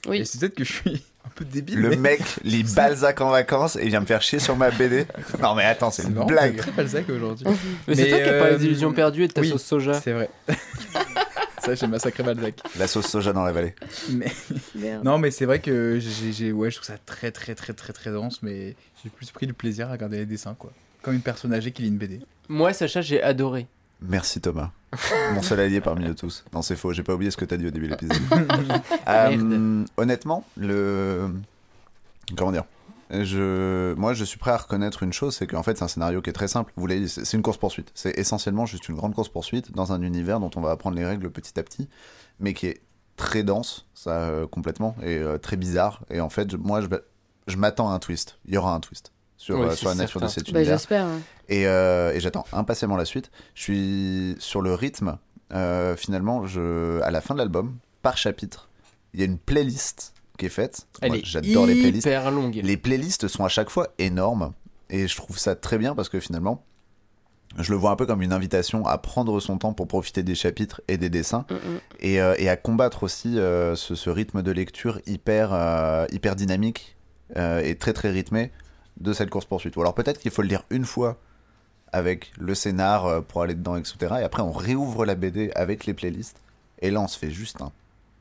Oui. 0.07 0.19
Et 0.19 0.25
c'est 0.25 0.39
peut-être 0.39 0.55
que 0.55 0.63
je 0.63 0.73
suis 0.73 1.03
peu 1.39 1.45
débile. 1.45 1.79
Le 1.79 1.91
mais 1.91 1.97
mec 1.97 2.21
lit 2.43 2.65
Balzac 2.77 3.21
en 3.21 3.31
vacances 3.31 3.77
et 3.77 3.83
il 3.85 3.89
vient 3.89 4.01
me 4.01 4.07
faire 4.07 4.23
chier 4.23 4.39
sur 4.39 4.57
ma 4.57 4.71
BD. 4.71 5.07
Non 5.41 5.55
mais 5.55 5.65
attends, 5.65 5.91
c'est 5.91 6.03
une 6.03 6.15
marrant, 6.15 6.27
blague. 6.27 6.57
c'est 6.57 6.63
très 6.63 6.71
Balzac 6.73 7.09
aujourd'hui. 7.09 7.47
Mais, 7.87 7.95
c'est 7.95 8.09
toi 8.09 8.19
qui 8.19 8.29
as 8.29 8.39
parlé 8.39 8.55
euh, 8.55 8.59
des 8.59 8.65
illusions 8.67 8.93
perdues 8.93 9.25
et 9.25 9.29
de 9.29 9.33
ta 9.33 9.41
oui. 9.41 9.49
sauce 9.49 9.65
soja. 9.65 9.95
C'est 9.95 10.13
vrai. 10.13 10.29
Ça, 11.65 11.75
j'ai 11.75 11.87
massacré 11.87 12.23
Balzac. 12.23 12.55
La 12.79 12.87
sauce 12.87 13.07
soja 13.09 13.33
dans 13.33 13.45
la 13.45 13.53
vallée. 13.53 13.75
Mais... 14.11 14.33
Non, 15.05 15.19
mais 15.19 15.31
c'est 15.31 15.45
vrai 15.45 15.59
que 15.59 15.99
j'ai, 16.01 16.33
j'ai- 16.33 16.53
ouais, 16.53 16.71
je 16.71 16.77
trouve 16.77 16.87
ça 16.87 16.97
très, 17.05 17.31
très, 17.31 17.55
très, 17.55 17.75
très, 17.75 17.93
très 17.93 18.11
dense. 18.11 18.43
Mais 18.43 18.75
j'ai 19.03 19.11
plus 19.11 19.31
pris 19.31 19.47
du 19.47 19.53
plaisir 19.53 19.89
à 19.89 19.93
regarder 19.93 20.17
les 20.19 20.25
dessins, 20.27 20.55
quoi. 20.55 20.73
Comme 21.03 21.15
une 21.15 21.21
personne 21.21 21.53
âgée 21.53 21.71
qui 21.71 21.83
lit 21.83 21.89
une 21.89 21.99
BD. 21.99 22.21
Moi, 22.49 22.73
Sacha, 22.73 23.03
j'ai 23.03 23.23
adoré. 23.23 23.67
Merci 24.01 24.41
Thomas. 24.41 24.71
Mon 25.35 25.43
seul 25.43 25.61
allié 25.61 25.81
parmi 25.81 26.07
eux 26.07 26.15
tous. 26.15 26.45
Non, 26.53 26.63
c'est 26.63 26.77
faux, 26.77 26.93
j'ai 26.93 27.03
pas 27.03 27.15
oublié 27.15 27.31
ce 27.31 27.37
que 27.37 27.45
t'as 27.45 27.57
dit 27.57 27.67
au 27.67 27.71
début 27.71 27.87
de 27.87 27.93
l'épisode. 27.93 28.17
Euh, 29.09 29.85
honnêtement, 29.97 30.45
le. 30.57 31.31
Comment 32.37 32.53
dire 32.53 32.65
je... 33.11 33.95
Moi, 33.95 34.13
je 34.13 34.25
suis 34.25 34.39
prêt 34.39 34.51
à 34.51 34.57
reconnaître 34.59 35.03
une 35.03 35.15
chose, 35.15 35.35
c'est 35.35 35.47
qu'en 35.47 35.63
fait, 35.63 35.79
c'est 35.79 35.85
un 35.85 35.89
scénario 35.89 36.21
qui 36.21 36.29
est 36.31 36.35
très 36.35 36.49
simple. 36.49 36.73
Vous 36.77 36.87
l'avez 36.87 37.01
dit, 37.01 37.09
c'est 37.09 37.33
une 37.33 37.43
course-poursuite. 37.43 37.91
C'est 37.95 38.19
essentiellement 38.19 38.67
juste 38.67 38.89
une 38.89 38.97
grande 38.97 39.15
course-poursuite 39.15 39.73
dans 39.73 39.93
un 39.93 40.03
univers 40.03 40.41
dont 40.41 40.51
on 40.57 40.61
va 40.61 40.71
apprendre 40.71 40.97
les 40.97 41.07
règles 41.07 41.31
petit 41.31 41.59
à 41.59 41.63
petit, 41.63 41.89
mais 42.39 42.53
qui 42.53 42.67
est 42.67 42.83
très 43.17 43.43
dense, 43.43 43.87
ça, 43.95 44.11
euh, 44.11 44.47
complètement, 44.47 44.95
et 45.03 45.17
euh, 45.17 45.39
très 45.39 45.57
bizarre. 45.57 46.05
Et 46.11 46.21
en 46.21 46.29
fait, 46.29 46.53
moi, 46.55 46.83
je, 46.83 46.89
je 47.47 47.57
m'attends 47.57 47.91
à 47.91 47.95
un 47.95 47.99
twist. 47.99 48.39
Il 48.45 48.55
y 48.55 48.59
aura 48.59 48.75
un 48.75 48.81
twist 48.81 49.13
sur, 49.39 49.59
Oui, 49.59 49.67
euh, 49.67 49.71
sur 49.75 49.89
la 49.89 49.95
nature 49.95 50.21
de 50.21 50.27
cet 50.29 50.53
Bah, 50.53 50.59
univers. 50.59 50.77
j'espère. 50.77 51.07
hein. 51.07 51.21
Et, 51.49 51.67
euh, 51.67 52.13
et 52.13 52.21
j'attends 52.21 52.45
impatiemment 52.53 52.97
la 52.97 53.07
suite. 53.07 53.31
Je 53.55 53.63
suis 53.63 54.37
sur 54.39 54.61
le 54.61 54.75
rythme. 54.75 55.17
euh, 55.55 55.97
finalement, 55.97 56.47
je, 56.47 57.01
à 57.01 57.11
la 57.11 57.23
fin 57.23 57.33
de 57.33 57.39
l'album, 57.39 57.79
par 58.03 58.19
chapitre, 58.19 58.69
il 59.15 59.21
y 59.21 59.23
a 59.23 59.27
une 59.27 59.39
playlist 59.39 60.13
qui 60.37 60.45
est 60.45 60.51
faite. 60.51 60.87
Elle 61.01 61.09
Moi, 61.13 61.19
est 61.19 61.25
J'adore 61.25 61.65
les 61.67 61.75
playlists. 61.75 62.07
longue. 62.31 62.61
Les 62.63 62.77
playlists 62.77 63.29
sont 63.29 63.45
à 63.47 63.49
chaque 63.49 63.71
fois 63.71 63.89
énormes. 63.99 64.53
Et 64.91 65.09
je 65.09 65.17
trouve 65.17 65.39
ça 65.39 65.55
très 65.55 65.79
bien 65.79 65.95
parce 65.95 66.09
que 66.11 66.21
finalement, 66.21 66.63
je 67.59 67.71
le 67.73 67.79
vois 67.79 67.91
un 67.93 67.97
peu 67.97 68.05
comme 68.07 68.21
une 68.23 68.33
invitation 68.35 68.85
à 68.87 68.99
prendre 68.99 69.41
son 69.41 69.57
temps 69.59 69.73
pour 69.73 69.89
profiter 69.89 70.23
des 70.23 70.35
chapitres 70.35 70.81
et 70.87 70.99
des 70.99 71.09
dessins. 71.11 71.47
Mm, 71.51 71.55
mm. 71.55 71.81
Et, 72.01 72.21
euh, 72.21 72.35
et 72.39 72.49
à 72.51 72.57
combattre 72.57 73.03
aussi 73.03 73.39
euh, 73.39 73.75
ce, 73.75 73.95
ce 73.95 74.11
rythme 74.11 74.43
de 74.43 74.51
lecture 74.53 75.01
hyper, 75.07 75.51
euh, 75.55 76.07
hyper 76.13 76.37
dynamique 76.37 76.97
euh, 77.37 77.61
et 77.65 77.75
très 77.77 77.93
très 77.95 78.11
rythmé 78.11 78.53
de 79.01 79.13
cette 79.13 79.31
course-poursuite. 79.31 79.77
Ou 79.77 79.81
alors 79.81 79.95
peut-être 79.95 80.19
qu'il 80.19 80.31
faut 80.31 80.43
le 80.43 80.49
lire 80.49 80.65
une 80.71 80.85
fois 80.85 81.17
avec 81.93 82.33
le 82.39 82.55
scénar 82.55 83.07
euh, 83.07 83.21
pour 83.21 83.43
aller 83.43 83.55
dedans, 83.55 83.77
etc. 83.77 83.97
Et 84.21 84.25
après 84.25 84.43
on 84.43 84.53
réouvre 84.53 85.05
la 85.05 85.15
BD 85.15 85.51
avec 85.55 85.87
les 85.87 85.95
playlists. 85.95 86.41
Et 86.81 86.91
là 86.91 87.01
on 87.01 87.09
se 87.09 87.19
fait 87.19 87.31
juste 87.31 87.63
un 87.63 87.73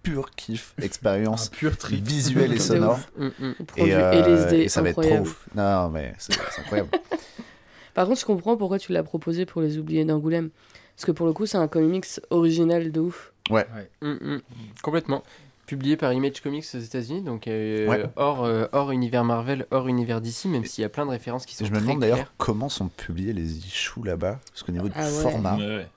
pur 0.04 0.32
kiff, 0.32 0.74
expérience 0.82 1.50
pur 1.50 1.78
trip. 1.78 2.06
visuelle 2.06 2.54
et 2.54 2.60
sonore. 2.60 3.00
Mm, 3.18 3.28
mm. 3.40 3.54
Produit 3.66 3.92
Et, 3.92 3.96
euh, 3.96 4.12
LSD, 4.12 4.56
et 4.58 4.70
ça 4.70 4.82
va 4.82 4.90
être 4.90 5.02
trop 5.02 5.20
ouf. 5.20 5.48
Non 5.56 5.90
mais 5.90 6.14
c'est 6.18 6.40
incroyable. 6.60 6.90
Par 7.94 8.06
contre, 8.06 8.20
je 8.20 8.26
comprends 8.26 8.56
pourquoi 8.58 8.78
tu 8.78 8.92
l'as 8.92 9.02
proposé 9.02 9.48
pour 9.48 9.60
les 9.60 9.80
oubliés 9.80 10.06
d'Angoulême. 10.06 10.52
Parce 10.96 11.06
que 11.06 11.12
pour 11.12 11.26
le 11.26 11.34
coup, 11.34 11.48
c'est 11.48 11.58
un 11.58 11.68
comics 11.68 12.06
original 12.30 12.92
de 12.92 13.00
ouf. 13.00 13.34
Mm, 13.50 13.58
mm. 14.02 14.42
Complètement. 14.84 15.24
Publié 15.68 15.98
par 15.98 16.14
Image 16.14 16.42
Comics 16.42 16.66
aux 16.74 16.80
États-Unis, 16.80 17.22
donc 17.22 17.46
euh, 17.48 17.88
Ouais. 17.88 18.06
hors, 18.16 18.44
euh, 18.46 18.66
hors 18.72 18.92
univers 18.92 19.24
Marvel, 19.26 19.68
hors 19.70 19.88
univers 19.88 20.22
DC, 20.22 20.46
même 20.46 20.64
s'il 20.66 20.82
y 20.82 20.86
a 20.86 20.90
plein 20.90 21.06
de 21.06 21.12
références 21.12 21.46
qui 21.46 21.56
sont 21.56 21.66
je 21.66 21.72
me 21.72 21.76
très 21.76 21.86
demande 21.86 22.00
d'ailleurs 22.00 22.18
claires. 22.18 22.34
comment 22.38 22.70
sont 22.70 22.88
publiés 22.88 23.34
les 23.34 23.58
issues 23.58 24.02
là-bas. 24.04 24.40
Parce 24.50 24.64
qu'au 24.64 24.72
niveau 24.72 24.88
du 24.88 24.94
Ah 24.98 25.04
ouais. 25.06 25.10
format, 25.22 25.58
Ouais, 25.58 25.66
ouais. 25.68 25.88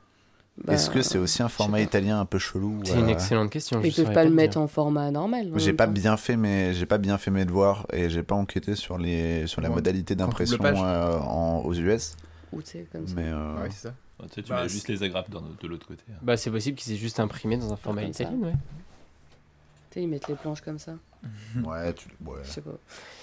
Bah, 0.64 0.74
est-ce 0.74 0.90
que 0.90 1.01
c'est 1.01 1.16
aussi 1.16 1.42
un 1.42 1.48
format 1.48 1.80
italien 1.80 2.20
un 2.20 2.26
peu 2.26 2.38
chelou 2.38 2.80
C'est 2.84 2.98
une 2.98 3.06
euh, 3.09 3.12
excellente 3.12 3.48
question. 3.48 3.80
Ils 3.82 3.92
je 3.92 4.02
peuvent 4.02 4.12
pas 4.12 4.24
le 4.24 4.30
mettre 4.30 4.55
dire. 4.55 4.60
en 4.62 4.66
format 4.66 5.10
normal. 5.10 5.51
en 5.55 5.59
J'ai 5.59 5.72
pas 5.72 5.86
temps. 5.86 5.92
bien 5.92 6.16
fait 6.18 6.36
mes 6.36 6.74
j'ai 6.74 6.84
pas 6.84 6.98
bien 6.98 7.16
fait 7.16 7.30
mes 7.30 7.47
devoirs 7.47 7.86
et 7.92 8.10
j'ai 8.10 8.22
pas 8.24 8.34
enquêté 8.34 8.74
sur 8.74 8.98
les 8.98 9.47
sur 9.47 9.62
la 9.62 9.68
Ouais. 9.70 9.76
modalité 9.76 10.14
d'impression 10.16 10.59
euh, 10.62 11.18
aux 11.64 11.72
US. 11.74 12.16
ou 12.52 12.60
tu 12.60 12.70
sais, 12.72 12.86
comme 12.92 13.06
ça. 13.06 13.14
Mais 13.16 13.28
euh, 13.28 13.55
Ouais, 13.62 13.68
c'est 13.70 13.88
ça. 13.88 13.94
Ah, 14.18 14.24
Tu 14.28 14.34
sais, 14.34 14.42
tu 14.42 14.51
Bah, 14.51 14.62
mets 14.64 14.68
juste 14.68 14.88
les 14.88 15.02
agrafes 15.05 15.30
de 15.30 15.68
l'autre 15.68 15.86
côté. 15.86 16.02
Bah, 16.20 16.36
c'est 16.36 16.51
possible 16.51 16.76
qu'ils 16.76 16.92
aient 16.92 16.98
juste 16.98 17.20
imprimé 17.20 17.56
dans 17.56 17.72
un 17.72 17.76
format 17.76 18.02
ça. 18.02 18.09
italien, 18.09 18.36
ouais. 18.42 18.52
Tu 19.91 19.95
sais, 19.99 20.03
ils 20.03 20.09
mettent 20.09 20.29
les 20.29 20.35
planches 20.37 20.61
comme 20.61 20.79
ça. 20.79 20.93
ouais, 21.65 21.93
tu. 21.93 22.07
Ouais. 22.25 22.39
Je 22.45 22.49
sais 22.51 22.61
pas. 22.61 22.71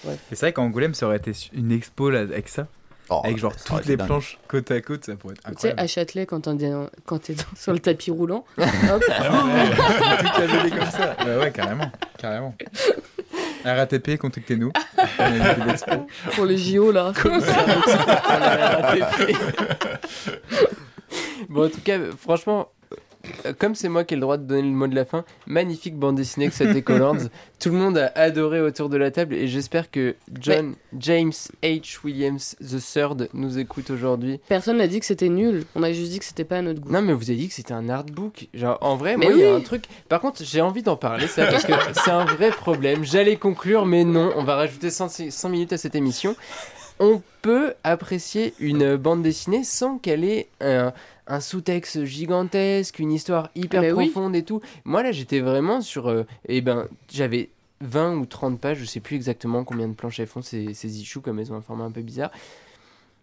Et 0.06 0.10
c'est 0.30 0.40
vrai 0.40 0.52
qu'Angoulême, 0.52 0.94
ça 0.94 1.06
aurait 1.06 1.16
été 1.16 1.32
une 1.52 1.72
expo 1.72 2.10
là, 2.10 2.20
avec 2.20 2.48
ça. 2.48 2.66
Oh, 3.10 3.22
avec 3.24 3.38
genre 3.38 3.54
ça 3.58 3.76
toutes 3.78 3.86
les 3.86 3.96
dingue. 3.96 4.06
planches 4.06 4.38
côte 4.48 4.70
à 4.70 4.82
côte, 4.82 5.06
ça 5.06 5.16
pourrait 5.16 5.32
être 5.32 5.40
Tu 5.40 5.46
sais, 5.46 5.50
incroyable. 5.52 5.80
à 5.80 5.86
Châtelet, 5.86 6.26
quand 6.26 6.46
on 6.46 6.58
est, 6.58 6.70
dans- 6.70 6.90
quand 7.06 7.18
t'es 7.20 7.32
dans- 7.32 7.42
sur 7.56 7.72
le 7.72 7.78
tapis 7.78 8.10
roulant, 8.10 8.44
hop, 8.58 8.68
Toute 8.98 9.08
la 9.08 10.46
BD 10.62 10.76
comme 10.76 10.90
ça. 10.90 11.16
Bah 11.18 11.38
ouais, 11.38 11.50
carrément. 11.50 11.90
Carrément. 12.18 12.54
RATP, 13.64 14.18
contactez-nous. 14.18 14.72
Pour 16.34 16.44
les 16.44 16.58
JO 16.58 16.92
là. 16.92 17.12
Bon, 21.48 21.66
en 21.66 21.70
tout 21.70 21.80
cas, 21.80 21.98
franchement, 22.18 22.70
comme 23.58 23.74
c'est 23.74 23.88
moi 23.88 24.04
qui 24.04 24.14
ai 24.14 24.16
le 24.16 24.20
droit 24.22 24.36
de 24.36 24.44
donner 24.44 24.62
le 24.62 24.68
mot 24.68 24.86
de 24.86 24.94
la 24.94 25.04
fin, 25.04 25.24
magnifique 25.46 25.96
bande 25.96 26.16
dessinée 26.16 26.48
que 26.48 26.54
c'était 26.54 26.82
Collands. 26.82 27.16
Tout 27.58 27.70
le 27.70 27.76
monde 27.76 27.98
a 27.98 28.12
adoré 28.14 28.60
autour 28.60 28.88
de 28.88 28.96
la 28.96 29.10
table 29.10 29.34
et 29.34 29.48
j'espère 29.48 29.90
que 29.90 30.14
John 30.40 30.74
James 30.96 31.32
H. 31.62 31.98
Williams 32.04 32.56
III 32.60 33.28
nous 33.34 33.58
écoute 33.58 33.90
aujourd'hui. 33.90 34.40
Personne 34.48 34.78
n'a 34.78 34.86
dit 34.86 35.00
que 35.00 35.06
c'était 35.06 35.28
nul. 35.28 35.64
On 35.74 35.82
a 35.82 35.92
juste 35.92 36.10
dit 36.10 36.18
que 36.18 36.24
c'était 36.24 36.44
pas 36.44 36.58
à 36.58 36.62
notre 36.62 36.80
goût. 36.80 36.92
Non, 36.92 37.02
mais 37.02 37.12
vous 37.12 37.30
avez 37.30 37.38
dit 37.38 37.48
que 37.48 37.54
c'était 37.54 37.74
un 37.74 37.88
artbook. 37.88 38.48
Genre, 38.54 38.78
en 38.80 38.96
vrai, 38.96 39.16
Mais 39.16 39.26
moi, 39.26 39.34
il 39.34 39.40
y 39.40 39.44
a 39.44 39.54
un 39.54 39.60
truc. 39.60 39.84
Par 40.08 40.20
contre, 40.20 40.42
j'ai 40.44 40.60
envie 40.60 40.82
d'en 40.82 40.96
parler, 40.96 41.26
ça, 41.26 41.46
parce 41.46 41.64
que 41.64 41.72
c'est 42.04 42.10
un 42.10 42.24
vrai 42.24 42.50
problème. 42.50 43.04
J'allais 43.04 43.36
conclure, 43.36 43.86
mais 43.86 44.04
non, 44.04 44.32
on 44.36 44.44
va 44.44 44.54
rajouter 44.54 44.90
100, 44.90 45.30
100 45.30 45.48
minutes 45.48 45.72
à 45.72 45.78
cette 45.78 45.94
émission. 45.94 46.36
On 47.00 47.22
peut 47.42 47.74
apprécier 47.84 48.54
une 48.58 48.96
bande 48.96 49.22
dessinée 49.22 49.62
sans 49.62 49.98
qu'elle 49.98 50.24
ait 50.24 50.48
un, 50.60 50.92
un 51.28 51.40
sous-texte 51.40 52.04
gigantesque, 52.04 52.98
une 52.98 53.12
histoire 53.12 53.50
hyper 53.54 53.82
Ah, 53.84 53.94
oui. 53.94 54.10
profonde 54.10 54.34
et 54.34 54.42
tout. 54.42 54.60
Moi, 54.84 55.02
là, 55.02 55.12
j'étais 55.12 55.40
vraiment 55.40 55.80
sur. 55.80 56.08
euh, 56.08 56.24
eh 56.48 56.60
ben, 56.60 56.88
j'avais 57.12 57.50
20 57.80 58.16
ou 58.16 58.26
30 58.26 58.58
pages, 58.60 58.78
je 58.78 58.84
sais 58.86 59.00
plus 59.00 59.14
exactement 59.16 59.62
combien 59.62 59.86
de 59.88 59.94
planches 59.94 60.18
elles 60.18 60.26
font, 60.26 60.42
ces, 60.42 60.74
ces 60.74 61.00
issues, 61.00 61.20
comme 61.20 61.38
elles 61.38 61.52
ont 61.52 61.56
un 61.56 61.60
format 61.62 61.84
un 61.84 61.90
peu 61.92 62.02
bizarre. 62.02 62.30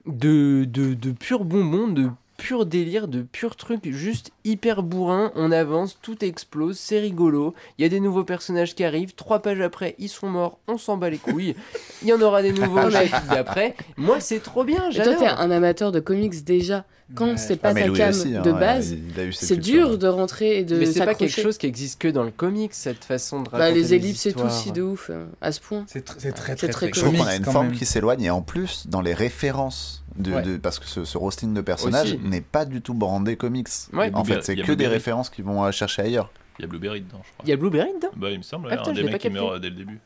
De, 0.06 0.66
de, 0.70 0.94
de 0.94 1.12
pur 1.12 1.44
bonbon, 1.46 1.88
de 1.88 2.10
pur 2.38 2.66
délire, 2.68 3.08
de 3.08 3.24
pur 3.24 3.56
truc 3.56 3.90
juste 3.92 4.32
hyper 4.46 4.84
bourrin. 4.84 5.32
On 5.36 5.52
avance, 5.52 5.98
tout 6.02 6.24
explose, 6.24 6.78
c'est 6.78 7.00
rigolo. 7.00 7.54
Il 7.78 7.82
y 7.82 7.86
a 7.86 7.90
des 7.90 8.00
nouveaux 8.00 8.24
personnages 8.24 8.76
qui 8.76 8.84
arrivent. 8.86 9.14
Trois 9.16 9.40
pages 9.40 9.60
après, 9.60 9.96
ils 10.00 10.08
sont 10.10 10.28
morts, 10.30 10.60
on 10.68 10.78
s'en 10.78 10.96
bat 10.98 11.10
les 11.10 11.18
couilles. 11.18 11.56
Il 12.02 12.08
y 12.08 12.14
en 12.14 12.22
aura 12.22 12.42
des 12.42 12.54
nouveaux 12.54 12.90
chapitres 12.90 13.24
d'après. 13.30 13.76
Moi, 13.98 14.20
c'est 14.22 14.40
trop 14.42 14.64
bien, 14.64 14.90
Et 14.92 14.96
toi, 14.96 15.04
t'es 15.04 15.12
j'adore. 15.26 15.40
un 15.42 15.52
amateur 15.52 15.92
de 15.92 16.00
comics 16.00 16.44
déjà. 16.46 16.86
Quand 17.14 17.26
Ouais. 17.32 17.38
c'est 17.38 17.58
pas 17.58 17.70
Ah, 17.70 17.74
ta 17.76 17.90
cam 17.90 18.10
aussi, 18.10 18.36
hein, 18.36 18.42
de 18.42 18.52
base, 18.52 18.96
c'est 19.32 19.58
dur 19.58 20.00
de 20.00 20.08
rentrer 20.08 20.58
et 20.58 20.64
de 20.64 20.76
Mais 20.76 20.88
c'est 20.88 21.06
pas 21.06 21.14
quelque 21.14 21.40
chose 21.40 21.60
qui 21.60 21.68
existe 21.68 22.02
que 22.02 22.08
dans 22.08 22.24
le 22.24 22.32
comics, 22.32 22.74
cette 22.74 23.04
façon 23.06 23.44
de 23.44 23.50
raconter 23.50 23.60
Bah, 23.60 23.70
les 23.70 23.82
des 23.84 23.94
ellipses 23.94 24.26
et 24.26 24.34
tout, 24.34 24.50
si 24.50 24.72
de 24.72 24.82
ouf, 24.82 25.12
euh, 25.14 25.26
à 25.40 25.52
ce 25.52 25.60
point. 25.62 25.84
C'est 25.88 26.00
tr- 26.00 26.16
très, 26.18 26.20
C'est 26.20 26.32
très, 26.32 26.56
très 26.56 26.68
très, 26.70 26.88
Je 26.94 27.00
trouve 27.06 27.16
qu'on 27.16 27.26
a 27.28 27.36
une 27.36 27.46
forme 27.46 27.68
même. 27.68 27.76
qui 27.76 27.86
s'éloigne 27.86 28.24
et 28.24 28.32
en 28.32 28.42
plus 28.42 28.88
dans 28.88 29.02
les 29.02 29.14
références 29.14 30.04
de, 30.16 30.34
Ouais. 30.34 30.42
de- 30.42 30.58
parce 30.58 30.80
que 30.80 30.88
ce, 30.88 31.06
ce 31.06 31.18
roasting 31.20 31.54
de 31.54 31.62
personnages 31.62 32.18
n'est 32.24 32.42
pas 32.42 32.66
du 32.66 32.82
tout 32.82 32.96
brandé 32.96 33.36
comics. 33.36 33.68
Ouais. 33.94 34.10
En 34.16 34.24
fait, 34.36 34.42
c'est 34.44 34.54
Blueberry- 34.56 34.68
que 34.68 34.74
des 34.74 34.88
références 34.88 35.30
qui 35.30 35.42
vont 35.42 35.64
euh, 35.64 35.72
chercher 35.72 36.04
ailleurs. 36.04 36.30
Il 36.60 36.62
y 36.62 36.66
a 36.66 36.68
Blueberry 36.68 37.02
dedans, 37.02 37.22
je 37.24 37.32
crois. 37.34 37.44
Il 37.46 37.50
y 37.50 37.54
a 37.54 37.58
Blueberry 37.58 37.94
dedans 37.96 38.12
Bah, 38.16 38.30
il 38.32 38.38
me 38.38 38.44
semble, 38.44 38.70
Ah, 38.72 38.78
putain, 38.78 38.92
un 38.92 38.94
des 38.94 39.04
mecs 39.04 39.12
pas 39.14 39.20
qui 39.20 39.30
meurt 39.30 39.54
euh, 39.56 39.60
dès 39.60 39.70
le 39.70 39.76
début. 39.76 40.00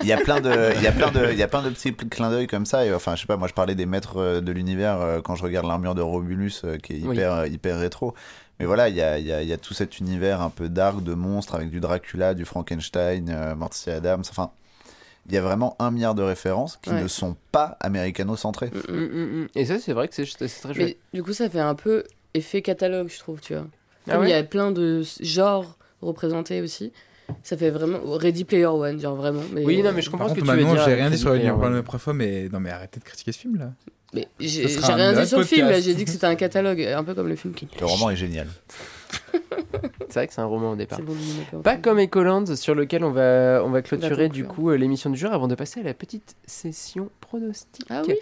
Il 0.00 0.06
y 0.06 0.12
a 0.12 0.18
plein 0.18 0.40
de, 0.40 0.50
il 0.76 0.82
y 0.82 0.86
a 0.86 0.92
plein 0.92 1.10
de, 1.10 1.30
il 1.32 1.38
y 1.38 1.42
a 1.42 1.48
plein 1.48 1.62
de 1.62 1.70
petits 1.70 1.94
clins 1.94 2.30
d'œil 2.30 2.46
comme 2.46 2.66
ça. 2.66 2.84
Et, 2.86 2.92
enfin, 2.94 3.14
je 3.16 3.20
sais 3.22 3.26
pas, 3.26 3.36
moi 3.36 3.48
je 3.48 3.54
parlais 3.54 3.74
des 3.74 3.86
maîtres 3.86 4.16
euh, 4.18 4.40
de 4.40 4.52
l'univers 4.52 5.20
quand 5.24 5.34
je 5.34 5.42
regarde 5.42 5.66
l'armure 5.66 5.94
de 5.94 6.02
Romulus 6.02 6.62
euh, 6.64 6.76
qui 6.78 6.94
est 6.94 6.98
hyper, 6.98 7.46
hyper 7.46 7.78
rétro. 7.78 8.14
Mais 8.60 8.66
voilà, 8.66 8.88
il 8.88 8.94
y 8.94 9.02
a, 9.02 9.18
il 9.18 9.26
y, 9.26 9.32
a, 9.32 9.42
il 9.42 9.48
y 9.48 9.52
a 9.52 9.56
tout 9.58 9.74
cet 9.74 9.98
univers 9.98 10.40
un 10.40 10.50
peu 10.50 10.68
dark 10.68 11.02
de 11.02 11.14
monstres 11.14 11.54
avec 11.54 11.70
du 11.70 11.80
Dracula, 11.80 12.34
du 12.34 12.44
Frankenstein, 12.44 13.28
euh, 13.30 13.54
Morty 13.54 13.90
Adams. 13.90 14.22
Enfin, 14.30 14.50
il 15.26 15.34
y 15.34 15.38
a 15.38 15.40
vraiment 15.42 15.74
un 15.78 15.90
milliard 15.90 16.14
de 16.14 16.22
références 16.22 16.78
qui 16.82 16.90
Ouais. 16.90 17.02
ne 17.02 17.08
sont 17.08 17.36
pas 17.50 17.76
américano-centrées. 17.80 18.70
Mm, 18.88 18.92
Mm, 18.94 19.42
mm. 19.42 19.48
Et 19.56 19.64
ça, 19.66 19.78
c'est 19.78 19.92
vrai 19.92 20.08
que 20.08 20.14
c'est 20.14 20.26
c'est 20.26 20.48
très. 20.48 20.74
Mais 20.74 20.96
du 21.14 21.22
coup, 21.22 21.32
ça 21.32 21.48
fait 21.48 21.60
un 21.60 21.74
peu 21.74 22.04
effet 22.34 22.62
catalogue, 22.62 23.08
je 23.08 23.18
trouve, 23.18 23.40
tu 23.40 23.54
vois. 23.54 23.66
Ah 24.08 24.14
Comme 24.14 24.24
il 24.24 24.30
y 24.30 24.34
a 24.34 24.42
plein 24.42 24.70
de 24.72 25.02
genres 25.20 25.78
représentés 26.00 26.60
aussi, 26.60 26.92
ça 27.42 27.56
fait 27.56 27.70
vraiment 27.70 27.98
Ready 28.04 28.44
Player 28.44 28.66
One, 28.66 29.00
genre 29.00 29.16
vraiment. 29.16 29.40
Mais, 29.52 29.64
Oui, 29.64 29.82
non, 29.82 29.92
mais 29.94 30.02
je 30.02 30.10
comprends 30.10 30.26
Par 30.26 30.34
ce 30.36 30.40
contre, 30.40 30.52
que 30.52 30.56
tu 30.58 30.58
veux 30.58 30.64
Manon, 30.64 30.74
dire. 30.76 30.84
j'ai 30.84 30.94
rien 30.94 31.04
dit 31.04 31.10
Ready 31.10 31.18
sur 31.18 31.28
la 31.30 31.34
Player 31.36 31.50
One. 31.52 31.74
la 31.74 31.82
première 31.82 32.02
fois, 32.02 32.14
mais 32.14 32.48
non, 32.52 32.60
mais 32.60 32.70
arrêtez 32.70 33.00
de 33.00 33.04
critiquer 33.04 33.32
ce 33.32 33.38
film 33.38 33.56
là. 33.56 33.72
mais 34.14 34.28
j'ai 34.40 34.64
un 34.84 34.94
rien 34.94 35.10
autre 35.12 35.22
dit 35.22 35.26
sur 35.28 35.38
le 35.38 35.44
film, 35.44 35.68
là, 35.68 35.80
j'ai 35.80 35.94
dit 35.94 36.04
que 36.04 36.10
c'était 36.10 36.26
un 36.26 36.34
catalogue, 36.34 36.80
un 36.82 37.04
peu 37.04 37.14
comme 37.14 37.28
le 37.28 37.36
film 37.36 37.54
qui. 37.54 37.66
Le 37.80 37.86
roman 37.86 38.10
est 38.10 38.16
génial. 38.16 38.46
C'est 40.08 40.14
vrai 40.20 40.26
que 40.28 40.34
c'est 40.34 40.40
un 40.42 40.46
roman 40.46 40.72
au 40.72 40.76
départ. 40.76 40.98
C'est 40.98 41.04
bon, 41.52 41.62
Pas 41.62 41.76
comme 41.76 41.98
Ecoland, 41.98 42.44
sur 42.56 42.74
lequel 42.74 43.02
on 43.04 43.10
va, 43.10 43.62
on 43.64 43.70
va 43.70 43.80
clôturer 43.82 44.28
du 44.28 44.42
conclure. 44.44 44.54
coup 44.64 44.70
euh, 44.70 44.74
l'émission 44.76 45.08
du 45.10 45.18
jour 45.18 45.32
avant 45.32 45.48
de 45.48 45.54
passer 45.54 45.80
à 45.80 45.82
la 45.82 45.94
petite 45.94 46.36
session 46.46 47.08
pronostic. 47.20 47.86
Ah 47.88 48.02
oui 48.06 48.14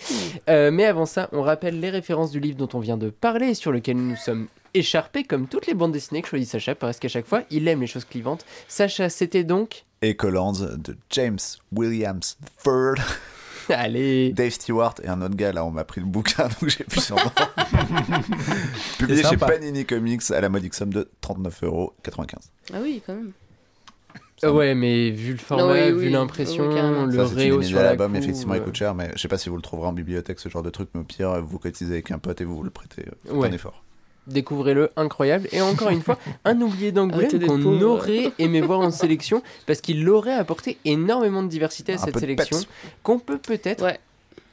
Euh, 0.49 0.70
mais 0.70 0.85
avant 0.85 1.07
ça, 1.07 1.28
on 1.32 1.43
rappelle 1.43 1.81
les 1.81 1.91
références 1.91 2.31
du 2.31 2.39
livre 2.39 2.57
dont 2.57 2.69
on 2.74 2.78
vient 2.81 2.97
de 2.97 3.11
parler 3.11 3.55
sur 3.55 3.73
lequel 3.73 3.97
nous 3.97 4.15
sommes 4.16 4.47
écharpés 4.74 5.24
comme 5.24 5.47
toutes 5.47 5.66
les 5.66 5.74
bandes 5.74 5.92
dessinées 5.92 6.22
que 6.22 6.28
choisit 6.28 6.48
Sacha 6.48 6.74
parce 6.74 6.98
qu'à 6.98 7.09
chaque 7.09 7.26
fois 7.26 7.42
il 7.51 7.66
aime 7.68 7.80
les 7.80 7.86
choses 7.86 8.05
clivantes. 8.05 8.44
Sacha, 8.68 9.09
c'était 9.09 9.44
donc. 9.44 9.84
Ecolands 10.02 10.52
de 10.76 10.97
James 11.10 11.38
Williams 11.72 12.38
III, 12.66 13.02
Allez 13.68 14.32
Dave 14.32 14.51
Stewart 14.51 14.94
et 15.02 15.09
un 15.09 15.20
autre 15.22 15.36
gars. 15.36 15.52
Là, 15.52 15.64
on 15.64 15.70
m'a 15.70 15.84
pris 15.84 16.01
le 16.01 16.06
bouquin, 16.06 16.48
donc 16.60 16.68
j'ai 16.70 16.84
plus 16.84 17.01
son 17.01 17.16
nom. 17.16 17.22
Publié 18.98 19.22
C'est 19.22 19.28
chez. 19.30 19.36
Panini 19.36 19.84
Comics 19.84 20.30
à 20.30 20.40
la 20.40 20.48
modique 20.48 20.74
somme 20.74 20.92
de 20.92 21.09
39,95€. 21.22 22.26
Ah 22.72 22.78
oui, 22.82 23.02
quand 23.06 23.14
même. 23.14 23.32
Euh, 24.44 24.51
Ouais, 24.52 24.74
mais 24.74 25.10
vu 25.10 25.32
le 25.32 25.38
format, 25.38 25.70
oui, 25.70 25.92
vu 25.92 25.98
oui. 26.06 26.10
l'impression, 26.10 26.66
Oui, 26.68 26.74
carrément. 26.74 27.05
le 27.05 27.12
Ça, 27.12 27.26
c'est 27.26 27.32
une 27.34 27.38
réo 27.38 27.62
sur 27.62 27.78
à 27.78 27.82
la 27.82 27.88
l'album, 27.90 28.16
effectivement, 28.16 28.55
il 28.55 28.60
euh, 28.60 28.64
coûte 28.64 28.74
cher, 28.76 28.94
mais 28.94 29.10
je 29.14 29.20
sais 29.20 29.28
pas 29.28 29.36
si 29.36 29.51
vous 29.51 29.56
le 29.56 29.62
trouverez 29.62 29.88
en 29.88 29.92
bibliothèque, 29.92 30.40
ce 30.40 30.48
genre 30.48 30.62
de 30.62 30.70
truc, 30.70 30.88
mais 30.94 31.01
au 31.01 31.05
pire, 31.05 31.42
vous 31.42 31.59
cotisez 31.59 31.92
avec 31.92 32.10
un 32.10 32.18
pote 32.18 32.40
et 32.40 32.44
vous 32.44 32.56
vous 32.56 32.62
le 32.62 32.70
prêtez. 32.70 33.02
euh, 33.02 33.10
Faites 33.26 33.32
Ouais. 33.34 33.48
un 33.48 33.52
effort. 33.52 33.84
Découvrez-le, 34.31 34.90
incroyable. 34.97 35.48
Et 35.52 35.61
encore 35.61 35.90
une 35.90 36.02
fois, 36.02 36.19
un 36.44 36.61
oublié 36.61 36.93
d'Angoulême 36.93 37.47
qu'on 37.47 37.82
aurait 37.82 38.32
aimé 38.39 38.61
voir 38.61 38.81
en 38.81 38.90
sélection 38.90 39.43
parce 39.66 39.81
qu'il 39.81 40.09
aurait 40.09 40.35
apporté 40.35 40.78
énormément 40.85 41.43
de 41.43 41.48
diversité 41.48 41.93
à 41.93 41.97
Un 41.97 41.98
cette 41.98 42.19
sélection 42.19 42.59
qu'on 43.02 43.19
peut 43.19 43.39
peut-être 43.39 43.85
Ouais. 43.85 43.98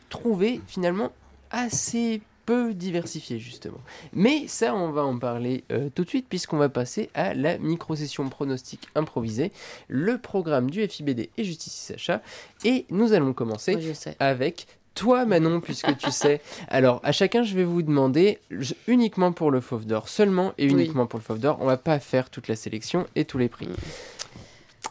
trouver 0.09 0.61
finalement 0.67 1.11
assez 1.51 2.21
peu 2.45 2.73
diversifiée 2.73 3.39
justement. 3.39 3.79
Mais 4.13 4.47
ça, 4.47 4.73
on 4.73 4.91
va 4.91 5.03
en 5.03 5.19
parler 5.19 5.65
euh, 5.71 5.89
tout 5.93 6.05
de 6.05 6.09
suite 6.09 6.27
puisqu'on 6.29 6.55
va 6.57 6.69
passer 6.69 7.09
à 7.13 7.33
la 7.33 7.57
micro-session 7.57 8.29
pronostic 8.29 8.87
improvisée, 8.95 9.51
le 9.89 10.17
programme 10.17 10.69
du 10.71 10.87
FIBD 10.87 11.29
et 11.37 11.43
Justice 11.43 11.73
Sacha. 11.73 12.21
Et 12.63 12.85
nous 12.89 13.11
allons 13.11 13.33
commencer 13.33 13.77
avec 14.19 14.65
toi 14.97 15.25
Manon 15.25 15.61
puisque 15.61 15.95
tu 15.97 16.11
sais. 16.11 16.41
Alors 16.67 16.99
à 17.03 17.11
chacun 17.11 17.43
je 17.43 17.55
vais 17.55 17.63
vous 17.63 17.81
demander 17.83 18.39
uniquement 18.87 19.31
pour 19.31 19.51
le 19.51 19.61
Fauve 19.61 19.85
d'Or 19.85 20.09
seulement 20.09 20.53
et 20.57 20.65
Oui. 20.65 20.71
uniquement 20.71 21.05
pour 21.05 21.19
le 21.19 21.23
Fauve 21.23 21.39
d'Or. 21.39 21.57
On 21.61 21.65
va 21.65 21.77
pas 21.77 21.99
faire 21.99 22.29
toute 22.29 22.47
la 22.47 22.55
sélection 22.55 23.05
et 23.15 23.23
tous 23.25 23.37
les 23.37 23.47
prix. 23.49 23.67
Mm. 23.67 23.73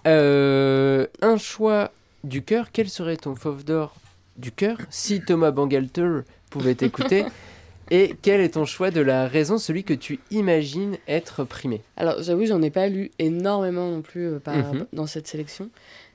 Euh, 0.07 1.07
un 1.23 1.37
choix 1.37 1.91
du 2.25 2.43
cœur. 2.43 2.69
Quel 2.73 2.89
serait 2.89 3.17
ton 3.17 3.35
Fauve 3.35 3.65
d'Or 3.65 3.95
du 4.37 4.53
cœur 4.53 4.79
si 4.91 5.21
Thomas 5.21 5.51
Bangalter 5.51 6.21
pouvait 6.51 6.75
t'écouter 6.75 7.25
Et 7.93 8.17
quel 8.21 8.41
est 8.41 8.55
ton 8.55 8.65
choix 8.65 8.91
de 8.91 9.01
la 9.01 9.29
raison, 9.29 9.59
celui 9.59 9.85
que 9.85 9.95
tu 9.95 10.19
imagines 10.33 10.97
être 11.07 11.45
primé? 11.45 11.83
Alors, 11.97 12.21
j'avoue, 12.21 12.45
j'en 12.45 12.61
ai 12.61 12.71
pas 12.71 12.89
lu 12.89 13.13
énormément 13.21 13.89
non 13.89 14.03
plus 14.03 14.27
euh, 14.27 14.39
par- 14.41 14.57
Mhm. 14.75 14.87
dans 14.93 15.07
cette 15.07 15.29
sélection. 15.29 15.71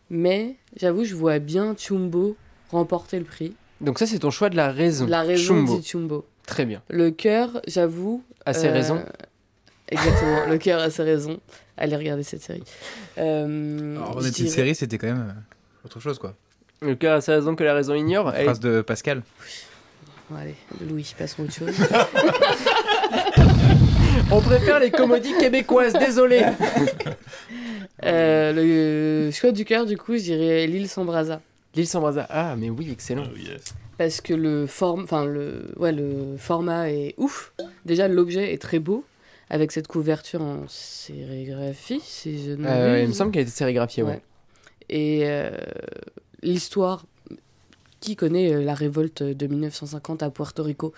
Mais 0.09 0.55
j'avoue, 0.75 1.05
je 1.05 1.15
vois 1.15 1.39
bien 1.39 1.73
Chumbo 1.77 2.35
remporter 2.71 3.19
le 3.19 3.23
prix. 3.23 3.53
Donc 3.81 3.99
ça 3.99 4.05
c'est 4.05 4.19
ton 4.19 4.31
choix 4.31 4.49
de 4.49 4.55
la 4.55 4.71
raison. 4.71 5.07
La 5.07 5.21
raison 5.23 5.55
Chumbo. 5.55 5.77
dit 5.79 5.87
Chumbo. 5.87 6.25
Très 6.45 6.65
bien. 6.65 6.81
Le 6.89 7.11
cœur, 7.11 7.61
j'avoue. 7.67 8.23
À 8.45 8.53
ses 8.53 8.67
euh, 8.67 8.73
raisons. 8.73 9.03
Exactement, 9.89 10.45
le 10.47 10.57
cœur 10.57 10.79
a 10.81 10.89
ses 10.89 11.03
raisons. 11.03 11.39
Allez 11.77 11.95
regarder 11.95 12.23
cette 12.23 12.41
série. 12.41 12.63
Euh, 13.17 13.97
Alors, 13.97 14.23
une 14.23 14.29
dirais- 14.31 14.49
série, 14.49 14.75
c'était 14.75 14.97
quand 14.97 15.07
même 15.07 15.27
euh, 15.29 15.85
autre 15.85 15.99
chose 15.99 16.17
quoi. 16.17 16.33
Le 16.81 16.95
cœur 16.95 17.15
a 17.17 17.21
sa 17.21 17.33
raison 17.33 17.55
que 17.55 17.63
la 17.63 17.73
raison 17.73 17.93
ignore. 17.93 18.29
Allez, 18.29 18.45
Phrase 18.45 18.59
de 18.59 18.81
Pascal. 18.81 19.21
Bon, 20.29 20.37
allez, 20.37 20.55
Louis, 20.89 21.13
passons 21.17 21.43
à 21.43 21.45
autre 21.45 21.53
chose. 21.53 21.75
On 24.31 24.41
préfère 24.41 24.79
les 24.79 24.91
comédies 24.91 25.33
québécoises, 25.37 25.93
désolé. 25.93 26.43
Euh, 28.05 29.25
le 29.27 29.31
choix 29.31 29.51
du 29.51 29.65
cœur, 29.65 29.85
du 29.85 29.97
coup, 29.97 30.13
je 30.13 30.23
dirais 30.23 30.65
L'île 30.67 30.87
s'embrasa. 30.89 31.41
L'île 31.75 31.87
s'embrasa. 31.87 32.25
Ah, 32.29 32.55
mais 32.57 32.69
oui, 32.69 32.89
excellent. 32.91 33.23
Oh, 33.31 33.37
yes. 33.37 33.73
Parce 33.97 34.19
que 34.21 34.33
le, 34.33 34.67
form... 34.67 35.03
enfin, 35.03 35.25
le... 35.25 35.73
Ouais, 35.77 35.91
le 35.91 36.35
format 36.37 36.89
est 36.91 37.13
ouf. 37.17 37.53
Déjà, 37.85 38.07
l'objet 38.07 38.53
est 38.53 38.61
très 38.61 38.79
beau. 38.79 39.05
Avec 39.49 39.73
cette 39.73 39.87
couverture 39.87 40.41
en 40.41 40.63
sérigraphie, 40.69 41.99
si 42.01 42.41
je 42.45 42.51
ne 42.51 42.65
Euh, 42.65 43.01
il 43.01 43.09
me 43.09 43.13
semble 43.13 43.31
qu'elle 43.31 43.41
était 43.41 43.51
sérigraphiée, 43.51 44.01
ouais. 44.03 44.09
Ouais. 44.11 44.21
Et 44.89 45.21
euh, 45.25 45.51
l'histoire 46.41 47.05
qui 47.99 48.15
connaît 48.15 48.53
euh, 48.53 48.61
la 48.63 48.73
révolte 48.73 49.23
de 49.23 49.47
1950 49.47 50.23
à 50.23 50.29
Puerto 50.29 50.63
Rico? 50.63 50.93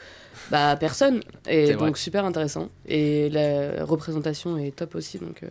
Bah 0.52 0.76
personne. 0.80 1.22
Et 1.48 1.66
C'est 1.68 1.74
donc 1.74 1.82
vrai. 1.82 1.94
super 1.96 2.26
intéressant. 2.26 2.70
Et 2.88 3.30
la 3.30 3.84
représentation 3.86 4.58
est 4.58 4.76
top 4.76 4.94
aussi. 4.96 5.18
Donc 5.18 5.42
euh, 5.44 5.48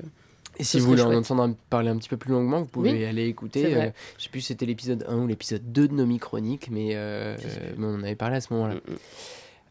Et 0.59 0.65
si 0.65 0.79
vous 0.79 0.87
voulez 0.87 1.03
en 1.03 1.15
entendre 1.15 1.57
parler 1.71 1.89
un 1.89 1.97
petit 1.97 2.09
peu 2.09 2.17
plus 2.17 2.31
longuement, 2.33 2.61
vous 2.61 2.67
pouvez 2.67 2.93
Oui, 2.93 3.05
aller 3.05 3.27
écouter. 3.27 3.75
euh, 3.75 3.91
je 4.19 4.25
sais 4.25 4.29
plus 4.31 4.41
si 4.43 4.49
c'était 4.49 4.67
l'épisode 4.67 5.05
1 5.09 5.17
ou 5.17 5.27
l'épisode 5.27 5.73
2 5.73 5.89
de 5.89 5.95
nos 5.95 6.07
mi-chroniques, 6.07 6.69
mais, 6.71 6.91
euh, 6.93 7.37
mais 7.79 7.87
on 7.87 7.95
en 7.95 8.03
avait 8.03 8.15
parlé 8.17 8.37
à 8.37 8.41
ce 8.41 8.53
moment-là. 8.53 8.75
mm, 8.75 8.93
mm. 8.93 8.97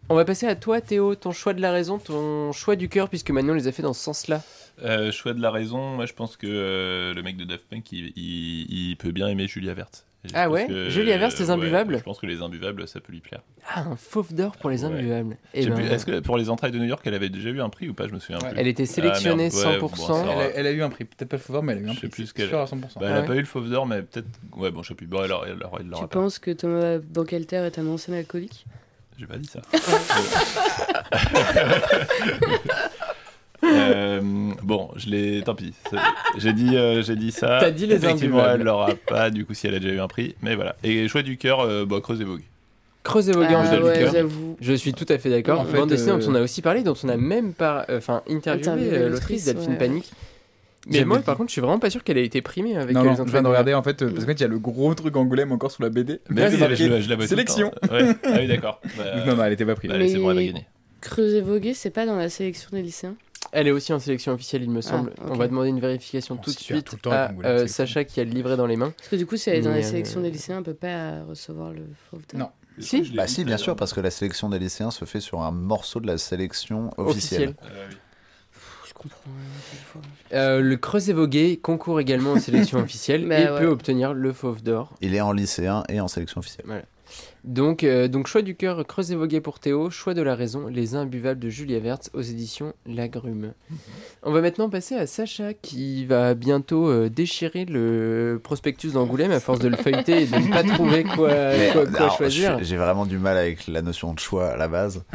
On 0.10 0.16
va 0.16 0.26
passer 0.26 0.48
à 0.48 0.56
toi, 0.56 0.82
Théo, 0.82 1.14
ton 1.16 1.32
choix 1.32 1.54
de 1.54 1.62
la 1.62 1.72
raison, 1.72 1.98
ton 2.00 2.52
choix 2.52 2.76
du 2.76 2.90
cœur, 2.90 3.08
puisque 3.08 3.30
Manon 3.30 3.54
les 3.54 3.68
a 3.68 3.72
fait 3.72 3.84
dans 3.84 3.94
ce 3.94 4.04
sens-là. 4.04 4.42
Euh, 4.84 5.12
choix 5.12 5.34
de 5.34 5.42
la 5.42 5.52
raison, 5.52 5.96
moi 5.96 6.06
je 6.08 6.14
pense 6.14 6.36
que 6.36 6.48
euh, 6.50 7.14
le 7.14 7.22
mec 7.22 7.38
de 7.38 7.46
Daft 7.46 7.66
Punk 7.70 7.92
il, 7.92 8.12
il- 8.16 8.90
il 8.90 8.98
peut 8.98 9.12
bien 9.12 9.28
aimer 9.28 9.48
Julia 9.48 9.74
Vert. 9.76 9.90
Ah 10.36 10.50
ouais 10.52 10.68
que- 10.68 10.90
Julia 10.90 11.18
Vert, 11.18 11.30
les 11.38 11.46
ouais, 11.46 11.50
imbuvables 11.50 11.98
Je 11.98 12.04
pense 12.04 12.20
que 12.20 12.28
les 12.28 12.42
imbuvables 12.42 12.88
ça 12.88 13.00
peut 13.00 13.12
lui 13.12 13.22
plaire. 13.22 13.42
Ah, 13.68 13.82
un 13.90 13.96
fauve 13.96 14.34
d'or 14.36 14.56
pour 14.58 14.70
les 14.70 14.84
Ouais. 14.86 14.92
imbuvables. 14.92 15.38
Je 15.56 15.62
Eh 15.62 15.66
ben, 15.68 15.74
plus, 15.76 15.86
Est-ce 15.86 16.06
que 16.06 16.20
pour 16.20 16.38
les 16.38 16.50
entrailles 16.52 16.72
de 16.72 16.78
New 16.78 16.86
York 16.86 17.02
elle 17.06 17.16
avait 17.16 17.30
déjà 17.30 17.50
eu 17.50 17.60
un 17.60 17.70
prix 17.70 17.90
ou 17.90 17.94
pas? 17.96 18.08
Je 18.08 18.14
me 18.14 18.20
souviens 18.20 18.38
Ouais. 18.40 18.50
plus. 18.52 18.60
Elle 18.60 18.68
était 18.68 18.84
Ah, 18.84 18.86
sélectionnée. 18.86 19.46
Ouais, 19.46 19.50
100%. 19.50 19.80
bon, 19.80 19.96
ça 19.96 20.24
Elle 20.32 20.40
a, 20.40 20.50
elle 20.56 20.68
a 20.68 20.72
eu 20.72 20.84
un 20.84 20.90
prix, 20.90 21.06
peut-être 21.06 21.28
pas 21.30 21.38
le 21.38 21.42
Fauve 21.42 21.56
d'Or, 21.56 21.64
mais 21.64 21.74
elle 21.74 21.80
a 21.80 21.82
eu 21.82 21.86
un 21.90 21.94
Je 21.94 21.94
sais 21.96 22.00
prix. 22.02 22.10
plus 22.10 22.24
ce 22.24 22.28
c'est 22.30 22.34
qu'elle 22.36 22.50
sûr 22.50 22.60
à 22.60 22.66
100%. 22.68 23.00
Bah, 23.00 23.08
elle 23.08 23.14
Ah 23.14 23.18
a 23.18 23.22
ouais 23.22 23.28
pas 23.28 23.36
eu 23.36 23.40
le 23.40 23.46
fauve 23.46 23.70
d'or, 23.70 23.88
mais 23.88 24.04
peut-être. 24.04 24.28
Ouais, 24.56 24.70
bon, 24.72 24.84
je 24.84 24.90
sais 24.90 24.96
plus. 24.96 25.08
Bon, 25.08 25.24
elle 25.24 25.32
aura- 25.32 25.48
elle 25.48 25.64
aura- 25.64 25.80
elle 25.80 25.86
Tu 25.86 25.92
pas. 26.02 26.08
penses 26.08 26.38
que 26.40 26.52
Thomas 26.52 27.00
Bankelter 27.00 27.64
est 27.66 27.80
un 27.80 27.88
ancien 27.88 28.14
alcoolique? 28.14 28.66
J'ai 29.18 29.26
pas 29.28 29.38
dit 29.38 29.48
ça. 29.50 29.62
Euh, 33.64 34.20
bon, 34.64 34.90
je 34.96 35.10
l'ai. 35.10 35.42
Tant 35.44 35.56
pis. 35.56 35.74
J'ai 36.38 36.54
dit, 36.54 36.76
euh, 36.76 37.02
j'ai 37.02 37.16
dit 37.16 37.32
ça. 37.32 37.58
T'as 37.60 37.72
dit 37.72 37.86
les 37.86 37.96
Effectivement, 37.96 38.44
elle 38.50 38.62
l'aura 38.64 38.90
pas. 39.08 39.30
Du 39.30 39.46
coup, 39.46 39.54
si 39.54 39.68
elle 39.68 39.76
a 39.76 39.80
déjà 39.80 39.94
eu 39.94 40.00
un 40.00 40.08
prix. 40.08 40.36
Mais 40.42 40.56
voilà. 40.56 40.76
Et 40.84 41.08
choix 41.08 41.22
du 41.22 41.38
cœur, 41.38 41.60
euh, 41.62 41.86
bah, 41.86 42.00
Creuse 42.02 42.22
et 42.22 42.26
Vogue. 42.26 42.42
Creusez 43.04 43.32
vos 43.32 43.42
gants, 43.42 43.64
Ah 43.66 43.80
ouais, 43.82 44.08
j'avoue. 44.12 44.58
Je 44.62 44.74
suis 44.74 44.94
tout 44.94 45.08
à 45.10 45.18
fait 45.18 45.30
d'accord. 45.32 45.60
En 45.60 45.66
fait, 45.66 45.78
Bande 45.78 45.90
dessinée 45.90 46.12
euh, 46.12 46.18
dont 46.20 46.32
on 46.32 46.36
a 46.36 46.42
aussi 46.42 46.62
parlé, 46.62 46.84
dont 46.84 46.94
on 47.04 47.10
a 47.10 47.18
même 47.18 47.54
pas, 47.54 47.86
euh, 47.90 47.98
enfin 47.98 48.22
interviewé 48.30 49.10
l'autrice, 49.10 49.46
Delphine 49.46 49.72
ouais. 49.72 49.78
Panique. 49.78 50.12
Mais 50.88 51.04
moi, 51.06 51.20
par 51.20 51.36
contre, 51.38 51.50
je 51.50 51.54
suis 51.54 51.62
vraiment 51.62 51.80
pas 51.80 51.90
sûr 51.90 52.04
qu'elle 52.04 52.18
ait 52.20 52.26
été 52.26 52.42
primée 52.42 52.76
avec 52.78 52.96
Non, 52.96 53.04
non, 53.04 53.16
je 53.16 53.32
viens 53.32 53.42
de 53.42 53.48
regarder 53.48 53.74
en 53.74 53.82
fait, 53.84 54.02
euh, 54.02 54.08
parce 54.12 54.20
qu'en 54.22 54.28
fait, 54.28 54.34
il 54.34 54.42
y 54.42 54.46
a 54.46 54.48
le 54.48 54.60
gros 54.60 54.94
truc 54.96 55.16
Angoulême 55.16 55.52
encore 55.52 55.72
sur 55.72 55.84
la 55.84 55.90
BD. 55.90 56.20
Mais 56.30 56.48
c'est 56.50 56.56
oui, 56.56 56.60
marqué 56.60 56.76
je, 56.76 57.02
je 57.02 57.10
la 57.14 57.28
sélection. 57.28 57.72
Ouais. 57.92 58.16
Ah 58.24 58.30
oui, 58.40 58.48
d'accord. 58.48 58.80
Bah, 58.98 59.04
Non, 59.26 59.36
non, 59.36 59.44
elle 59.46 59.54
était 59.54 59.66
pas 59.66 59.76
prise. 59.76 59.90
bah, 59.92 59.98
c'est 60.00 60.16
bon, 60.18 60.30
elle 60.32 60.36
va 60.38 60.42
Mais- 60.42 60.48
gagner. 60.48 60.66
Creuset 61.02 61.42
Vogué, 61.42 61.74
c'est 61.74 61.90
pas 61.90 62.06
dans 62.06 62.16
la 62.16 62.30
sélection 62.30 62.70
des 62.74 62.84
lycéens 62.84 63.16
Elle 63.54 63.68
est 63.68 63.72
aussi 63.72 63.92
en 63.94 64.00
sélection 64.00 64.32
officielle, 64.34 64.64
il 64.64 64.70
me 64.72 64.82
semble. 64.82 65.10
ok. 65.12 65.28
On 65.30 65.36
va 65.36 65.48
demander 65.48 65.70
une 65.70 65.80
vérification 65.80 66.36
On 66.36 66.38
tout 66.38 66.52
de 66.52 66.60
suite 66.60 66.86
tout 66.86 66.96
le 66.96 67.02
temps 67.02 67.12
à 67.12 67.32
euh, 67.44 67.60
c'est 67.62 67.68
Sacha 67.68 68.04
qui 68.06 68.20
a 68.22 68.24
le 68.24 68.32
livret 68.32 68.56
dans 68.56 68.66
les 68.68 68.78
mains. 68.78 68.94
Parce 68.98 69.10
que 69.10 69.16
du 69.18 69.26
coup, 69.26 69.36
si 69.38 69.50
elle 69.50 69.58
est 69.58 69.62
dans 69.62 69.72
Mais, 69.72 69.82
la 69.82 69.84
sélection 69.84 70.20
euh, 70.22 70.24
des 70.24 70.32
lycéens, 70.32 70.60
on 70.60 70.64
peut 70.64 70.74
pas 70.74 71.24
recevoir 71.24 71.72
le 71.72 71.82
fauve 72.10 72.22
d'or. 72.32 72.40
Non. 72.40 72.50
Si. 72.80 73.02
Bah 73.14 73.28
si, 73.28 73.44
bien 73.44 73.58
sûr, 73.58 73.76
parce 73.76 73.92
que 73.94 74.00
la 74.00 74.10
sélection 74.12 74.48
des 74.50 74.58
lycéens 74.58 74.92
se 74.92 75.04
fait 75.06 75.20
sur 75.20 75.42
un 75.42 75.52
morceau 75.52 76.00
de 76.00 76.08
la 76.08 76.18
sélection 76.18 76.92
officielle. 76.98 77.50
Officielle. 77.50 77.56
Euh, 77.76 77.88
oui. 77.90 77.96
Euh, 80.34 80.62
le 80.62 80.78
Creuset 80.78 81.14
Vogué 81.14 81.58
concourt 81.58 82.00
également 82.00 82.34
en 82.34 82.40
sélection 82.40 82.80
officielle 82.84 83.28
Bah 83.28 83.40
et 83.40 83.50
ouais. 83.50 83.60
peut 83.60 83.66
obtenir 83.68 84.14
le 84.14 84.32
Fauve 84.32 84.62
d'Or. 84.64 84.96
Il 85.02 85.16
est 85.16 85.22
en 85.22 85.32
lycéen 85.34 85.84
et 85.90 86.00
en 86.00 86.08
sélection 86.08 86.40
officielle. 86.40 86.86
Donc, 87.44 87.84
euh, 87.84 88.08
donc 88.08 88.28
choix 88.28 88.44
du 88.44 88.56
cœur, 88.56 88.86
Creuset 88.86 89.16
Vogué 89.16 89.42
pour 89.42 89.60
Théo, 89.60 89.90
choix 89.90 90.14
de 90.14 90.22
la 90.22 90.36
raison, 90.36 90.68
Les 90.68 90.94
Imbuvables 90.96 91.40
de 91.40 91.50
Julia 91.50 91.80
Vertz 91.80 92.12
aux 92.14 92.22
éditions 92.22 92.74
Lagrume. 92.86 93.54
On 94.22 94.32
va 94.32 94.42
maintenant 94.42 94.70
passer 94.70 94.96
à 94.96 95.08
Sacha 95.08 95.56
qui 95.56 96.06
va 96.06 96.36
bientôt 96.36 96.88
euh, 96.88 97.10
déchirer 97.10 97.66
le 97.66 98.40
prospectus 98.44 98.94
d'Angoulême 98.94 99.32
à 99.32 99.40
force 99.40 99.60
de 99.60 99.70
le 99.70 99.78
feuilleter 99.78 100.24
et 100.24 100.26
de 100.28 100.36
ne 100.36 100.50
pas 100.52 100.64
trouver 100.64 101.04
quoi, 101.04 101.30
Mais, 101.30 101.70
quoi, 101.74 101.88
quoi 101.88 101.98
alors, 101.98 102.18
choisir. 102.18 102.60
J'ai 102.62 102.78
vraiment 102.78 103.08
du 103.08 103.18
mal 103.18 103.38
avec 103.38 103.68
la 103.68 103.82
notion 103.82 104.14
de 104.14 104.20
choix 104.20 104.50
à 104.50 104.58
la 104.58 104.68
base. 104.68 105.04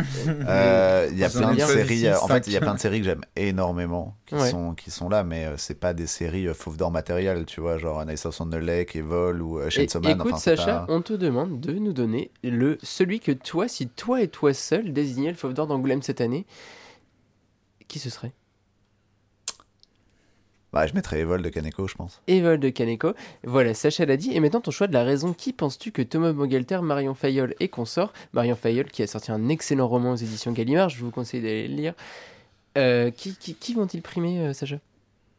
Euh, 0.49 1.09
Il 1.13 1.19
y 1.19 1.25
a 1.25 1.31
plein 1.31 1.55
de 1.55 1.61
séries. 1.61 2.13
En 2.13 2.27
fait, 2.29 2.47
il 2.47 2.53
y 2.53 2.57
a 2.57 2.61
plein 2.61 2.75
de 2.75 2.79
séries 2.81 3.01
que 3.01 3.05
j'aime 3.07 3.23
énormément 3.37 4.17
qui 4.27 4.35
Ouais. 4.35 4.51
sont 4.51 4.75
qui 4.75 4.91
sont 4.91 5.09
là, 5.09 5.23
mais 5.25 5.45
euh, 5.47 5.57
c'est 5.57 5.79
pas 5.79 5.95
des 5.95 6.07
séries 6.09 6.49
euh, 6.49 6.55
fauve 6.55 6.77
d'or 6.77 6.91
matériel, 6.91 7.47
tu 7.47 7.61
vois, 7.61 7.79
genre 7.79 8.05
Nice 8.05 8.27
on 8.41 8.47
the 8.47 8.55
Lake, 8.55 8.97
Evol 8.97 9.41
ou 9.41 9.59
euh, 9.61 9.71
Chainsaw 9.71 10.01
Man. 10.01 10.13
écoute 10.19 10.33
enfin, 10.33 10.39
Sacha, 10.57 10.81
pas- 10.81 10.87
on 10.89 11.01
te 11.01 11.13
demande 11.13 11.61
de 11.61 11.73
nous 11.73 11.93
donner 11.93 12.31
le 12.43 12.77
celui 12.83 13.21
que 13.21 13.31
toi, 13.33 13.69
si 13.69 13.87
toi 13.89 14.21
et 14.23 14.29
toi 14.29 14.53
seul 14.53 14.93
désignais 14.93 15.31
le 15.31 15.37
Fauve 15.37 15.55
d'Or 15.55 15.67
d'Angoulême 15.69 16.03
cette 16.03 16.21
année, 16.21 16.45
qui 17.89 17.99
ce 18.01 18.11
serait? 18.11 18.33
Bah, 20.73 20.87
je 20.87 20.93
mettrais 20.95 21.21
Evol 21.21 21.41
de 21.41 21.49
Kaneko, 21.49 21.87
je 21.89 21.95
pense. 21.95 22.21
Evol 22.27 22.59
de 22.59 22.69
Kaneko. 22.69 23.13
Voilà, 23.45 23.73
Sacha 23.73 24.05
l'a 24.05 24.17
dit. 24.19 24.33
Et 24.33 24.41
maintenant, 24.41 24.61
ton 24.61 24.71
choix 24.73 24.89
de 24.89 24.93
la 24.93 25.05
raison. 25.05 25.33
Qui 25.33 25.53
penses-tu 25.55 25.91
que 25.91 26.03
Thomas 26.03 26.33
Bangalter, 26.33 26.81
Marion 26.83 27.15
Fayolle 27.15 27.55
et 27.61 27.69
consorts, 27.69 28.13
Marion 28.35 28.57
Fayolle 28.57 28.91
qui 28.91 29.03
a 29.03 29.07
sorti 29.07 29.31
un 29.33 29.49
excellent 29.49 29.89
roman 29.89 30.11
aux 30.13 30.17
éditions 30.17 30.53
Gallimard, 30.53 30.91
je 30.91 31.03
vous 31.03 31.11
conseille 31.11 31.41
d'aller 31.41 31.69
le 31.69 31.77
lire, 31.77 31.95
euh, 32.77 33.11
qui, 33.11 33.35
qui, 33.37 33.55
qui 33.55 33.75
vont-ils 33.75 34.03
primer, 34.03 34.39
euh, 34.41 34.53
Sacha? 34.53 34.77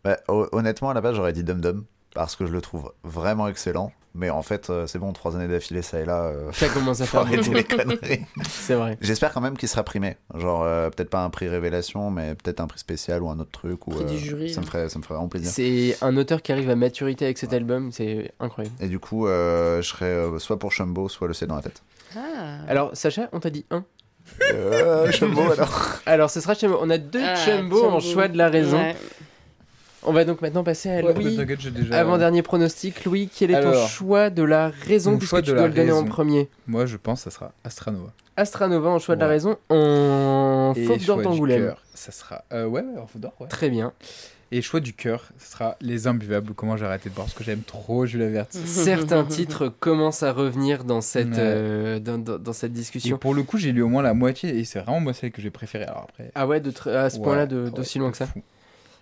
Bah, 0.03 0.17
ho- 0.27 0.47
honnêtement, 0.51 0.89
à 0.89 0.93
la 0.93 1.01
base, 1.01 1.15
j'aurais 1.15 1.33
dit 1.33 1.43
Dum 1.43 1.61
Dum 1.61 1.85
parce 2.13 2.35
que 2.35 2.45
je 2.45 2.51
le 2.51 2.61
trouve 2.61 2.93
vraiment 3.03 3.47
excellent. 3.47 3.91
Mais 4.15 4.31
en 4.31 4.41
fait, 4.41 4.71
euh, 4.71 4.87
c'est 4.87 4.97
bon, 4.97 5.13
trois 5.13 5.35
années 5.35 5.47
d'affilée, 5.47 5.83
ça 5.83 5.99
et 5.99 6.05
là. 6.05 6.23
euh, 6.23 6.51
Ça 6.53 6.69
commence 6.69 7.01
à 7.01 7.05
faire 7.05 7.19
arrêter 7.19 7.53
les 7.53 7.63
conneries. 7.63 8.25
C'est 8.47 8.73
vrai. 8.73 8.97
J'espère 8.99 9.31
quand 9.31 9.41
même 9.41 9.55
qu'il 9.57 9.69
sera 9.69 9.83
primé. 9.83 10.17
Genre, 10.33 10.63
euh, 10.63 10.89
peut-être 10.89 11.11
pas 11.11 11.23
un 11.23 11.29
prix 11.29 11.47
révélation, 11.47 12.09
mais 12.09 12.33
peut-être 12.33 12.59
un 12.59 12.65
prix 12.65 12.79
spécial 12.79 13.21
ou 13.21 13.29
un 13.29 13.37
autre 13.39 13.51
truc. 13.51 13.85
Ou, 13.85 13.91
Prix 13.91 14.05
du 14.05 14.17
jury, 14.17 14.51
ça, 14.51 14.61
me 14.61 14.65
ferait, 14.65 14.89
ça 14.89 14.97
me 14.97 15.03
ferait 15.03 15.13
vraiment 15.15 15.27
plaisir. 15.29 15.51
C'est 15.51 15.97
un 16.01 16.17
auteur 16.17 16.41
qui 16.41 16.51
arrive 16.51 16.69
à 16.71 16.75
maturité 16.75 17.25
avec 17.25 17.37
cet 17.37 17.53
album, 17.53 17.91
c'est 17.91 18.31
incroyable. 18.39 18.75
Et 18.79 18.87
du 18.87 18.97
coup, 18.97 19.27
euh, 19.27 19.83
je 19.83 19.87
serais 19.89 20.05
euh, 20.05 20.39
soit 20.39 20.57
pour 20.57 20.71
Shumbo, 20.71 21.09
soit 21.09 21.27
le 21.27 21.35
C 21.35 21.45
dans 21.45 21.55
la 21.57 21.61
tête. 21.61 21.83
Ah. 22.15 22.61
Alors, 22.67 22.97
Sacha, 22.97 23.29
on 23.33 23.39
t'a 23.39 23.51
dit 23.51 23.65
un? 23.69 23.85
Euh, 24.53 25.11
alors 25.51 25.99
Alors, 26.05 26.29
ce 26.29 26.39
sera 26.41 26.53
Chumbo. 26.55 26.77
On 26.81 26.89
a 26.89 26.97
deux 26.97 27.21
Ah, 27.23 27.35
Chumbo 27.35 27.83
en 27.85 27.99
choix 27.99 28.27
de 28.27 28.37
la 28.37 28.49
raison. 28.49 28.77
Ouais. 28.77 28.95
On 30.03 30.13
va 30.13 30.23
donc 30.23 30.41
maintenant 30.41 30.63
passer 30.63 30.89
à 30.89 31.01
Louis. 31.01 31.35
déjà- 31.35 31.99
Avant-dernier 31.99 32.41
pronostic, 32.41 33.03
Louis, 33.03 33.29
quel 33.35 33.51
est 33.51 33.61
ton 33.61 33.87
choix 33.87 34.29
de 34.29 34.43
la 34.43 34.69
raison 34.69 35.11
mon 35.11 35.17
puisque 35.17 35.31
choix 35.31 35.41
tu 35.41 35.47
de 35.49 35.55
dois 35.55 35.63
la 35.63 35.67
le 35.67 35.73
donner 35.73 35.91
en 35.91 36.05
premier? 36.05 36.49
Moi, 36.67 36.85
je 36.85 36.95
pense 36.97 37.23
que 37.23 37.29
ça 37.29 37.35
sera 37.35 37.51
Astranova. 37.63 38.13
Astranova 38.37 38.89
en 38.89 38.99
choix 38.99 39.15
de 39.15 39.21
la 39.21 39.27
raison 39.27 39.57
en 39.69 40.73
Et 40.75 40.85
Fauve 40.85 41.05
d'Or 41.05 41.21
d'Angoulême. 41.23 41.73
Ça 41.93 42.11
sera. 42.11 42.43
Euh, 42.53 42.67
ouais, 42.67 42.83
en 43.01 43.07
Fauve 43.07 43.21
d'Or, 43.21 43.33
ouais. 43.39 43.47
Très 43.47 43.69
bien. 43.69 43.91
Et 44.51 44.61
choix 44.61 44.79
du 44.79 44.93
cœur, 44.93 45.25
ce 45.39 45.51
sera 45.51 45.75
Les 45.81 46.07
Imbuvables. 46.07 46.53
Comment 46.53 46.77
j'ai 46.77 46.85
arrêté 46.85 47.09
de 47.09 47.15
boire 47.15 47.27
Parce 47.27 47.37
que 47.37 47.43
j'aime 47.43 47.63
trop 47.63 48.05
Julia 48.05 48.27
Vert. 48.29 48.45
Certains 48.51 49.25
titres 49.25 49.67
commencent 49.79 50.23
à 50.23 50.31
revenir 50.31 50.85
dans 50.85 51.01
cette, 51.01 51.27
Ouais. 51.29 51.35
euh, 51.37 51.99
dans, 51.99 52.17
dans- 52.17 52.37
dans 52.39 52.53
cette 52.53 52.71
Et 52.71 52.75
discussion. 52.75 53.17
pour 53.17 53.33
le 53.35 53.43
coup, 53.43 53.57
j'ai 53.57 53.73
lu 53.73 53.81
au 53.81 53.89
moins 53.89 54.01
la 54.03 54.13
moitié 54.13 54.57
et 54.57 54.63
c'est 54.63 54.79
vraiment 54.79 55.01
moi 55.01 55.13
celle 55.13 55.31
que 55.31 55.41
j'ai 55.41 55.49
préférée. 55.49 55.83
Alors 55.83 56.03
après. 56.09 56.31
Ah 56.33 56.47
ouais, 56.47 56.61
de 56.61 56.69
à 56.89 57.09
ce 57.09 57.17
ouais, 57.17 57.23
point-là, 57.23 57.45
de- 57.45 57.65
ouais, 57.65 57.71
d'aussi 57.71 57.99
loin 57.99 58.09
que 58.11 58.17
ça 58.17 58.25
fou. 58.27 58.41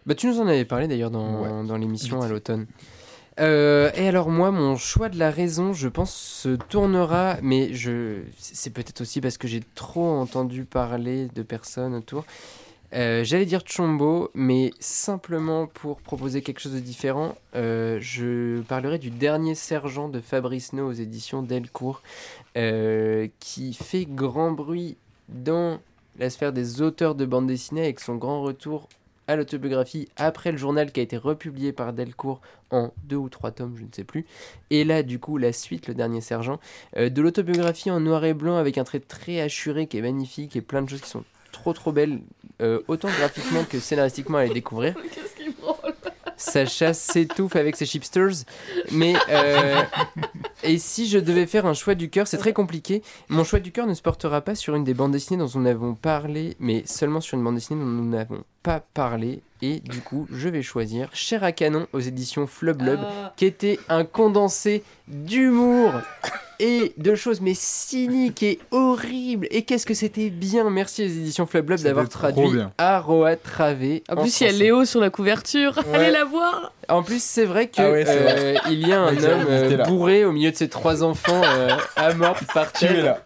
Bah, 0.08 0.16
tu 0.16 0.26
nous 0.28 0.40
en 0.40 0.48
avais 0.48 0.66
parlé 0.66 0.88
d'ailleurs 0.88 1.12
dans, 1.12 1.64
dans 1.64 1.78
l'émission 1.78 2.22
à 2.22 2.28
l'automne. 2.28 2.66
Euh, 3.40 3.92
et 3.96 4.08
alors 4.08 4.30
moi, 4.30 4.50
mon 4.50 4.78
choix 4.78 5.10
de 5.10 5.20
la 5.20 5.30
raison, 5.30 5.74
je 5.74 5.88
pense, 5.90 6.14
se 6.16 6.56
tournera, 6.56 7.36
mais 7.44 7.74
je, 7.74 8.20
c'est 8.40 8.70
peut-être 8.72 9.02
aussi 9.02 9.20
parce 9.20 9.38
que 9.38 9.48
j'ai 9.48 9.62
trop 9.76 10.08
entendu 10.08 10.64
parler 10.64 11.28
de 11.36 11.44
personnes 11.44 11.94
autour. 11.94 12.24
Euh, 12.96 13.26
J'allais 13.26 13.46
dire 13.46 13.62
Chombo, 13.66 14.32
mais 14.34 14.72
simplement 14.80 15.68
pour 15.68 16.00
proposer 16.00 16.42
quelque 16.42 16.62
chose 16.62 16.74
de 16.74 16.80
différent, 16.80 17.36
euh, 17.56 17.98
je 18.00 18.62
parlerai 18.62 19.00
du 19.00 19.10
dernier 19.10 19.54
sergent 19.54 20.08
de 20.08 20.22
Fabrice 20.22 20.72
No 20.72 20.88
aux 20.88 20.94
éditions 20.94 21.42
Delcourt, 21.42 22.02
euh, 22.56 23.28
qui 23.42 23.74
fait 23.74 24.06
grand 24.06 24.52
bruit 24.52 24.96
dans 25.28 25.80
la 26.20 26.30
sphère 26.30 26.54
des 26.54 26.82
auteurs 26.82 27.16
de 27.16 27.26
bande 27.26 27.48
dessinée 27.48 27.84
avec 27.84 28.00
son 28.00 28.16
grand 28.16 28.42
retour 28.42 28.88
à 29.28 29.36
l'autobiographie 29.36 30.08
après 30.16 30.54
le 30.54 30.58
journal 30.58 30.92
qui 30.94 31.02
a 31.02 31.04
été 31.04 31.18
republié 31.18 31.74
par 31.74 31.92
Delcourt 31.92 32.40
en 32.72 32.94
deux 33.04 33.18
ou 33.18 33.28
trois 33.28 33.52
tomes, 33.52 33.76
je 33.76 33.84
ne 33.84 33.90
sais 33.92 34.04
plus. 34.06 34.26
Et 34.70 34.86
là, 34.86 35.04
du 35.04 35.20
coup, 35.20 35.38
la 35.38 35.52
suite, 35.52 35.88
le 35.88 35.96
dernier 35.96 36.22
sergent, 36.22 36.60
de 36.96 37.22
l'autobiographie 37.22 37.92
en 37.92 38.00
noir 38.00 38.24
et 38.24 38.36
blanc 38.36 38.56
avec 38.56 38.78
un 38.78 38.84
trait 38.84 39.00
très 39.00 39.42
assuré 39.42 39.88
qui 39.88 39.98
est 39.98 40.02
magnifique 40.02 40.56
et 40.56 40.62
plein 40.62 40.84
de 40.84 40.90
choses 40.90 41.02
qui 41.02 41.10
sont 41.10 41.26
trop 41.56 41.73
trop 41.73 41.91
belles, 41.91 42.19
euh, 42.61 42.82
autant 42.88 43.10
graphiquement 43.10 43.64
que 43.64 43.80
scénaristiquement 43.80 44.38
à 44.38 44.45
les 44.45 44.53
découvrir. 44.53 44.94
Qu'est-ce 45.14 45.36
qu'il 45.36 45.53
Sacha 46.38 46.94
s'étouffe 46.94 47.56
avec 47.56 47.76
ses 47.76 47.86
chipsters. 47.86 48.44
Mais 48.91 49.14
euh, 49.30 49.82
et 50.64 50.77
si 50.77 51.07
je 51.07 51.18
devais 51.18 51.45
faire 51.45 51.65
un 51.65 51.73
choix 51.73 51.95
du 51.95 52.10
cœur, 52.10 52.27
c'est 52.27 52.38
très 52.38 52.53
compliqué. 52.53 53.02
Mon 53.30 53.44
choix 53.44 53.60
du 53.60 53.72
cœur 53.72 53.88
ne 53.88 53.94
se 53.94 54.02
portera 54.02 54.41
pas 54.41 54.56
sur 54.56 54.76
une 54.76 54.84
des 54.84 54.94
bandes 54.94 55.11
dessinées 55.11 55.40
dont 55.40 55.49
nous 55.60 55.68
avons 55.68 55.95
parlé, 55.95 56.56
mais 56.60 56.84
seulement 56.86 57.22
sur 57.22 57.38
une 57.38 57.44
bande 57.44 57.56
dessinée 57.56 57.80
dont 57.80 57.88
nous 57.88 58.10
n'avons 58.10 58.44
pas 58.64 58.82
parlé. 58.94 59.41
Et 59.68 59.80
du 59.80 60.02
coup, 60.02 60.28
je 60.32 60.48
vais 60.50 60.62
choisir 60.62 61.10
Cher 61.14 61.44
à 61.44 61.52
canon 61.52 61.88
aux 61.94 62.00
éditions 62.00 62.46
Flub 62.46 62.82
Lub, 62.82 63.00
Ah. 63.02 63.34
qui 63.36 63.46
était 63.46 63.80
un 63.90 64.04
condensé 64.04 64.84
d'humour 65.08 65.92
et 66.60 66.94
de 66.98 67.16
choses 67.16 67.42
mais 67.42 67.54
cyniques 67.54 68.44
et 68.44 68.60
horribles. 68.72 69.48
Et 69.52 69.64
qu'est-ce 69.64 69.86
que 69.86 69.94
c'était 69.94 70.30
bien. 70.30 70.70
Merci 70.70 71.04
aux 71.04 71.08
éditions 71.08 71.46
Flub 71.46 71.66
Blub 71.66 71.78
C'était 71.78 71.90
d'avoir 71.90 72.08
traduit. 72.10 72.60
Aroa 72.78 73.36
Travé. 73.38 74.04
En 74.10 74.18
plus, 74.18 74.40
il 74.42 74.48
y 74.48 74.50
a. 74.50 74.52
Léo 74.54 74.86
sur 74.86 75.02
la 75.02 75.10
couverture. 75.10 75.78
Ouais. 75.88 75.96
Allez 75.98 76.12
la 76.12 76.24
voir. 76.26 76.72
En 76.88 77.02
plus, 77.02 77.22
c'est 77.24 77.46
vrai 77.46 77.68
que 77.68 77.82
Ah 77.82 77.92
ouais, 77.92 78.06
c'est 78.06 78.20
vrai. 78.20 78.36
euh, 78.38 78.70
il 78.70 78.88
y 78.88 78.94
a 78.94 79.02
un 79.02 79.18
homme 79.18 79.46
euh, 79.50 79.84
bourré 79.86 80.24
au 80.26 80.32
milieu 80.32 80.52
de 80.52 80.56
ses 80.56 80.70
trois 80.70 81.04
enfants 81.04 81.42
euh, 81.44 81.70
amorphes 81.96 82.46
par 82.54 82.72
Tu 82.72 82.86
es 82.86 82.90
terre. 82.94 83.04
là. 83.06 83.24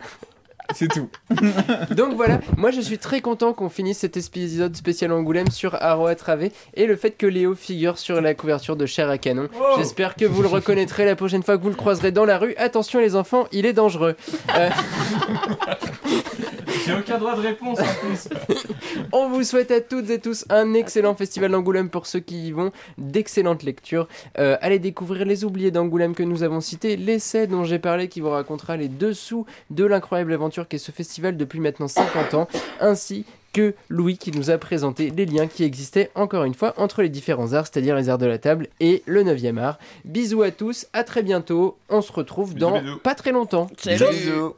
C'est 0.74 0.88
tout. 0.88 1.10
Donc 1.96 2.14
voilà, 2.16 2.40
moi 2.58 2.72
je 2.72 2.82
suis 2.82 2.98
très 2.98 3.22
content 3.22 3.54
qu'on 3.54 3.70
finisse 3.70 4.00
cet 4.00 4.18
épisode 4.18 4.76
spécial 4.76 5.12
Angoulême 5.12 5.50
sur 5.50 5.76
Aroa 5.76 6.16
Travé 6.16 6.52
et 6.76 6.86
le 6.86 6.96
fait 6.96 7.12
que 7.12 7.26
Léo 7.26 7.56
figure 7.56 7.98
sur 7.98 8.22
la 8.22 8.34
couverture 8.34 8.76
de 8.76 8.86
Chair 8.86 9.10
à 9.10 9.18
canon. 9.18 9.50
J'espère 9.78 10.16
que 10.16 10.26
vous 10.26 10.42
le 10.42 10.48
reconnaîtrez 10.48 11.06
la 11.06 11.16
prochaine 11.16 11.44
fois 11.44 11.58
que 11.58 11.64
vous 11.64 11.70
le 11.70 11.76
croiserez 11.76 12.12
dans 12.12 12.26
la 12.26 12.38
rue. 12.38 12.54
Attention 12.58 13.00
les 13.00 13.16
enfants, 13.16 13.46
il 13.52 13.66
est 13.66 13.74
dangereux. 13.74 14.16
Euh, 14.56 14.70
J'ai 16.86 16.94
aucun 16.94 17.18
droit 17.18 17.36
de 17.36 17.42
réponse 17.42 17.80
en 17.80 18.06
plus. 18.06 18.28
on 19.12 19.30
vous 19.30 19.44
souhaite 19.44 19.72
à 19.72 19.82
toutes 19.82 20.10
et 20.10 20.20
tous 20.20 20.46
un 20.50 20.74
excellent 20.74 21.16
festival 21.16 21.52
d'Angoulême 21.52 21.90
pour 21.90 22.08
ceux 22.08 22.20
qui 22.20 22.48
y 22.48 22.52
vont, 22.52 22.72
d'excellentes 22.98 23.64
lectures. 23.64 24.08
Euh, 24.38 24.58
allez 24.62 24.80
découvrir 24.80 25.26
les 25.26 25.46
oubliés 25.46 25.72
d'Angoulême 25.72 26.16
que 26.16 26.24
nous 26.24 26.44
avons 26.44 26.62
cités, 26.62 26.98
l'essai 26.98 27.48
dont 27.48 27.64
j'ai 27.64 27.80
parlé 27.80 28.08
qui 28.08 28.22
vous 28.22 28.30
racontera 28.30 28.78
les 28.78 28.88
dessous 28.88 29.46
de 29.70 29.86
l'incroyable 29.86 30.34
aventure 30.34 30.68
qu'est 30.68 30.78
ce 30.78 30.92
festival 30.92 31.38
depuis 31.38 31.60
maintenant 31.60 31.88
50 31.88 32.34
ans, 32.34 32.48
ainsi 32.80 33.26
que 33.54 33.74
Louis 33.90 34.18
qui 34.18 34.32
nous 34.32 34.52
a 34.52 34.58
présenté 34.58 35.10
les 35.10 35.26
liens 35.26 35.48
qui 35.48 35.64
existaient 35.64 36.12
encore 36.16 36.44
une 36.44 36.54
fois 36.54 36.74
entre 36.78 37.02
les 37.02 37.10
différents 37.10 37.54
arts, 37.54 37.68
c'est-à-dire 37.68 37.96
les 37.96 38.10
arts 38.10 38.18
de 38.18 38.26
la 38.26 38.38
table 38.38 38.68
et 38.80 39.04
le 39.06 39.24
9e 39.24 39.58
art. 39.58 39.80
Bisous 40.06 40.44
à 40.44 40.52
tous, 40.52 40.88
à 40.94 41.04
très 41.04 41.24
bientôt, 41.24 41.78
on 41.90 42.02
se 42.02 42.12
retrouve 42.12 42.54
Bisous, 42.54 42.60
dans 42.60 42.82
bisous. 42.82 42.98
pas 43.00 43.16
très 43.16 43.32
longtemps. 43.32 43.68
Bisous. 43.86 44.56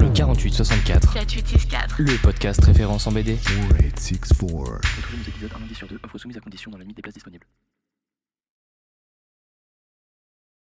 Le 0.00 0.08
4864, 0.10 1.12
4864. 1.12 1.96
le 1.98 2.16
podcast 2.22 2.64
référence 2.64 3.06
en 3.06 3.12
BD. 3.12 3.36
4864. 3.36 4.80
Retrouvez 4.96 5.18
nos 5.18 5.24
épisodes 5.24 5.50
un 5.54 5.60
lundi 5.60 5.74
sur 5.74 5.86
deux, 5.86 5.98
offre 6.02 6.18
soumise 6.18 6.36
à 6.36 6.40
condition 6.40 6.70
dans 6.70 6.78
la 6.78 6.84
limite 6.84 6.96
des 6.96 7.02
places 7.02 7.14
disponibles. 7.14 7.46